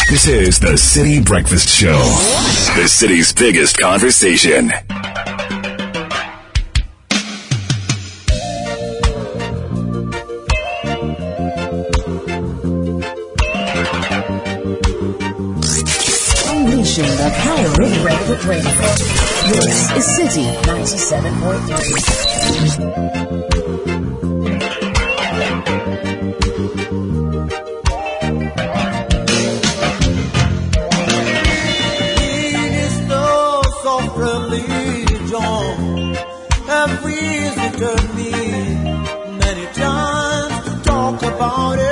[0.10, 2.00] This is the Citi Breakfast Show,
[2.82, 4.72] the city's biggest conversation.
[18.32, 18.72] Redwood Radio.
[19.52, 23.62] This is Citi 97.3.
[32.24, 36.16] It is no soft religion
[36.68, 38.32] have visited me
[39.40, 41.91] many times to talk about it.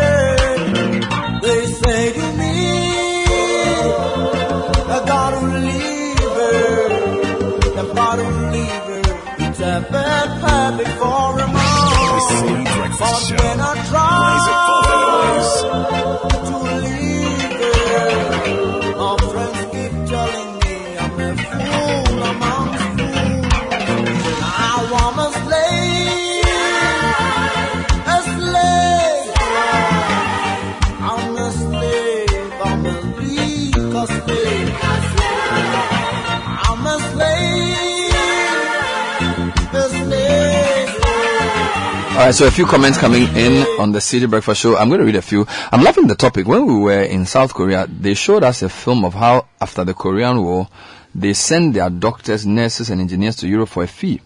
[42.30, 44.78] Right, so a few comments coming in on the Citi Breakfast Show.
[44.78, 45.48] I'm going to read a few.
[45.72, 46.46] I'm loving the topic.
[46.46, 49.96] When we were in South Korea, they showed us a film of how, after the
[49.96, 50.68] Korean War,
[51.16, 54.22] they sent their doctors, nurses, and engineers to Europe for a fee.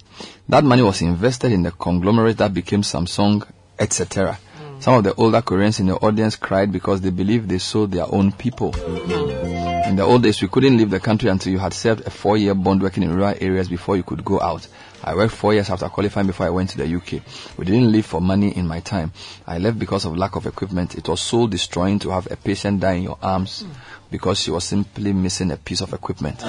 [0.49, 3.47] That money was invested in the conglomerate that became Samsung,
[3.79, 4.37] etc.
[4.57, 4.83] Mm.
[4.83, 8.13] Some of the older Koreans in the audience cried because they believed they sold their
[8.13, 8.73] own people.
[8.73, 9.87] Mm.
[9.87, 12.53] In the old days, we couldn't leave the country until you had served a four-year
[12.53, 14.67] bond working in rural areas before you could go out.
[15.03, 17.21] I worked four years after qualifying before I went to the UK.
[17.57, 19.11] We didn't leave for money in my time.
[19.45, 20.95] I left because of lack of equipment.
[20.95, 23.65] It was soul destroying to have a patient die in your arms
[24.09, 26.41] because she was simply missing a piece of equipment.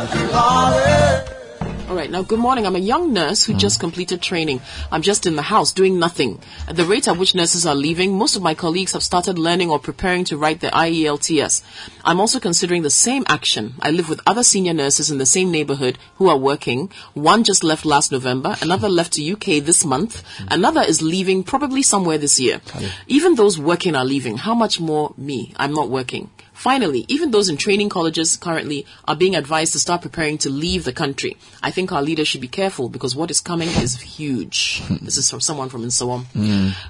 [1.86, 2.10] All right.
[2.10, 2.66] Now, good morning.
[2.66, 3.82] I'm a young nurse who just hmm.
[3.82, 4.62] completed training.
[4.90, 6.40] I'm just in the house doing nothing.
[6.66, 9.68] At the rate at which nurses are leaving, most of my colleagues have started learning
[9.68, 11.62] or preparing to write the E IELTS.
[12.02, 13.74] I'm also considering the same action.
[13.80, 16.90] I live with other senior nurses in the same neighborhood who are working.
[17.12, 18.56] One just left last November.
[18.62, 20.22] Another left to UK this month.
[20.38, 20.46] Hmm.
[20.52, 22.62] Another is leaving probably somewhere this year.
[23.08, 24.38] Even those working are leaving.
[24.38, 25.52] How much more me?
[25.56, 26.30] I'm not working.
[26.65, 30.84] Finally, even those in training colleges currently are being advised to start preparing to leave
[30.84, 31.36] the country.
[31.62, 34.83] I think our leaders should be careful because what is coming is huge.
[35.02, 36.25] this is from someone from Insawam.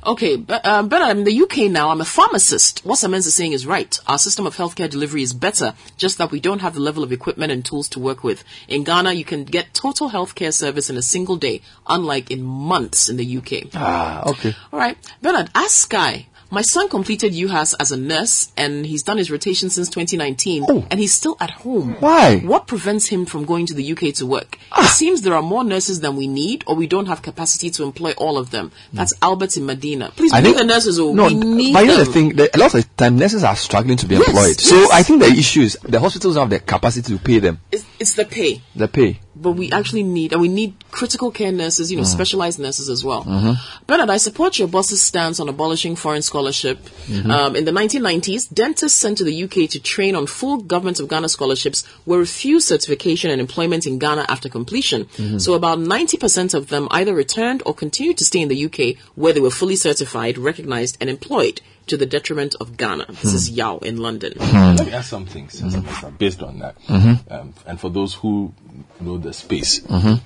[0.06, 1.90] Okay, but, uh, but I'm in the UK now.
[1.90, 2.84] I'm a pharmacist.
[2.84, 3.98] What Samens is saying is right.
[4.06, 7.10] Our system of healthcare delivery is better, just that we don't have the level of
[7.10, 8.44] equipment and tools to work with.
[8.68, 13.08] In Ghana, you can get total healthcare service in a single day, unlike in months
[13.08, 13.70] in the UK.
[13.74, 14.54] Ah, okay.
[14.72, 16.28] All right, Bernard, ask Sky.
[16.54, 21.00] My son completed UHAS as a nurse and he's done his rotation since 2019 and
[21.00, 21.96] he's still at home.
[21.98, 22.38] Why?
[22.38, 24.56] What prevents him from going to the UK to work?
[24.70, 24.84] Ah.
[24.84, 27.82] It seems there are more nurses than we need or we don't have capacity to
[27.82, 28.70] employ all of them.
[28.92, 28.96] Hmm.
[28.98, 30.12] That's Albert in Medina.
[30.14, 31.00] Please I think- the nurses.
[31.00, 33.18] Oh, No, we need but you know the thing, the, a lot of the time
[33.18, 34.60] nurses are struggling to be Yes, employed.
[34.60, 34.92] So.
[34.92, 37.58] I think the issue is the hospitals don't have the capacity to pay them.
[37.72, 38.62] It's, it's the pay.
[38.76, 39.18] The pay.
[39.36, 42.06] But we actually need, and we need critical care nurses, you know, Mm.
[42.18, 43.24] specialized nurses as well.
[43.24, 43.58] Mhm.
[43.86, 46.78] Bernard, I support your boss's stance on abolishing foreign scholarship.
[47.08, 47.30] Mhm.
[47.30, 51.08] Um, in the 1990s, dentists sent to the UK to train on full government of
[51.08, 55.06] Ghana scholarships were refused certification and employment in Ghana after completion.
[55.18, 55.40] Mhm.
[55.40, 59.32] So about 90% of them either returned or continued to stay in the UK where
[59.32, 63.06] they were fully certified, recognized, and employed to the detriment of Ghana.
[63.08, 63.36] This Hmm.
[63.36, 64.32] is Yao in London.
[64.38, 65.70] Let me ask some things Mm-hmm.
[65.70, 66.74] Samantha, based on that.
[66.88, 67.18] Mhm.
[67.30, 68.52] Um, and for those who
[69.00, 70.20] know the space, Mhm.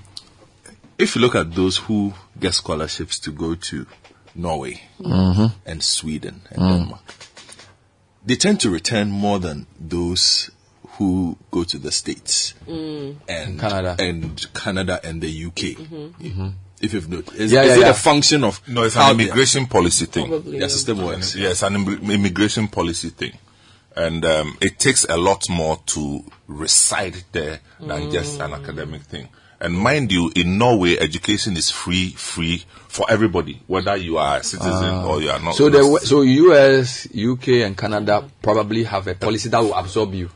[0.97, 3.85] if you look at those who get scholarships to go to
[4.35, 5.51] Norway Mhm.
[5.65, 6.69] and Sweden and Mm.
[6.79, 7.13] Denmark,
[8.25, 10.49] they tend to return more than those
[10.97, 13.15] who go to the States Mm.
[13.27, 13.95] and Canada.
[13.99, 15.75] and Canada and the UK.
[16.81, 17.89] If you've noticed, is, Yeah, is yeah, it yeah.
[17.89, 20.27] a function of No, it's an the- immigration policy thing.
[20.27, 20.67] Probably, Their yeah.
[20.67, 21.35] system works.
[21.35, 23.33] Yes, an immig- immigration policy thing.
[23.95, 29.27] And um, it takes a lot more to reside there than just an academic thing.
[29.61, 34.43] And mind you, in Norway, education is free, free for everybody, whether you are a
[34.43, 35.05] citizen Ah.
[35.05, 35.55] or you are not.
[35.55, 40.29] So the so US, UK, and Canada probably have a policy that will absorb you,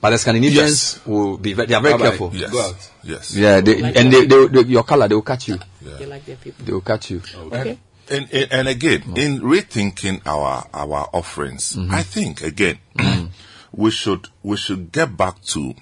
[0.00, 2.08] but the Scandinavians will be they are very Bye-bye.
[2.08, 2.30] careful.
[2.32, 2.90] Yes.
[3.04, 3.34] Yes.
[3.36, 5.58] Yeah, they, and they, they, they your color they will catch you.
[5.98, 6.64] They like their people.
[6.64, 7.22] They will catch you.
[7.52, 7.78] And,
[8.10, 11.92] and, and, and again, in rethinking our our offerings, Mhm.
[11.92, 12.78] I think again
[13.72, 15.74] we should we should get back to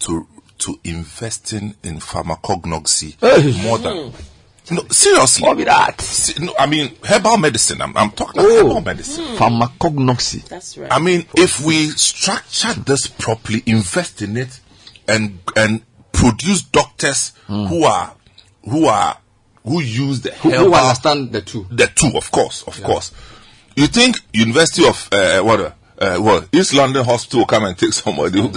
[0.00, 0.26] to
[0.58, 3.16] to investing in pharmacognosy
[3.62, 4.74] more than mm-hmm.
[4.74, 5.46] no seriously.
[5.46, 6.00] What be that?
[6.00, 7.80] Se- no, I mean herbal medicine.
[7.82, 8.66] I'm, I'm talking about oh.
[8.66, 9.24] herbal medicine.
[9.24, 9.36] Mm-hmm.
[9.36, 10.48] Pharmacognosy.
[10.48, 10.92] That's right.
[10.92, 14.60] I mean, if we structure this properly, invest in it,
[15.08, 17.68] and and produce doctors mm.
[17.68, 18.14] who are
[18.64, 19.16] who are
[19.70, 21.66] who use the Who- who understand the two.
[21.70, 23.12] the two, of course, of course.
[23.76, 25.60] You think University of uh, what?
[25.60, 28.40] Uh, uh, what East London Hospital will come and take somebody?
[28.40, 28.50] who-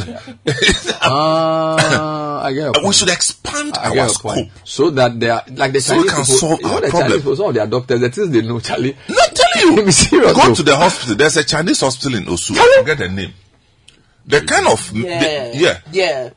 [1.01, 4.33] Ah, I get your we should expand I our scope.
[4.35, 4.51] point.
[4.63, 6.37] so that they are like the So we Chinese can people.
[6.39, 7.09] solve you know our the problem.
[7.09, 8.95] Chinese people, some of their doctors, the things they know, Charlie.
[9.09, 9.83] Not telling you.
[9.85, 10.33] Be serious.
[10.33, 10.53] Go though.
[10.55, 11.15] to the hospital.
[11.15, 12.55] There's a Chinese hospital in Osu.
[12.57, 13.33] I forget the name.
[14.25, 15.19] The kind of Yeah.
[15.51, 15.79] the- yeah.
[15.91, 16.29] Yeah.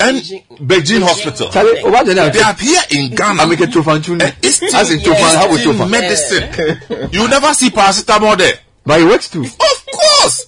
[0.00, 1.50] And Beijing, Hospital.
[1.50, 1.82] Charlie,
[2.14, 3.42] there, They are here in Ghana.
[3.42, 4.44] I make a trofanchuni.
[4.44, 5.90] Eastern, As in Trofan, how with Trofan?
[5.90, 7.10] medicine.
[7.12, 8.54] you never see paracetamol there.
[8.84, 9.42] But it works too.
[9.44, 10.46] Of course.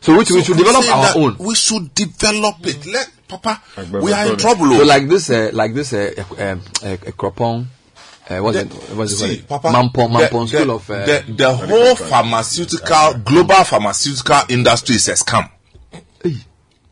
[0.00, 1.36] So which we should develop our own.
[1.38, 2.86] We should develop it.
[2.86, 3.62] Let Papa.
[4.00, 4.66] We are in trouble.
[4.66, 4.84] So oh.
[4.84, 7.66] like this, uh, like this, uh, uh, um, uh, uh, Cropon,
[8.28, 9.62] uh, what's The- it, what's it see, called?
[9.62, 14.96] Papa, Mampon, the- Mampon the- School of, uh, the, the whole pharmaceutical, global pharmaceutical industry
[14.96, 15.48] is a scam.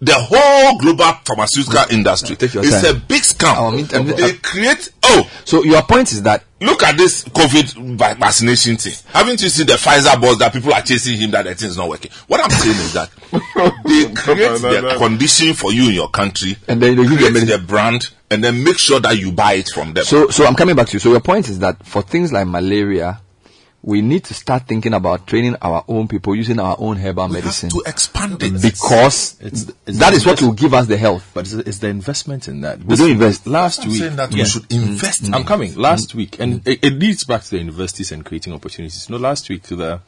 [0.03, 2.97] The whole global pharmaceutical industry your is time.
[2.97, 3.55] a big scam.
[3.55, 4.91] I mean, I mean, they uh, create.
[5.03, 8.95] Oh, so your point is that look at this COVID vaccination thing.
[9.13, 11.77] Haven't you seen the Pfizer boss that people are chasing him that the thing is
[11.77, 12.11] not working?
[12.29, 13.11] What I'm saying is that
[13.85, 17.31] they create the condition for you in your country, And then they give you a
[17.31, 20.05] create the brand, and then make sure that you buy it from them.
[20.05, 20.99] So, so I'm coming back to you.
[21.01, 23.21] So your point is that for things like malaria,
[23.83, 27.71] we need to start thinking about training our own people using our own herbal medicine
[27.71, 31.31] to expand it because It's- it's that the what will give us the health.
[31.33, 32.85] But it's, it's the investment in that.
[32.85, 33.47] We don't invest.
[33.47, 35.75] Last I'm week, saying that we should invest in I'm coming.
[35.77, 39.09] Last week, and it, it leads back to the universities and creating opportunities.
[39.09, 40.01] No, last week the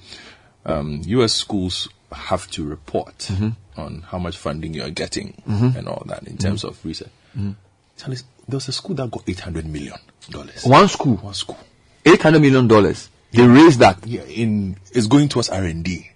[0.66, 1.32] um, U.S.
[1.32, 3.30] schools have to report
[3.78, 5.76] on how much funding you are getting Mhm.
[5.76, 7.08] and all that in terms of research.
[7.36, 7.54] Mhm.
[7.96, 9.96] Charlie, there was a school that got 800 million
[10.28, 10.64] dollars.
[10.66, 11.58] One school, One school.
[12.04, 13.08] eight hundred million dollars.
[13.32, 14.06] They raised that.
[14.06, 16.10] Yeah, in it's going towards R and D.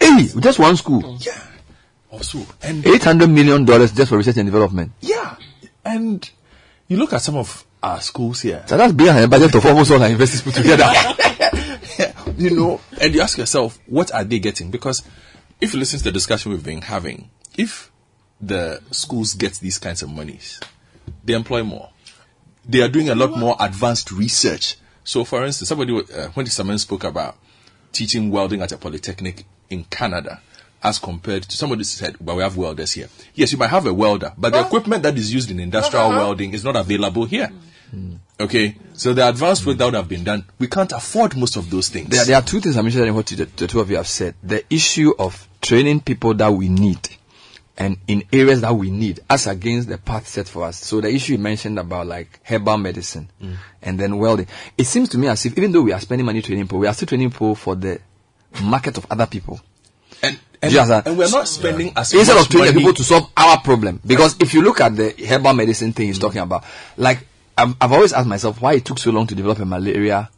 [0.00, 1.38] Hey, just one school, Yeah.
[2.10, 4.92] Also, and eight hundred million dollars just for research and development.
[5.00, 5.36] yeah,
[5.84, 6.28] and
[6.88, 8.62] you look at some of our schools here.
[8.66, 10.84] So that's than the budget of almost all our universities put together.
[12.36, 14.70] you know, and you ask yourself, what are they getting?
[14.70, 15.02] Because
[15.60, 17.90] if you listen to the discussion we've been having, if
[18.40, 20.60] the schools get these kinds of monies,
[21.24, 21.90] they employ more.
[22.64, 24.76] They are doing a lot more advanced research.
[25.04, 27.36] So, for instance, somebody, uh, when someone spoke about
[27.92, 30.40] teaching welding at a polytechnic in Canada,
[30.82, 33.92] as compared to somebody said, "But we have welders here." Yes, you might have a
[33.92, 37.50] welder, but the equipment that is used in industrial welding is not available here.
[38.40, 41.70] Okay, so the advanced work that would have been done, we can't afford most of
[41.70, 42.08] those things.
[42.08, 43.96] There, there are two things I'm interested in what you, the, the two of you
[43.96, 44.34] have said.
[44.42, 46.98] The issue of training people that we need
[47.78, 50.78] and in areas that we need as against the path set for us.
[50.78, 53.56] So the issue you mentioned about like herbal medicine mm.
[53.80, 54.46] and then welding.
[54.76, 56.86] It seems to me as if even though we are spending money training people, we
[56.86, 58.00] are still training people for the
[58.62, 59.60] market of other people.
[60.22, 60.72] and, and,
[61.06, 64.00] and we're not spending as Instead of training people to solve our problem.
[64.04, 66.22] Because if you look at the herbal medicine thing he's mm.
[66.22, 66.64] talking about,
[66.96, 67.26] like
[67.56, 70.30] I've, I've always asked myself why it took so long to develop a malaria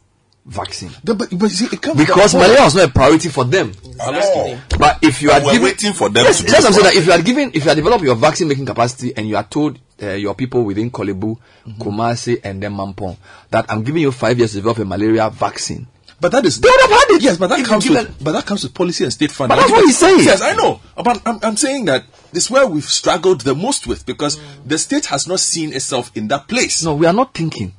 [0.45, 0.91] vaccine.
[1.03, 3.71] but, but see, it comes Because malaria was not a priority for them.
[3.99, 4.59] Oh.
[4.77, 6.95] But if you are we're giving, waiting for them yes, to yes, I'm saying that
[6.95, 9.43] if you are giving, if you are developing your vaccine making capacity and you are
[9.43, 11.35] told uh, your people within Korle Bu,
[11.79, 13.17] Kumasi, and then Mampong
[13.49, 15.87] that I'm giving you five years to develop a malaria vaccine.
[16.21, 17.21] But that is They would have had it.
[17.23, 19.31] yes, but that If comes give with them- but that comes with policy and state
[19.31, 19.55] funding.
[19.57, 20.19] But that's what he's saying.
[20.23, 20.79] Yes, I know.
[20.95, 24.77] But I'm, I'm saying that this is where we've struggled the most with because the
[24.77, 26.83] state has not seen itself in that place.
[26.83, 27.73] No, we are not thinking.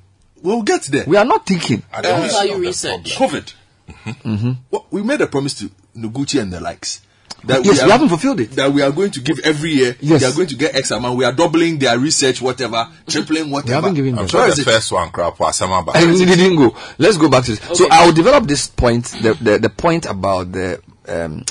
[0.46, 1.04] We'll get there.
[1.06, 1.82] We are not thinking.
[1.92, 3.16] And the how you of the research.
[3.16, 3.42] problem.
[3.42, 4.56] COVID.
[4.70, 7.00] Well, we made a promise to Noguchi and the likes.
[7.44, 8.52] That Yes, we haven't fulfilled it.
[8.52, 9.96] That we are going to give every year.
[10.00, 10.20] Yes.
[10.20, 11.16] They are going to get X amount.
[11.18, 13.68] We are doubling their research, whatever, tripling whatever.
[13.70, 14.28] We haven't given I'm them.
[14.28, 14.64] sure the it?
[14.64, 16.76] first one, crap, was Sama Ba- And it didn't go.
[16.98, 17.78] Let's go back to this.
[17.78, 21.44] So I will develop this point, the, the, the point about the um,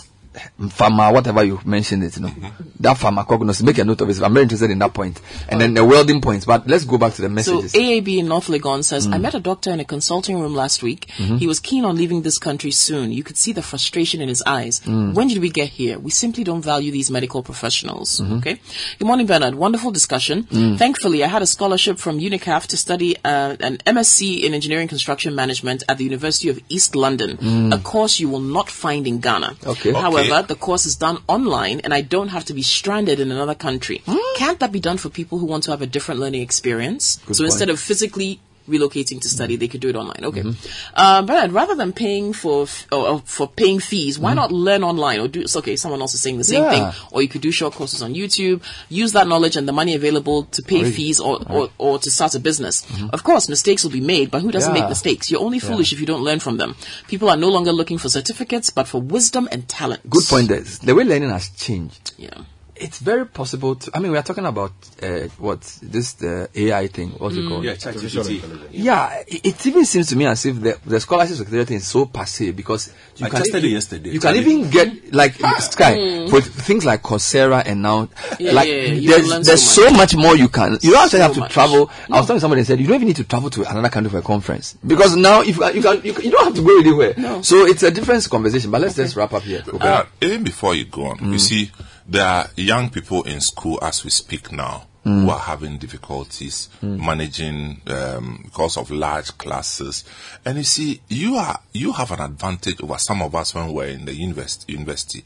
[0.60, 2.32] pharma, whatever you mentioned it, you know.
[2.80, 3.64] that pharmacognosis.
[3.64, 4.22] Make a note of it.
[4.22, 5.22] I'm very interested in that point.
[5.50, 6.46] And then the welding points.
[6.46, 7.74] But let's go back to the So messages.
[7.74, 9.22] AAB in North Legon says, I Mm.
[9.22, 11.08] met a doctor in a consulting room last week.
[11.18, 11.40] Mhm.
[11.40, 13.12] He was keen on leaving this country soon.
[13.12, 14.82] You could see the frustration in his eyes.
[14.86, 15.14] Mm.
[15.14, 15.98] When did we get here?
[16.00, 18.20] We simply don't value these medical professionals.
[18.22, 18.38] Mhm.
[18.40, 18.60] Okay.
[19.00, 19.56] Good morning, Bernard.
[19.56, 20.48] Wonderful discussion.
[20.52, 20.78] Mm.
[20.78, 25.36] Thankfully, I had a scholarship from UNICAF to study uh, an MSc in Engineering Construction
[25.36, 27.74] Management at the University of East London, Mm.
[27.74, 29.56] a course you will not find in Ghana.
[29.66, 29.92] Okay.
[29.94, 30.48] However, Okay.
[30.48, 34.02] the course is done online and I don't have to be stranded in another country.
[34.06, 34.18] Hmm.
[34.36, 37.18] Can't that be done for people who want to have a different learning experience?
[37.26, 37.52] Good so point.
[37.52, 40.24] instead of physically relocating to study, they could do it online.
[40.24, 40.42] Okay.
[40.42, 40.56] Mhm.
[40.96, 44.36] Um, Bernard, rather than paying for f- or, or for paying fees, why Mhm.
[44.36, 45.42] not learn online or do?
[45.42, 45.76] It's okay.
[45.76, 46.72] Someone else is saying the same Yeah.
[46.92, 48.62] thing, or you could do short courses on YouTube.
[48.90, 51.72] Use that knowledge and the money available to pay fees or, or, Right.
[51.78, 52.84] or to start a business.
[53.14, 54.82] Of course, mistakes will be made, but who doesn't Yeah.
[54.82, 55.30] make mistakes?
[55.30, 55.70] You're only Yeah.
[55.70, 56.76] foolish if you don't learn from them.
[57.08, 60.10] People are no longer looking for certificates, but for wisdom and talent.
[60.10, 60.64] Good point there.
[60.84, 62.12] The way learning has changed.
[62.18, 62.30] Yeah.
[62.78, 66.88] It's very possible to, I mean, we are talking about, uh, what, this, the AI
[66.88, 67.48] thing, what's it Mm.
[67.50, 67.64] called?
[67.64, 68.68] Yeah, ChatGPT.
[68.72, 71.88] Yeah, it, it even seems to me as if the, the scholarship secretariat thing is
[71.88, 74.10] so passe because you I can tested even, it yesterday.
[74.10, 74.52] You can Charlie.
[74.56, 76.32] even get like Sky Mm.
[76.34, 80.16] with things like Coursera and now Yeah, like yeah, you there's there's so so much.
[80.18, 80.78] more you can.
[80.82, 81.52] You don't actually So have to much.
[81.54, 81.90] travel.
[82.12, 84.10] I was telling somebody they said you don't even need to travel to another country
[84.12, 86.62] for a conference because now if you can, you can you, you don't have to
[86.62, 87.14] go anywhere.
[87.16, 87.42] No.
[87.42, 88.70] So it's a different conversation.
[88.72, 89.62] But let's just wrap up here.
[89.66, 91.72] Go Uh, even before you go on, you see,
[92.08, 95.22] there are young people in school as we speak now Mm.
[95.26, 96.98] who are having difficulties Mm.
[97.06, 100.04] managing um, because of large classes.
[100.44, 103.90] And you see, you are you have an advantage over some of us when we're
[103.90, 104.74] in the university.
[104.74, 105.24] university.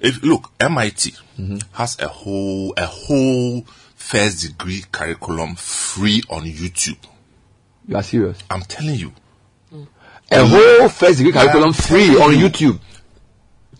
[0.00, 1.14] If look, MIT
[1.72, 3.62] has a whole a whole
[3.94, 6.98] first degree curriculum free on YouTube.
[7.88, 8.36] You are serious?
[8.50, 9.12] I'm telling you.
[10.30, 12.78] A whole first degree curriculum free on YouTube.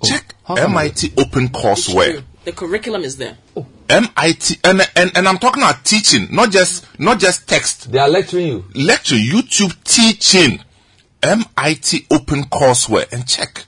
[0.03, 2.23] Check MIT Open Courseware.
[2.45, 3.37] The curriculum is there.
[3.57, 3.67] Oh.
[3.89, 7.91] MIT and, and and I'm talking about teaching, not just not just text.
[7.91, 8.65] They are lecturing you.
[8.75, 10.61] Lecture, YouTube teaching.
[11.23, 13.65] MIT Open Courseware and check.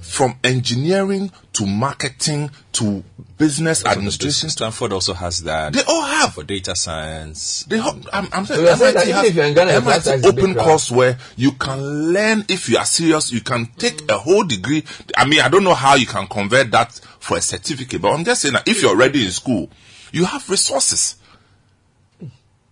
[0.00, 3.04] From engineering to marketing to
[3.36, 4.50] business administration.
[4.50, 5.72] Stanford also has that.
[5.72, 6.34] They all have.
[6.34, 7.64] For data science.
[7.68, 9.70] They ho- I'm, I'm saying you are saying MIT even has if you're in Ghana,
[9.72, 13.32] MIT size Open course where You can learn if you are serious.
[13.32, 14.84] You can take a whole degree.
[15.16, 18.24] I mean, I don't know how you can convert that for a certificate, but I'm
[18.24, 19.70] just saying that if you're already in school,
[20.10, 21.16] you have resources.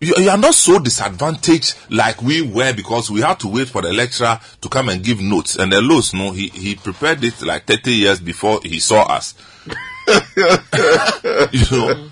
[0.07, 3.83] You, you are not so disadvantaged like we were because we had to wait for
[3.83, 5.57] the lecturer to come and give notes.
[5.57, 9.35] And the Los, no, he, he prepared it like 30 years before he saw us.
[10.07, 12.11] you know,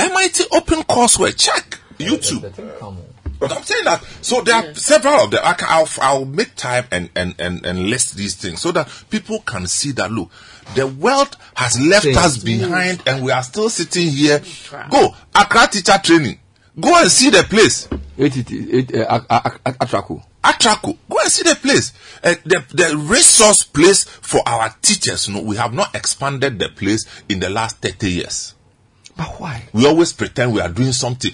[0.00, 2.52] MIT Open Courseware, check YouTube.
[3.38, 5.42] But I'm saying that, so there are several of them.
[5.44, 8.88] I can, I'll, I'll make time and, and, and, and list these things so that
[9.10, 10.28] people can see that, look,
[10.74, 12.18] the world has left Changed.
[12.18, 14.42] us behind and we are still sitting here.
[14.90, 16.39] Go, Accra teacher training.
[16.78, 17.88] Go and see the place.
[18.18, 20.22] ATT, uh, uh, uh, Atraku.
[20.44, 20.96] Atraco.
[21.08, 21.92] Go and see the place.
[22.22, 26.68] Uh, the, the resource place for our teachers, you know, we have not expanded the
[26.68, 28.54] place in the last 30 years.
[29.16, 29.64] But why?
[29.72, 31.30] We always pretend we are doing something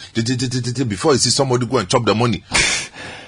[0.89, 2.43] before you see somebody go and chop the money.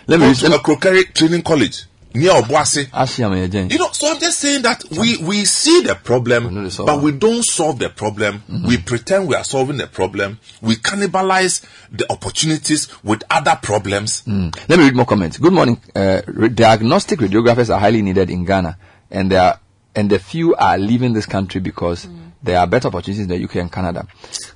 [0.07, 3.70] Let me Go to a crockery training college near Obuasi.
[3.70, 7.43] You know, so I'm just saying that we, we see the problem, but we don't
[7.44, 8.44] solve the problem.
[8.65, 10.39] We pretend we are solving the problem.
[10.62, 14.23] We cannibalize the opportunities with other problems.
[14.23, 14.57] Mm.
[14.68, 15.39] Let me read more comments.
[15.39, 15.81] Good morning.
[15.97, 18.78] Uh, re- diagnostic radiographers are highly needed in Ghana,
[19.10, 19.59] and they are,
[19.97, 22.07] and the few are leaving this country because
[22.41, 24.07] there are better opportunities in the UK and Canada.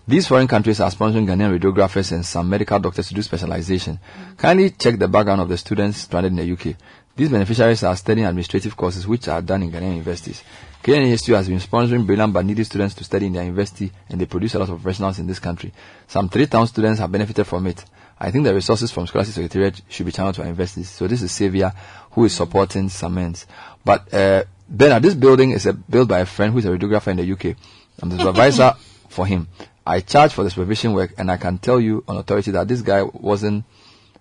[0.06, 3.98] These foreign countries are sponsoring Ghanaian radiographers and some medical doctors to do specialization.
[4.36, 6.76] Kindly check the background of the students stranded in the UK.
[7.14, 10.42] These beneficiaries are studying administrative courses which are done in Ghanaian universities.
[10.82, 14.26] KNHSU has been sponsoring brilliant but needy students to study in their university and they
[14.26, 15.72] produce a lot of professionals in this country.
[16.08, 17.84] Some 3,000 students have benefited from it.
[18.18, 20.88] I think the resources from Scholarship Secretariat should be channeled to our universities.
[20.88, 21.72] So this is Xavier
[22.12, 23.46] who is supporting Samens.
[23.84, 27.08] But uh, Bernard, this building is a, built by a friend who is a radiographer
[27.08, 27.56] in the UK.
[28.00, 28.74] I'm the supervisor
[29.08, 29.48] for him.
[29.86, 32.82] I charge for the supervision work and I can tell you on authority that this
[32.82, 33.64] guy wasn't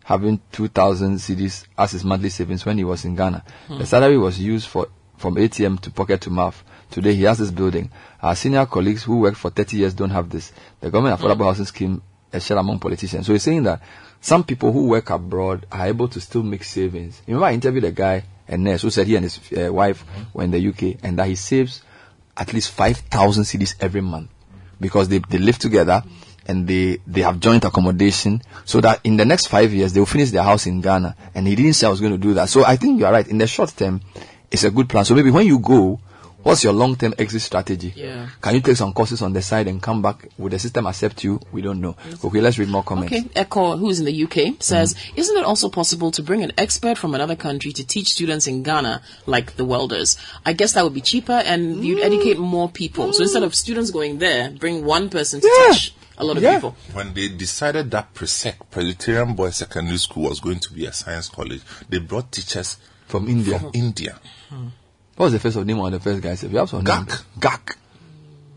[0.03, 3.43] having 2,000 cedis as his monthly savings when he was in Ghana.
[3.67, 3.77] Hmm.
[3.77, 6.63] The salary was used for from ATM to pocket to mouth.
[6.89, 7.91] Today he has this building.
[8.21, 10.51] Our senior colleagues who worked for 30 years don't have this.
[10.80, 12.01] The government affordable housing scheme
[12.33, 13.27] is shared among politicians.
[13.27, 13.81] So he's saying that
[14.19, 17.21] some people who work abroad are able to still make savings.
[17.27, 20.03] You remember I interviewed a guy, a nurse, who said he and his uh, wife
[20.33, 21.83] were in the UK and that he saves
[22.35, 24.30] at least 5,000 cedis every month
[24.80, 26.03] because they, they live together
[26.47, 30.05] and they, they have joint accommodation so that in the next five years they will
[30.05, 31.15] finish their house in Ghana.
[31.35, 32.49] And he didn't say I was going to do that.
[32.49, 33.27] So I think you are right.
[33.27, 34.01] In the short term,
[34.49, 35.05] it's a good plan.
[35.05, 35.99] So maybe when you go,
[36.43, 37.93] What's your long-term exit strategy?
[37.95, 38.27] Yeah.
[38.41, 40.27] Can you take some courses on the side and come back?
[40.39, 41.39] Will the system accept you?
[41.51, 41.95] We don't know.
[42.23, 43.13] Okay, let's read more comments.
[43.13, 45.19] Okay, Echo, who's in the UK, says, mm-hmm.
[45.19, 48.63] Isn't it also possible to bring an expert from another country to teach students in
[48.63, 50.17] Ghana, like the welders?
[50.43, 52.05] I guess that would be cheaper and you'd mm.
[52.05, 53.13] educate more people.
[53.13, 56.75] So instead of students going there, bring one person to teach a lot of people.
[56.93, 61.30] When they decided that Presec, Presbyterian Boys Secondary School, was going to be a science
[61.30, 62.77] college, they brought teachers
[63.08, 63.59] from India.
[63.59, 64.19] From India.
[64.50, 64.67] Hmm.
[65.16, 66.32] What was the first of name of the first guy?
[66.32, 67.08] If you have some Gak.
[67.08, 67.17] name.
[67.40, 67.75] Gak.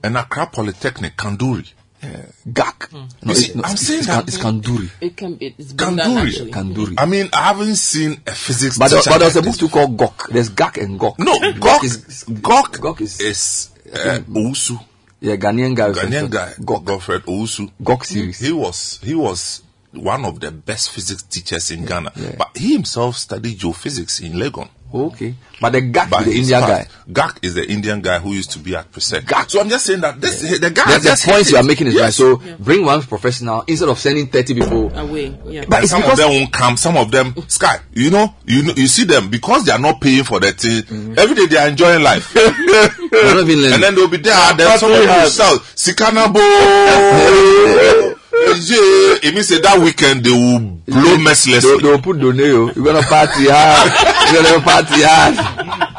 [0.03, 1.73] And Accra Polytechnic, Kanduri.
[2.03, 2.91] Eh, Gak.
[2.91, 2.97] Hmm.
[2.97, 4.91] You No, see, it's, no, I'm it's, saying it's, that- it's Kanduri.
[5.01, 6.51] It can be, it's been done actually.
[6.53, 6.95] Kanduri.
[6.99, 9.59] I mean, I haven't seen a physics But, teacher but there's a book this.
[9.59, 10.29] too called Gok.
[10.29, 11.19] There's Gak and Gok.
[11.19, 14.79] No, Gok is Gok, Gok is, is uh, Owusu.
[15.25, 15.91] Yeah, Ghanaian guy.
[15.91, 17.71] Ghanaian guy, Godfred Owusu.
[17.83, 18.39] Gok series.
[18.39, 19.63] He was he was
[19.93, 24.69] one of the best physics teachers in Ghana, but he himself studied geophysics in Legon.
[24.95, 26.89] Okay, but the Gak But is the Indian part- guy.
[27.13, 29.51] Gak is the Indian guy who used to be at Presec.
[29.51, 30.93] So I'm just saying that this the guy.
[30.93, 32.03] The, the just points you are making is Yes.
[32.03, 32.15] right.
[32.15, 34.97] So bring one professional instead of sending 30 people.
[34.97, 35.65] Away, yeah.
[35.69, 36.77] But some of them won't come.
[36.77, 40.01] Some of them, Sky, you know, you know, you see them because they are not
[40.01, 40.83] paying for that thing.
[40.83, 41.15] Mm-hmm.
[41.19, 42.69] Every day they are enjoying life, and
[43.83, 44.55] then they'll be there.
[44.55, 46.41] Then That's somebody very will shout, "Sikanabo!"
[48.35, 51.77] Yeah, it means that that weekend they will blow mercilessly.
[51.77, 52.75] They, they will put Doneo.
[52.75, 53.91] You're gonna party hard.
[54.33, 55.95] You're gonna party hard.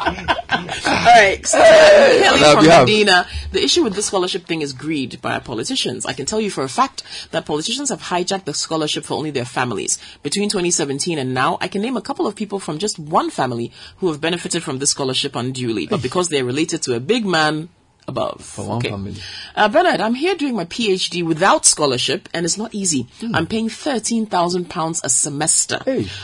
[0.86, 1.46] All right.
[1.46, 2.86] So, Hey, Kelly from behalf.
[2.86, 3.26] Medina.
[3.52, 6.06] The issue with this scholarship thing is greed by our politicians.
[6.06, 9.30] I can tell you for a fact that politicians have hijacked the scholarship for only
[9.30, 9.98] their families.
[10.22, 13.72] Between 2017 and now, I can name a couple of people from just one family
[13.98, 17.68] who have benefited from this scholarship unduly, but because they're related to a big man
[18.08, 18.42] above.
[18.42, 19.16] For one family.
[19.54, 23.06] Uh, Bernard, I'm here doing my PhD without scholarship, and it's not easy.
[23.34, 25.80] I'm paying thirteen thousand pounds a semester.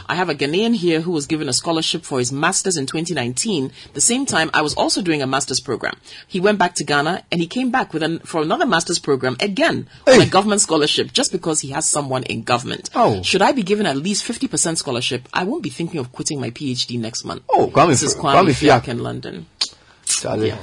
[0.07, 3.73] I have a Ghanaian here who was given a scholarship for his masters in 2019.
[3.94, 5.97] The same time, I was also doing a master's program.
[6.27, 9.36] He went back to Ghana, and he came back with an, for another master's program
[9.41, 12.91] again on a government scholarship, just because he has someone in government.
[12.94, 13.23] Oh.
[13.23, 15.28] Should I be given at least 50% scholarship?
[15.33, 17.43] I won't be thinking of quitting my PhD next month.
[17.49, 18.52] Oh, Kwame this is Kwame, Kwame.
[18.52, 19.47] Fiak in London.
[20.23, 20.55] Charlie.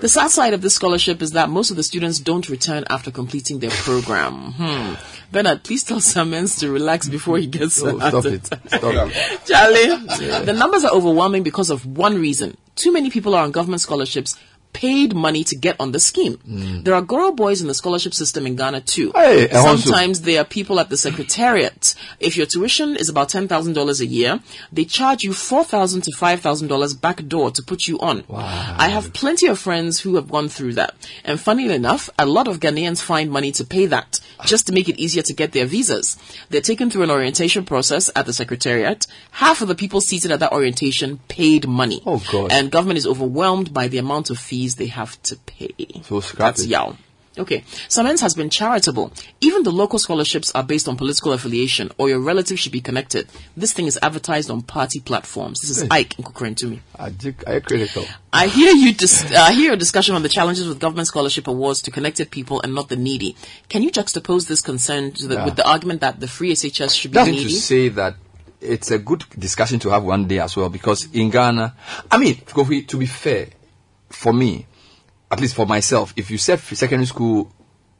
[0.00, 3.10] The sad side of this scholarship is that most of the students don't return after
[3.10, 4.52] completing their program.
[4.52, 4.94] Hmm.
[5.32, 8.46] Bernard, please tell Simmons to relax before he gets Oh, a stop it.
[8.46, 9.46] Stop it.
[9.46, 12.56] Charlie, the numbers are overwhelming because of one reason.
[12.76, 14.38] Too many people are on government scholarships
[14.72, 16.38] paid money to get on the scheme.
[16.84, 19.12] There are Goro boys in the scholarship system in Ghana too.
[19.14, 19.48] Hey.
[19.48, 21.94] Sometimes there are people at the secretariat.
[22.20, 24.40] If your tuition is about $10,000 a year,
[24.70, 28.24] they charge you $4,000 to $5,000 back door to put you on.
[28.30, 30.94] I have plenty of friends who have gone through that.
[31.24, 34.88] And funnily enough, a lot of Ghanaians find money to pay that just to make
[34.88, 36.16] it easier to get their visas.
[36.50, 39.06] They're taken through an orientation process at the secretariat.
[39.32, 42.00] Half of the people seated at that orientation paid money.
[42.06, 42.52] Oh, God.
[42.52, 45.74] And government is overwhelmed by the amount of fees they have to pay.
[46.04, 46.68] So scrap That's it.
[46.70, 46.96] yow.
[47.38, 47.60] Okay.
[47.88, 49.12] Samens has been charitable.
[49.40, 53.28] Even the local scholarships are based on political affiliation or your relative should be connected.
[53.56, 55.60] This thing is advertised on party platforms.
[55.60, 55.86] This is.
[55.88, 56.56] Ike in Kukurantumi.
[56.56, 56.80] to me.
[56.98, 58.04] I critical.
[58.32, 61.80] I hear you dis- uh, hear your discussion on the challenges with government scholarship awards
[61.82, 63.36] to connected people and not the needy.
[63.68, 65.44] Can you juxtapose this concern to the, Yeah.
[65.44, 67.50] with the argument that the free SHS should be to needy?
[67.50, 68.16] say that
[68.60, 71.72] it's a good discussion to have one day as well because in Ghana,
[72.10, 73.50] I mean, to be fair,
[74.10, 74.66] for me,
[75.30, 77.52] at least for myself, if you said secondary school,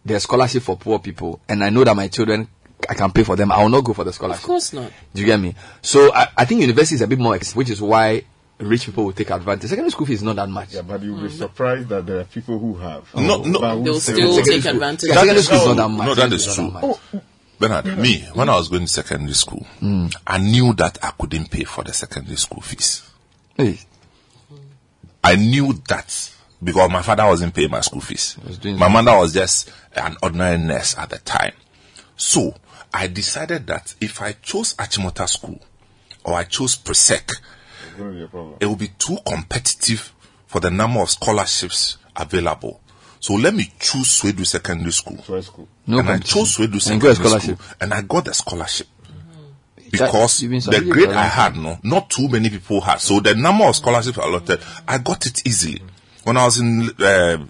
[0.04, 2.48] there's scholarship for poor people, and I know that my children,
[2.88, 4.42] I can pay for them, I will not go for the scholarship.
[4.42, 4.90] Of course not.
[5.12, 5.54] Do you get me?
[5.82, 8.24] So I, I think university is a bit more, ex- which is why
[8.58, 9.68] rich people will take advantage.
[9.68, 10.74] Secondary school fee is not that much.
[10.74, 11.30] Yeah, but you'll be mm.
[11.30, 13.14] surprised that there are people who have.
[13.14, 13.82] No, oh, no.
[13.82, 14.72] They'll still Secondary take school.
[14.74, 15.08] advantage.
[15.08, 16.06] Yeah, secondary school is not that much.
[16.06, 16.64] No, that is true.
[16.64, 16.98] not that much.
[17.14, 17.20] Oh,
[17.58, 20.14] Bernard, me, when I was going to secondary school, mm.
[20.24, 23.02] I knew that I couldn't pay for the secondary school fees.
[23.56, 23.80] Hey,
[25.24, 28.36] I knew that because my father wasn't paying my school fees.
[28.64, 31.52] My mother was just an ordinary nurse at the time.
[32.16, 32.54] So
[32.92, 35.60] I decided that if I chose Achimota School
[36.24, 38.56] or I chose Presec, It's going to be a problem.
[38.60, 40.12] it will be too competitive
[40.46, 42.80] for the number of scholarships available.
[43.20, 45.16] So let me choose Swedru Secondary School.
[45.18, 45.68] Swedru School.
[45.86, 47.40] No and I chose Swedru And you got Secondary a.
[47.40, 47.58] School.
[47.80, 48.86] And I got the scholarship.
[49.90, 53.00] Because the grade I had, no, not too many people had.
[53.00, 55.82] So the number of scholarships allotted, I got it easily.
[56.24, 57.46] When I was in uh,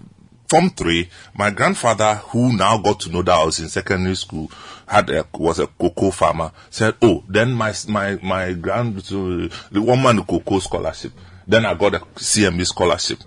[0.49, 4.51] Form 3, my grandfather, who now got to know that I was in secondary school,
[4.87, 9.83] had a, was a cocoa farmer, said, oh, then my, my, my grand, so the
[9.83, 11.13] woman cocoa scholarship.
[11.47, 13.19] Then I got a CME scholarship.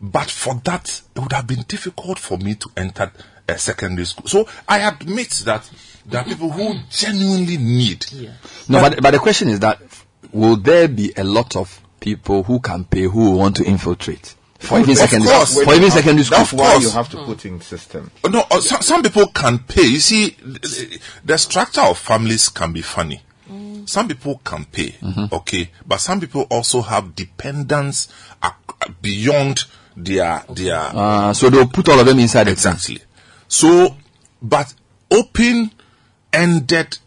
[0.00, 3.10] But for that, it would have been difficult for me to enter
[3.48, 4.26] a secondary school.
[4.26, 5.70] So I admit that
[6.06, 8.06] there are people who genuinely need.
[8.68, 9.80] No, but, but the question is that
[10.32, 14.34] will there be a lot of people who can pay who want to infiltrate?
[14.58, 15.50] For even Of secondary course.
[15.50, 15.64] school.
[15.64, 16.38] For even secondary school.
[16.40, 18.10] Of Why you have to put in system.
[18.28, 19.82] No, uh, some, some people can pay.
[19.86, 23.20] You see, the, the structure of families can be funny.
[23.84, 24.96] Some people can pay,
[25.30, 28.08] okay, but some people also have dependence
[28.42, 29.64] ac- beyond
[29.96, 30.74] their their.
[30.92, 32.98] Uh, so they'll put all of them inside exactly.
[33.46, 33.94] So,
[34.42, 34.74] but
[35.08, 35.70] open
[36.36, 36.98] ended,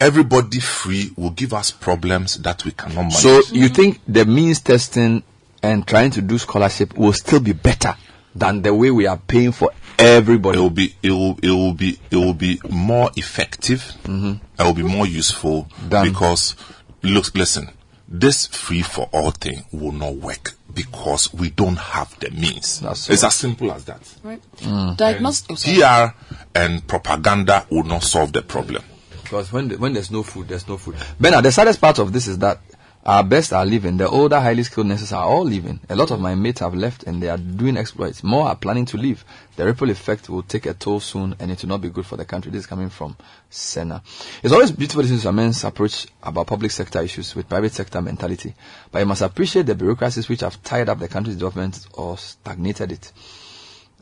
[0.00, 3.14] everybody free will give us problems that we cannot manage.
[3.14, 5.22] So you think the means testing
[5.62, 7.96] and trying to do scholarship will still be better
[8.34, 10.58] than the way we are paying for everybody?
[10.58, 13.82] It will be it will it will be it will be more effective.
[14.04, 14.40] Mhm.
[14.58, 16.54] It will be more useful because
[17.02, 17.70] look, listen,
[18.08, 22.82] this free for all thing will not work because we don't have the means.
[22.84, 24.00] it's as simple as that.
[24.22, 24.42] Right.
[24.58, 24.96] Mm.
[24.96, 25.58] Diagnostic.
[25.58, 26.12] sorry.
[26.12, 26.14] PR
[26.54, 28.82] and propaganda will not solve the problem.
[29.22, 30.96] Because when the, when there's no food, there's no food.
[31.18, 32.60] Bernard, the saddest part of this is that
[33.06, 33.96] our best are leaving.
[33.96, 35.78] The older, highly skilled nurses are all leaving.
[35.88, 38.24] A lot of my mates have left and they are doing exploits.
[38.24, 39.24] More are planning to leave.
[39.54, 42.16] The ripple effect will take a toll soon and it will not be good for
[42.16, 42.50] the country.
[42.50, 43.16] This is coming from
[43.48, 44.02] Senna.
[44.42, 48.02] It's always beautiful to see some men's approach about public sector issues with private sector
[48.02, 48.56] mentality.
[48.90, 52.90] But you must appreciate the bureaucracies which have tied up the country's development or stagnated
[52.90, 53.12] it.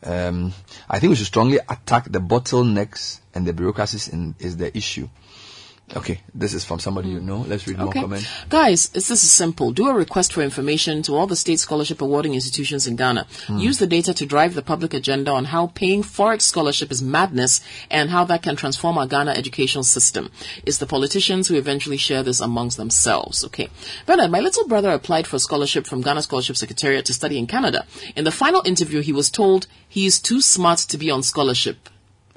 [0.02, 0.55] Um,
[0.89, 5.08] I think we should strongly attack the bottlenecks and the bureaucracies in, is the issue.
[5.94, 7.44] Okay, this is from somebody you know.
[7.46, 8.00] Let's read more Okay.
[8.00, 8.26] comments.
[8.48, 9.70] Guys, it's, this is simple.
[9.70, 13.26] Do a request for information to all the state scholarship awarding institutions in Ghana.
[13.46, 13.58] Hmm.
[13.58, 17.60] Use the data to drive the public agenda on how paying Forex scholarship is madness
[17.90, 20.30] and how that can transform our Ghana educational system.
[20.64, 23.44] It's the politicians who eventually share this amongst themselves.
[23.44, 23.68] Okay.
[24.06, 27.46] Bernard, my little brother applied for a scholarship from Ghana Scholarship Secretariat to study in
[27.46, 27.84] Canada.
[28.16, 31.90] In the final interview, he was told he is too smart to be on scholarship.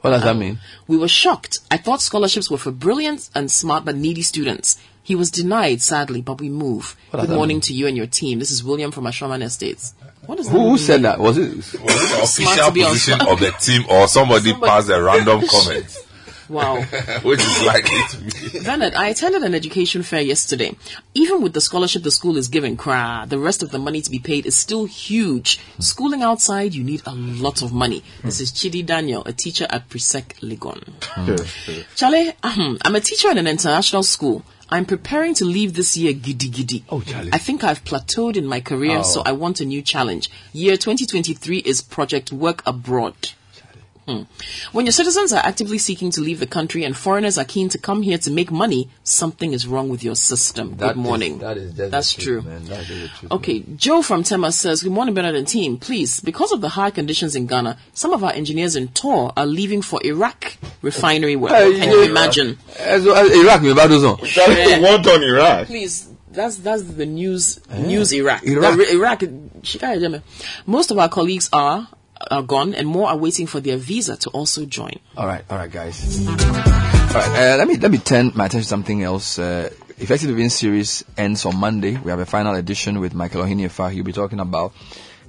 [0.08, 0.60] What does that um, mean?
[0.88, 1.60] We were shocked.
[1.70, 4.78] I thought scholarships were for brilliant and smart but needy students.
[5.04, 6.96] He was denied, sadly, but we move.
[7.12, 7.62] What Good morning mean?
[7.62, 8.40] to you and your team.
[8.40, 9.94] This is William from Ashraman Estates.
[10.26, 11.20] What does that Who, who said that?
[11.20, 11.56] Was it?
[11.56, 14.90] Was it the official to be on position of the team or somebody, Somebody- passed
[14.90, 15.98] a random comment?
[16.50, 16.82] Wow.
[17.24, 18.18] Which is likely to
[18.52, 18.60] be.
[18.64, 20.76] Bernard, I attended an education fair yesterday.
[21.14, 24.10] Even with the scholarship the school is giving, cra, the rest of the money to
[24.12, 25.60] be paid is still huge.
[25.80, 28.04] Schooling outside, you need a lot of money.
[28.24, 30.84] This is Chidi Daniel, a teacher at Presec Legon.
[31.04, 31.82] Hmm.
[31.96, 34.44] Charlie, ahem, I'm a teacher in an international school.
[34.70, 36.84] I'm preparing to leave this year giddy giddy.
[36.90, 37.30] Oh, Charlie.
[37.32, 39.04] I think I've plateaued in my career, Oh.
[39.04, 40.30] so I want a new challenge.
[40.52, 43.16] Year 2023 is Project Work Abroad.
[44.08, 44.22] Hmm.
[44.72, 47.78] When your citizens are actively seeking to leave the country and foreigners are keen to
[47.78, 50.78] come here to make money, something is wrong with your system.
[50.78, 51.40] That Good is- morning.
[51.40, 52.52] that is just That's the truth, true.
[52.54, 52.66] man.
[52.66, 53.32] That is the truth.
[53.34, 55.78] Okay, Joe from Tema says, Good morning, Bernard and team.
[55.78, 59.46] Please, because of the hard conditions in Ghana, some of our engineers in Tor are
[59.46, 61.52] leaving for Iraq refinery work.
[61.52, 62.10] Hey, Can you yeah.
[62.10, 62.58] imagine?
[62.78, 64.16] So, eh, Iraq, mi ba do so.
[64.26, 65.68] Charlie, on Iraq.
[65.68, 67.60] Please, that's that's the news.
[67.78, 68.44] News Iraq.
[68.44, 68.78] Iraq.
[68.78, 69.24] The- Iraq.
[70.66, 71.88] Most of our colleagues are
[72.32, 75.00] are gone, and more are waiting for their visa to also join.
[75.16, 76.28] All right, all right, guys.
[76.28, 79.40] All right, uh, let me let me turn my attention to something else.
[79.40, 81.98] Uh, Effective Living series ends on Monday.
[81.98, 83.92] We have a final edition with Michael Ohiniefa.
[83.92, 84.74] He'll be talking about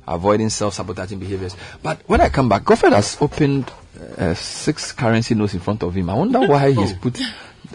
[0.07, 1.57] avoiding self-sabotaging behaviors.
[1.83, 3.70] But when I come back, Godfred has opened
[4.18, 6.10] uh, six currency notes in front of him.
[6.10, 7.18] I wonder why he's put.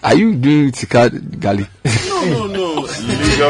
[0.04, 1.68] Are you doing Tika Gali?
[1.86, 2.88] No, no, no.
[3.34, 3.50] So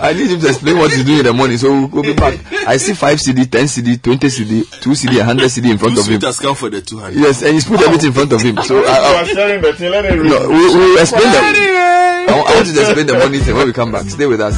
[0.00, 1.58] I need him to explain what he's doing in the morning.
[1.58, 2.38] So we'll, we'll be back.
[2.68, 6.06] I see five cedi, ten cedi, twenty cedi, two cedi, hundred cedi in front of
[6.06, 6.20] him.
[6.20, 7.18] has come for the 200.
[7.18, 8.56] Yes, and he's put everything in front of him.
[8.62, 9.90] So I, I, sharing the thing.
[9.90, 10.30] Let it read.
[10.30, 11.38] no, we will explain the.
[11.38, 14.04] I, want- I want you to explain the money thing when we come back.
[14.06, 14.56] Stay with us.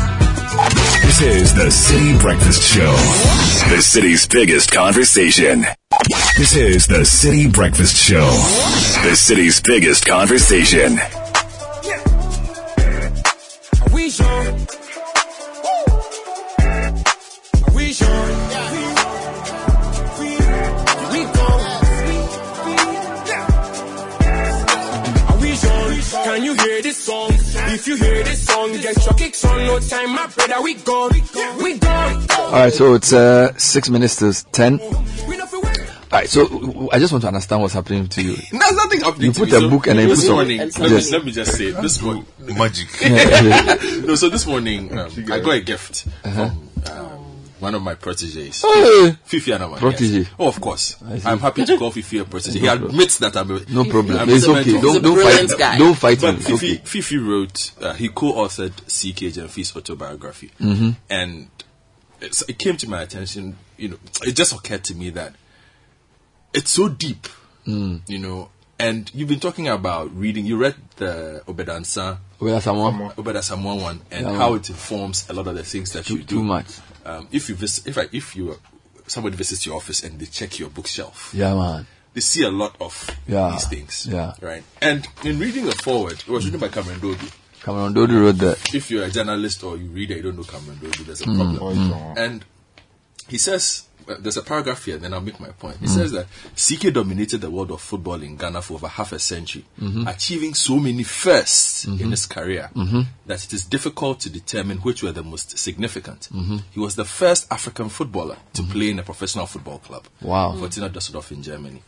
[1.07, 2.93] This is the Citi Breakfast Show,
[3.75, 5.65] the city's biggest conversation.
[6.39, 8.31] This is the Citi Breakfast Show,
[9.03, 10.97] the city's biggest conversation.
[13.81, 14.29] Are we sure?
[17.67, 18.27] Are we sure?
[21.11, 21.49] We go.
[25.41, 26.23] We sure?
[26.23, 27.33] Can you hear this song?
[27.33, 29.67] If you hear this song, get your kicks on.
[29.67, 30.63] No time, my brother.
[30.63, 31.11] We go.
[31.61, 31.89] We go.
[32.39, 34.79] All right, so it's uh, six minutes to ten.
[36.19, 38.35] All right, so I just want to understand what's happening to you.
[38.51, 39.57] There's nothing happening You to put me.
[39.57, 40.35] a So book and then you put this some.
[40.35, 41.07] morning, let, Yes.
[41.07, 42.89] me, let me just say this morning magic.
[44.05, 46.49] no, so this morning um, I got a gift Uh-huh.
[46.51, 47.25] from um,
[47.61, 49.17] one of my proteges, Hey.
[49.29, 49.77] Fiifi Anaman.
[49.79, 50.19] Protege.
[50.19, 50.27] Yes.
[50.41, 50.97] Oh, of course.
[51.07, 51.29] I see.
[51.29, 52.59] I'm happy to call Fiifi a protege.
[52.59, 54.19] He admits that I'm a No problem.
[54.19, 54.73] I'm It's a okay.
[54.81, 55.79] Don't don't fight.
[55.79, 56.41] Don't fight But me.
[56.43, 56.77] Fiifi, okay.
[56.79, 60.97] Fiifi wrote, uh, he co-authored CK Gyamfi's autobiography, Mhm.
[61.09, 61.49] and
[62.21, 63.57] it's, it came to my attention.
[63.77, 65.35] You know, it just occurred to me that
[66.53, 67.27] it's so deep.
[67.67, 68.01] Mm.
[68.09, 70.47] You know, and you've been talking about reading.
[70.47, 73.77] You read the Obedansa Obeda Samoa.
[73.77, 76.37] One, and Yeah, how it informs a lot of the things that Too- you do.
[76.37, 76.67] too much.
[77.05, 78.59] Um, if you visit, if I, if you
[79.07, 81.87] somebody visits your office and they check your bookshelf, Yeah, man.
[82.15, 83.51] they see a lot of Yeah.
[83.53, 84.07] these things.
[84.11, 84.35] Yeah.
[84.41, 84.63] Right.
[84.83, 87.31] And in reading the forward, it was written by Cameron Duodu.
[87.65, 88.75] Cameron Duodu wrote that.
[88.75, 91.25] If you're a journalist or you read it, you don't know Cameron Duodu, there's a
[91.25, 91.77] Mm, problem.
[91.91, 92.19] mm.
[92.19, 92.45] And
[93.29, 93.85] he says,
[94.21, 95.77] there's a paragraph here, then I'll make my point.
[95.83, 95.95] It Mm.
[95.95, 99.65] says that CK dominated the world of football in Ghana for over half a century,
[99.81, 100.07] Mhm.
[100.09, 102.11] achieving so many firsts in Mhm.
[102.11, 103.07] his career Mhm.
[103.27, 106.29] that it is difficult to determine which were the most significant.
[106.33, 106.63] Mhm.
[106.71, 110.07] He was the first African footballer to play in a professional football club.
[110.23, 110.57] Wow.
[110.59, 111.83] Fortuna Düsseldorf in Germany.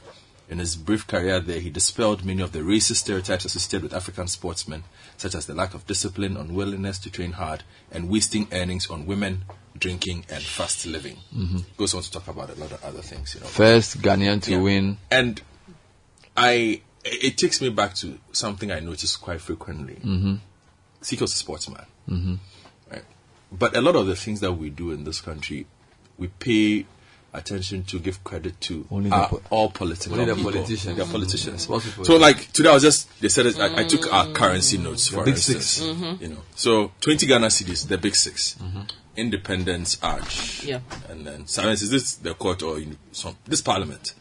[0.48, 4.26] In his brief career there, he dispelled many of the racist stereotypes associated with African
[4.26, 4.82] sportsmen,
[5.20, 9.44] such as the lack of discipline, unwillingness to train hard, and wasting earnings on women,
[9.78, 11.18] drinking, and fast living.
[11.36, 11.62] Mhm.
[11.76, 13.46] Goes on to talk about a lot of other things, you know.
[13.46, 14.58] First Ghanaian to Yeah.
[14.60, 14.96] win.
[15.10, 15.42] And
[16.36, 19.96] I, it takes me back to something I notice quite frequently.
[19.96, 20.34] Mm-hmm.
[21.02, 22.34] CK's a sportsman, Mm-hmm.
[22.90, 23.04] right?
[23.52, 25.66] But a lot of the things that we do in this country,
[26.16, 26.86] we pay
[27.32, 30.52] attention to, give credit to, Only the are po- all political only the people.
[30.52, 30.96] politicians.
[30.96, 31.62] They're politicians.
[31.62, 31.72] Mm-hmm.
[31.72, 32.04] Sports people.
[32.04, 34.32] So, like today, I was just they said it, I, I took our mm-hmm.
[34.34, 35.66] currency notes The for big instance.
[35.66, 35.86] six.
[35.86, 36.20] Mhm.
[36.20, 38.80] You know, so twenty Ghana cedis, the big 6 mm-hmm.
[39.16, 40.80] Independence Arch, Yeah.
[41.08, 41.82] and then silence.
[41.82, 44.14] Is this the court or you know, some, this Parliament?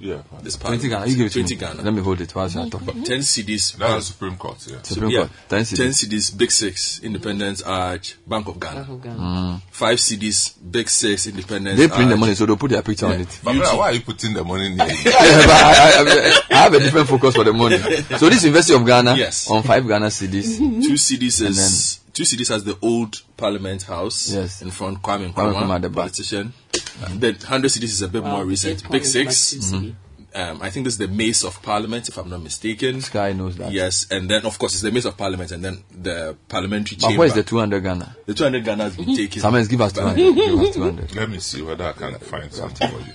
[0.00, 0.22] Yeah.
[0.42, 0.90] This 20 Parliament.
[0.90, 1.06] Ghana.
[1.06, 1.60] You give it to 20 me.
[1.60, 1.82] Ghana.
[1.82, 2.84] Let me hold it whilst I talk.
[2.84, 3.76] Ten cedis.
[3.76, 4.82] That's the Supreme Court, yeah.
[4.82, 5.18] Supreme yeah.
[5.20, 5.30] Court.
[5.48, 5.76] 10 cedis.
[5.76, 8.84] Ten cedis, Big Six, Independence Arch, Bank of Ghana.
[8.84, 9.60] Mm.
[9.70, 11.78] Five cedis, Big Six, Independence.
[11.78, 13.40] They print the money, so they'll put their picture on it.
[13.44, 14.92] But brother, why are you putting the money near you?
[14.92, 17.78] yeah, but I, I, I have a different focus for the money.
[18.18, 19.48] So this University of Ghana Yes.
[19.50, 20.58] on five Ghana cedis.
[20.58, 24.30] Two cedis And is two cedis has the old Parliament House.
[24.32, 24.62] Yes.
[24.62, 25.96] In front, Kwame Kwame Nkrumah, Nkrumah at the back.
[25.96, 26.52] politician.
[27.18, 28.84] The hundred cedis is a bit Wow, more recent.
[28.84, 29.54] eight Big Six.
[29.54, 29.94] back to cedi.
[30.34, 33.02] Um, I think this is the Mace of Parliament, if I'm not mistaken.
[33.02, 33.70] Sky knows that.
[33.70, 37.08] Yes, and then of course it's the Mace of Parliament, and then the Parliamentary But
[37.08, 37.18] Chamber.
[37.20, 38.16] where's the 200 Ghana?
[38.24, 39.42] The 200 Ghana has been taken.
[39.42, 40.16] Summers, give us 200.
[40.34, 41.14] give us 200.
[41.14, 43.12] Let me see whether I can find something for you.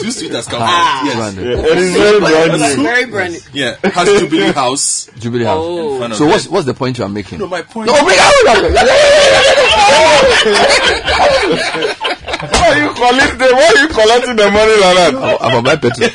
[0.00, 1.00] Two sweet has come Ah.
[1.00, 1.06] out.
[1.06, 1.36] Yes.
[1.36, 2.82] It is very brand new.
[2.82, 3.40] Very brand new.
[3.52, 5.08] Yeah, has Jubilee House.
[5.18, 5.60] Jubilee House.
[5.62, 5.92] Oh.
[5.92, 7.38] In front of So what's what's the point you are making?
[7.38, 7.86] No, my point.
[7.90, 8.18] No, bring
[12.52, 15.38] Why are you collecting the, why are you collecting the money like that?
[15.42, 16.10] I'm about petrol.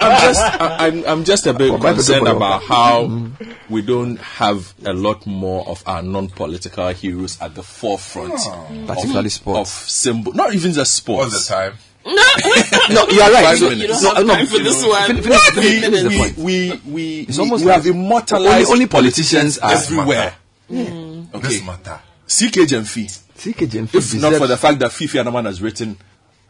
[0.00, 3.52] I'm just, I- I'm, I'm just a bit Well, concerned about how mm-hmm.
[3.72, 8.86] we don't have a lot more of our non-political heroes at the forefront, oh, of,
[8.86, 9.70] Particularly of sports.
[9.70, 11.32] symbol, not even just sports.
[11.32, 11.74] What's the time?
[12.06, 12.12] no,
[13.08, 13.44] you are right.
[13.44, 14.02] Five So, minutes.
[14.02, 15.06] no, no, time for this one.
[15.22, 16.38] finish- finish- finish we, point.
[16.38, 20.34] we, we, It's we, almost we like have immortalized only- only politicians are- everywhere.
[20.68, 20.88] This
[21.34, 22.00] Okay, matter.
[22.26, 23.22] CK Gyamfi.
[23.36, 25.96] CK Gyamfi If not for the fact that Fiifi Anaman has written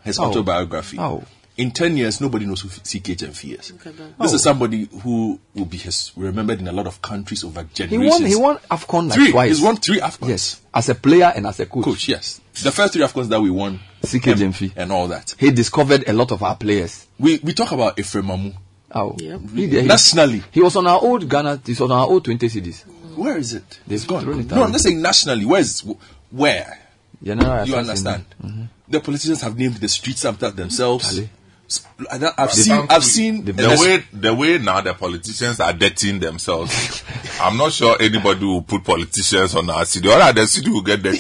[0.05, 0.25] his Oh.
[0.25, 1.25] autobiography, Oh.
[1.57, 3.71] in 10 years, nobody knows who CK Gyamfi is.
[3.73, 4.19] at that.
[4.21, 4.35] This Oh.
[4.37, 8.21] is somebody who will be his, remembered in a lot of countries over He generations.
[8.21, 8.27] won.
[8.31, 9.31] He won Afcon like three.
[9.33, 9.49] twice.
[9.57, 10.29] He's won three Afcons.
[10.29, 11.85] Yes, as a player and as a coach.
[11.85, 12.41] Coach, yes.
[12.63, 13.81] The first three Afcons that we won.
[14.05, 14.73] CK and- Gyamfi.
[14.77, 15.35] And all that.
[15.39, 17.07] He discovered a lot of our players.
[17.19, 18.53] We, we talk about Ephraim Amu.
[18.95, 19.41] Oh, Yep.
[19.55, 20.43] he, he, Nationally.
[20.53, 21.61] he was on our old Ghana.
[21.67, 22.85] He was on our old 20 cedis.
[23.17, 23.81] Where is it?
[23.87, 24.23] They've It's gone.
[24.23, 24.63] thrown it No.
[24.63, 25.45] I'm just saying nationally.
[25.45, 25.83] Where is,
[26.31, 26.79] where?
[27.23, 28.25] General You understand?
[28.45, 28.63] Mm-hmm.
[28.89, 31.09] The politicians have named the streets after themselves.
[31.15, 31.31] Charlie.
[31.69, 35.59] S- I don't- I've seen, I've seen the and way the way now the politicians
[35.59, 37.03] are dirtying themselves.
[37.41, 40.09] I'm not sure anybody will put politicians on our city.
[40.09, 41.19] Or the city will get dirty.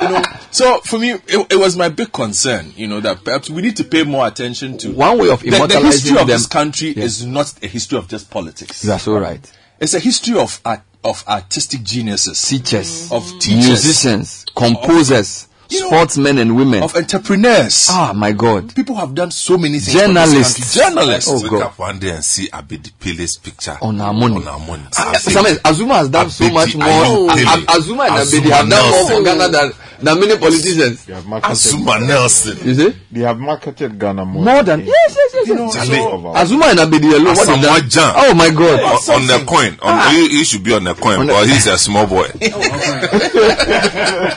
[0.00, 3.48] you know, so for me, it, it was my big concern, you know, that perhaps
[3.48, 6.26] we need to pay more attention to One way of immortalizing the, the history of
[6.26, 7.04] them- this country Yeah.
[7.04, 8.82] is not a history of just politics.
[8.82, 9.52] That's are so right.
[9.80, 16.38] It's a history of art, of artistic geniuses, Teachers, of teachers, musicians, composers, know, sportsmen
[16.38, 16.82] and women.
[16.82, 17.88] of entrepreneurs.
[17.90, 18.74] ah, my God.
[18.74, 19.92] People have done so many things.
[19.92, 20.74] Journalists.
[20.74, 21.30] journalists.
[21.30, 21.62] Oh, Wake God.
[21.62, 24.36] up one day and see Abedi Pele's picture On our money.
[24.36, 24.84] On our money.
[24.96, 25.12] Ah,
[25.64, 27.30] Azuma has done so Abedi much more.
[27.30, 29.72] Ab- Azuma and Abedi have done more for Ghana than,
[30.04, 31.04] than many politicians.
[31.06, 32.58] They have marketed, Azumah Nelson.
[32.68, 32.96] You see?
[33.10, 34.44] they have marketed Ghana more.
[34.44, 35.48] More than yes, yes, yes.
[35.48, 35.86] You know, yes.
[35.86, 37.34] So- Azumah and Abedi alone.
[37.36, 37.88] What they've Asamoah done?
[37.90, 38.12] Gyan.
[38.16, 38.80] Oh my God.
[38.80, 39.72] on, on the coin.
[39.74, 40.10] On, ah.
[40.10, 42.28] he, he should be on the coin, On the- but he's a small boy.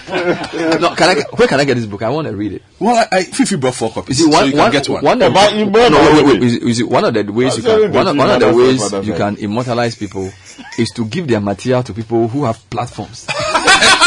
[0.10, 1.22] Oh, no, can I?
[1.36, 2.02] Where can I get this book?
[2.02, 2.62] I want to read it.
[2.80, 4.20] Well, I, I Fiifi brought four copies.
[4.20, 5.04] You see, one, so you can get one.
[5.04, 6.46] one of But you bought no, one wait, wait, of it.
[6.46, 9.08] is, is it one of the ways you can one of, one of the ways
[9.08, 10.30] you can immortalize people
[10.78, 13.28] is to give their material to people who have platforms.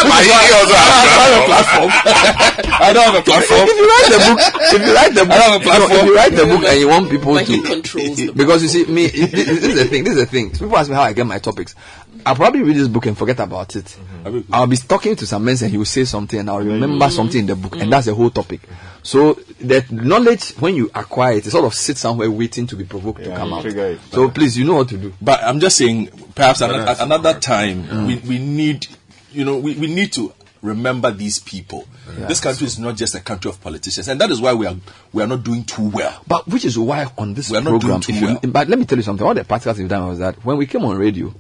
[0.09, 1.91] My he also I has don't have a platform.
[2.81, 3.61] I don't have a platform.
[3.69, 4.39] If you write the book,
[4.73, 5.99] if you write the book, I don't have a no, platform.
[6.01, 8.63] if you write the book and you want people But to, he controls the because
[8.63, 10.05] you see, me, this, this is the thing.
[10.05, 10.51] This is the thing.
[10.51, 11.75] People ask me how I get my topics.
[12.27, 13.85] I'll probably read this book and forget about it.
[14.25, 14.53] Mm-hmm.
[14.55, 17.11] I'll be talking to some men and he will say something and I'll remember Mm-hmm.
[17.17, 18.61] something in the book and that's the whole topic.
[19.03, 22.85] So that knowledge, when you acquire it, it sort of sits somewhere waiting to be
[22.85, 23.65] provoked to come out.
[24.11, 25.15] So please, you know what to do.
[25.23, 28.87] But I'm just saying, perhaps another, another time we, we need,
[29.33, 31.87] you know, we, we need to remember these people.
[32.29, 34.77] This country is not just a country of politicians, and that is why we are
[35.13, 36.23] we are not doing too well.
[36.27, 38.53] But which is why on this We are not program, doing if too you, well.
[38.53, 39.27] but let me tell you something.
[39.27, 41.33] All the practicals we've done was that when we came on radio,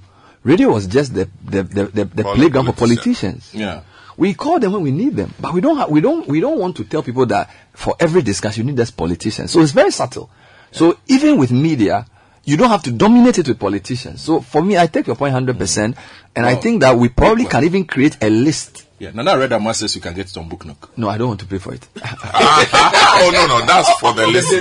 [0.42, 3.50] radio was just the the the, the, the All playground for politicians.
[3.50, 3.54] politicians.
[3.54, 3.82] Yeah.
[4.16, 6.58] We call them when we need them, but we don't have, we don't we don't
[6.58, 9.50] want to tell people that for every discussion you need just politicians.
[9.50, 10.30] So it's very subtle.
[10.72, 12.06] So even with media,
[12.44, 14.20] you don't have to dominate it with politicians.
[14.22, 15.96] So for me, I take your point hundred percent,
[16.34, 18.86] and I think that we probably can even create a list.
[18.98, 19.12] Yeah.
[19.14, 20.92] Nana read Amma says you can get it on Book Nook.
[20.98, 21.88] No, I don't want to pay for it.
[21.96, 24.60] oh no no, that's for the oh, listener.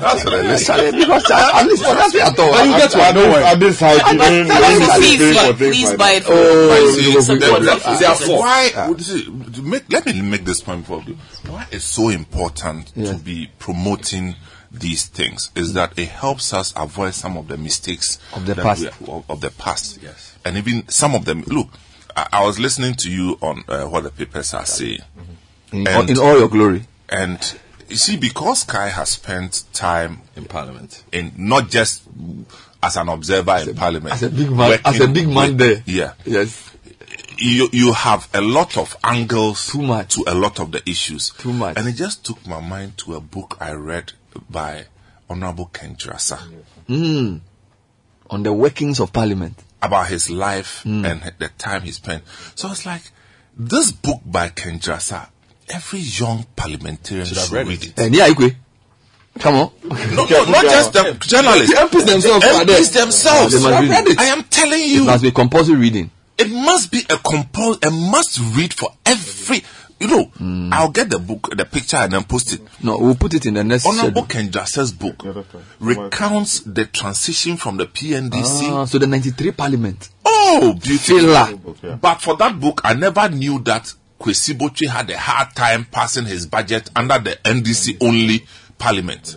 [0.00, 0.92] That's for the listener.
[0.92, 2.52] Because I, at least for that at all.
[2.52, 3.44] But you get At one, don't this, worry.
[3.44, 6.68] at this height, you don't, you need to Please, pay for please buy it Oh,
[6.68, 7.00] for ah.
[7.00, 10.60] you will support be- the- Therefore, why would you, to make, let me make this
[10.60, 11.16] point before you.
[11.48, 14.34] Why it's so important to be promoting
[14.70, 18.84] these things is that it helps us avoid some of the mistakes Of the past.
[18.84, 19.98] are- of, of the past.
[20.02, 21.42] Yes, and even some of them.
[21.46, 21.68] Look,
[22.16, 25.00] I, I was listening to you on uh, what the papers are saying,
[25.72, 26.84] in, And- in all your glory.
[27.08, 27.38] and
[27.88, 32.02] you see, because Kai has spent time in Parliament, in not just
[32.82, 35.82] as an observer in Parliament, as a big man- as a big man there.
[35.86, 36.70] Yeah, Yes.
[37.38, 40.14] you you have a lot of angles Too much.
[40.14, 41.30] to a lot of the issues.
[41.38, 41.76] Too much.
[41.76, 44.12] And it just took my mind to a book I read
[44.48, 44.84] by
[45.28, 46.40] Honorable Ken Dzirasah
[46.88, 47.40] Mm.
[48.30, 49.58] On the workings of Parliament.
[49.82, 51.10] about his life Mm.
[51.10, 52.22] and the time he spent.
[52.54, 53.02] So it's like
[53.56, 55.28] this book by Ken Dzirasah,
[55.68, 57.88] every young parliamentarian should, have read read it.
[57.90, 57.98] it.
[57.98, 58.56] Eh, Nia Ikwe.
[59.38, 59.70] Come on.
[59.84, 61.70] No, no, not just the journalists.
[61.72, 62.78] The MPs themselves are there.
[62.80, 63.52] MPs themselves.
[63.54, 64.18] They must read it.
[64.20, 64.86] I am telling you.
[64.86, 66.10] It you, must be compulsory reading.
[66.36, 69.62] it must be a compul a must read for every
[70.00, 70.30] you know
[70.72, 73.54] i'll get the book the picture and then post it No, we'll put it in
[73.54, 74.42] the next honorable schedule.
[74.42, 75.22] ken Jasser's book
[75.78, 80.08] recounts the transition from the pndc Ah, so the 93 Parliament.
[80.24, 81.96] oh beautiful Filler.
[81.96, 86.24] but for that book i never knew that Kwesi Botchwey had a hard time passing
[86.26, 88.44] his budget under the ndc only
[88.78, 89.36] parliament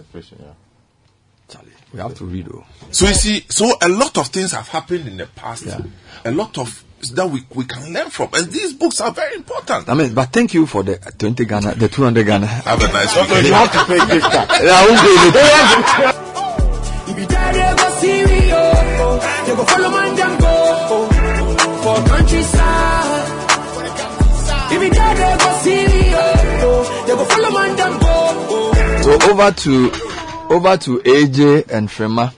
[1.94, 2.48] We have to read.
[2.52, 2.66] Oh.
[2.90, 5.68] So you see, so a lot of things have happened in the past.
[5.68, 5.80] Yeah.
[6.26, 9.90] A lot of that we, we can learn from, and these books are very important.
[9.90, 12.46] I mean, but thank you for the 20 Ghana, the 200 Ghana.
[12.48, 13.48] Have a nice weekend.
[13.48, 14.50] you have to pay gift card.
[14.50, 15.34] I won't go in
[16.20, 16.24] it.
[17.14, 18.40] You go see me.
[19.46, 20.54] They go follow man, them go.
[21.84, 23.30] For countryside.
[24.74, 26.04] If you die, they go see me.
[27.06, 29.02] They go follow man, them go, oh.
[29.04, 29.92] So over to
[30.54, 32.34] over to AJ and Frema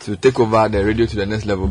[0.00, 1.68] to take over the radio to the next level.